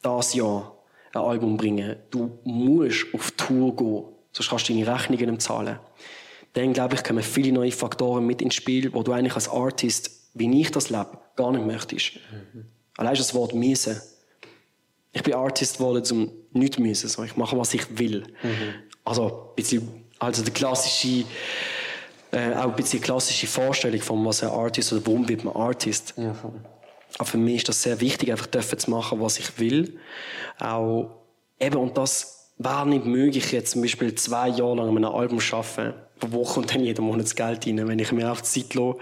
das 0.03 0.35
Jahr 0.35 0.77
ein 1.13 1.21
Album 1.21 1.57
bringen, 1.57 1.97
du 2.11 2.39
musst 2.45 3.07
auf 3.13 3.33
Tour 3.33 3.75
gehen, 3.75 4.05
sonst 4.33 4.49
kannst 4.49 4.69
du 4.69 4.73
deine 4.75 4.95
Rechnungen 4.95 5.31
nicht 5.31 5.43
zahlen, 5.43 5.79
dann 6.53 6.73
glaube 6.73 6.95
ich, 6.97 7.05
kommen 7.05 7.23
viele 7.23 7.53
neue 7.53 7.73
Faktoren 7.73 8.27
mit 8.27 8.43
ins 8.43 8.55
Spiel, 8.55 8.93
wo 8.93 9.03
du 9.03 9.13
eigentlich 9.13 9.35
als 9.35 9.49
Artist, 9.49 10.20
wie 10.35 10.61
ich 10.61 10.71
das 10.71 10.91
lebe, 10.91 11.19
gar 11.37 11.53
nicht 11.53 11.67
möchtest. 11.67 12.13
Allein 12.97 13.17
schon 13.17 13.25
das 13.25 13.35
Wort 13.35 13.55
müssen. 13.55 14.01
Ich 15.13 15.23
bin 15.23 15.35
Artist 15.35 15.79
geworden, 15.79 16.05
um 16.13 16.31
nichts 16.53 16.77
zu 16.77 16.83
müssen. 16.83 17.09
So, 17.09 17.25
ich 17.25 17.37
mache, 17.37 17.59
was 17.59 17.75
ich 17.75 17.99
will. 17.99 18.25
Also, 19.05 19.27
ein 19.27 19.55
bisschen, 19.57 20.05
also 20.19 20.45
die 20.45 20.51
klassische, 20.51 21.25
äh, 22.31 22.55
auch 22.55 22.69
ein 22.69 22.77
bisschen 22.77 23.01
klassische 23.01 23.47
Vorstellung 23.47 24.01
von 24.01 24.25
was 24.25 24.43
ein 24.43 24.51
Artist 24.51 24.93
oder 24.93 25.05
warum 25.07 25.29
wird 25.29 25.43
man 25.45 25.57
Artist. 25.57 26.15
Ja. 26.17 26.35
Aber 27.19 27.25
für 27.25 27.39
mich 27.39 27.57
ist 27.57 27.69
das 27.69 27.83
sehr 27.83 28.01
wichtig, 28.01 28.31
einfach 28.31 28.47
dürfen 28.47 28.79
zu 28.79 28.91
machen, 28.91 29.21
was 29.21 29.39
ich 29.39 29.59
will. 29.59 29.99
Auch 30.61 31.11
eben, 31.59 31.77
und 31.77 31.97
das 31.99 32.51
wäre 32.59 32.87
nicht 32.87 33.05
möglich, 33.05 33.51
jetzt 33.53 33.73
zum 33.73 33.83
Beispiel 33.83 34.15
zwei 34.15 34.49
Jahre 34.49 34.77
lang 34.77 34.89
an 34.91 34.97
einem 34.97 35.15
Album 35.15 35.41
zu 35.41 35.57
arbeiten. 35.57 35.95
Wo 36.21 36.45
kommt 36.45 36.75
dann 36.75 36.85
jeden 36.85 37.05
Monat 37.05 37.25
das 37.25 37.35
Geld 37.35 37.67
rein, 37.67 37.89
wenn 37.89 37.99
ich 37.99 38.13
mir 38.13 38.31
auf 38.31 38.43
die 38.43 38.49
Zeit 38.49 38.75
lasse? 38.75 38.99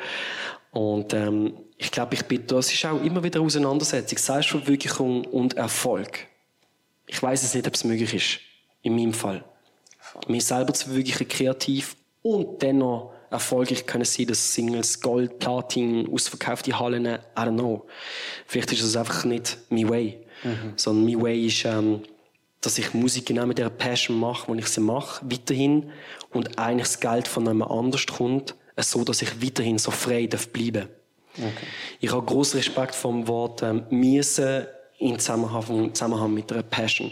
Und 0.70 1.14
ähm, 1.14 1.54
ich 1.76 1.90
glaube, 1.90 2.14
ich 2.14 2.24
bin, 2.24 2.46
das 2.46 2.72
ist 2.72 2.84
auch 2.84 3.02
immer 3.02 3.22
wieder 3.22 3.40
eine 3.40 3.46
Auseinandersetzung. 3.46 4.18
Selbstverwirklichung 4.18 5.24
und 5.24 5.56
Erfolg. 5.56 6.26
Ich 7.06 7.22
weiß 7.22 7.42
es 7.42 7.54
nicht, 7.54 7.66
ob 7.66 7.74
es 7.74 7.84
möglich 7.84 8.14
ist. 8.14 8.40
In 8.82 8.94
meinem 8.94 9.14
Fall. 9.14 9.44
Mich 10.26 10.44
selber 10.44 10.72
zu 10.72 10.86
verwirklichen, 10.86 11.28
kreativ 11.28 11.96
und 12.22 12.62
dennoch 12.62 13.12
erfolgreich 13.30 13.86
können 13.86 14.04
sein, 14.04 14.26
dass 14.26 14.54
Singles, 14.54 15.00
Gold, 15.00 15.38
Platin, 15.38 16.08
ausverkaufte 16.10 16.78
Hallen, 16.78 17.06
I 17.06 17.18
don't 17.36 17.54
know. 17.54 17.86
Vielleicht 18.46 18.72
ist 18.72 18.82
das 18.82 18.96
einfach 18.96 19.24
nicht 19.24 19.58
mein 19.70 19.88
Way. 19.88 20.18
Sondern 20.76 21.04
mein 21.04 21.22
Way 21.22 21.46
ist, 21.46 21.64
ähm, 21.64 22.02
dass 22.60 22.78
ich 22.78 22.94
Musik 22.94 23.26
genau 23.26 23.46
mit 23.46 23.58
der 23.58 23.70
Passion 23.70 24.18
mache, 24.18 24.48
wo 24.48 24.54
ich 24.54 24.68
sie 24.68 24.80
mache, 24.80 25.24
weiterhin. 25.30 25.90
Und 26.30 26.58
eigentlich 26.58 26.88
das 26.88 27.00
Geld 27.00 27.28
von 27.28 27.46
jemand 27.46 27.70
anders 27.70 28.06
kommt, 28.06 28.54
so 28.78 29.04
dass 29.04 29.22
ich 29.22 29.42
weiterhin 29.42 29.78
so 29.78 29.90
frei 29.90 30.26
darf 30.26 30.48
bleiben 30.48 30.88
Ich 32.00 32.12
habe 32.12 32.24
großen 32.24 32.58
Respekt 32.58 32.94
vom 32.94 33.26
Wort 33.28 33.62
ähm, 33.62 33.84
«müssen» 33.90 34.66
in 34.98 35.18
Zusammenhang, 35.18 35.94
Zusammenhang 35.94 36.34
mit 36.34 36.52
einer 36.52 36.62
Passion. 36.62 37.10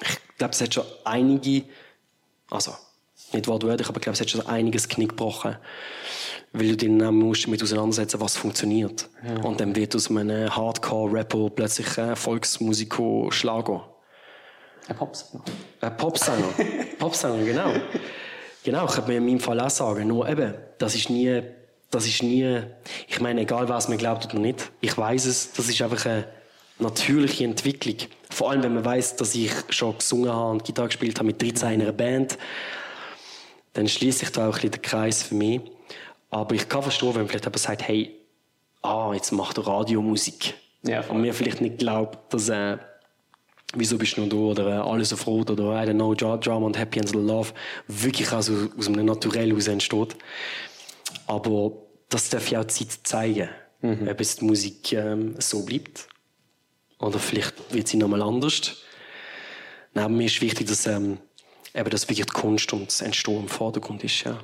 Ich 0.00 0.38
glaube, 0.38 0.52
es 0.52 0.60
hat 0.60 0.74
schon 0.74 0.84
einige, 1.04 1.64
also 2.50 2.72
nicht 3.32 3.48
wortwörtlich, 3.48 3.88
aber 3.88 3.98
ich 3.98 4.02
glaube, 4.02 4.14
es 4.14 4.20
hat 4.20 4.30
schon 4.30 4.46
einiges 4.46 4.88
Knick 4.88 5.10
gebrochen. 5.10 5.56
Weil 6.52 6.68
du 6.68 6.76
dich 6.76 6.98
dann 6.98 7.14
musst 7.14 7.44
damit 7.44 7.62
auseinandersetzen, 7.62 8.20
was 8.20 8.36
funktioniert. 8.36 9.08
Und 9.42 9.60
dann 9.60 9.76
wird 9.76 9.94
aus 9.94 10.08
einem 10.08 10.54
Hardcore-Rapper 10.54 11.50
plötzlich 11.50 11.98
ein 11.98 12.16
Volksmusiker 12.16 13.30
Schlager. 13.30 13.86
Ein 14.88 14.96
Popsänger. 14.96 15.44
Ein 15.80 15.96
Popsänger. 15.96 16.48
Popsänger, 16.98 17.44
genau. 17.44 17.72
Genau, 18.68 18.84
ich 18.84 18.92
könnte 18.92 19.10
mir 19.10 19.16
in 19.16 19.24
meinem 19.24 19.40
Fall 19.40 19.58
auch 19.60 19.70
sagen. 19.70 20.08
Nur 20.08 20.28
eben, 20.28 20.52
das 20.76 20.94
ist 20.94 21.08
nie, 21.08 21.40
das 21.90 22.06
ist 22.06 22.22
nie, 22.22 22.60
ich 23.08 23.18
meine, 23.18 23.40
egal 23.40 23.66
was 23.70 23.88
man 23.88 23.96
glaubt 23.96 24.26
oder 24.26 24.38
nicht, 24.38 24.70
ich 24.82 24.94
weiß 24.94 25.24
es, 25.24 25.54
das 25.54 25.70
ist 25.70 25.80
einfach 25.80 26.04
eine 26.04 26.26
natürliche 26.78 27.44
Entwicklung. 27.44 27.96
Vor 28.28 28.50
allem, 28.50 28.62
wenn 28.62 28.74
man 28.74 28.84
weiß, 28.84 29.16
dass 29.16 29.34
ich 29.34 29.52
schon 29.70 29.96
gesungen 29.96 30.30
habe 30.30 30.50
und 30.50 30.66
Gitarre 30.66 30.88
gespielt 30.88 31.18
habe 31.18 31.28
mit 31.28 31.40
13 31.40 31.72
in 31.72 31.80
einer 31.80 31.92
Band, 31.92 32.36
dann 33.72 33.88
schließt 33.88 34.18
sich 34.18 34.32
da 34.32 34.42
auch 34.42 34.46
ein 34.48 34.52
bisschen 34.52 34.72
der 34.72 34.82
Kreis 34.82 35.22
für 35.22 35.34
mich. 35.34 35.62
Aber 36.28 36.54
ich 36.54 36.68
kann 36.68 36.82
verstehen, 36.82 37.14
wenn 37.14 37.26
vielleicht 37.26 37.46
jemand 37.46 37.60
sagt, 37.60 37.88
hey, 37.88 38.14
ah, 38.82 39.12
jetzt 39.14 39.32
macht 39.32 39.56
er 39.56 39.66
Radiomusik. 39.66 40.52
Ja, 40.82 41.00
voll. 41.02 41.16
und 41.16 41.22
mir 41.22 41.32
vielleicht 41.32 41.62
nicht 41.62 41.78
glaubt, 41.78 42.34
dass 42.34 42.50
äh, 42.50 42.76
Wieso 43.74 43.98
bist 43.98 44.16
du 44.16 44.22
noch 44.22 44.28
da? 44.30 44.36
Oder 44.36 44.66
äh, 44.68 44.80
Alles 44.90 45.12
auf 45.12 45.26
Rot 45.26 45.50
oder 45.50 45.82
I 45.82 45.86
don't 45.86 45.94
know, 45.94 46.12
Dra- 46.14 46.38
Drama 46.38 46.66
und 46.66 46.78
Happy 46.78 47.00
and 47.00 47.12
Love 47.14 47.52
wirklich 47.86 48.32
also 48.32 48.68
aus 48.78 48.86
einem 48.88 49.04
Naturell 49.04 49.48
heraus 49.50 49.68
entsteht. 49.68 50.16
Aber 51.26 51.72
das 52.08 52.30
darf 52.30 52.50
ja 52.50 52.60
auch 52.60 52.64
die 52.64 52.88
Zeit 52.88 53.00
zeigen, 53.04 53.48
ob 53.82 54.18
jetzt 54.20 54.40
die 54.40 54.44
Musik 54.46 54.92
ähm, 54.94 55.34
so 55.38 55.64
bleibt. 55.64 56.08
Oder 56.98 57.18
vielleicht 57.18 57.54
wird 57.72 57.86
sie 57.88 57.96
nochmal 57.98 58.22
anders. 58.22 58.76
Neben 59.94 60.16
mir 60.16 60.24
ist 60.26 60.40
wichtig, 60.40 60.66
dass, 60.66 60.86
ähm, 60.86 61.18
eben, 61.74 61.90
dass 61.90 62.08
wirklich 62.08 62.26
die 62.26 62.32
Kunst 62.32 62.72
und 62.72 62.86
das 62.88 63.02
Entstehen 63.02 63.42
im 63.42 63.48
Vordergrund 63.48 64.02
ist. 64.02 64.24
Ja. 64.24 64.38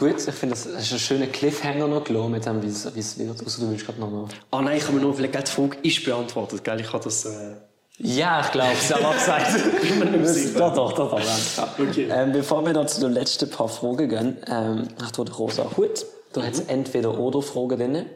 Gut, 0.00 0.16
ich 0.26 0.34
finde, 0.34 0.54
das 0.54 0.64
ist 0.64 0.92
ein 0.92 0.98
schöner 0.98 1.26
Cliffhanger 1.26 1.86
noch 1.86 2.02
gelassen 2.02 2.30
mit 2.30 2.46
dem, 2.46 2.62
wie 2.62 2.68
es, 2.68 2.94
wie 2.94 3.00
es 3.00 3.18
wird. 3.18 3.38
Also, 3.38 3.62
du 3.62 3.70
willst 3.70 3.84
gerade 3.84 4.00
noch 4.00 4.10
mal... 4.10 4.24
Ah 4.50 4.62
nein, 4.62 4.78
ich 4.78 4.84
habe 4.84 4.94
mir 4.94 5.02
noch 5.02 5.14
vielleicht 5.14 5.46
die 5.46 5.52
Frage 5.52 5.76
ist 5.82 6.02
beantwortet. 6.06 6.64
Gell? 6.64 6.80
Ich 6.80 6.90
habe 6.90 7.04
das... 7.04 7.26
Äh 7.26 7.56
Ja, 7.98 8.40
ich 8.40 8.50
glaube, 8.50 8.72
es 8.72 8.90
aber 8.90 9.12
gesagt. 9.12 9.50
doch, 10.58 10.74
doch, 10.74 10.92
doch, 10.94 11.10
doch. 11.10 11.20
Ja. 11.20 11.68
Okay. 11.78 12.08
Ähm, 12.10 12.32
bevor 12.32 12.64
wir 12.64 12.72
noch 12.72 12.86
zu 12.86 13.02
den 13.02 13.12
letzten 13.12 13.50
paar 13.50 13.68
Fragen 13.68 14.08
gehen, 14.08 14.38
ähm, 14.46 14.88
hast 15.02 15.18
du 15.18 15.24
den 15.24 15.34
rosa 15.34 15.66
Hut. 15.76 16.06
Du 16.32 16.42
hast 16.42 16.70
entweder 16.70 17.18
oder 17.18 17.42
Fragen 17.42 17.76
drin, 17.76 18.06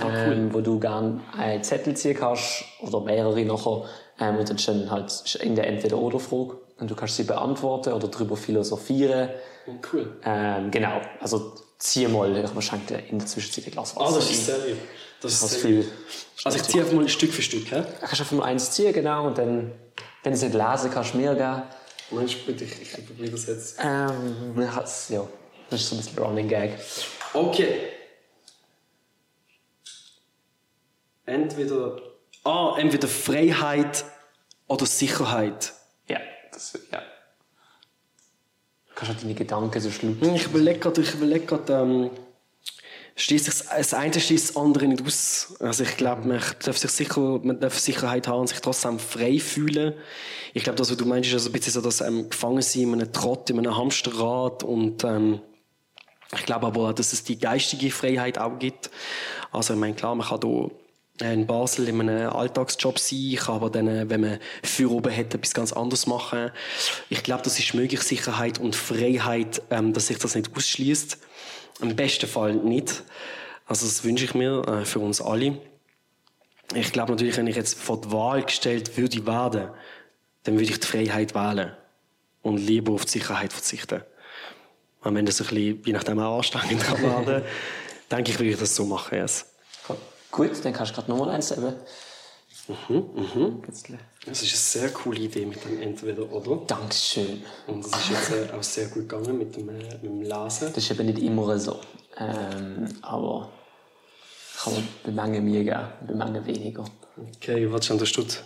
ähm, 0.00 0.54
wo 0.54 0.60
du 0.60 0.78
gerne 0.78 1.20
einen 1.36 1.64
Zettel 1.64 1.96
ziehen 1.96 2.16
kannst 2.16 2.62
oder 2.80 3.00
mehrere 3.00 3.44
nachher 3.44 3.86
ähm, 4.20 4.36
und 4.36 4.48
dann 4.48 4.58
stehen 4.58 4.88
halt 4.88 5.34
in 5.42 5.56
der 5.56 5.66
entweder 5.66 5.98
oder 5.98 6.20
Frage 6.20 6.58
und 6.78 6.88
du 6.88 6.94
kannst 6.94 7.16
sie 7.16 7.24
beantworten 7.24 7.92
oder 7.92 8.06
darüber 8.06 8.36
philosophieren. 8.36 9.30
Cool. 9.92 10.20
Ähm, 10.24 10.70
genau, 10.70 11.00
also 11.20 11.54
zieh 11.78 12.06
mal, 12.08 12.34
ich 12.36 12.52
dir 12.86 12.98
in 13.08 13.18
der 13.18 13.26
Zwischenzeit 13.28 13.66
ein 13.66 13.70
Glas 13.72 13.94
Wasser. 13.96 14.14
Ah, 14.14 14.14
das 14.18 14.30
ist 14.30 14.46
sehr 14.46 14.58
lieb. 14.66 14.76
Das 15.20 15.32
ist 15.32 15.48
sehr 15.50 15.58
viel. 15.60 15.92
Also 16.44 16.56
ich 16.58 16.64
ziehe 16.64 16.82
einfach 16.82 16.94
mal 16.94 17.02
Stück 17.08 17.32
für 17.32 17.42
Stück. 17.42 17.70
Hä? 17.70 17.80
Du 17.82 17.86
kannst 18.00 18.20
einfach 18.20 18.32
nur 18.32 18.44
eins 18.44 18.70
ziehen, 18.70 18.92
genau, 18.92 19.26
und 19.26 19.36
dann, 19.38 19.72
wenn 20.22 20.32
du 20.32 20.36
es 20.36 20.42
nicht 20.42 20.54
lesen 20.54 20.90
kannst, 20.92 21.14
du 21.14 21.18
mir 21.18 21.34
geben. 21.34 21.62
Mensch, 22.10 22.36
bitte, 22.46 22.64
ich, 22.64 22.80
ich 22.80 23.06
probiere 23.06 23.30
das 23.32 23.46
jetzt. 23.46 23.78
Ähm, 23.82 24.54
ja, 24.58 24.80
das- 24.80 25.08
ja, 25.10 25.26
das 25.70 25.80
ist 25.80 25.88
so 25.90 25.96
ein 25.96 25.98
bisschen 25.98 26.18
Running 26.18 26.48
Gag. 26.48 26.78
Okay. 27.34 27.80
Entweder, 31.26 32.00
ah, 32.44 32.76
entweder 32.78 33.08
Freiheit 33.08 34.04
oder 34.66 34.86
Sicherheit. 34.86 35.74
Ja, 36.08 36.20
das, 36.52 36.78
ja. 36.90 37.02
Du 38.98 39.04
kannst 39.04 39.12
halt 39.12 39.22
deine 39.22 39.34
Gedanken 39.34 39.80
so 39.80 39.90
schlucken. 39.92 40.20
Hm, 40.20 40.34
Ich 40.34 40.46
überlege 40.46 40.80
gerade, 40.80 41.00
ich 41.02 41.14
überlege 41.14 41.46
gerade, 41.46 41.72
ähm, 41.72 42.10
schließt 43.14 43.44
sich, 43.44 43.68
das 43.68 43.94
eine 43.94 44.18
schließt 44.18 44.50
das 44.50 44.56
andere 44.56 44.88
nicht 44.88 45.06
aus. 45.06 45.54
Also 45.60 45.84
ich 45.84 45.96
glaube, 45.96 46.26
man 46.26 46.40
darf 46.64 46.78
sich 46.78 46.90
sicher, 46.90 47.38
man 47.40 47.60
darf 47.60 47.78
Sicherheit 47.78 48.26
haben 48.26 48.40
und 48.40 48.48
sich 48.48 48.58
trotzdem 48.60 48.98
frei 48.98 49.38
fühlen. 49.38 49.94
Ich 50.52 50.64
glaube, 50.64 50.78
das, 50.78 50.90
was 50.90 50.96
du 50.96 51.04
meinst, 51.04 51.28
ist 51.28 51.34
also 51.34 51.48
ein 51.48 51.52
bisschen 51.52 51.74
so, 51.74 51.80
dass 51.80 52.00
ähm, 52.00 52.28
gefangen 52.28 52.60
sein 52.60 52.82
in 52.82 52.94
einem 52.94 53.12
Trott, 53.12 53.48
in 53.50 53.58
einem 53.60 53.76
Hamsterrad 53.76 54.64
und 54.64 55.04
ähm, 55.04 55.40
ich 56.34 56.44
glaube 56.44 56.66
aber, 56.66 56.92
dass 56.92 57.12
es 57.12 57.22
die 57.22 57.38
geistige 57.38 57.92
Freiheit 57.92 58.36
auch 58.36 58.58
gibt. 58.58 58.90
Also 59.52 59.74
ich 59.74 59.80
meine, 59.80 59.94
klar, 59.94 60.16
man 60.16 60.26
kann 60.26 60.40
hier 60.42 60.70
in 61.20 61.46
Basel 61.46 61.88
in 61.88 62.00
einem 62.00 62.30
Alltagsjob 62.30 62.98
sein, 62.98 63.18
ich 63.18 63.40
kann 63.40 63.56
aber 63.56 63.70
dann, 63.70 63.88
äh, 63.88 64.08
wenn 64.08 64.20
man 64.20 64.38
für 64.62 64.90
oben 64.90 65.14
hat, 65.14 65.34
etwas 65.34 65.54
ganz 65.54 65.72
anderes 65.72 66.06
machen. 66.06 66.50
Ich 67.08 67.22
glaube, 67.22 67.42
das 67.42 67.58
ist 67.58 67.74
möglich, 67.74 68.00
Sicherheit 68.02 68.58
und 68.58 68.76
Freiheit, 68.76 69.62
ähm, 69.70 69.92
dass 69.92 70.08
sich 70.08 70.18
das 70.18 70.34
nicht 70.34 70.50
ausschließt. 70.56 71.18
Im 71.80 71.96
besten 71.96 72.28
Fall 72.28 72.54
nicht. 72.54 73.02
Also 73.66 73.86
das 73.86 74.04
wünsche 74.04 74.24
ich 74.24 74.34
mir 74.34 74.66
äh, 74.66 74.84
für 74.84 75.00
uns 75.00 75.20
alle. 75.20 75.58
ich 76.74 76.92
glaube 76.92 77.12
natürlich, 77.12 77.36
wenn 77.36 77.46
ich 77.46 77.56
jetzt 77.56 77.78
vor 77.78 78.00
die 78.00 78.10
Wahl 78.12 78.42
gestellt 78.42 78.96
würde 78.96 79.26
werden, 79.26 79.68
dann 80.44 80.54
würde 80.54 80.72
ich 80.72 80.80
die 80.80 80.86
Freiheit 80.86 81.34
wählen 81.34 81.72
und 82.42 82.58
lieber 82.58 82.92
auf 82.92 83.04
die 83.04 83.12
Sicherheit 83.12 83.52
verzichten. 83.52 84.02
Und 85.02 85.14
wenn 85.14 85.26
das 85.26 85.40
ein 85.40 85.46
bisschen, 85.46 85.82
je 85.84 85.92
nachdem 85.92 86.18
auch 86.18 86.38
anstrengend 86.38 86.82
kann 86.82 87.02
werden, 87.02 87.42
denke 88.10 88.30
ich, 88.30 88.38
würde 88.38 88.50
ich 88.50 88.58
das 88.58 88.74
so 88.74 88.84
machen. 88.84 89.16
Yes. 89.16 89.46
Gut, 90.30 90.50
dann 90.64 90.72
kannst 90.72 90.92
du 90.92 90.96
gerade 90.96 91.10
nochmal 91.10 91.30
eins 91.30 91.50
eben. 91.52 91.74
Mhm, 92.68 93.62
Das 94.26 94.42
ist 94.42 94.50
eine 94.52 94.82
sehr 94.82 94.90
coole 94.90 95.20
Idee 95.20 95.46
mit 95.46 95.64
dem 95.64 95.80
Entweder-Oder. 95.80 96.64
Dankeschön. 96.66 97.42
Und 97.66 97.84
das 97.84 97.98
ist 98.00 98.10
jetzt 98.10 98.30
äh, 98.32 98.52
auch 98.54 98.62
sehr 98.62 98.86
gut 98.88 99.08
gegangen 99.08 99.38
mit 99.38 99.56
dem, 99.56 99.70
äh, 99.70 99.72
mit 99.72 100.02
dem 100.04 100.20
Lesen. 100.20 100.72
Das 100.74 100.76
ist 100.76 100.90
eben 100.90 101.06
nicht 101.06 101.18
immer 101.18 101.58
so. 101.58 101.80
Ähm, 102.18 102.88
aber 103.00 103.50
kann 104.62 104.74
man 104.74 104.88
bei 105.04 105.12
manchen 105.12 105.44
mehr 105.44 105.64
geben, 105.64 105.88
bei 106.06 106.14
manchen 106.14 106.44
weniger. 106.46 106.84
Okay, 107.36 107.72
was 107.72 107.86
da 107.86 108.04
steht? 108.04 108.44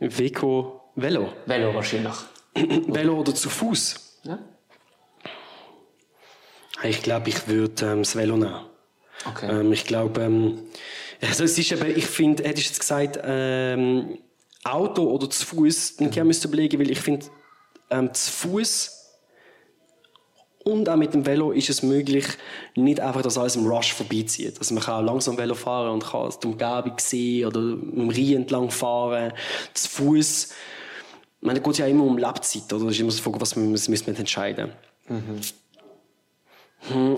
Veko 0.00 0.80
Velo. 0.96 1.32
Velo 1.46 1.74
wahrscheinlich. 1.74 2.14
Velo 2.54 3.20
oder 3.20 3.34
zu 3.34 3.48
Fuß? 3.48 4.18
Ja? 4.24 4.38
Ich 6.82 7.02
glaube, 7.02 7.28
ich 7.30 7.48
würde 7.48 7.86
ähm, 7.86 7.98
das 8.02 8.16
Velo 8.16 8.36
nehmen. 8.36 8.66
Okay. 9.26 9.50
Ähm, 9.50 9.72
ich 9.72 9.84
glaube, 9.84 10.20
ähm, 10.22 10.58
also 11.20 11.44
es 11.44 11.58
ist 11.58 11.72
eben, 11.72 11.96
ich 11.96 12.06
finde, 12.06 12.44
hättest 12.44 12.66
du 12.66 12.70
jetzt 12.70 12.80
gesagt, 12.80 13.18
ähm, 13.22 14.18
Auto 14.64 15.04
oder 15.04 15.28
zu 15.28 15.44
Fuß, 15.46 15.96
dann 15.96 16.10
mhm. 16.10 16.26
müsste 16.26 16.48
überlegen, 16.48 16.78
weil 16.78 16.90
ich 16.90 17.00
finde, 17.00 17.26
ähm, 17.90 18.12
zu 18.14 18.30
Fuß 18.30 19.00
und 20.64 20.88
auch 20.88 20.96
mit 20.96 21.14
dem 21.14 21.24
Velo 21.24 21.52
ist 21.52 21.70
es 21.70 21.82
möglich, 21.82 22.26
nicht 22.74 23.00
einfach, 23.00 23.22
dass 23.22 23.38
alles 23.38 23.56
im 23.56 23.66
Rush 23.66 23.94
vorbeizieht. 23.94 24.58
Also 24.58 24.74
man 24.74 24.84
kann 24.84 25.02
auch 25.02 25.12
langsam 25.12 25.38
Velo 25.38 25.54
fahren 25.54 25.90
und 25.90 26.04
kann 26.04 26.30
die 26.42 26.46
Umgebung 26.46 26.98
sehen 26.98 27.46
oder 27.46 27.60
im 27.60 28.10
Rhein 28.10 28.36
entlang 28.36 28.70
fahren. 28.70 29.32
Zu 29.72 29.88
Fuß, 29.88 30.44
ich 31.40 31.46
meine, 31.46 31.58
da 31.58 31.64
geht 31.64 31.72
es 31.72 31.78
ja 31.78 31.86
immer 31.86 32.04
um 32.04 32.18
Lebzeit, 32.18 32.70
oder? 32.72 32.84
Das 32.84 32.94
ist 32.94 33.00
immer 33.00 33.10
so 33.10 33.40
was 33.40 33.56
müssen 33.56 34.06
wir 34.06 34.18
entscheiden. 34.18 34.72
Mhm. 35.08 35.40
Hm. 36.92 37.16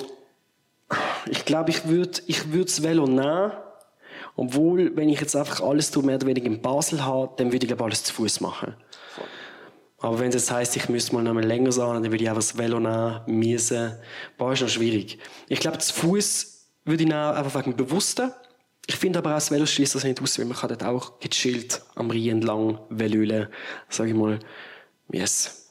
Ich 1.30 1.44
glaube, 1.44 1.70
ich 1.70 1.86
würde 1.86 2.20
ich 2.26 2.52
würd 2.52 2.68
das 2.68 2.82
Velo 2.82 3.06
nehmen. 3.06 3.52
Obwohl, 4.36 4.96
wenn 4.96 5.08
ich 5.08 5.20
jetzt 5.20 5.36
einfach 5.36 5.60
alles 5.60 5.90
tue, 5.90 6.02
mehr 6.02 6.16
oder 6.16 6.26
weniger 6.26 6.46
in 6.46 6.62
Basel 6.62 7.04
habe, 7.04 7.34
dann 7.36 7.52
würde 7.52 7.64
ich 7.64 7.68
glaube 7.68 7.84
alles 7.84 8.04
zu 8.04 8.14
Fuß 8.14 8.40
machen. 8.40 8.74
Aber 9.98 10.18
wenn 10.18 10.30
es 10.30 10.34
jetzt 10.34 10.50
heisst, 10.50 10.74
ich 10.74 10.88
müsste 10.88 11.14
mal 11.14 11.22
noch 11.22 11.32
mal 11.32 11.44
länger 11.44 11.70
sein, 11.70 12.02
dann 12.02 12.10
würde 12.10 12.24
ich 12.24 12.28
einfach 12.28 12.42
das 12.42 12.58
Velo 12.58 12.80
nehmen, 12.80 13.20
müssen. 13.26 13.96
Boah, 14.36 14.52
ist 14.52 14.62
noch 14.62 14.68
schwierig. 14.68 15.18
Ich 15.48 15.60
glaube, 15.60 15.78
zu 15.78 15.94
Fuß 15.94 16.66
würde 16.84 17.04
ich 17.04 17.08
nehmen, 17.08 17.20
einfach 17.20 17.54
wegen 17.60 17.72
dem 17.72 17.76
Bewussten. 17.76 18.32
Ich 18.86 18.96
finde 18.96 19.20
aber 19.20 19.30
auch, 19.30 19.34
das 19.34 19.52
Velo 19.52 19.64
schließt 19.64 19.94
das 19.94 20.02
nicht 20.02 20.20
aus, 20.20 20.38
weil 20.38 20.46
man 20.46 20.56
kann 20.56 20.70
dort 20.70 20.82
auch 20.84 21.20
gechillt 21.20 21.82
am 21.94 22.10
Rhein 22.10 22.28
entlang 22.28 22.80
velölen. 22.90 23.46
Sag 23.88 24.08
ich 24.08 24.14
mal, 24.14 24.40
yes. 25.12 25.70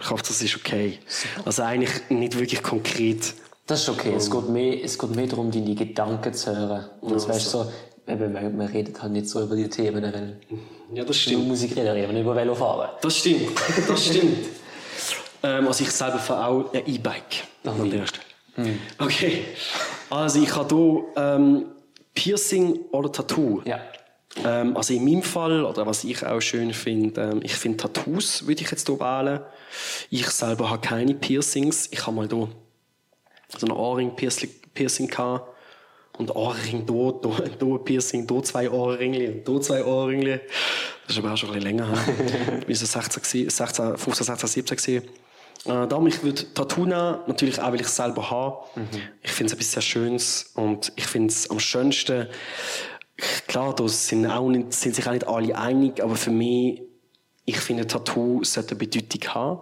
Ich 0.00 0.10
hoffe, 0.10 0.24
das 0.26 0.42
ist 0.42 0.56
okay. 0.56 0.98
Also 1.44 1.62
eigentlich 1.62 1.90
nicht 2.08 2.36
wirklich 2.36 2.62
konkret. 2.62 3.34
Das 3.68 3.82
ist 3.82 3.88
okay. 3.90 4.14
Es 4.16 4.30
geht 4.30 4.48
mehr, 4.48 4.82
es 4.82 4.98
geht 4.98 5.14
mehr 5.14 5.26
darum, 5.26 5.50
deine 5.50 5.74
Gedanken 5.74 6.32
zu 6.32 6.56
hören. 6.56 6.86
Und 7.02 7.14
das 7.14 7.28
weißt 7.28 7.50
so, 7.50 7.70
eben, 8.06 8.32
man, 8.32 8.56
man 8.56 8.66
redet 8.66 9.00
halt 9.00 9.12
nicht 9.12 9.28
so 9.28 9.42
über 9.42 9.54
die 9.54 9.68
Themen, 9.68 10.02
wenn 10.02 10.36
Ja, 10.96 11.04
das 11.04 11.08
über 11.08 11.14
stimmt. 11.14 11.48
Musik 11.48 11.76
reden, 11.76 11.94
wir 11.94 12.20
über 12.20 12.34
Velofahren. 12.34 12.88
Das 13.02 13.18
stimmt. 13.18 13.50
Das 13.86 14.06
stimmt. 14.06 14.46
ähm, 15.42 15.66
also 15.68 15.84
ich 15.84 15.90
selber 15.90 16.18
fahre 16.18 16.46
auch 16.46 16.72
ein 16.72 16.82
E-Bike. 16.86 17.44
An 17.64 17.90
der 17.90 18.06
Stelle. 18.06 18.74
Okay. 18.98 19.44
Also 20.08 20.40
ich 20.42 20.54
habe 20.54 20.74
hier 20.74 21.22
ähm, 21.22 21.66
Piercing 22.14 22.80
oder 22.90 23.12
Tattoo. 23.12 23.60
Ja. 23.66 23.80
Ähm, 24.44 24.76
also 24.78 24.94
in 24.94 25.04
meinem 25.04 25.22
Fall, 25.22 25.62
oder 25.64 25.86
was 25.86 26.04
ich 26.04 26.24
auch 26.24 26.40
schön 26.40 26.72
finde, 26.72 27.20
ähm, 27.20 27.40
ich 27.42 27.52
finde 27.54 27.76
Tattoos 27.76 28.46
würde 28.46 28.62
ich 28.62 28.70
jetzt 28.70 28.86
hier 28.86 28.98
wählen. 28.98 29.40
Ich 30.08 30.26
selber 30.30 30.70
habe 30.70 30.80
keine 30.80 31.12
Piercings. 31.14 31.88
Ich 31.90 32.06
habe 32.06 32.16
mal 32.16 32.28
hier 32.28 32.48
so 33.56 33.66
ein 33.66 33.72
Ohrring-Piercing 33.72 34.50
Piercing 34.74 35.08
gehabt. 35.08 35.54
Und 36.18 36.34
Ohrring, 36.34 36.84
hier, 36.88 37.14
hier 37.22 37.74
ein 37.74 37.84
Piercing, 37.84 38.26
hier 38.28 38.42
zwei 38.42 38.68
Ohrringe 38.70 39.30
und 39.30 39.48
hier 39.48 39.60
zwei 39.60 39.84
Ohrringe. 39.84 40.40
Das 41.06 41.16
ist 41.16 41.22
aber 41.22 41.32
auch 41.32 41.36
schon 41.36 41.50
ein 41.50 41.54
bisschen 41.60 41.78
länger 41.78 41.88
her. 41.88 42.60
Ich 42.62 42.68
war 42.68 42.74
so 42.74 42.86
16, 42.86 43.22
gewesen- 43.22 43.50
16, 43.50 43.96
15, 43.96 44.26
16, 44.26 44.48
17 44.48 44.76
gewesen. 44.76 45.08
Äh, 45.64 45.86
darum, 45.88 46.06
ich 46.08 46.22
würde 46.22 46.52
Tattoo 46.54 46.86
nehmen, 46.86 47.18
natürlich 47.26 47.60
auch, 47.60 47.68
weil 47.68 47.76
ich 47.80 47.86
es 47.86 47.96
selber 47.96 48.30
habe. 48.30 48.64
Ich 49.22 49.30
finde 49.30 49.52
es 49.52 49.52
etwas 49.54 49.72
sehr 49.72 49.82
Schönes 49.82 50.50
und 50.54 50.92
ich 50.96 51.06
finde 51.06 51.28
es 51.32 51.48
am 51.50 51.58
schönsten, 51.60 52.26
klar, 53.46 53.74
da 53.74 53.88
sind, 53.88 54.26
auch 54.26 54.48
nicht, 54.48 54.72
sind 54.72 54.94
sich 54.94 55.06
auch 55.06 55.12
nicht 55.12 55.26
alle 55.26 55.56
einig, 55.56 56.02
aber 56.02 56.16
für 56.16 56.30
mich, 56.30 56.82
ich 57.44 57.58
finde, 57.58 57.86
Tattoo 57.86 58.42
sollte 58.44 58.70
eine 58.72 58.78
Bedeutung 58.78 59.34
haben. 59.34 59.60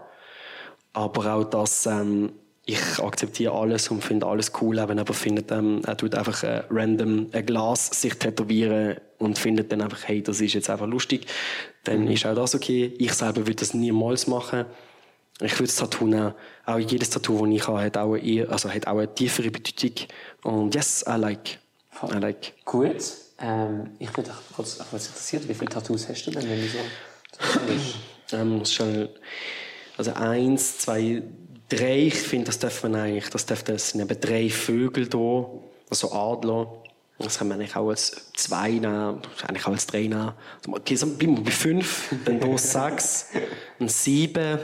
Aber 0.93 1.35
auch, 1.35 1.45
dass 1.45 1.87
ähm, 1.87 2.33
ich 2.69 2.99
akzeptiere 2.99 3.53
alles 3.53 3.89
und 3.93 4.03
finde 4.03 4.27
alles 4.27 4.51
cool, 4.61 4.77
wenn 4.77 4.99
jemand 4.99 5.15
findet, 5.15 5.53
ähm, 5.53 5.83
er 5.87 5.97
tut 5.97 6.17
einfach 6.17 6.43
äh, 6.43 6.65
random 6.69 7.29
ein 7.33 7.47
Glas 7.47 7.87
sich 8.01 8.15
tätowieren 8.15 8.97
und 9.19 9.39
findet 9.39 9.71
dann 9.71 9.83
einfach, 9.83 10.01
hey, 10.07 10.21
das 10.21 10.41
ist 10.41 10.55
jetzt 10.55 10.69
einfach 10.69 10.89
lustig, 10.89 11.27
dann 11.85 12.09
ist 12.09 12.27
auch 12.27 12.35
das 12.35 12.57
okay. 12.57 12.93
Ich 12.99 13.15
selber 13.15 13.47
würde 13.47 13.55
das 13.55 13.73
niemals 13.73 14.27
machen. 14.27 14.67
Ich 15.41 15.53
würde 15.55 15.67
das 15.67 15.77
Tattoo 15.77 16.09
nehmen. 16.09 16.35
Auch 16.65 16.79
jedes 16.79 17.11
Tattoo, 17.11 17.47
das 17.47 17.55
ich 17.55 17.69
habe, 17.69 17.83
hat 17.83 17.97
auch, 17.97 18.15
eine, 18.15 18.49
also 18.49 18.69
hat 18.69 18.87
auch 18.87 18.99
eine 18.99 19.15
tiefere 19.15 19.51
Bedeutung. 19.51 20.09
Und 20.43 20.75
yes, 20.75 21.05
I 21.07 21.17
like. 21.19 21.59
I 22.03 22.17
like. 22.19 22.53
Gut. 22.65 22.97
Ähm, 23.39 23.91
ich 23.99 24.11
bin 24.11 24.25
doch 24.25 24.43
kurz 24.57 24.81
was 24.91 25.07
interessiert, 25.07 25.49
wie 25.49 25.55
viele 25.55 25.71
Tattoos 25.71 26.09
hast 26.09 26.25
du 26.25 26.31
denn, 26.33 26.49
wenn 26.49 26.61
du 26.61 26.67
so 26.67 26.79
Ähm, 28.33 28.65
schon, 28.65 29.09
also 29.97 30.13
eins, 30.15 30.79
zwei, 30.79 31.23
drei, 31.69 32.07
ich 32.07 32.15
finde, 32.15 32.47
das 32.47 32.59
darf 32.59 32.83
man 32.83 32.95
eigentlich, 32.95 33.29
das, 33.31 33.47
darf, 33.47 33.63
das 33.63 33.91
sind 33.91 34.01
eben 34.01 34.21
drei 34.21 34.49
Vögel 34.51 35.09
da, 35.09 35.47
also 35.91 36.13
Adler. 36.13 36.83
Das 37.19 37.39
kann 37.39 37.49
man 37.49 37.59
eigentlich 37.59 37.75
auch 37.77 37.89
als 37.89 38.31
zwei 38.35 38.73
nehmen, 38.73 39.23
eigentlich 39.47 39.67
auch 39.67 39.73
als 39.73 39.87
drei 39.87 40.03
nehmen. 40.03 40.33
Also, 40.59 40.77
Okay, 40.77 40.97
so 40.97 41.07
bleiben 41.07 41.39
wir 41.39 41.45
bei 41.45 41.51
fünf, 41.51 42.15
dann 42.27 42.43
hier 42.43 42.59
sechs, 42.59 43.29
ein 43.81 43.89
sieben, 43.89 44.59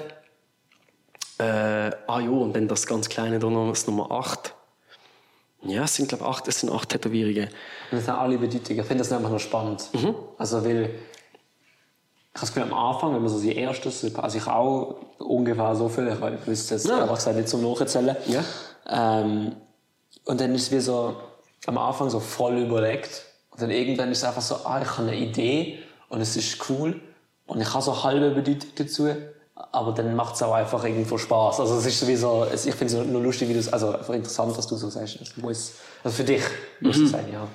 äh, 1.39 1.43
ah 1.43 2.21
ja, 2.21 2.29
und 2.29 2.55
dann 2.55 2.69
das 2.69 2.87
ganz 2.87 3.09
kleine 3.09 3.39
da 3.39 3.49
noch, 3.49 3.71
das 3.71 3.87
Nummer 3.87 4.11
acht. 4.11 4.55
Ja, 5.65 5.85
es 5.85 5.97
sind, 5.97 6.09
glaube 6.09 6.25
ich, 6.25 6.31
acht, 6.31 6.49
es 6.49 6.61
sind 6.61 6.71
acht 6.71 6.89
Tätowierungen. 6.89 7.45
Und 7.45 7.53
das 7.99 8.05
sind 8.05 8.15
alle 8.15 8.37
Bedeutungen. 8.37 8.81
Ich 8.81 8.87
finde 8.87 9.03
das 9.03 9.13
einfach 9.13 9.31
noch 9.31 9.41
spannend. 9.41 9.89
Also, 10.37 10.65
weil 10.65 10.91
ich 12.35 12.41
habe 12.43 12.63
am 12.63 12.73
Anfang, 12.75 13.15
wenn 13.15 13.21
man 13.23 13.29
so 13.31 13.41
die 13.41 13.57
ersten, 13.57 13.93
also 14.17 14.39
ich 14.39 14.47
auch 14.47 14.97
ungefähr 15.19 15.75
so 15.75 15.89
viel, 15.89 16.09
ich 16.09 16.47
wüsste 16.47 16.77
es 16.77 16.85
Ja. 16.85 17.03
einfach 17.03 17.17
gesagt, 17.17 17.37
nicht 17.37 17.49
zum 17.49 17.63
Nachzählen. 17.63 18.17
Ja. 18.27 18.43
Ähm, 18.89 19.57
und 20.25 20.41
dann 20.41 20.55
ist 20.55 20.63
es 20.63 20.73
wie 20.73 20.81
so, 20.81 21.15
am 21.67 21.79
Anfang 21.79 22.09
so 22.11 22.21
voll 22.21 22.57
überlegt. 22.59 23.23
Und 23.51 23.61
dann 23.61 23.71
irgendwann 23.71 24.11
ist 24.11 24.19
es 24.19 24.25
einfach 24.25 24.41
so, 24.43 24.57
ah, 24.65 24.81
ich 24.81 24.89
habe 24.99 25.09
eine 25.09 25.17
Idee 25.17 25.81
und 26.09 26.21
es 26.21 26.37
ist 26.37 26.59
cool. 26.71 27.01
Und 27.47 27.61
ich 27.61 27.73
habe 27.73 27.83
so 27.83 28.03
halbe 28.03 28.31
Bedeutung 28.31 28.71
dazu. 28.77 29.09
Aber 29.55 29.93
dann 29.93 30.17
macht 30.17 30.35
es 30.37 30.43
auch 30.43 30.55
einfach 30.55 30.83
irgendwo 30.85 31.19
Spaß. 31.19 31.61
Also 31.61 31.77
es 31.77 31.87
ist 31.87 32.01
sowieso, 32.01 32.47
es- 32.51 32.65
ich 32.67 32.75
finde 32.75 32.97
es 32.99 33.07
nur 33.07 33.23
lustig, 33.23 33.49
wie 33.51 33.53
du 33.53 33.59
es, 33.59 33.71
also 33.73 33.91
einfach 33.93 34.15
interessant, 34.15 34.57
was 34.57 34.67
du 34.67 34.77
so 34.77 34.89
sagst. 34.89 35.21
Es 35.21 35.37
muss, 35.37 35.73
also 36.03 36.17
für 36.17 36.25
dich 36.25 36.43
muss 36.81 36.97
es 36.97 37.11
sein, 37.11 37.27
ja. 37.31 37.47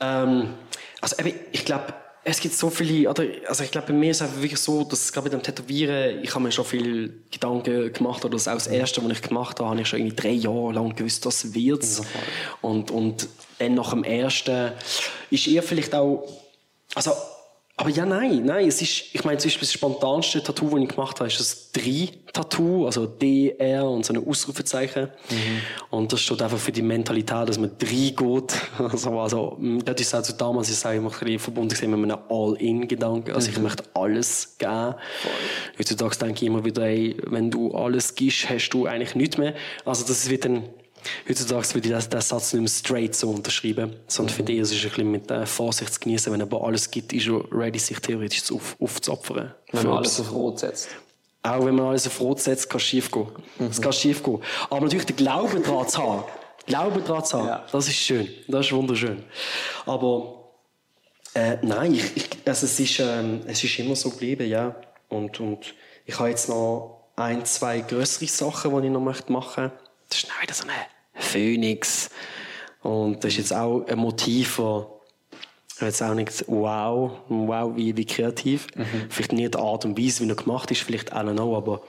Ähm, 0.00 0.54
also 1.02 1.16
ich 1.52 1.64
glaube, 1.64 1.84
es 2.28 2.40
gibt 2.40 2.56
so 2.56 2.70
viele, 2.70 3.08
oder, 3.08 3.22
also 3.46 3.62
ich 3.62 3.70
glaube, 3.70 3.86
bei 3.86 3.92
mir 3.92 4.10
ist 4.10 4.16
es 4.16 4.22
einfach 4.22 4.42
wirklich 4.42 4.58
so, 4.58 4.82
dass 4.82 5.12
gerade 5.12 5.26
mit 5.26 5.32
dem 5.32 5.44
Tätowieren, 5.44 6.24
ich 6.24 6.34
habe 6.34 6.42
mir 6.42 6.50
schon 6.50 6.64
viel 6.64 7.22
Gedanken 7.30 7.92
gemacht, 7.92 8.24
oder 8.24 8.32
das 8.32 8.48
auch 8.48 8.54
das 8.54 8.66
erste, 8.66 9.04
was 9.04 9.12
ich 9.12 9.22
gemacht 9.22 9.60
habe, 9.60 9.70
habe 9.70 9.80
ich 9.80 9.86
schon 9.86 10.00
irgendwie 10.00 10.16
drei 10.16 10.32
Jahre 10.32 10.72
lang 10.72 10.96
gewusst, 10.96 11.24
das 11.24 11.54
wird's. 11.54 12.02
Und, 12.62 12.90
und 12.90 13.28
dann 13.60 13.74
nach 13.74 13.90
dem 13.90 14.02
ersten 14.02 14.72
ist 15.30 15.46
eher 15.46 15.62
vielleicht 15.62 15.94
auch, 15.94 16.28
also, 16.96 17.12
aber 17.78 17.90
ja, 17.90 18.06
nein, 18.06 18.42
nein, 18.46 18.66
es 18.68 18.80
ist, 18.80 19.04
ich 19.12 19.22
meine, 19.24 19.36
zum 19.36 19.48
Beispiel 19.48 19.66
das 19.66 19.72
spontanste 19.74 20.42
Tattoo, 20.42 20.70
das 20.70 20.80
ich 20.80 20.88
gemacht 20.88 21.20
habe, 21.20 21.28
ist 21.28 21.38
das 21.38 21.72
Drei-Tattoo, 21.72 22.86
also 22.86 23.04
DR 23.04 23.84
und 23.84 24.06
so 24.06 24.14
ein 24.14 24.26
Ausrufezeichen. 24.26 25.08
Und 25.90 26.10
das 26.10 26.22
steht 26.22 26.40
einfach 26.40 26.56
für 26.56 26.72
die 26.72 26.80
Mentalität, 26.80 27.46
dass 27.46 27.58
man 27.58 27.72
drei 27.78 28.14
geht. 28.16 28.54
Also, 28.78 29.20
also, 29.20 29.56
mh, 29.58 29.82
das 29.84 30.00
ist 30.00 30.14
also 30.14 30.32
damals, 30.32 30.70
ich 30.70 30.76
sage 30.76 30.96
immer, 30.96 31.12
ein 31.12 31.18
bisschen 31.18 31.38
verbunden 31.38 31.74
mit 32.00 32.10
einem 32.10 32.18
All-In-Gedanken. 32.30 33.32
Also, 33.32 33.50
ich 33.50 33.58
möchte 33.58 33.84
alles 33.92 34.56
geben. 34.56 34.94
Heutzutage 35.78 36.16
denke 36.16 36.34
ich 36.36 36.42
immer 36.44 36.64
wieder, 36.64 36.82
ey, 36.86 37.14
wenn 37.26 37.50
du 37.50 37.74
alles 37.74 38.14
gibst, 38.14 38.48
hast 38.48 38.70
du 38.70 38.86
eigentlich 38.86 39.14
nichts 39.14 39.36
mehr. 39.36 39.54
Also, 39.84 40.06
das 40.06 40.30
wird 40.30 40.46
dann, 40.46 40.62
Heutzutage 41.28 41.74
würde 41.74 41.88
ich 41.88 41.94
das- 41.94 42.08
den 42.08 42.20
Satz 42.20 42.52
nicht 42.52 42.60
mehr 42.62 42.68
straight 42.68 43.14
so 43.14 43.30
unterschreiben, 43.30 43.96
sondern 44.08 44.34
für 44.34 44.42
die 44.42 44.56
ist 44.58 44.72
es 44.72 44.82
ein 44.82 44.88
bisschen 44.90 45.10
mit 45.10 45.30
äh, 45.30 45.46
Vorsicht 45.46 45.92
zu 45.94 46.00
genießen. 46.00 46.32
Wenn 46.32 46.42
aber 46.42 46.62
alles 46.64 46.90
gibt, 46.90 47.12
ist 47.12 47.26
er 47.28 47.40
ready, 47.52 47.78
sich 47.78 47.98
theoretisch 48.00 48.42
zu 48.44 48.56
auf, 48.56 48.76
aufzuopfern. 48.80 49.54
Wenn 49.72 49.86
man 49.86 49.98
alles 49.98 50.20
auf 50.20 50.32
Rot 50.32 50.58
setzt. 50.60 50.88
Auch 51.42 51.64
wenn 51.64 51.74
man 51.76 51.86
alles 51.86 52.06
auf 52.06 52.20
Rot 52.20 52.40
setzt, 52.40 52.68
kann 52.68 52.78
es 52.78 52.84
schief 52.84 53.10
gehen. 53.10 53.28
Es 53.70 53.80
kann 53.80 53.92
schief 53.92 54.22
gehen. 54.22 54.40
Aber 54.68 54.80
natürlich 54.80 55.06
den 55.06 55.16
Glauben 55.16 55.62
daran 55.62 55.88
zu 55.88 55.98
haben. 56.02 56.24
Glauben 56.66 57.04
daran 57.04 57.24
zu 57.24 57.38
haben, 57.38 57.46
Ja. 57.48 57.64
das 57.70 57.86
ist 57.86 57.94
schön. 57.96 58.28
Das 58.48 58.66
ist 58.66 58.72
wunderschön. 58.72 59.22
Aber 59.86 60.32
Äh, 61.34 61.58
nein, 61.60 61.92
ich, 61.92 62.16
ich, 62.16 62.28
also 62.46 62.64
es, 62.64 62.80
ist, 62.80 62.98
ähm, 62.98 63.42
es 63.46 63.62
ist 63.62 63.78
immer 63.78 63.94
so 63.94 64.08
geblieben, 64.08 64.48
ja. 64.48 64.74
Und, 65.10 65.38
und 65.38 65.74
ich 66.06 66.18
habe 66.18 66.30
jetzt 66.30 66.48
noch 66.48 67.08
ein, 67.14 67.44
zwei 67.44 67.80
größere 67.80 68.26
Sachen, 68.26 68.70
die 68.80 68.86
ich 68.86 68.92
noch 68.92 69.00
machen 69.00 69.32
möchte. 69.34 69.70
Das 70.08 70.18
ist 70.18 70.28
dann 70.30 70.42
wieder 70.42 70.54
so 70.54 70.62
eine 70.64 70.72
Phönix. 71.16 72.10
Und 72.82 73.24
das 73.24 73.32
ist 73.32 73.38
jetzt 73.38 73.52
auch 73.54 73.84
ein 73.86 73.98
Motiv, 73.98 74.60
das 75.78 75.80
jetzt 75.80 76.02
auch 76.02 76.14
nicht 76.14 76.44
wow, 76.46 77.12
wow 77.28 77.72
wie, 77.74 77.96
wie 77.96 78.04
kreativ. 78.04 78.66
Vielleicht 79.08 79.32
nicht 79.32 79.54
die 79.54 79.58
Art 79.58 79.84
und 79.84 79.98
Weise, 79.98 80.24
wie 80.24 80.28
er 80.28 80.36
gemacht 80.36 80.70
ist, 80.70 80.82
vielleicht 80.82 81.12
auch 81.12 81.22
noch, 81.24 81.56
aber 81.56 81.82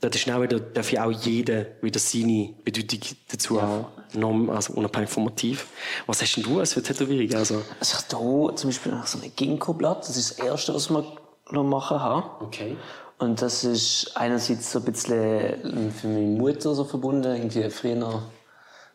das 0.00 0.16
ist 0.16 0.30
auch 0.30 0.40
wieder, 0.40 0.58
darf 0.60 0.90
ja 0.92 1.04
auch 1.04 1.10
jeder 1.10 1.66
wieder 1.82 2.00
seine 2.00 2.54
Bedeutung 2.64 3.00
dazu 3.30 3.60
haben, 3.60 4.48
also 4.50 4.72
unabhängig 4.72 5.10
vom 5.10 5.24
Motiv. 5.24 5.66
Was 6.06 6.22
hast 6.22 6.36
denn 6.36 6.44
du 6.44 6.58
als 6.58 6.72
für 6.72 6.82
Tätowierung? 6.82 7.36
Also, 7.36 7.62
Also 7.78 7.98
ich 7.98 8.14
habe 8.14 8.24
hier 8.46 8.56
zum 8.56 8.70
Beispiel 8.70 8.92
so 9.04 9.18
ein 9.18 9.32
Ginkgo-Blatt. 9.36 10.08
Das 10.08 10.16
ist 10.16 10.38
das 10.38 10.46
Erste, 10.46 10.74
was 10.74 10.88
wir 10.88 11.04
noch 11.50 11.64
machen 11.64 12.00
haben. 12.00 12.22
okay. 12.40 12.76
Und 13.18 13.42
das 13.42 13.64
ist 13.64 14.12
einerseits 14.14 14.72
so 14.72 14.78
ein 14.78 14.86
bisschen 14.86 15.92
für 15.92 16.06
meine 16.06 16.38
Mutter 16.38 16.74
so 16.74 16.84
verbunden. 16.84 17.36
Irgendwie 17.36 17.68
früher 17.68 17.94
noch 17.94 18.22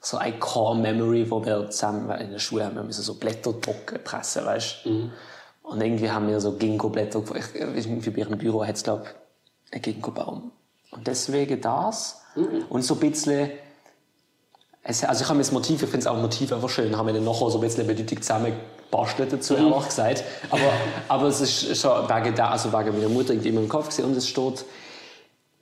so 0.05 0.17
ein 0.17 0.39
Core-Memory, 0.39 1.29
wo 1.31 1.43
wir 1.43 1.69
zusammen 1.71 2.09
in 2.19 2.31
der 2.31 2.39
Schule 2.39 2.65
haben 2.65 2.75
wir 2.75 2.83
müssen 2.83 3.01
so 3.01 3.15
Blätter 3.15 3.59
trocken 3.59 4.03
pressen, 4.03 4.45
weißt 4.45 4.75
du? 4.85 5.09
Und 5.63 5.81
irgendwie 5.81 6.11
haben 6.11 6.27
wir 6.27 6.39
so 6.39 6.51
Ginkgo-Blätter, 6.53 7.23
ich- 7.35 7.55
irgendwie 7.59 8.11
bei 8.11 8.19
ihrem 8.19 8.37
Büro 8.37 8.63
hat 8.63 8.75
es, 8.75 8.83
glaube 8.83 9.05
ich, 9.05 9.73
einen 9.73 9.81
Ginkgo-Baum. 9.81 10.51
Und 10.91 11.07
deswegen 11.07 11.59
das. 11.59 12.21
Und 12.69 12.83
so 12.83 12.93
ein 12.93 12.99
bisschen 12.99 13.49
es, 14.83 15.03
also 15.03 15.23
ich 15.23 15.27
habe 15.27 15.37
mir 15.37 15.43
das 15.43 15.51
Motiv, 15.51 15.81
ich 15.81 15.89
finde 15.89 15.99
es 16.01 16.07
auch 16.07 16.17
Motiv 16.17 16.53
einfach 16.53 16.69
schön, 16.69 16.95
haben 16.95 17.07
wir 17.07 17.13
dann 17.15 17.23
nachher 17.23 17.49
so 17.49 17.57
ein 17.57 17.61
bisschen 17.61 17.85
eine 17.85 17.93
Bedeutung 17.95 18.21
zusammengebastelt 18.21 19.33
dazu, 19.33 19.55
Mhm. 19.55 19.71
ehrlich 19.71 19.85
gesagt. 19.85 20.23
Aber, 20.51 20.71
aber 21.07 21.27
es 21.29 21.41
ist 21.41 21.81
schon 21.81 22.07
wegen, 22.07 22.35
da, 22.35 22.51
also 22.51 22.71
wegen 22.71 22.95
meiner 22.95 23.09
Mutter 23.09 23.31
irgendwie 23.31 23.49
immer 23.49 23.61
im 23.61 23.69
Kopf 23.69 23.89
gewesen. 23.89 24.05
und 24.05 24.15
es 24.15 24.27
steht, 24.27 24.63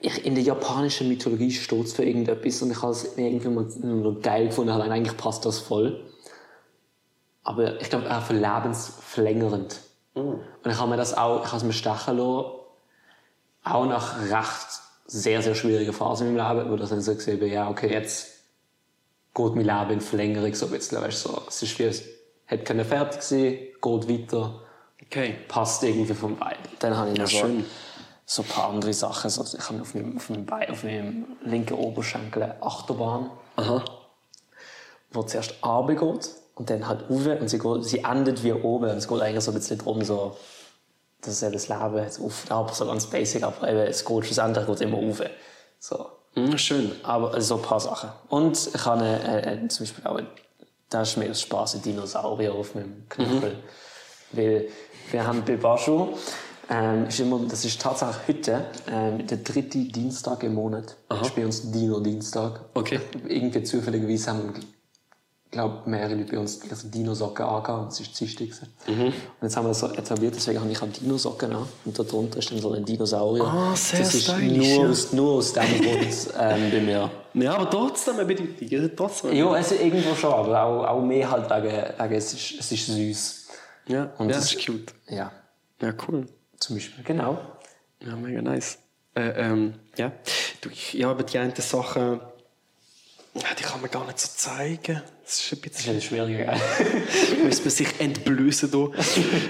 ich, 0.03 0.25
in 0.25 0.35
der 0.35 0.43
japanischen 0.43 1.07
Mythologie 1.07 1.49
steht 1.51 1.85
es 1.85 1.93
für 1.93 2.03
irgendetwas 2.03 2.61
und 2.61 2.71
ich 2.71 2.81
habe 2.81 2.91
es 2.91 3.17
irgendwie 3.17 3.47
mal 3.47 3.65
nur 3.81 4.19
geil 4.19 4.47
gefunden, 4.47 4.71
allein 4.71 4.91
eigentlich 4.91 5.15
passt 5.15 5.45
das 5.45 5.59
voll. 5.59 6.03
Aber 7.43 7.79
ich 7.79 7.89
glaube 7.89 8.13
auch 8.13 8.21
für 8.21 8.33
lebensverlängernd. 8.33 9.79
Und 10.13 10.41
ich 10.65 10.77
habe 10.77 10.89
mir 10.89 10.97
das 10.97 11.17
auch, 11.17 11.43
ich 11.43 11.47
habe 11.47 11.57
es 11.57 11.63
mir 11.63 11.73
stechen 11.73 12.17
lassen, 12.17 12.45
auch 13.63 13.85
nach 13.85 14.29
recht 14.29 14.67
sehr, 15.07 15.41
sehr 15.41 15.55
schwierigen 15.55 15.93
Phasen 15.93 16.27
in 16.27 16.35
meinem 16.35 16.57
Leben, 16.57 16.71
wo 16.71 16.75
das 16.75 16.89
dann 16.89 17.01
so 17.01 17.15
gesehen 17.15 17.37
habe, 17.37 17.47
ja, 17.47 17.69
okay, 17.69 17.91
jetzt 17.91 18.27
geht 19.33 19.55
mein 19.55 19.65
Leben 19.65 19.91
in 19.91 20.01
Verlängerung 20.01 20.53
so 20.53 20.65
ein 20.65 20.71
bisschen, 20.73 21.01
weißt 21.01 21.25
du, 21.25 21.29
so. 21.29 21.41
Es 21.47 21.63
ist 21.63 21.79
wie, 21.79 21.83
es 21.83 22.03
hätte 22.45 22.65
können 22.65 22.85
fertig 22.85 23.21
sein, 23.21 23.57
geht 23.81 24.09
weiter, 24.09 24.59
Okay. 25.05 25.35
passt 25.47 25.83
irgendwie 25.83 26.13
vom 26.13 26.37
Vibe. 26.39 26.69
Dann 26.79 26.97
habe 26.97 27.11
ich 27.11 27.17
noch 27.17 27.27
so, 27.27 27.37
schön. 27.37 27.59
so 27.59 27.65
ein 28.41 28.47
paar 28.47 28.69
andere 28.69 28.93
Sachen, 28.93 29.29
so, 29.29 29.43
ich 29.43 29.69
habe 29.69 29.81
auf 29.81 29.93
meinem, 29.93 30.17
auf 30.17 30.29
meinem 30.29 30.45
Bein, 30.45 30.69
auf 30.69 30.83
meinem 30.83 31.25
linken 31.43 31.73
Oberschenkel 31.73 32.43
eine 32.43 32.63
Achterbahn, 32.63 33.29
Aha. 33.57 33.83
wo 35.11 35.23
zuerst 35.23 35.55
runter 35.63 35.95
geht 35.95 36.29
und 36.55 36.69
dann 36.69 36.87
halt 36.87 37.09
rauf 37.09 37.25
und 37.25 37.49
sie, 37.49 37.59
geht, 37.59 37.83
sie 37.85 37.99
endet 37.99 38.43
wie 38.43 38.53
oben 38.53 38.89
und 38.89 38.97
es 38.97 39.07
geht 39.07 39.21
eigentlich 39.21 39.43
so 39.43 39.51
ein 39.51 39.55
bisschen 39.55 39.77
darum, 39.77 40.03
so, 40.03 40.37
dass 41.21 41.43
eben 41.43 41.53
das 41.53 41.67
Leben 41.67 41.97
jetzt 41.97 42.19
auf, 42.21 42.49
aber 42.49 42.73
so 42.73 42.85
ganz 42.85 43.07
basic, 43.07 43.43
aber 43.43 43.67
eben, 43.67 43.79
es 43.79 44.05
geht 44.05 44.25
schlussendlich 44.25 44.65
geht 44.65 44.81
immer 44.81 44.97
rauf. 44.97 45.21
So. 45.79 46.09
Mhm, 46.35 46.57
schön. 46.57 46.91
Aber 47.03 47.33
also 47.33 47.55
so 47.55 47.61
ein 47.61 47.67
paar 47.67 47.79
Sachen. 47.79 48.09
Und 48.29 48.69
ich 48.73 48.85
habe 48.85 49.01
eine, 49.01 49.63
äh, 49.63 49.67
zum 49.67 49.85
Beispiel 49.85 50.07
auch, 50.07 50.19
da 50.89 51.01
ist 51.01 51.17
mir 51.17 51.29
aus 51.29 51.41
Spaß 51.41 51.75
ein 51.75 51.81
Dinosaurier 51.81 52.53
auf 52.53 52.75
meinem 52.75 53.07
Knöchel. 53.09 53.57
Weil 54.31 54.69
wir 55.11 55.27
haben 55.27 55.43
bei 55.45 55.57
Baschu, 55.57 56.17
ähm, 56.73 57.07
ist 57.07 57.19
immer, 57.19 57.39
das 57.47 57.65
ist 57.65 57.81
tatsächlich 57.81 58.27
heute, 58.27 58.65
ähm, 58.91 59.27
der 59.27 59.37
dritte 59.37 59.77
Dienstag 59.79 60.43
im 60.43 60.55
Monat. 60.55 60.95
Das 61.09 61.27
ist 61.27 61.35
bei 61.35 61.45
uns 61.45 61.71
Dino-Dienstag. 61.71 62.61
Okay. 62.73 62.99
Irgendwie 63.27 63.63
zufälligerweise 63.63 64.31
haben 64.31 64.53
ich 65.53 65.55
glaube, 65.55 65.87
mehrere 65.87 66.15
Leute 66.15 66.31
bei 66.31 66.39
uns 66.39 66.59
ganzen 66.59 66.89
Dino-Socken 66.89 67.45
angehabt. 67.45 67.91
Das 67.91 67.99
ist 67.99 68.15
Dienstag. 68.15 68.69
Mhm. 68.87 69.03
Und 69.03 69.13
jetzt 69.43 69.55
haben 69.55 69.65
wir 69.65 69.69
das 69.69 69.81
so 69.81 69.87
etabliert, 69.87 70.33
deswegen 70.35 70.59
habe 70.59 70.71
ich 70.71 70.81
auch 70.81 70.87
Dino-Socken 70.87 71.53
an. 71.53 71.67
Und 71.85 71.99
da 71.99 72.01
drunter 72.01 72.39
ist 72.39 72.49
dann 72.49 72.57
so 72.57 72.73
ein 72.73 72.83
Dinosaurier. 72.83 73.43
Ah, 73.43 73.75
sehr 73.75 73.99
das 73.99 74.15
ist 74.15 74.23
stylisch, 74.23 74.57
nur, 74.57 74.83
ja. 74.83 74.89
aus, 74.89 75.13
nur 75.13 75.31
aus 75.33 75.53
dem 75.53 75.81
Grund 75.81 76.29
ähm, 76.39 76.71
bei 76.71 76.81
mir. 76.81 77.11
Ja, 77.35 77.53
aber 77.53 77.69
trotzdem 77.69 78.15
eine 78.15 78.25
Bedeutung. 78.25 78.95
Trotzdem. 78.95 79.33
Ja, 79.33 79.51
also 79.51 79.75
irgendwo 79.75 80.15
schon, 80.15 80.33
aber 80.33 80.63
auch, 80.63 80.87
auch 80.87 81.01
mehr 81.03 81.29
halt 81.29 81.47
wegen, 81.51 81.99
wegen 81.99 82.15
es, 82.15 82.33
ist, 82.33 82.59
es 82.59 82.71
ist 82.71 82.87
süß. 82.87 83.47
Ja, 83.89 84.11
Und 84.17 84.29
ja, 84.29 84.35
das 84.35 84.51
ist 84.51 84.65
cute. 84.65 84.91
Ja, 85.07 85.31
Ja, 85.79 85.93
cool. 86.07 86.25
Zum 86.63 86.75
Beispiel. 86.77 87.03
Genau. 87.03 87.39
Ja, 88.05 88.15
mega 88.15 88.41
nice. 88.41 88.77
Äh, 89.15 89.29
ähm, 89.37 89.75
ja. 89.97 90.11
Du, 90.61 90.69
ich, 90.69 90.93
ja, 90.93 91.09
aber 91.09 91.23
die 91.23 91.37
einen 91.37 91.55
Sachen, 91.55 92.19
ja, 93.35 93.47
die 93.57 93.63
kann 93.63 93.81
man 93.81 93.89
gar 93.89 94.05
nicht 94.05 94.19
so 94.19 94.29
zeigen. 94.35 95.01
Das 95.23 95.39
ist 95.39 95.53
ein 95.53 95.61
Das 95.61 95.71
ist 95.71 95.85
bisschen, 95.85 96.01
schwieriger, 96.01 96.55
müsste 97.43 97.63
man 97.63 97.71
sich 97.71 97.99
entblößen 97.99 98.71
da. 98.71 98.89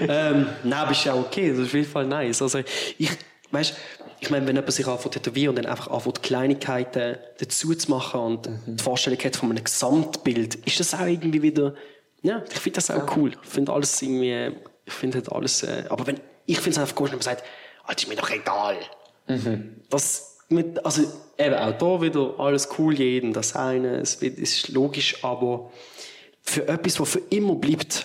ähm, 0.00 0.46
nein, 0.62 0.72
aber 0.72 0.92
ist 0.92 1.04
ja 1.04 1.14
okay. 1.14 1.50
Das 1.50 1.58
ist 1.58 1.66
auf 1.66 1.74
jeden 1.74 1.90
Fall 1.90 2.06
nice. 2.06 2.40
Also, 2.42 2.60
ich, 2.98 3.10
weißt, 3.50 3.74
ich 4.20 4.30
meine, 4.30 4.46
wenn 4.46 4.56
jemand 4.56 4.72
sich 4.72 4.86
anfängt 4.86 5.14
tätowieren 5.14 5.50
und 5.50 5.62
dann 5.62 5.70
einfach 5.70 5.88
anfängt, 5.88 6.22
Kleinigkeiten 6.22 7.18
dazu 7.38 7.74
zu 7.74 7.90
machen 7.90 8.20
und 8.20 8.48
die 8.66 8.82
Vorstellung 8.82 9.18
hat 9.18 9.36
von 9.36 9.50
einem 9.50 9.62
Gesamtbild, 9.62 10.54
ist 10.66 10.80
das 10.80 10.94
auch 10.94 11.06
irgendwie 11.06 11.42
wieder, 11.42 11.74
ja, 12.22 12.42
ich 12.50 12.58
finde 12.58 12.76
das 12.76 12.90
auch 12.90 13.16
cool. 13.16 13.32
Ich 13.42 13.50
finde 13.50 13.72
alles 13.72 14.00
irgendwie, 14.00 14.56
ich 14.86 14.92
finde 14.92 15.18
halt 15.18 15.30
alles, 15.30 15.62
äh, 15.62 15.84
aber 15.90 16.06
wenn, 16.06 16.20
ich 16.46 16.56
finde 16.56 16.70
es 16.70 16.78
einfach 16.78 16.94
gut, 16.94 17.10
wenn 17.10 17.16
man 17.18 17.22
sagt, 17.22 17.44
Alter, 17.84 18.02
ist 18.02 18.08
mir 18.08 18.16
doch 18.16 18.30
egal. 18.30 18.76
Das, 19.90 20.38
mit, 20.48 20.84
also 20.84 21.02
eben 21.38 21.54
auch 21.54 21.72
da 21.78 22.02
wieder 22.02 22.34
alles 22.38 22.68
cool, 22.78 22.94
jeden 22.94 23.32
das 23.32 23.56
eine, 23.56 23.96
es 23.98 24.16
ist 24.16 24.68
logisch, 24.68 25.22
aber 25.24 25.70
für 26.42 26.68
etwas, 26.68 27.00
was 27.00 27.10
für 27.10 27.22
immer 27.30 27.54
bleibt, 27.54 28.04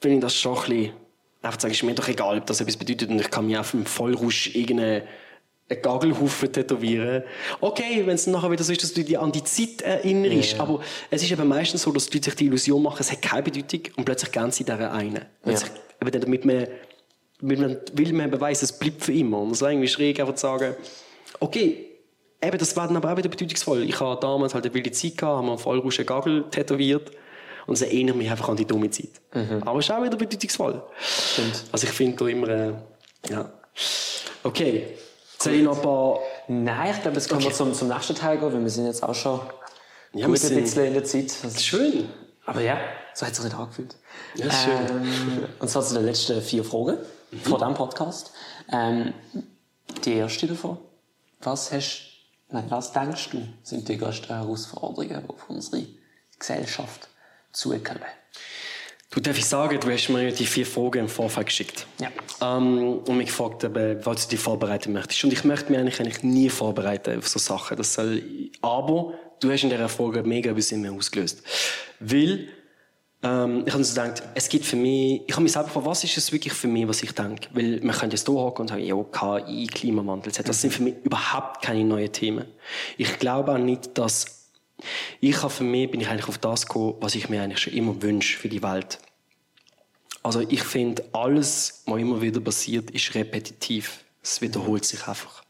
finde 0.00 0.16
ich 0.18 0.22
das 0.22 0.34
schon 0.36 0.56
ein 0.56 0.62
bisschen, 0.68 0.92
einfach 1.42 1.60
sagen, 1.60 1.72
ist 1.74 1.82
mir 1.82 1.94
doch 1.94 2.08
egal, 2.08 2.38
ob 2.38 2.46
das 2.46 2.60
etwas 2.60 2.76
bedeutet 2.76 3.08
und 3.10 3.18
ich 3.20 3.30
kann 3.30 3.46
mir 3.46 3.60
auf 3.60 3.70
dem 3.70 3.86
Vollrausch 3.86 4.54
irgendeinen 4.54 5.02
einen 5.68 5.82
Gagelhaufen 5.82 6.52
tätowieren. 6.52 7.24
Okay, 7.60 8.02
wenn 8.06 8.14
es 8.14 8.28
nachher 8.28 8.52
wieder 8.52 8.62
so 8.62 8.70
ist, 8.72 8.84
dass 8.84 8.92
du 8.92 9.02
dich 9.02 9.18
an 9.18 9.32
die 9.32 9.42
Zeit 9.42 9.82
erinnerst, 9.82 10.60
aber 10.60 10.80
es 11.10 11.22
ist 11.24 11.32
eben 11.32 11.48
meistens 11.48 11.82
so, 11.82 11.90
dass 11.90 12.06
die 12.06 12.18
Leute 12.18 12.26
sich 12.26 12.34
die 12.36 12.46
Illusion 12.46 12.80
machen, 12.84 12.98
es 13.00 13.10
hat 13.10 13.20
keine 13.20 13.42
Bedeutung 13.42 13.80
und 13.96 14.04
plötzlich 14.04 14.30
gehen 14.30 14.52
sie 14.52 14.62
dieser 14.62 14.92
einen. 14.92 15.24
Weil 15.42 15.56
sich- 15.56 15.70
eben 16.00 16.20
damit 16.20 16.44
man, 16.44 16.68
weil 17.40 17.56
man, 17.56 17.76
weil 17.92 18.12
man 18.12 18.28
eben 18.28 18.40
weiss, 18.40 18.62
es 18.62 18.72
bleibt 18.78 19.02
für 19.04 19.12
immer. 19.12 19.38
Und 19.40 19.50
es 19.52 19.60
ist 19.60 19.68
irgendwie 19.68 19.88
schräg, 19.88 20.20
einfach 20.20 20.34
zu 20.34 20.42
sagen, 20.42 20.74
okay, 21.40 21.86
eben, 22.42 22.58
das 22.58 22.76
war 22.76 22.86
dann 22.86 22.96
aber 22.96 23.12
auch 23.12 23.16
wieder 23.16 23.28
bedeutungsvoll. 23.28 23.82
Ich 23.82 24.00
habe 24.00 24.18
damals 24.20 24.54
halt 24.54 24.64
eine 24.64 24.74
wilde 24.74 24.90
Zeit 24.92 25.16
gehabt, 25.16 25.36
habe 25.36 25.42
mir 25.44 25.52
einen 25.52 25.58
Vollrausch 25.58 25.98
einen 25.98 26.06
Gagel 26.06 26.44
tätowiert 26.50 27.10
und 27.66 27.74
es 27.74 27.82
erinnert 27.82 28.16
mich 28.16 28.30
einfach 28.30 28.48
an 28.48 28.56
die 28.56 28.64
dumme 28.64 28.90
Zeit. 28.90 29.10
Aber 29.64 29.78
es 29.80 29.86
ist 29.86 29.90
auch 29.90 30.02
wieder 30.02 30.16
bedeutungsvoll. 30.16 30.82
Stimmt. 31.00 31.64
Also 31.72 31.86
ich 31.86 31.92
finde 31.92 32.16
da 32.16 32.26
immer, 32.28 32.48
äh, 32.48 32.72
ja. 33.30 33.52
Okay, 34.42 34.86
soll 35.38 35.54
ich 35.54 35.62
noch 35.62 35.76
ein 35.76 35.82
paar... 35.82 36.18
Nein, 36.48 36.92
ich 36.94 37.02
glaube, 37.02 37.16
jetzt 37.16 37.28
können 37.28 37.42
wir 37.42 37.52
zum, 37.52 37.74
zum 37.74 37.88
nächsten 37.88 38.14
Teil 38.14 38.38
gehen, 38.38 38.52
weil 38.52 38.62
wir 38.62 38.70
sind 38.70 38.86
jetzt 38.86 39.02
auch 39.02 39.14
schon 39.14 39.40
Ja, 40.12 40.26
gut 40.26 40.42
ein 40.44 40.54
bisschen 40.62 40.84
in 40.86 40.94
der 40.94 41.04
Zeit. 41.04 41.24
Ist- 41.24 41.64
Schön. 41.64 42.08
Aber 42.44 42.60
ja, 42.60 42.78
so 43.12 43.26
hat 43.26 43.32
es 43.32 43.38
sich 43.38 43.44
nicht 43.46 43.58
angefühlt. 43.58 43.96
Ja, 44.36 44.48
schön. 44.52 44.72
Ähm, 44.88 45.44
und 45.58 45.68
zwar 45.68 45.82
zu 45.82 45.94
den 45.94 46.04
letzten 46.04 46.40
vier 46.40 46.62
Fragen 46.62 46.96
von 47.42 47.58
diesem 47.58 47.74
Podcast. 47.74 48.32
Ähm, 48.72 49.12
die 50.04 50.14
erste 50.14 50.46
davon. 50.46 50.78
Was 51.40 51.72
hast, 51.72 52.02
nein, 52.50 52.64
was 52.68 52.92
denkst 52.92 53.30
du, 53.30 53.46
sind 53.62 53.88
die 53.88 53.98
größten 53.98 54.34
Herausforderungen, 54.34 55.22
die 55.24 55.28
auf 55.28 55.48
unsere 55.48 55.86
Gesellschaft 56.38 57.08
zukommen? 57.52 58.00
Du 59.10 59.20
darf 59.20 59.38
ich 59.38 59.46
sagen, 59.46 59.78
du 59.78 59.90
hast 59.90 60.08
mir 60.08 60.32
die 60.32 60.46
vier 60.46 60.66
Fragen 60.66 60.98
im 60.98 61.08
Vorfeld 61.08 61.46
geschickt. 61.46 61.86
Ja. 62.00 62.10
Ähm, 62.42 62.98
und 62.98 63.16
mich 63.16 63.28
gefragt, 63.28 63.62
eben, 63.64 64.04
was 64.04 64.24
du 64.24 64.30
dich 64.30 64.40
vorbereiten 64.40 64.92
möchtest. 64.92 65.22
Und 65.24 65.32
ich 65.32 65.44
möchte 65.44 65.70
mich 65.70 65.78
eigentlich, 65.78 66.00
eigentlich 66.00 66.22
nie 66.22 66.50
vorbereiten 66.50 67.18
auf 67.18 67.28
so 67.28 67.38
Sachen. 67.38 67.76
Das 67.76 67.94
soll, 67.94 68.22
aber 68.62 69.14
du 69.40 69.50
hast 69.50 69.62
in 69.62 69.70
dieser 69.70 69.88
Frage 69.88 70.22
mega 70.24 70.50
etwas 70.50 70.72
in 70.72 70.82
mir 70.82 70.92
ausgelöst. 70.92 71.42
Weil, 72.00 72.48
ähm, 73.22 73.64
ich 73.66 73.72
habe 73.72 73.82
so 73.82 74.00
gedacht, 74.00 74.22
es 74.34 74.48
gibt 74.48 74.64
für 74.64 74.76
mich, 74.76 75.22
ich 75.26 75.32
habe 75.32 75.42
mich 75.42 75.52
selber 75.52 75.68
gefragt, 75.68 75.86
was 75.86 76.04
ist 76.04 76.16
es 76.16 76.32
wirklich 76.32 76.52
für 76.52 76.68
mich, 76.68 76.86
was 76.86 77.02
ich 77.02 77.12
denke? 77.12 77.48
Weil 77.52 77.80
man 77.82 77.96
könnte 77.96 78.16
jetzt 78.16 78.26
hier 78.26 78.34
hocken 78.34 78.62
und 78.62 78.68
sagen, 78.68 78.84
ja, 78.84 78.96
KI, 78.96 79.66
Klimawandel, 79.66 80.30
etc. 80.30 80.42
Das 80.44 80.60
sind 80.60 80.72
für 80.72 80.82
mich 80.82 80.94
überhaupt 81.02 81.62
keine 81.62 81.84
neuen 81.84 82.12
Themen. 82.12 82.46
Ich 82.98 83.18
glaube 83.18 83.52
auch 83.52 83.58
nicht, 83.58 83.96
dass 83.96 84.36
ich 85.20 85.42
habe 85.42 85.50
für 85.50 85.64
mich 85.64 85.90
bin 85.90 86.00
ich 86.00 86.08
eigentlich 86.08 86.28
auf 86.28 86.38
das 86.38 86.66
gekommen, 86.66 86.96
was 87.00 87.14
ich 87.14 87.28
mir 87.28 87.42
eigentlich 87.42 87.60
schon 87.60 87.72
immer 87.72 88.00
wünsche 88.02 88.38
für 88.38 88.48
die 88.48 88.62
Welt. 88.62 88.98
Also 90.22 90.40
ich 90.40 90.62
finde, 90.62 91.04
alles, 91.12 91.82
was 91.86 92.00
immer 92.00 92.20
wieder 92.20 92.40
passiert, 92.40 92.90
ist 92.90 93.14
repetitiv. 93.14 94.04
Es 94.22 94.40
wiederholt 94.40 94.84
sich 94.84 95.06
einfach. 95.06 95.44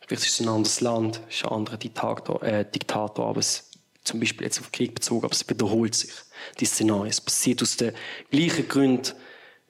Vielleicht 0.00 0.26
ist 0.26 0.40
es 0.40 0.40
ein 0.40 0.48
anderes 0.48 0.80
Land, 0.80 1.20
ist 1.28 1.44
ein 1.44 1.50
anderer 1.50 1.76
Diktator, 1.76 2.42
äh, 2.42 2.64
Diktator 2.64 3.28
aber 3.28 3.40
es, 3.40 3.69
zum 4.04 4.20
Beispiel 4.20 4.46
jetzt 4.46 4.60
auf 4.60 4.72
Krieg 4.72 4.94
bezogen, 4.94 5.24
aber 5.24 5.32
es 5.32 5.48
wiederholt 5.48 5.94
sich. 5.94 6.12
Die 6.58 6.64
Szenarien. 6.64 7.10
Es 7.10 7.20
passiert 7.20 7.62
aus 7.62 7.76
den 7.76 7.92
gleichen 8.30 8.66
Gründen 8.66 9.12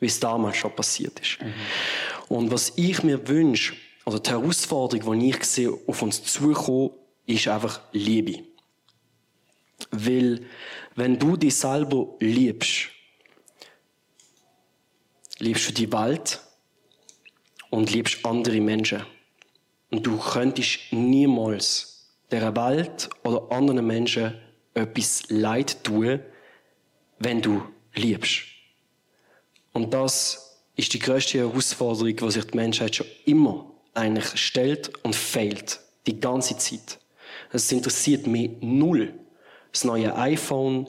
wie 0.00 0.06
es 0.06 0.18
damals 0.18 0.56
schon 0.56 0.74
passiert 0.74 1.20
ist. 1.20 1.38
Und 2.28 2.50
was 2.50 2.72
ich 2.76 3.02
mir 3.02 3.28
wünsche, 3.28 3.74
oder 4.06 4.18
die 4.18 4.30
Herausforderung, 4.30 5.20
die 5.20 5.30
ich 5.30 5.44
sehe, 5.44 5.72
auf 5.86 6.02
uns 6.02 6.24
zukommen, 6.24 6.90
ist 7.26 7.46
einfach 7.46 7.80
Liebe. 7.92 8.42
Weil, 9.90 10.46
wenn 10.96 11.18
du 11.18 11.36
dich 11.36 11.54
selber 11.54 12.08
liebst, 12.18 12.88
liebst 15.38 15.68
du 15.68 15.72
die 15.72 15.92
Welt 15.92 16.40
und 17.68 17.92
liebst 17.92 18.24
andere 18.24 18.60
Menschen. 18.60 19.04
Und 19.90 20.06
du 20.06 20.18
könntest 20.18 20.78
niemals 20.90 21.89
der 22.30 22.54
Welt 22.56 23.10
oder 23.24 23.50
anderen 23.50 23.86
Menschen 23.86 24.34
etwas 24.74 25.24
Leid 25.28 25.82
tun, 25.84 26.20
wenn 27.18 27.42
du 27.42 27.62
liebst. 27.94 28.42
Und 29.72 29.92
das 29.94 30.58
ist 30.76 30.92
die 30.94 30.98
größte 30.98 31.38
Herausforderung, 31.38 32.16
die 32.16 32.30
sich 32.30 32.44
die 32.46 32.56
Menschheit 32.56 32.96
schon 32.96 33.06
immer 33.26 33.70
eigentlich 33.94 34.36
stellt 34.40 34.92
und 35.04 35.14
fehlt. 35.14 35.80
Die 36.06 36.18
ganze 36.18 36.56
Zeit. 36.56 36.98
Es 37.52 37.70
interessiert 37.70 38.26
mich 38.26 38.50
null. 38.60 39.14
Das 39.72 39.84
neue 39.84 40.16
iPhone, 40.16 40.88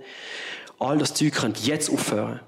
all 0.79 0.97
das 0.97 1.13
Zeug 1.13 1.33
könnte 1.33 1.61
jetzt 1.63 1.91
aufhören. 1.91 2.39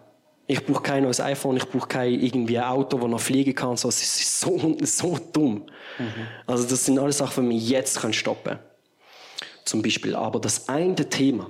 Ich 0.47 0.65
brauche 0.65 0.81
kein 0.81 1.03
neues 1.03 1.19
iPhone, 1.19 1.57
ich 1.57 1.65
brauche 1.65 1.87
kein 1.87 2.19
irgendwie 2.19 2.59
Auto, 2.59 2.97
das 2.97 3.07
noch 3.07 3.19
fliegen 3.19 3.53
kann. 3.53 3.77
So, 3.77 3.89
es 3.89 4.01
ist 4.01 4.39
so, 4.39 4.75
so 4.81 5.19
dumm. 5.31 5.65
Also 6.47 6.67
das 6.67 6.85
sind 6.85 6.99
alles 6.99 7.19
Sachen, 7.19 7.49
die 7.49 7.55
mich 7.55 7.69
jetzt 7.69 7.99
stoppen 8.15 8.43
können. 8.43 8.72
Zum 9.65 9.81
Beispiel. 9.81 10.15
Aber 10.15 10.39
das 10.39 10.69
eine 10.69 10.95
Thema, 10.95 11.49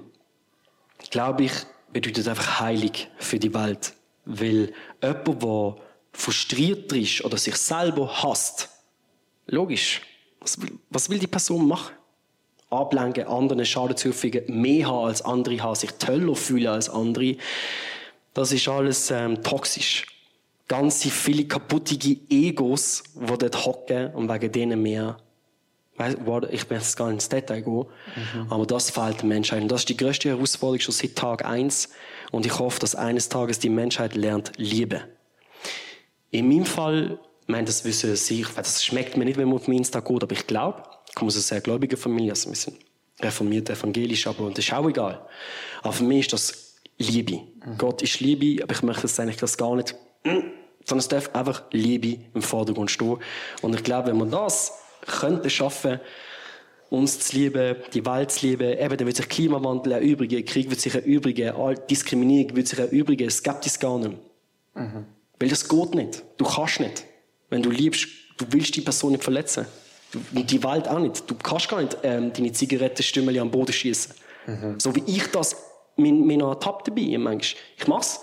glaube 1.09 1.45
ich, 1.45 1.53
bedeutet 1.91 2.27
einfach 2.27 2.59
heilig 2.59 3.09
für 3.17 3.39
die 3.39 3.53
Welt. 3.53 3.93
Weil 4.25 4.73
jemand, 5.01 5.43
der 5.43 5.75
frustriert 6.13 6.91
ist 6.93 7.23
oder 7.25 7.37
sich 7.37 7.55
selber 7.55 8.23
hasst, 8.23 8.69
logisch, 9.47 10.01
was 10.39 10.61
will, 10.61 10.79
was 10.89 11.09
will 11.09 11.19
die 11.19 11.27
Person 11.27 11.67
machen? 11.67 11.93
Ablenken, 12.69 13.27
anderen 13.27 13.65
Schaden 13.65 13.95
zufügen, 13.95 14.61
mehr 14.61 14.87
haben 14.87 15.05
als 15.05 15.21
andere 15.21 15.61
haben, 15.61 15.75
sich 15.75 15.91
toller 15.91 16.35
fühlen 16.35 16.67
als 16.67 16.89
andere. 16.89 17.37
Das 18.33 18.51
ist 18.51 18.67
alles 18.67 19.11
ähm, 19.11 19.43
toxisch. 19.43 20.07
Ganze 20.67 21.09
viele 21.09 21.45
kaputte 21.45 21.95
Egos, 22.29 23.03
die 23.13 23.25
dort 23.25 23.65
hocken 23.65 24.13
und 24.13 24.27
wegen 24.27 24.51
denen 24.51 24.83
warte, 24.83 25.17
ich 25.99 26.69
will 26.69 26.77
jetzt 26.77 26.97
gar 26.97 27.07
nicht 27.07 27.15
ins 27.15 27.29
Detail 27.29 27.61
gehen, 27.61 27.85
aber 28.49 28.65
das 28.65 28.89
fehlt 28.89 29.19
der 29.19 29.25
Menschheit. 29.25 29.61
Und 29.61 29.67
das 29.69 29.81
ist 29.81 29.89
die 29.89 29.97
größte 29.97 30.29
Herausforderung 30.29 30.79
schon 30.79 30.93
seit 30.93 31.15
Tag 31.15 31.45
eins. 31.45 31.89
Und 32.31 32.45
ich 32.45 32.57
hoffe, 32.57 32.79
dass 32.79 32.95
eines 32.95 33.29
Tages 33.29 33.59
die 33.59 33.69
Menschheit 33.69 34.15
lernt, 34.15 34.53
lieben. 34.57 35.01
In 36.31 36.49
meinem 36.49 36.65
Fall, 36.65 37.19
ich 37.41 37.47
meine, 37.47 37.65
das 37.65 37.85
wissen 37.85 38.15
Sie, 38.15 38.45
das 38.55 38.83
schmeckt 38.83 39.17
mir 39.17 39.25
nicht, 39.25 39.37
wenn 39.37 39.49
man 39.49 39.57
auf 39.57 39.67
Insta 39.67 39.99
geht, 39.99 40.23
aber 40.23 40.33
ich 40.33 40.47
glaube, 40.47 40.83
ich 41.07 41.15
komme 41.15 41.27
aus 41.27 41.35
einer 41.35 41.43
sehr 41.43 41.61
gläubigen 41.61 41.97
Familie, 41.97 42.31
also 42.31 42.49
wir 42.49 42.55
sind 42.55 42.77
reformiert, 43.21 43.69
evangelisch, 43.69 44.25
aber 44.25 44.49
das 44.49 44.65
ist 44.65 44.73
auch 44.73 44.87
egal. 44.89 45.25
Aber 45.83 45.93
für 45.93 46.03
mich 46.03 46.21
ist 46.21 46.33
das 46.33 46.75
Liebe. 46.97 47.41
Gott 47.77 48.01
ist 48.01 48.19
Liebe, 48.19 48.63
aber 48.63 48.73
ich 48.73 48.81
möchte 48.81 49.03
das 49.03 49.19
eigentlich 49.19 49.37
das 49.37 49.57
gar 49.57 49.75
nicht, 49.75 49.95
sondern 50.23 50.99
es 50.99 51.07
darf 51.07 51.35
einfach 51.35 51.63
Liebe 51.71 52.23
im 52.33 52.41
Vordergrund 52.41 52.89
stehen. 52.89 53.17
Und 53.61 53.75
ich 53.75 53.83
glaube, 53.83 54.09
wenn 54.09 54.17
man 54.17 54.31
das 54.31 54.73
könnte 55.05 55.49
schaffen, 55.49 55.99
uns 56.89 57.19
zu 57.19 57.35
lieben, 57.35 57.75
die 57.93 58.05
Welt 58.05 58.31
zu 58.31 58.45
lieben, 58.45 58.77
eben, 58.77 58.97
dann 58.97 59.07
wird 59.07 59.17
sich 59.17 59.27
Klimawandel 59.27 59.93
erübrigen, 59.93 60.45
Krieg 60.45 60.69
wird 60.69 60.79
sich 60.79 60.93
erübrigen, 60.93 61.53
Diskriminierung 61.89 62.55
wird 62.55 62.67
sich 62.67 62.79
erübrigen, 62.79 63.27
es 63.27 63.41
gibt 63.41 63.65
es 63.65 63.79
gar 63.79 63.97
nicht. 63.97 64.17
Weil 65.39 65.49
das 65.49 65.67
geht 65.67 65.95
nicht. 65.95 66.23
Du 66.37 66.45
kannst 66.45 66.79
nicht. 66.79 67.05
Wenn 67.49 67.61
du 67.61 67.69
liebst, 67.69 68.07
du 68.37 68.45
willst 68.49 68.75
die 68.75 68.81
Person 68.81 69.11
nicht 69.11 69.23
verletzen. 69.23 69.65
Du, 70.11 70.19
die 70.43 70.63
Welt 70.63 70.87
auch 70.87 70.99
nicht. 70.99 71.29
Du 71.29 71.35
kannst 71.35 71.67
gar 71.67 71.81
nicht 71.81 71.97
ähm, 72.03 72.31
deine 72.31 72.51
Zigarettenstümmel 72.51 73.39
am 73.39 73.49
Boden 73.49 73.73
schießen. 73.73 74.13
So 74.77 74.95
wie 74.95 75.03
ich 75.07 75.25
das 75.27 75.55
mit 75.95 76.13
meiner 76.13 76.49
ertappt 76.49 76.87
dabei. 76.87 77.17
Manchmal. 77.17 77.61
Ich 77.77 77.87
mach's. 77.87 78.19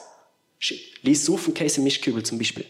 Lies 1.02 1.28
auf 1.28 1.48
und 1.48 1.54
Käse 1.54 1.80
Mischkübel 1.80 2.22
zum 2.22 2.38
Beispiel. 2.38 2.66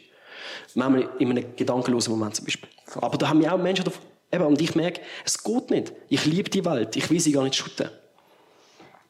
Manchmal 0.75 1.09
in 1.19 1.31
einem 1.31 1.57
gedankenlosen 1.57 2.13
Moment 2.13 2.37
zum 2.37 2.45
Beispiel. 2.45 2.69
Aber 3.01 3.17
da 3.19 3.29
haben 3.29 3.41
wir 3.41 3.53
auch 3.53 3.59
Menschen 3.59 3.85
davon. 3.85 4.03
Eben, 4.33 4.45
und 4.45 4.61
ich 4.61 4.75
merke, 4.77 5.01
es 5.25 5.43
geht 5.43 5.71
nicht. 5.71 5.93
Ich 6.09 6.25
liebe 6.25 6.49
die 6.49 6.65
Welt. 6.65 6.95
Ich 6.97 7.11
will 7.11 7.19
sie 7.19 7.33
gar 7.33 7.43
nicht 7.43 7.57
schütten. 7.57 7.89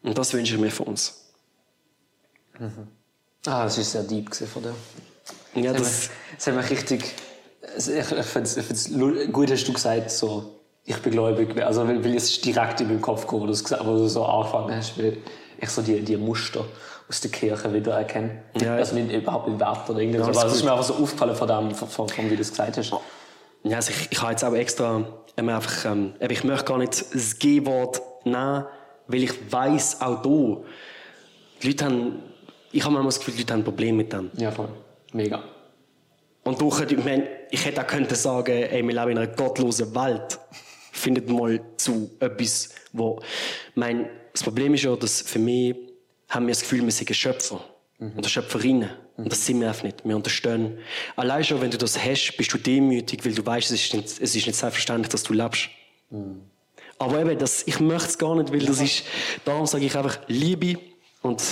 Und 0.03 0.17
das 0.17 0.33
wünsche 0.33 0.55
ich 0.55 0.61
mir 0.61 0.71
von 0.71 0.87
uns. 0.89 1.31
Ah, 3.47 3.65
das 3.65 3.77
war 3.77 3.85
sehr 3.85 4.03
deep 4.03 4.35
von 4.35 4.63
dir. 4.63 4.75
Ja, 5.55 5.73
Das, 5.73 5.83
das, 5.83 6.11
das 6.37 6.47
hat 6.47 6.55
mich 6.57 6.71
richtig. 6.71 7.05
Ich, 7.77 7.89
ich 7.89 8.05
finde 8.27 8.49
es 8.51 8.91
gut, 9.33 9.51
hast 9.51 9.65
du 9.69 9.73
gesagt, 9.73 10.11
so, 10.11 10.61
ich 10.85 10.97
bin 10.99 11.13
gläubig. 11.13 11.57
Also, 11.63 11.87
weil, 11.87 12.03
weil 12.05 12.17
es 12.17 12.31
ist 12.31 12.45
direkt 12.45 12.81
in 12.81 12.89
meinen 12.89 13.01
Kopf 13.01 13.23
gekommen, 13.23 13.43
wo 13.43 13.47
du, 13.47 13.53
es 13.53 13.63
gesagt- 13.63 13.85
wo 13.87 13.93
du 13.97 14.09
so 14.09 14.25
angefangen 14.25 14.75
hast, 14.75 14.99
weil 14.99 15.19
ich 15.61 15.69
so 15.71 15.83
die, 15.83 16.01
die 16.01 16.17
Muster 16.17 16.65
aus 17.11 17.21
der 17.21 17.31
Kirche 17.33 17.75
wieder 17.75 17.95
erkenne. 17.95 18.41
Ja. 18.61 18.77
Also 18.77 18.95
nicht 18.95 19.13
überhaupt 19.13 19.49
nicht 19.49 19.59
Wert 19.59 19.91
oder 19.91 19.99
irgendwas, 19.99 20.29
Ja, 20.29 20.43
aber 20.43 20.49
es 20.49 20.57
ist 20.57 20.63
mir 20.63 20.71
einfach 20.71 20.85
so 20.85 20.95
aufgefallen 20.95 21.35
von 21.35 21.49
dem, 21.49 21.75
von, 21.75 21.89
von, 21.89 22.09
von 22.09 22.31
wie 22.31 22.37
du 22.37 22.41
es 22.41 22.51
gesagt 22.51 22.77
hast. 22.77 22.93
Ja, 23.65 23.77
also 23.77 23.91
ich, 23.91 24.13
ich 24.13 24.23
habe 24.23 24.31
jetzt 24.31 24.45
auch 24.45 24.55
extra 24.55 25.05
ähm, 25.37 25.49
einfach, 25.49 25.85
ähm, 25.87 26.15
ich 26.21 26.45
möchte 26.45 26.65
gar 26.65 26.79
nicht 26.79 27.13
das 27.13 27.39
G-Wort 27.41 28.01
nehmen, 28.25 28.65
weil 29.09 29.25
ich 29.25 29.53
weiß 29.53 30.01
auch 30.01 30.23
da, 30.23 30.63
die 31.61 31.67
Leute 31.67 31.85
haben, 31.85 32.23
ich 32.71 32.85
habe 32.85 32.93
manchmal 32.95 33.09
das 33.09 33.19
Gefühl, 33.19 33.35
die 33.35 33.41
Leute 33.41 33.55
haben 33.55 33.65
Probleme 33.65 33.97
mit 33.97 34.13
dem. 34.13 34.31
Ja, 34.37 34.53
voll. 34.53 34.69
Mega. 35.13 35.43
Und 36.45 36.61
du, 36.61 36.69
ich, 36.69 37.05
meine, 37.05 37.27
ich 37.51 37.65
hätte 37.65 37.83
auch 37.83 37.89
können 37.89 38.09
sagen, 38.09 38.53
ey, 38.53 38.87
wir 38.87 38.95
leben 38.95 39.11
in 39.11 39.19
einer 39.19 39.27
gottlosen 39.27 39.93
Welt. 39.97 40.39
Findet 40.93 41.29
mal 41.29 41.61
zu 41.77 42.11
etwas, 42.21 42.71
wo, 42.93 43.21
mein, 43.75 44.09
das 44.33 44.45
Problem 44.45 44.75
ist 44.75 44.85
ja, 44.85 44.95
dass 44.95 45.23
für 45.23 45.41
mich 45.41 45.90
haben 46.31 46.47
wir 46.47 46.53
das 46.53 46.63
Gefühl, 46.63 46.83
wir 46.85 46.93
sind 46.93 47.15
Schöpfer. 47.15 47.63
Oder 48.17 48.29
Schöpferinnen. 48.29 48.89
Und 49.19 49.31
das 49.31 49.45
sind 49.45 49.61
wir 49.61 49.69
einfach 49.69 49.83
nicht. 49.83 50.03
Wir 50.05 50.17
unterstehen. 50.17 50.79
Allein 51.17 51.45
schon, 51.45 51.61
wenn 51.61 51.71
du 51.71 51.77
das 51.77 52.03
hast, 52.03 52.35
bist 52.39 52.51
du 52.55 52.57
demütig, 52.57 53.23
weil 53.27 53.35
du 53.35 53.45
weißt, 53.45 53.71
es 53.71 53.85
ist 53.85 53.95
nicht, 53.95 54.07
es 54.07 54.35
ist 54.35 54.47
nicht 54.47 54.57
selbstverständlich, 54.57 55.11
dass 55.11 55.23
du 55.23 55.35
lebst. 55.35 55.69
Aber 56.99 57.21
eben, 57.21 57.39
das, 57.39 57.67
ich 57.67 57.79
möchte 57.79 58.09
es 58.09 58.19
gar 58.19 58.35
nicht, 58.37 58.51
weil 58.53 58.61
das 58.61 58.81
ist, 58.81 59.05
darum 59.45 59.67
sage 59.67 59.85
ich 59.85 59.97
einfach 59.97 60.19
Liebe 60.29 60.81
und 61.21 61.43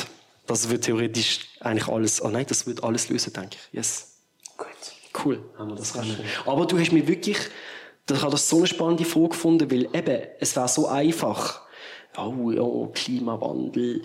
das 0.47 0.71
wird 0.71 0.85
theoretisch 0.85 1.41
eigentlich 1.61 1.89
alles, 1.89 2.23
oh 2.23 2.29
nein, 2.29 2.47
das 2.49 2.67
wird 2.67 2.83
alles 2.83 3.11
lösen, 3.11 3.33
denke 3.35 3.57
ich. 3.57 3.77
Yes. 3.77 4.17
Gut. 4.57 4.69
Cool, 5.25 5.43
haben 5.59 5.71
wir 5.71 5.77
das 5.77 5.93
können. 5.93 6.17
Aber 6.47 6.67
du 6.67 6.79
hast 6.79 6.93
mir 6.93 7.07
wirklich, 7.07 7.39
ich 8.11 8.23
habe 8.23 8.31
das 8.31 8.49
so 8.49 8.59
eine 8.59 8.67
spannende 8.67 9.05
Frage 9.05 9.31
gefunden, 9.31 9.71
weil 9.71 9.85
eben, 9.95 10.27
es 10.41 10.57
wäre 10.57 10.69
so 10.69 10.87
einfach. 10.87 11.63
Oh, 12.17 12.51
ja, 12.51 12.93
Klimawandel, 12.93 14.03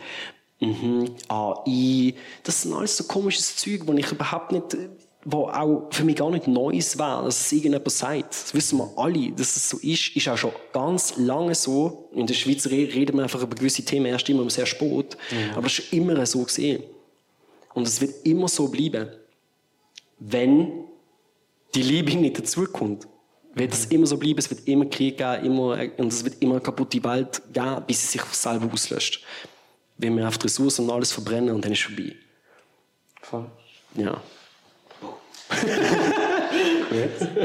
mhm, 0.63 1.15
AI, 1.27 2.13
das 2.43 2.61
sind 2.61 2.73
alles 2.73 2.97
so 2.97 3.03
komisches 3.05 3.55
Zeug, 3.55 3.81
wo 3.85 3.93
ich 3.93 4.11
überhaupt 4.11 4.51
nicht, 4.51 4.77
wo 5.25 5.47
auch 5.47 5.87
für 5.91 6.03
mich 6.03 6.17
gar 6.17 6.29
nicht 6.31 6.47
Neues 6.47 6.97
wäre, 6.97 7.23
dass 7.23 7.39
es 7.41 7.51
irgendjemand 7.51 7.89
sagt. 7.91 8.31
Das 8.31 8.53
wissen 8.53 8.77
wir 8.79 8.91
alle, 8.97 9.31
dass 9.31 9.55
es 9.55 9.69
so 9.69 9.77
ist, 9.77 10.15
ist 10.15 10.27
auch 10.27 10.37
schon 10.37 10.51
ganz 10.73 11.15
lange 11.17 11.55
so. 11.55 12.09
In 12.13 12.27
der 12.27 12.33
Schweiz 12.33 12.65
re- 12.67 12.71
reden 12.93 13.15
wir 13.17 13.23
einfach 13.23 13.41
über 13.41 13.55
gewisse 13.55 13.83
Themen 13.83 14.07
erst 14.07 14.27
immer 14.29 14.49
sehr 14.49 14.65
spät. 14.65 15.17
Aber 15.53 15.63
das 15.63 15.79
ist 15.79 15.93
immer 15.93 16.25
so 16.25 16.43
gesehen. 16.43 16.83
Und 17.73 17.87
es 17.87 18.01
wird 18.01 18.25
immer 18.25 18.47
so 18.47 18.67
bleiben 18.67 19.09
wenn 20.25 20.85
die 21.75 21.81
Liebe 21.81 22.13
nicht 22.17 22.39
dazukommt, 22.39 23.07
wird 23.55 23.73
es 23.73 23.85
immer 23.85 24.07
so 24.07 24.17
bleiben, 24.17 24.39
es 24.39 24.49
wird 24.49 24.67
immer 24.67 24.85
Krieg 24.85 25.17
geben, 25.17 25.45
immer, 25.45 25.77
und 25.97 26.07
es 26.07 26.23
wird 26.23 26.41
immer 26.41 26.53
eine 26.53 26.61
kaputte 26.61 27.03
Welt 27.03 27.41
geben, 27.53 27.83
bis 27.85 28.01
sie 28.01 28.17
sich 28.17 28.21
selber 28.31 28.71
auslöscht. 28.71 29.23
Wenn 29.97 30.17
wir 30.17 30.27
auf 30.27 30.37
die 30.37 30.47
Ressourcen 30.47 30.85
und 30.85 30.91
alles 30.91 31.11
verbrennen 31.11 31.53
und 31.53 31.63
dann 31.63 31.71
ist 31.71 31.79
es 31.79 31.85
vorbei. 31.85 32.15
Voll. 33.21 33.45
Ja. 33.95 34.21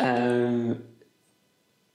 Ähm, 0.00 0.80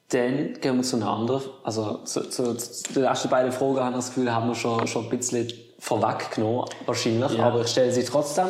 dann 0.09 0.53
gehen 0.61 0.77
wir 0.77 0.83
zu 0.83 0.97
einer 0.97 1.09
anderen. 1.09 1.41
Also 1.63 1.97
zu, 2.03 2.29
zu, 2.29 2.55
zu 2.55 2.93
den 2.93 3.03
ersten 3.03 3.29
beiden 3.29 3.51
Fragen 3.51 3.79
habe 3.79 3.89
ich 3.89 3.95
das 3.95 4.07
Gefühl, 4.07 4.31
haben 4.31 4.47
wir 4.47 4.55
schon, 4.55 4.85
schon 4.87 5.05
ein 5.05 5.09
bisschen 5.09 5.51
vorweggenommen, 5.79 6.69
wahrscheinlich. 6.85 7.33
Ja. 7.33 7.45
Aber 7.45 7.61
ich 7.61 7.67
stelle 7.67 7.91
sie 7.91 8.03
trotzdem. 8.03 8.47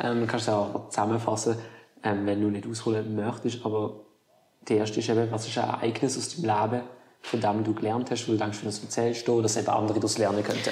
Ähm, 0.00 0.20
du 0.20 0.26
kannst 0.26 0.48
es 0.48 0.54
auch 0.54 0.88
zusammenfassen, 0.88 1.56
ähm, 2.02 2.24
wenn 2.26 2.40
du 2.40 2.48
nicht 2.48 2.66
ausholen 2.66 3.14
möchtest. 3.14 3.64
Aber 3.66 3.96
die 4.68 4.74
erste 4.74 5.00
ist 5.00 5.08
eben, 5.08 5.30
was 5.30 5.48
ist 5.48 5.58
ein 5.58 5.68
Ereignis 5.68 6.16
aus 6.16 6.36
deinem 6.36 6.70
Leben, 6.70 6.84
von 7.22 7.40
dem 7.40 7.64
du 7.64 7.74
gelernt 7.74 8.10
hast, 8.10 8.26
wo 8.28 8.32
du 8.32 8.38
denkst, 8.38 8.58
wenn 8.58 8.70
du 8.70 8.76
das 8.76 8.82
erzählst, 8.82 9.26
dass 9.26 9.56
eben 9.56 9.68
andere 9.68 10.00
das 10.00 10.18
lernen 10.18 10.42
könnten. 10.42 10.70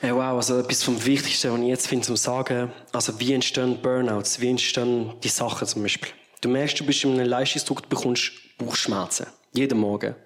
Hey, 0.00 0.12
wow, 0.12 0.34
also 0.36 0.58
etwas 0.58 0.82
vom 0.82 1.04
Wichtigsten, 1.04 1.52
was 1.52 1.60
ich 1.60 1.66
jetzt 1.66 1.86
finde, 1.86 2.06
zum 2.06 2.16
Sagen, 2.16 2.72
also 2.92 3.18
wie 3.20 3.32
entstehen 3.34 3.80
Burnouts, 3.80 4.40
wie 4.40 4.50
entstehen 4.50 5.14
die 5.22 5.28
Sachen 5.28 5.66
zum 5.66 5.82
Beispiel. 5.82 6.10
Du 6.40 6.48
merkst, 6.48 6.80
du 6.80 6.84
bist 6.84 7.04
in 7.04 7.12
einem 7.12 7.28
Leistungsdruck, 7.28 7.82
du 7.82 7.88
bekommst 7.88 8.32
Bauchschmerzen. 8.58 9.26
Jeden 9.52 9.78
Morgen. 9.78 10.16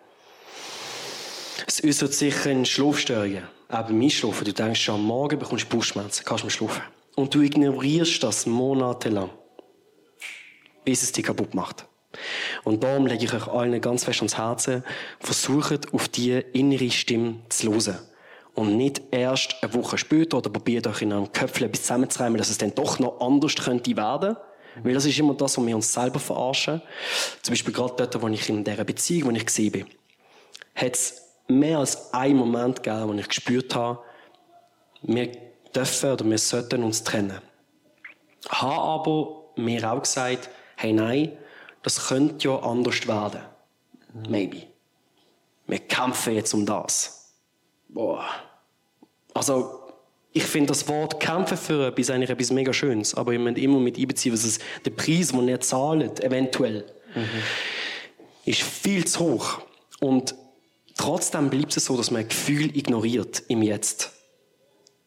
Es 1.67 1.85
äußert 1.85 2.15
sich 2.15 2.47
in 2.47 2.65
Schlafstörungen. 2.65 3.43
Auch 3.69 3.83
bei 3.83 3.93
mir 3.93 4.11
schlafen. 4.11 4.45
Du 4.45 4.53
denkst 4.53 4.81
schon, 4.81 4.95
am 4.95 5.05
Morgen 5.05 5.39
bekommst 5.39 5.71
du 5.71 5.77
Bauchschmerzen, 5.77 6.25
kannst 6.25 6.45
du 6.45 6.49
schlafen. 6.49 6.83
und 7.17 7.35
du 7.35 7.41
ignorierst 7.41 8.23
das 8.23 8.47
monatelang, 8.47 9.31
bis 10.85 11.03
es 11.03 11.13
dich 11.13 11.25
kaputt 11.25 11.55
macht. 11.55 11.87
Und 12.67 12.83
darum 12.83 13.07
lege 13.07 13.25
ich 13.25 13.33
euch 13.33 13.47
allen 13.47 13.81
ganz 13.81 14.03
fest 14.03 14.19
ans 14.19 14.37
Herzen, 14.37 14.83
versucht 15.21 15.95
auf 15.95 16.09
die 16.09 16.33
innere 16.53 16.91
Stimme 16.91 17.37
zu 17.49 17.73
hören. 17.73 17.97
Und 18.55 18.77
nicht 18.77 19.03
erst 19.13 19.63
eine 19.63 19.73
Woche 19.73 19.97
später 19.97 20.39
oder 20.39 20.51
probiert 20.51 20.89
euch 20.89 21.01
in 21.01 21.13
einem 21.13 21.33
Köpfchen 21.33 21.69
etwas 21.69 21.83
zusammenzureimen, 21.83 22.39
dass 22.39 22.51
es 22.51 22.59
dann 22.59 22.75
doch 22.75 22.99
noch 22.99 23.21
anders 23.21 23.55
könnte 23.55 23.97
werden. 23.97 24.37
Weil 24.83 24.95
das 24.95 25.05
ist 25.05 25.17
immer 25.17 25.35
das, 25.35 25.57
wo 25.57 25.65
wir 25.65 25.77
uns 25.77 25.93
selber 25.93 26.19
verarschen. 26.19 26.83
Zum 27.41 27.53
Beispiel 27.53 27.73
gerade 27.73 27.95
dort, 27.99 28.21
wo 28.21 28.27
ich 28.27 28.49
in 28.49 28.65
dieser 28.65 28.83
Beziehung, 28.83 29.31
wo 29.31 29.37
ich 29.37 29.47
gesehen 29.47 29.71
bin, 29.71 29.87
hat 30.75 30.95
es 30.95 31.23
mehr 31.47 31.79
als 31.79 32.13
einen 32.13 32.37
Moment 32.37 32.83
gegeben, 32.83 33.11
wo 33.11 33.13
ich 33.13 33.29
gespürt 33.29 33.77
habe, 33.77 34.01
wir 35.03 35.31
dürfen 35.73 36.11
oder 36.11 36.25
wir 36.29 36.39
sollten 36.39 36.83
uns 36.83 37.05
trennen. 37.05 37.39
Habe 38.49 38.75
aber 38.75 39.45
mir 39.55 39.89
auch 39.89 40.03
gesagt, 40.03 40.51
hey 40.75 40.93
nein, 40.93 41.39
das 41.87 42.09
könnte 42.09 42.49
ja 42.49 42.59
anders 42.59 43.07
werden. 43.07 43.43
Maybe. 44.29 44.65
Wir 45.69 45.79
kämpfen 45.79 46.35
jetzt 46.35 46.53
um 46.53 46.67
das. 46.67 47.33
Boah. 47.87 48.25
Also, 49.33 49.85
ich 50.33 50.43
finde 50.43 50.67
das 50.67 50.89
Wort 50.89 51.21
kämpfen 51.21 51.57
für 51.57 51.87
etwas 51.87 52.11
eigentlich 52.11 52.31
etwas 52.31 52.51
mega 52.51 52.73
Schönes, 52.73 53.15
aber 53.15 53.35
ich 53.35 53.39
möchte 53.39 53.61
immer 53.61 53.79
mit 53.79 53.99
einbeziehen, 53.99 54.33
was 54.33 54.43
es, 54.43 54.59
der 54.85 54.91
Preis, 54.91 55.29
den 55.29 55.47
er 55.47 55.61
zahlt, 55.61 56.25
eventuell, 56.25 56.93
ist 58.45 58.63
viel 58.63 59.05
zu 59.05 59.21
hoch. 59.21 59.61
Und 60.01 60.35
trotzdem 60.97 61.51
bleibt 61.51 61.77
es 61.77 61.85
so, 61.85 61.97
dass 61.97 62.11
man 62.11 62.23
ein 62.23 62.29
Gefühl 62.29 62.77
ignoriert 62.77 63.45
im 63.47 63.63
Jetzt. 63.63 64.11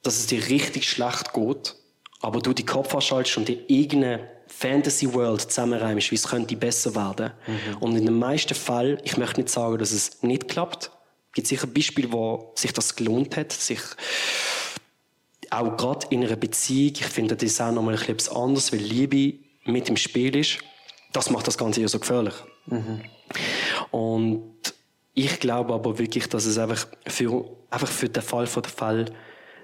Dass 0.01 0.17
es 0.17 0.27
dir 0.27 0.47
richtig 0.47 0.89
schlecht 0.89 1.33
geht, 1.33 1.75
aber 2.21 2.39
du 2.41 2.53
die 2.53 2.65
Kopf 2.65 2.93
anschaltest 2.93 3.37
und 3.37 3.47
die 3.47 3.65
eigene 3.69 4.27
Fantasy 4.47 5.13
World 5.13 5.41
zusammenreimst, 5.41 6.11
wie 6.11 6.15
es 6.15 6.27
könnte 6.27 6.55
besser 6.55 6.95
werden. 6.95 7.31
Und 7.79 7.95
in 7.95 8.05
den 8.05 8.17
meisten 8.17 8.55
Fällen, 8.55 8.99
ich 9.03 9.17
möchte 9.17 9.41
nicht 9.41 9.49
sagen, 9.49 9.77
dass 9.77 9.91
es 9.91 10.21
nicht 10.23 10.47
klappt, 10.47 10.91
es 11.29 11.33
gibt 11.33 11.47
sicher 11.47 11.67
Beispiele, 11.67 12.11
wo 12.11 12.51
sich 12.55 12.73
das 12.73 12.95
gelohnt 12.95 13.37
hat, 13.37 13.51
sich 13.51 13.79
auch 15.51 15.77
gerade 15.77 16.07
in 16.09 16.23
einer 16.23 16.35
Beziehung, 16.35 16.93
ich 16.99 17.05
finde 17.05 17.35
das 17.35 17.43
ist 17.43 17.61
auch 17.61 17.71
nochmal 17.71 17.95
etwas 17.95 18.29
anderes, 18.29 18.71
weil 18.71 18.79
Liebe 18.79 19.39
mit 19.65 19.89
im 19.89 19.97
Spiel 19.97 20.35
ist. 20.35 20.59
Das 21.13 21.29
macht 21.29 21.47
das 21.47 21.57
Ganze 21.57 21.81
ja 21.81 21.87
so 21.87 21.99
gefährlich. 21.99 22.35
Und 23.91 24.73
ich 25.13 25.39
glaube 25.39 25.73
aber 25.73 25.97
wirklich, 25.97 26.27
dass 26.27 26.45
es 26.45 26.57
einfach 26.57 26.87
für, 27.07 27.45
einfach 27.69 27.87
für 27.87 28.09
den 28.09 28.23
Fall 28.23 28.47
von 28.47 28.63
der 28.63 28.71
Fall 28.71 29.05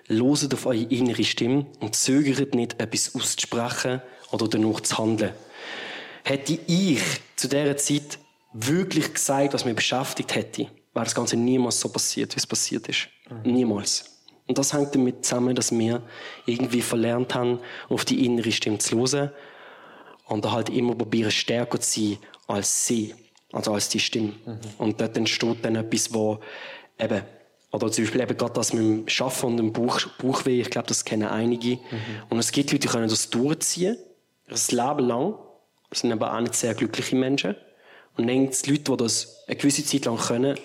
loset 0.07 0.53
auf 0.53 0.65
eure 0.65 0.84
innere 0.84 1.23
Stimme 1.23 1.65
und 1.80 1.95
zögert 1.95 2.56
nicht, 2.56 2.80
etwas 2.80 3.15
auszusprechen 3.15 4.02
oder 4.32 4.48
danach 4.48 4.82
zu 4.82 4.98
handeln. 4.98 5.34
Hätte 6.23 6.60
ich 6.68 7.02
zu 7.36 7.48
dieser 7.48 7.77
Zeit 7.77 8.19
wirklich 8.53 9.14
gesagt, 9.14 9.53
was 9.53 9.65
mich 9.65 9.76
beschäftigt 9.76 10.34
hätte, 10.36 10.64
wäre 10.94 11.06
das 11.06 11.15
Ganze 11.15 11.36
niemals 11.38 11.80
so 11.80 11.90
passiert, 11.90 12.36
wie 12.36 12.40
es 12.40 12.48
passiert 12.48 12.88
ist. 12.88 13.10
Niemals. 13.44 14.06
Und 14.48 14.57
das 14.57 14.73
hängt 14.73 14.94
damit 14.94 15.26
zusammen, 15.26 15.56
dass 15.56 15.72
wir 15.72 16.03
irgendwie 16.45 16.82
verlernt 16.82 17.34
haben, 17.34 17.60
auf 17.90 18.06
die 18.06 18.26
innere 18.26 18.52
Stimme 18.52 18.77
zu 18.77 18.98
hören 18.98 19.32
und 20.27 20.49
halt 20.52 20.69
immer 20.69 20.95
probieren, 20.95 21.32
stärker 21.32 21.80
zu 21.80 21.99
sein 21.99 22.18
als 22.48 22.86
sie, 22.86 23.14
also 23.52 23.73
als 23.73 23.90
die 23.90 23.99
Stimme. 23.99 24.34
Und 24.77 25.02
dort 25.02 25.18
entsteht 25.18 25.64
dann 25.64 25.76
etwas, 25.76 26.14
wo 26.14 26.40
eben, 26.99 27.23
oder 27.72 27.92
zum 27.92 28.04
Beispiel 28.06 28.22
eben 28.22 28.38
gerade 28.38 28.54
das 28.54 28.74
mit 28.74 28.82
dem 28.82 29.08
Schaffen 29.08 29.48
und 29.48 29.58
dem 29.58 29.74
Bauch, 29.74 30.00
Bauchweh, 30.20 30.62
ich 30.62 30.70
glaube, 30.70 30.88
das 30.88 31.04
kennen 31.04 31.28
einige. 31.28 31.80
Und 32.30 32.40
es 32.40 32.52
gibt 32.52 32.72
Leute, 32.72 32.88
die 32.88 32.88
können 32.88 33.10
das 33.10 33.30
durchziehen, 33.30 33.98
das 34.48 34.72
Leben 34.72 35.00
lang, 35.00 35.36
das 35.90 36.00
sind 36.00 36.12
aber 36.12 36.34
auch 36.34 36.42
nicht 36.42 36.56
sehr 36.56 36.74
glückliche 36.74 37.16
Menschen. 37.16 37.56
Und 38.18 38.28
dann 38.28 38.42
gibt 38.44 38.54
es 38.54 38.66
Leute, 38.66 38.92
die 38.92 38.98
das 38.98 39.44
eine 39.48 39.56
gewisse 39.58 39.84
Zeit 39.84 40.06
lang 40.06 40.18
können, 40.18 40.58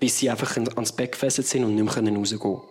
bis 0.00 0.18
sie 0.18 0.30
einfach 0.30 0.56
ans 0.56 0.92
Bett 0.92 1.12
gefesselt 1.12 1.46
sind 1.46 1.64
und 1.64 1.74
nicht 1.74 1.84
mehr 1.84 1.94
können 1.94 2.16
rausgehen 2.16 2.40
können. 2.40 2.62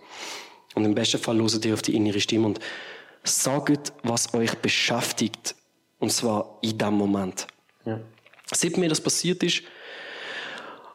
Und 0.74 0.84
im 0.84 0.94
besten 0.94 1.18
Fall 1.18 1.38
hört 1.38 1.64
ihr 1.64 1.74
auf 1.74 1.82
die 1.82 1.96
innere 1.96 2.20
Stimme 2.20 2.46
und 2.46 2.60
sagt, 3.24 3.92
was 4.02 4.34
euch 4.34 4.54
beschäftigt. 4.56 5.54
Und 5.98 6.12
zwar 6.12 6.58
in 6.62 6.78
diesem 6.78 6.94
Moment. 6.94 7.46
Seit 8.52 8.76
mir 8.76 8.88
das 8.88 9.00
passiert 9.00 9.42
ist, 9.42 9.62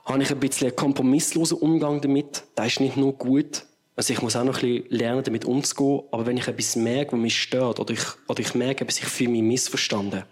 habe 0.05 0.23
ich 0.23 0.31
ein 0.31 0.39
bisschen 0.39 0.67
einen 0.67 0.75
kompromisslosen 0.75 1.57
Umgang 1.57 2.01
damit. 2.01 2.43
Das 2.55 2.67
ist 2.67 2.79
nicht 2.79 2.97
nur 2.97 3.13
gut. 3.13 3.65
Also 3.95 4.11
ich 4.13 4.21
muss 4.21 4.35
auch 4.35 4.43
noch 4.43 4.61
ein 4.61 4.61
bisschen 4.61 4.89
lernen, 4.89 5.23
damit 5.23 5.45
umzugehen. 5.45 6.03
Aber 6.11 6.25
wenn 6.25 6.37
ich 6.37 6.47
etwas 6.47 6.75
merke, 6.75 7.13
was 7.13 7.19
mich 7.19 7.41
stört, 7.41 7.79
oder 7.79 7.93
ich, 7.93 8.03
oder 8.27 8.39
ich 8.39 8.55
merke, 8.55 8.85
ich 8.87 9.05
fühle 9.05 9.31
mich 9.31 9.43
missverstanden, 9.43 10.23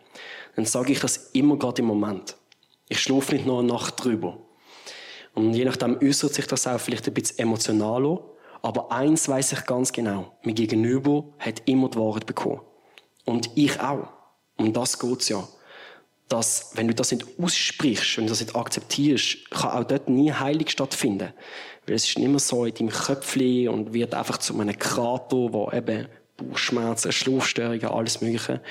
dann 0.56 0.66
sage 0.66 0.92
ich 0.92 1.00
das 1.00 1.30
immer 1.34 1.58
gerade 1.58 1.82
im 1.82 1.88
Moment. 1.88 2.36
Ich 2.90 3.00
schlafe 3.00 3.36
nicht 3.36 3.46
noch 3.46 3.60
eine 3.60 3.68
Nacht 3.68 4.04
drüber. 4.04 4.38
Und 5.34 5.54
je 5.54 5.64
nachdem 5.64 5.98
äußert 6.02 6.34
sich 6.34 6.48
das 6.48 6.68
auch 6.68 6.80
vielleicht 6.80 7.08
ein 7.08 7.14
bisschen 7.14 7.40
emotionaler. 7.40 8.20
Aber 8.62 8.92
eins 8.92 9.30
weiß 9.30 9.54
ich 9.54 9.66
ganz 9.66 9.94
genau. 9.94 10.38
Mein 10.44 10.56
Gegenüber 10.56 11.24
hat 11.40 11.64
immer 11.66 11.90
die 11.90 11.98
Wahrheit 11.98 12.26
bekommen. 12.26 12.62
Und 13.26 13.50
ich 13.56 13.80
auch. 13.80 14.10
Um 14.58 14.74
das 14.74 15.00
geht's 15.00 15.30
ja. 15.30 15.48
Dass, 16.32 16.72
wenn 16.76 16.88
du 16.88 16.94
das 16.94 17.12
nicht 17.12 17.26
aussprichst, 17.38 18.16
wenn 18.16 18.26
du 18.26 18.30
das 18.30 18.40
nicht 18.40 18.56
akzeptierst, 18.56 19.52
kann 19.52 19.72
auch 19.72 19.84
dort 19.84 20.08
nie 20.08 20.32
Heilung 20.32 20.66
stattfinden. 20.70 21.34
Weil 21.86 21.96
es 21.96 22.08
ist 22.08 22.18
nicht 22.18 22.30
mehr 22.30 22.40
so 22.40 22.64
in 22.64 22.74
deinem 22.74 22.90
Köpfchen 22.90 23.68
und 23.68 23.92
wird 23.92 24.14
einfach 24.14 24.38
zu 24.38 24.58
einem 24.58 24.80
Krater, 24.80 25.52
wo 25.52 25.70
eben 25.74 26.08
Bauchschmerzen, 26.38 27.12
Schlafstörungen, 27.12 27.84
alles 27.84 28.22
Mögliche. 28.22 28.62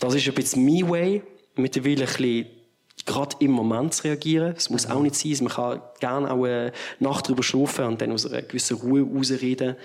Das 0.00 0.12
ist 0.14 0.26
ein 0.26 0.34
bisschen 0.34 0.64
mein 0.64 0.90
Way. 0.90 1.22
Mittlerweile 1.54 2.00
ein 2.00 2.06
bisschen 2.06 2.46
gerade 3.06 3.36
im 3.38 3.52
Moment 3.52 3.94
zu 3.94 4.02
reagieren. 4.02 4.54
Es 4.56 4.68
muss 4.68 4.86
auch 4.86 5.02
nicht 5.02 5.14
sein. 5.14 5.36
Man 5.44 5.52
kann 5.52 5.82
gerne 6.00 6.32
auch 6.32 6.42
eine 6.42 6.72
Nacht 6.98 7.28
drüber 7.28 7.44
schlafen 7.44 7.84
und 7.84 8.02
dann 8.02 8.10
aus 8.10 8.26
einer 8.26 8.42
gewissen 8.42 8.78
Ruhe 8.78 9.06
rausreden. 9.06 9.76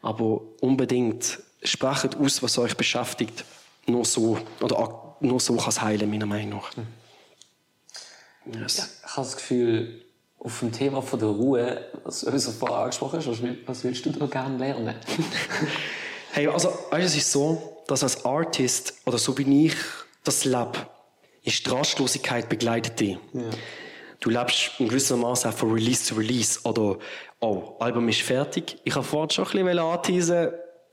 Aber 0.00 0.40
unbedingt 0.62 1.38
sprecht 1.62 2.16
aus, 2.16 2.42
was 2.42 2.56
euch 2.56 2.78
beschäftigt. 2.78 3.44
Nur 3.86 4.06
so, 4.06 4.38
oder 4.62 4.78
nur 5.20 5.40
so 5.40 5.56
kann 5.56 5.68
es 5.68 5.80
heilen, 5.82 6.10
meiner 6.10 6.26
Meinung 6.26 6.60
nach. 6.60 6.70
Yes. 8.60 9.00
Ich 9.04 9.10
habe 9.16 9.26
das 9.26 9.36
Gefühl, 9.36 10.02
auf 10.38 10.60
dem 10.60 10.70
Thema 10.72 11.02
von 11.02 11.18
der 11.18 11.28
Ruhe, 11.28 11.84
was 12.04 12.20
du 12.20 12.38
vorher 12.52 12.78
angesprochen 12.78 13.18
hast, 13.18 13.26
was 13.26 13.42
will- 13.42 13.58
was 13.66 13.82
willst 13.82 14.06
du 14.06 14.10
da 14.10 14.26
gerne 14.26 14.56
lernen? 14.58 14.94
Hey, 16.32 16.48
also, 16.48 16.68
weißt, 16.90 17.06
es 17.06 17.16
ist 17.16 17.32
so, 17.32 17.82
dass 17.86 18.02
als 18.02 18.22
Artist, 18.26 18.92
oder 19.06 19.16
so 19.16 19.38
wie 19.38 19.66
ich 19.68 19.74
das 20.22 20.44
lebe, 20.44 20.72
ist 21.42 21.64
die 21.64 21.70
Rastlosigkeit 21.70 22.50
begleitet 22.50 23.00
dich. 23.00 23.16
Du 24.20 24.28
lebst 24.28 24.72
in 24.78 24.88
gewissem 24.88 25.20
Maße 25.20 25.48
auch 25.48 25.54
von 25.54 25.72
Release 25.72 26.04
zu 26.04 26.14
Release. 26.16 26.60
Oder, 26.64 26.98
oh, 27.40 27.76
Album 27.78 28.06
ist 28.10 28.20
fertig. 28.20 28.76
Ich 28.84 28.94
habe 28.94 29.04
vorhin 29.06 29.30
schon 29.30 29.46
ein 29.46 29.50
bisschen 29.64 29.78
anteasen, 29.78 30.48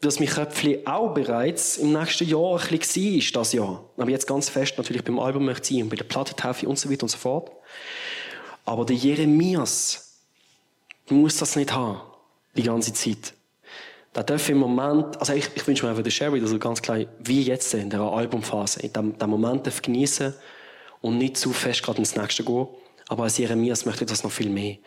dass 0.06 0.20
mein 0.20 0.30
Köpfchen 0.30 0.86
auch 0.86 1.14
bereits 1.14 1.78
im 1.78 1.94
nächsten 1.94 2.28
Jahr 2.28 2.60
ein 2.60 2.78
bisschen 2.78 3.16
war, 3.16 3.42
das 3.42 3.54
Jahr. 3.54 3.84
Aber 3.98 4.10
jetzt 4.10 4.28
ganz 4.28 4.50
fest 4.50 4.78
natürlich 4.78 5.04
beim 5.04 5.20
Album 5.20 5.46
möchte 5.46 5.64
ich 5.64 5.78
sein 5.78 5.84
und 5.84 5.90
bei 5.90 5.96
der 5.96 6.04
Plattentaufe 6.04 6.68
und 6.68 6.78
so 6.78 6.92
weiter 6.92 7.04
und 7.04 7.10
so 7.10 7.18
fort. 7.18 7.52
Aber 8.66 8.86
der 8.86 8.96
Jeremias 8.96 10.20
muss 11.10 11.38
das 11.38 11.56
nicht 11.56 11.74
haben. 11.74 12.02
Die 12.56 12.64
ganze 12.64 12.94
Zeit. 12.94 13.34
Da 14.14 14.22
darf 14.22 14.48
im 14.50 14.60
Moment, 14.60 15.20
also 15.20 15.34
ich, 15.34 15.50
ich 15.56 15.68
wünsche 15.68 15.84
mir 15.84 15.90
einfach 15.90 16.04
der 16.04 16.12
Sherry, 16.12 16.40
dass 16.40 16.52
er 16.52 16.60
ganz 16.60 16.82
klar, 16.82 17.00
wie 17.20 17.42
jetzt 17.42 17.74
in 17.74 17.90
der 17.90 18.02
Albumphase, 18.02 18.82
in 18.82 18.94
dem, 18.94 19.18
dem 19.18 19.30
Moment 19.30 19.66
darf 19.66 19.82
genießen 19.82 20.34
und 21.02 21.18
nicht 21.18 21.38
zu 21.38 21.52
fest 21.52 21.82
gerade 21.82 21.98
ins 21.98 22.16
nächste 22.16 22.44
gehen. 22.44 22.68
Aber 23.08 23.24
als 23.24 23.38
Jeremias 23.38 23.86
möchte 23.86 24.04
ich 24.04 24.10
das 24.10 24.24
noch 24.24 24.32
viel 24.32 24.50
mehr. 24.50 24.78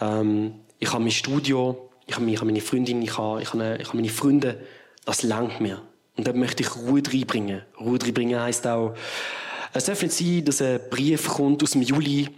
Ähm, 0.00 0.60
ich 0.78 0.92
habe 0.92 1.02
mein 1.02 1.10
Studio, 1.10 1.90
ich 2.28 2.36
habe, 2.36 2.46
meine 2.46 2.60
Freundin, 2.60 3.02
ich 3.02 3.16
habe, 3.16 3.42
ich 3.42 3.52
habe, 3.52 3.78
ich 3.80 3.88
habe 3.88 3.96
meine 3.96 4.08
Freunde, 4.08 4.60
das 5.04 5.22
langt 5.22 5.60
mir. 5.60 5.82
Und 6.16 6.26
dort 6.26 6.36
möchte 6.36 6.62
ich 6.62 6.76
Ruhe 6.76 7.02
reinbringen. 7.06 7.62
Ruhe 7.80 7.98
reinbringen 8.02 8.40
heisst 8.40 8.66
auch, 8.66 8.94
es 9.72 9.84
darf 9.84 10.02
nicht 10.02 10.14
sein, 10.14 10.44
dass 10.44 10.60
ein 10.60 10.80
Brief 10.90 11.28
kommt 11.28 11.62
aus 11.62 11.70
dem 11.70 11.82
Juli, 11.82 12.28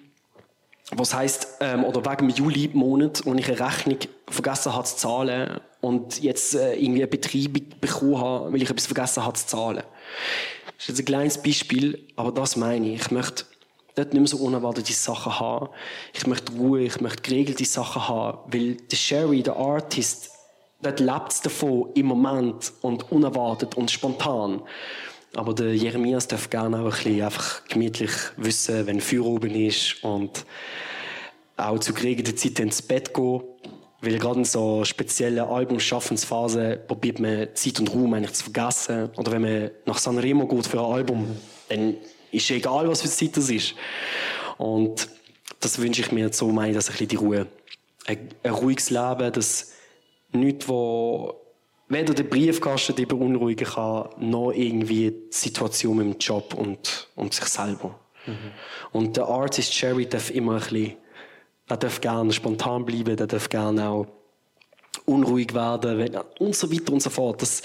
was 0.93 1.15
heißt 1.15 1.49
ähm, 1.61 1.85
oder 1.85 2.05
wegen 2.05 2.29
dem 2.29 2.37
Juli-Monat, 2.37 3.23
wo 3.25 3.35
ich 3.35 3.49
eine 3.49 3.59
Rechnung 3.59 3.99
vergessen 4.29 4.73
habe 4.73 4.85
zu 4.85 4.97
zahlen 4.97 5.61
und 5.81 6.23
jetzt 6.23 6.55
äh, 6.55 6.75
irgendwie 6.75 7.03
einen 7.03 7.11
Betrieb 7.11 7.81
bekommen 7.81 8.19
habe, 8.19 8.53
weil 8.53 8.63
ich 8.63 8.71
etwas 8.71 8.87
vergessen 8.87 9.25
habe 9.25 9.37
zu 9.37 9.47
zahlen. 9.47 9.83
Das 10.67 10.75
ist 10.79 10.89
jetzt 10.89 10.99
ein 11.01 11.05
kleines 11.07 11.43
Beispiel, 11.43 12.07
aber 12.17 12.33
das 12.33 12.57
meine 12.57 12.89
ich. 12.89 13.03
Ich 13.03 13.11
möchte 13.11 13.45
nicht 13.97 14.13
mehr 14.13 14.27
so 14.27 14.39
unerwartete 14.39 14.93
Sachen 14.93 15.39
haben. 15.39 15.69
Ich 16.13 16.27
möchte 16.27 16.53
Ruhe, 16.53 16.83
ich 16.83 17.01
möchte 17.01 17.23
geregelte 17.23 17.65
Sachen 17.65 18.09
haben, 18.09 18.39
weil 18.53 18.75
der 18.75 18.97
Sherry, 18.97 19.43
der 19.43 19.57
Artist, 19.57 20.31
dort 20.83 21.01
lebt 21.01 21.33
es 21.33 21.41
davon 21.41 21.91
im 21.95 22.07
Moment 22.07 22.73
und 22.83 23.11
unerwartet 23.11 23.77
und 23.77 23.91
spontan. 23.91 24.63
Aber 25.37 25.55
der 25.55 25.75
Jeremias 25.75 26.29
darf 26.29 26.51
gerne 26.51 26.79
auch 26.79 26.85
ein 26.85 26.91
bisschen 26.91 27.23
einfach 27.23 27.65
gemütlich 27.65 28.13
wissen, 28.37 28.87
wenn 28.87 29.01
Feuer 29.01 29.27
oben 29.27 29.55
ist 29.55 30.03
und 30.05 30.45
auch 31.57 31.79
zu 31.79 31.93
geregelter 31.93 32.37
Zeit 32.37 32.61
ins 32.61 32.83
Bett 32.83 33.15
gehen. 33.15 33.43
Weil 34.01 34.19
gerade 34.19 34.41
in 34.41 34.45
so 34.45 34.85
speziellen 34.85 35.45
Albumschaffensphasen 35.45 36.81
probiert 36.87 37.21
man 37.21 37.49
Zeit 37.55 37.81
und 37.81 37.93
Raum 37.93 38.13
eigentlich 38.15 38.35
zu 38.35 38.45
vergessen. 38.45 39.11
Oder 39.17 39.33
wenn 39.33 39.43
man 39.43 39.71
nach 39.87 39.99
Sanremo 39.99 40.47
geht 40.47 40.67
für 40.67 40.79
ein 40.79 40.93
Album, 40.93 41.37
dann 41.69 41.97
ist 42.35 42.51
egal, 42.51 42.89
was 42.89 43.03
für 43.03 43.09
Zeit 43.09 43.37
das 43.37 43.51
ist. 43.51 43.75
Und 44.59 45.09
das 45.61 45.79
wünsche 45.79 46.03
ich 46.03 46.13
mir 46.13 46.33
so, 46.33 46.49
meine 46.49 46.71
ich, 46.71 46.77
dass 46.77 46.89
ein 46.89 46.93
bisschen 46.93 47.09
die 47.09 47.17
Ruhe. 47.17 47.47
Ein, 48.07 48.29
ein 48.43 48.53
ruhiges 48.53 48.91
Leben, 48.91 49.33
das 49.33 49.73
nichts, 50.33 50.69
wo 50.69 51.41
weder 51.89 52.15
der 52.15 52.25
Briefkasten 52.25 52.97
dich 52.97 53.09
beunruhigen 53.09 53.67
kann, 53.67 54.09
noch 54.19 54.53
irgendwie 54.53 55.11
die 55.11 55.27
Situation 55.31 55.97
mit 55.97 56.07
dem 56.07 56.19
Job 56.19 56.55
und, 56.55 57.09
und 57.15 57.35
sich 57.35 57.45
selber. 57.45 57.99
Mhm. 58.27 58.53
Und 58.93 59.17
der 59.17 59.27
Artist 59.27 59.73
Cherry 59.73 60.07
darf 60.07 60.31
immer 60.31 60.55
ein 60.55 60.61
bisschen 60.61 60.97
der 61.69 61.77
darf 61.79 62.01
gerne 62.01 62.33
spontan 62.33 62.85
bleiben, 62.85 63.17
der 63.17 63.27
darf 63.27 63.49
gerne 63.49 63.89
auch 63.89 64.07
unruhig 65.07 65.55
werden 65.55 66.19
und 66.39 66.55
so 66.55 66.73
weiter 66.73 66.93
und 66.93 67.03
so 67.03 67.11
fort. 67.11 67.43
Das, 67.43 67.63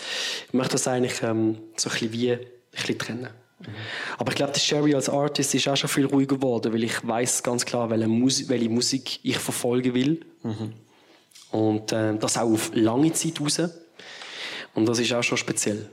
ich 0.48 0.54
möchte 0.54 0.74
das 0.74 0.88
eigentlich 0.88 1.22
ähm, 1.22 1.58
so 1.76 1.90
ein 1.90 1.94
bisschen 1.94 2.14
wie 2.14 2.32
ein 2.32 2.40
bisschen 2.72 2.98
trennen. 3.00 3.30
Mhm. 3.60 3.65
Aber 4.18 4.31
ich 4.31 4.36
glaube, 4.36 4.53
der 4.53 4.60
Sherry 4.60 4.95
als 4.95 5.10
Artist 5.10 5.53
ist 5.56 5.68
auch 5.68 5.76
schon 5.76 5.90
viel 5.90 6.06
ruhiger 6.06 6.36
geworden, 6.36 6.73
weil 6.73 6.84
ich 6.84 7.06
weiß 7.06 7.44
ganz 7.44 7.65
klar, 7.65 7.90
welche 7.90 8.07
Musik, 8.07 8.49
welche 8.49 8.69
Musik 8.69 9.19
ich 9.23 9.38
verfolgen 9.38 9.94
will. 9.94 10.26
Mhm. 10.44 10.73
Und 11.52 11.91
äh, 11.91 12.15
das 12.18 12.38
auch 12.38 12.52
auf 12.52 12.72
lange 12.73 13.11
Zeit 13.14 13.40
raus. 13.41 13.61
Und 14.76 14.86
das 14.86 14.99
ist 14.99 15.11
auch 15.14 15.23
schon 15.23 15.38
speziell. 15.38 15.90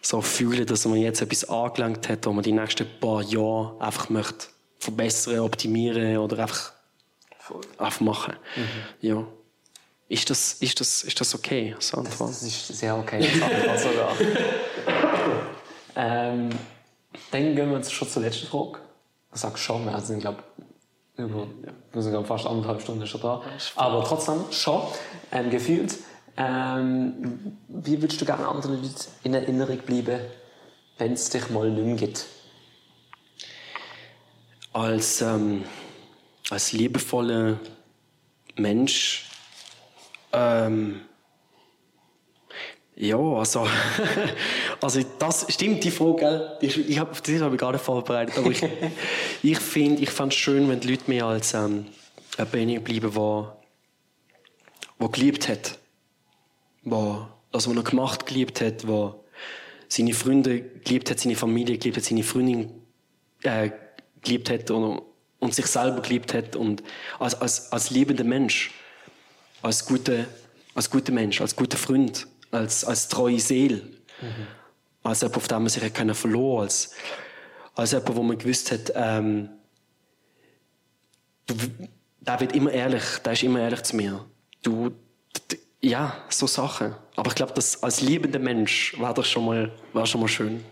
So 0.00 0.20
fühlen, 0.20 0.66
dass 0.66 0.84
man 0.84 0.98
jetzt 0.98 1.22
etwas 1.22 1.48
angelangt 1.48 2.08
hat, 2.08 2.26
wo 2.26 2.32
man 2.32 2.42
die 2.42 2.52
nächsten 2.52 2.86
paar 3.00 3.22
Jahre 3.22 3.76
einfach 3.80 4.10
möchte 4.10 4.46
verbessern, 4.78 5.38
optimieren 5.38 6.18
oder 6.18 6.40
einfach 6.40 6.72
aufmachen. 7.78 8.34
Mhm. 8.56 9.08
Ja. 9.08 9.26
Ist 10.08 10.28
das, 10.28 10.54
ist, 10.54 10.78
das, 10.78 11.04
ist 11.04 11.20
das 11.20 11.34
okay? 11.34 11.74
Das, 11.74 11.90
das 12.18 12.42
ist 12.42 12.68
sehr 12.68 12.96
okay 12.96 13.26
sogar. 13.78 14.14
ähm, 15.96 16.50
dann 17.32 17.56
gehen 17.56 17.70
wir 17.70 17.76
jetzt 17.78 17.92
schon 17.92 18.08
zur 18.08 18.22
letzten 18.22 18.46
Frage. 18.46 18.78
Ich 19.34 19.40
sage 19.40 19.58
schon, 19.58 19.84
wir 19.84 20.00
sind, 20.00 20.20
glaube 20.20 20.42
über, 21.16 21.46
wir 21.92 22.02
sind 22.02 22.26
fast 22.26 22.46
anderthalb 22.46 22.80
Stunden 22.80 23.06
schon 23.06 23.20
da. 23.20 23.42
Aber 23.76 24.04
trotzdem 24.04 24.44
schon 24.50 24.82
ähm, 25.30 25.50
gefühlt. 25.50 25.98
Ähm, 26.36 27.58
wie 27.68 28.00
würdest 28.00 28.20
du 28.20 28.24
gerne 28.24 28.46
anderen 28.48 28.82
Leuten 28.82 28.94
in 29.22 29.34
Erinnerung 29.34 29.78
bleiben, 29.78 30.20
wenn 30.98 31.12
es 31.12 31.28
dich 31.28 31.50
mal 31.50 31.70
nicht 31.70 31.84
mehr 31.84 31.96
gibt? 31.96 32.26
Als 34.72 35.20
ähm, 35.20 35.64
als 36.50 36.72
liebevoller 36.72 37.58
Mensch, 38.56 39.30
ähm, 40.32 41.00
ja, 42.96 43.16
also, 43.16 43.66
also 44.80 45.00
das 45.18 45.46
stimmt 45.48 45.82
die 45.84 45.90
Frage, 45.90 46.58
ich, 46.60 46.88
ich 46.88 46.98
habe 46.98 47.10
das 47.10 47.40
habe 47.40 47.54
ich 47.54 47.60
gar 47.60 47.72
nicht 47.72 47.84
vorbereitet, 47.84 48.36
aber 48.38 48.50
ich, 48.50 48.62
ich 49.42 49.58
finde, 49.58 50.02
ich 50.02 50.10
fand 50.10 50.32
es 50.32 50.38
schön, 50.38 50.68
wenn 50.68 50.80
die 50.80 50.88
Leute 50.88 51.04
mir 51.06 51.24
als 51.26 51.54
ähm, 51.54 51.86
jemand 52.36 52.84
bleiben, 52.84 53.12
der, 53.14 53.56
der 55.00 55.08
geliebt 55.08 55.48
hat, 55.48 55.78
der 56.84 57.28
das, 57.50 57.68
was 57.68 57.76
er 57.76 57.82
gemacht 57.82 58.26
geliebt 58.26 58.60
hat, 58.60 58.82
der 58.84 59.14
seine 59.88 60.14
Freunde 60.14 60.62
geliebt 60.84 61.10
hat, 61.10 61.20
seine 61.20 61.36
Familie 61.36 61.78
geliebt 61.78 61.98
hat, 61.98 62.04
seine 62.04 62.22
Freundin 62.22 62.70
äh, 63.42 63.70
geliebt 64.22 64.50
hat 64.50 64.70
und 64.70 65.02
und 65.42 65.52
sich 65.56 65.66
selber 65.66 66.00
geliebt 66.02 66.34
hat 66.34 66.54
und 66.54 66.84
als, 67.18 67.34
als, 67.34 67.72
als 67.72 67.90
liebender 67.90 68.22
Mensch, 68.22 68.70
als 69.60 69.84
guter, 69.84 70.26
als 70.72 70.88
guter 70.88 71.10
Mensch, 71.10 71.40
als 71.40 71.56
guter 71.56 71.76
Freund, 71.76 72.28
als, 72.52 72.84
als 72.84 73.08
treue 73.08 73.40
Seele, 73.40 73.82
mhm. 74.20 74.46
als 75.02 75.22
jemand, 75.22 75.36
auf 75.36 75.48
den 75.48 75.58
man 75.58 75.68
sich 75.68 75.94
können 75.94 76.14
verloren 76.14 76.62
als, 76.62 76.92
als 77.74 77.92
jemand, 77.92 78.16
wo 78.16 78.22
man 78.22 78.38
gewusst 78.38 78.70
hat, 78.70 78.92
ähm, 78.94 79.48
du, 81.46 81.54
der 82.20 82.40
wird 82.40 82.54
immer 82.54 82.70
ehrlich, 82.70 83.02
der 83.24 83.32
ist 83.32 83.42
immer 83.42 83.60
ehrlich 83.60 83.82
zu 83.82 83.96
mir. 83.96 84.24
Du, 84.62 84.92
ja, 85.80 86.24
so 86.28 86.46
Sachen. 86.46 86.94
Aber 87.16 87.28
ich 87.28 87.34
glaube, 87.34 87.54
als 87.54 88.00
liebender 88.00 88.38
Mensch 88.38 88.94
war 88.98 89.12
das 89.12 89.28
schon 89.28 89.44
mal, 89.44 89.72
war 89.92 90.06
schon 90.06 90.20
mal 90.20 90.28
schön. 90.28 90.64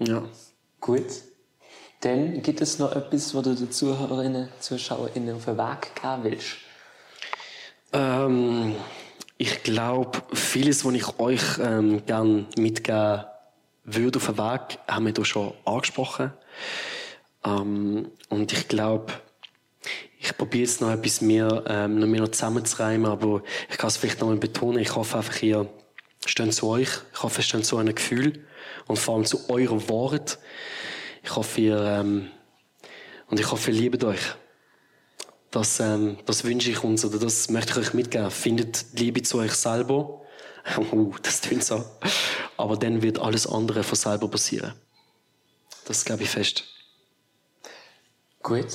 Ja. 0.00 0.24
Gut. 0.80 1.06
Dann 2.00 2.42
gibt 2.42 2.60
es 2.60 2.78
noch 2.78 2.92
etwas, 2.92 3.34
was 3.34 3.42
du 3.44 3.54
den 3.54 3.70
Zuhörerinnen, 3.70 4.48
Zuschauerinnen 4.60 5.36
auf 5.36 5.44
den 5.44 5.56
Weg 5.56 5.94
geben 5.94 6.24
willst? 6.24 6.56
Ähm, 7.92 8.74
ich 9.38 9.62
glaube, 9.62 10.22
vieles, 10.32 10.84
was 10.84 10.94
ich 10.94 11.18
euch 11.18 11.42
ähm, 11.60 12.04
gerne 12.06 12.46
mitgeben 12.56 13.24
würde 13.84 14.18
auf 14.18 14.26
den 14.26 14.38
Weg, 14.38 14.78
haben 14.88 15.06
wir 15.06 15.12
hier 15.14 15.24
schon 15.24 15.52
angesprochen. 15.64 16.32
Ähm, 17.44 18.10
und 18.28 18.52
ich 18.52 18.68
glaube, 18.68 19.12
ich 20.18 20.36
probiere 20.36 20.64
jetzt 20.64 20.80
noch 20.80 20.90
etwas 20.90 21.20
mehr, 21.20 21.64
ähm, 21.68 21.98
noch 21.98 22.06
mehr 22.06 22.22
noch 22.22 22.30
zusammenzureimen, 22.30 23.10
aber 23.10 23.42
ich 23.70 23.76
kann 23.76 23.88
es 23.88 23.96
vielleicht 23.96 24.20
noch 24.20 24.28
mal 24.28 24.36
betonen. 24.36 24.78
Ich 24.78 24.94
hoffe 24.96 25.18
einfach, 25.18 25.42
ihr 25.42 25.68
steht 26.24 26.54
zu 26.54 26.68
euch. 26.68 26.88
Ich 27.12 27.22
hoffe, 27.22 27.40
es 27.40 27.46
steht 27.46 27.64
zu 27.64 27.76
einem 27.76 27.94
Gefühl 27.94 28.44
und 28.86 28.98
vor 28.98 29.14
allem 29.14 29.24
zu 29.24 29.48
euren 29.50 29.88
Worten. 29.88 30.38
Ich 31.22 31.36
hoffe, 31.36 31.60
ihr, 31.60 31.78
ähm, 31.78 32.28
und 33.28 33.38
ich 33.38 33.50
hoffe, 33.50 33.70
ihr 33.70 33.80
liebt 33.80 34.02
euch. 34.02 34.34
Das, 35.50 35.80
ähm, 35.80 36.18
das 36.26 36.44
wünsche 36.44 36.70
ich 36.70 36.82
uns 36.82 37.04
oder 37.04 37.18
das 37.18 37.48
möchte 37.50 37.72
ich 37.72 37.88
euch 37.88 37.94
mitgeben. 37.94 38.30
Findet 38.30 38.86
Liebe 38.94 39.22
zu 39.22 39.38
euch 39.38 39.52
selber. 39.52 40.22
uh, 40.92 41.14
das 41.22 41.40
klingt 41.40 41.64
so. 41.64 41.84
Aber 42.56 42.76
dann 42.76 43.02
wird 43.02 43.18
alles 43.18 43.46
andere 43.46 43.82
von 43.82 43.96
selber 43.96 44.28
passieren. 44.28 44.74
Das 45.86 46.04
glaube 46.04 46.24
ich 46.24 46.30
fest. 46.30 46.64
Gut. 48.42 48.66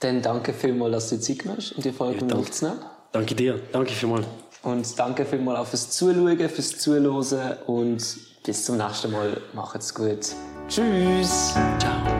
Dann 0.00 0.22
danke 0.22 0.54
vielmals, 0.54 0.92
dass 0.92 1.10
du 1.10 1.20
Zeit 1.20 1.40
genommen 1.40 1.62
und 1.76 1.84
die 1.84 1.92
Folge 1.92 2.26
ja, 2.26 2.34
aufzunehmen. 2.34 2.80
Danke 3.12 3.34
dir. 3.34 3.60
Danke 3.70 3.92
vielmals. 3.92 4.26
Und 4.62 4.98
danke 4.98 5.26
vielmals 5.26 5.58
auch 5.58 5.66
fürs 5.66 5.90
Zuschauen, 5.90 6.48
fürs 6.48 6.78
Zuhören 6.78 7.58
und 7.66 8.02
bis 8.44 8.64
zum 8.64 8.78
nächsten 8.78 9.10
Mal. 9.10 9.40
Macht's 9.52 9.94
gut. 9.94 10.34
Tschüss. 10.68 11.54
Ciao. 11.78 12.19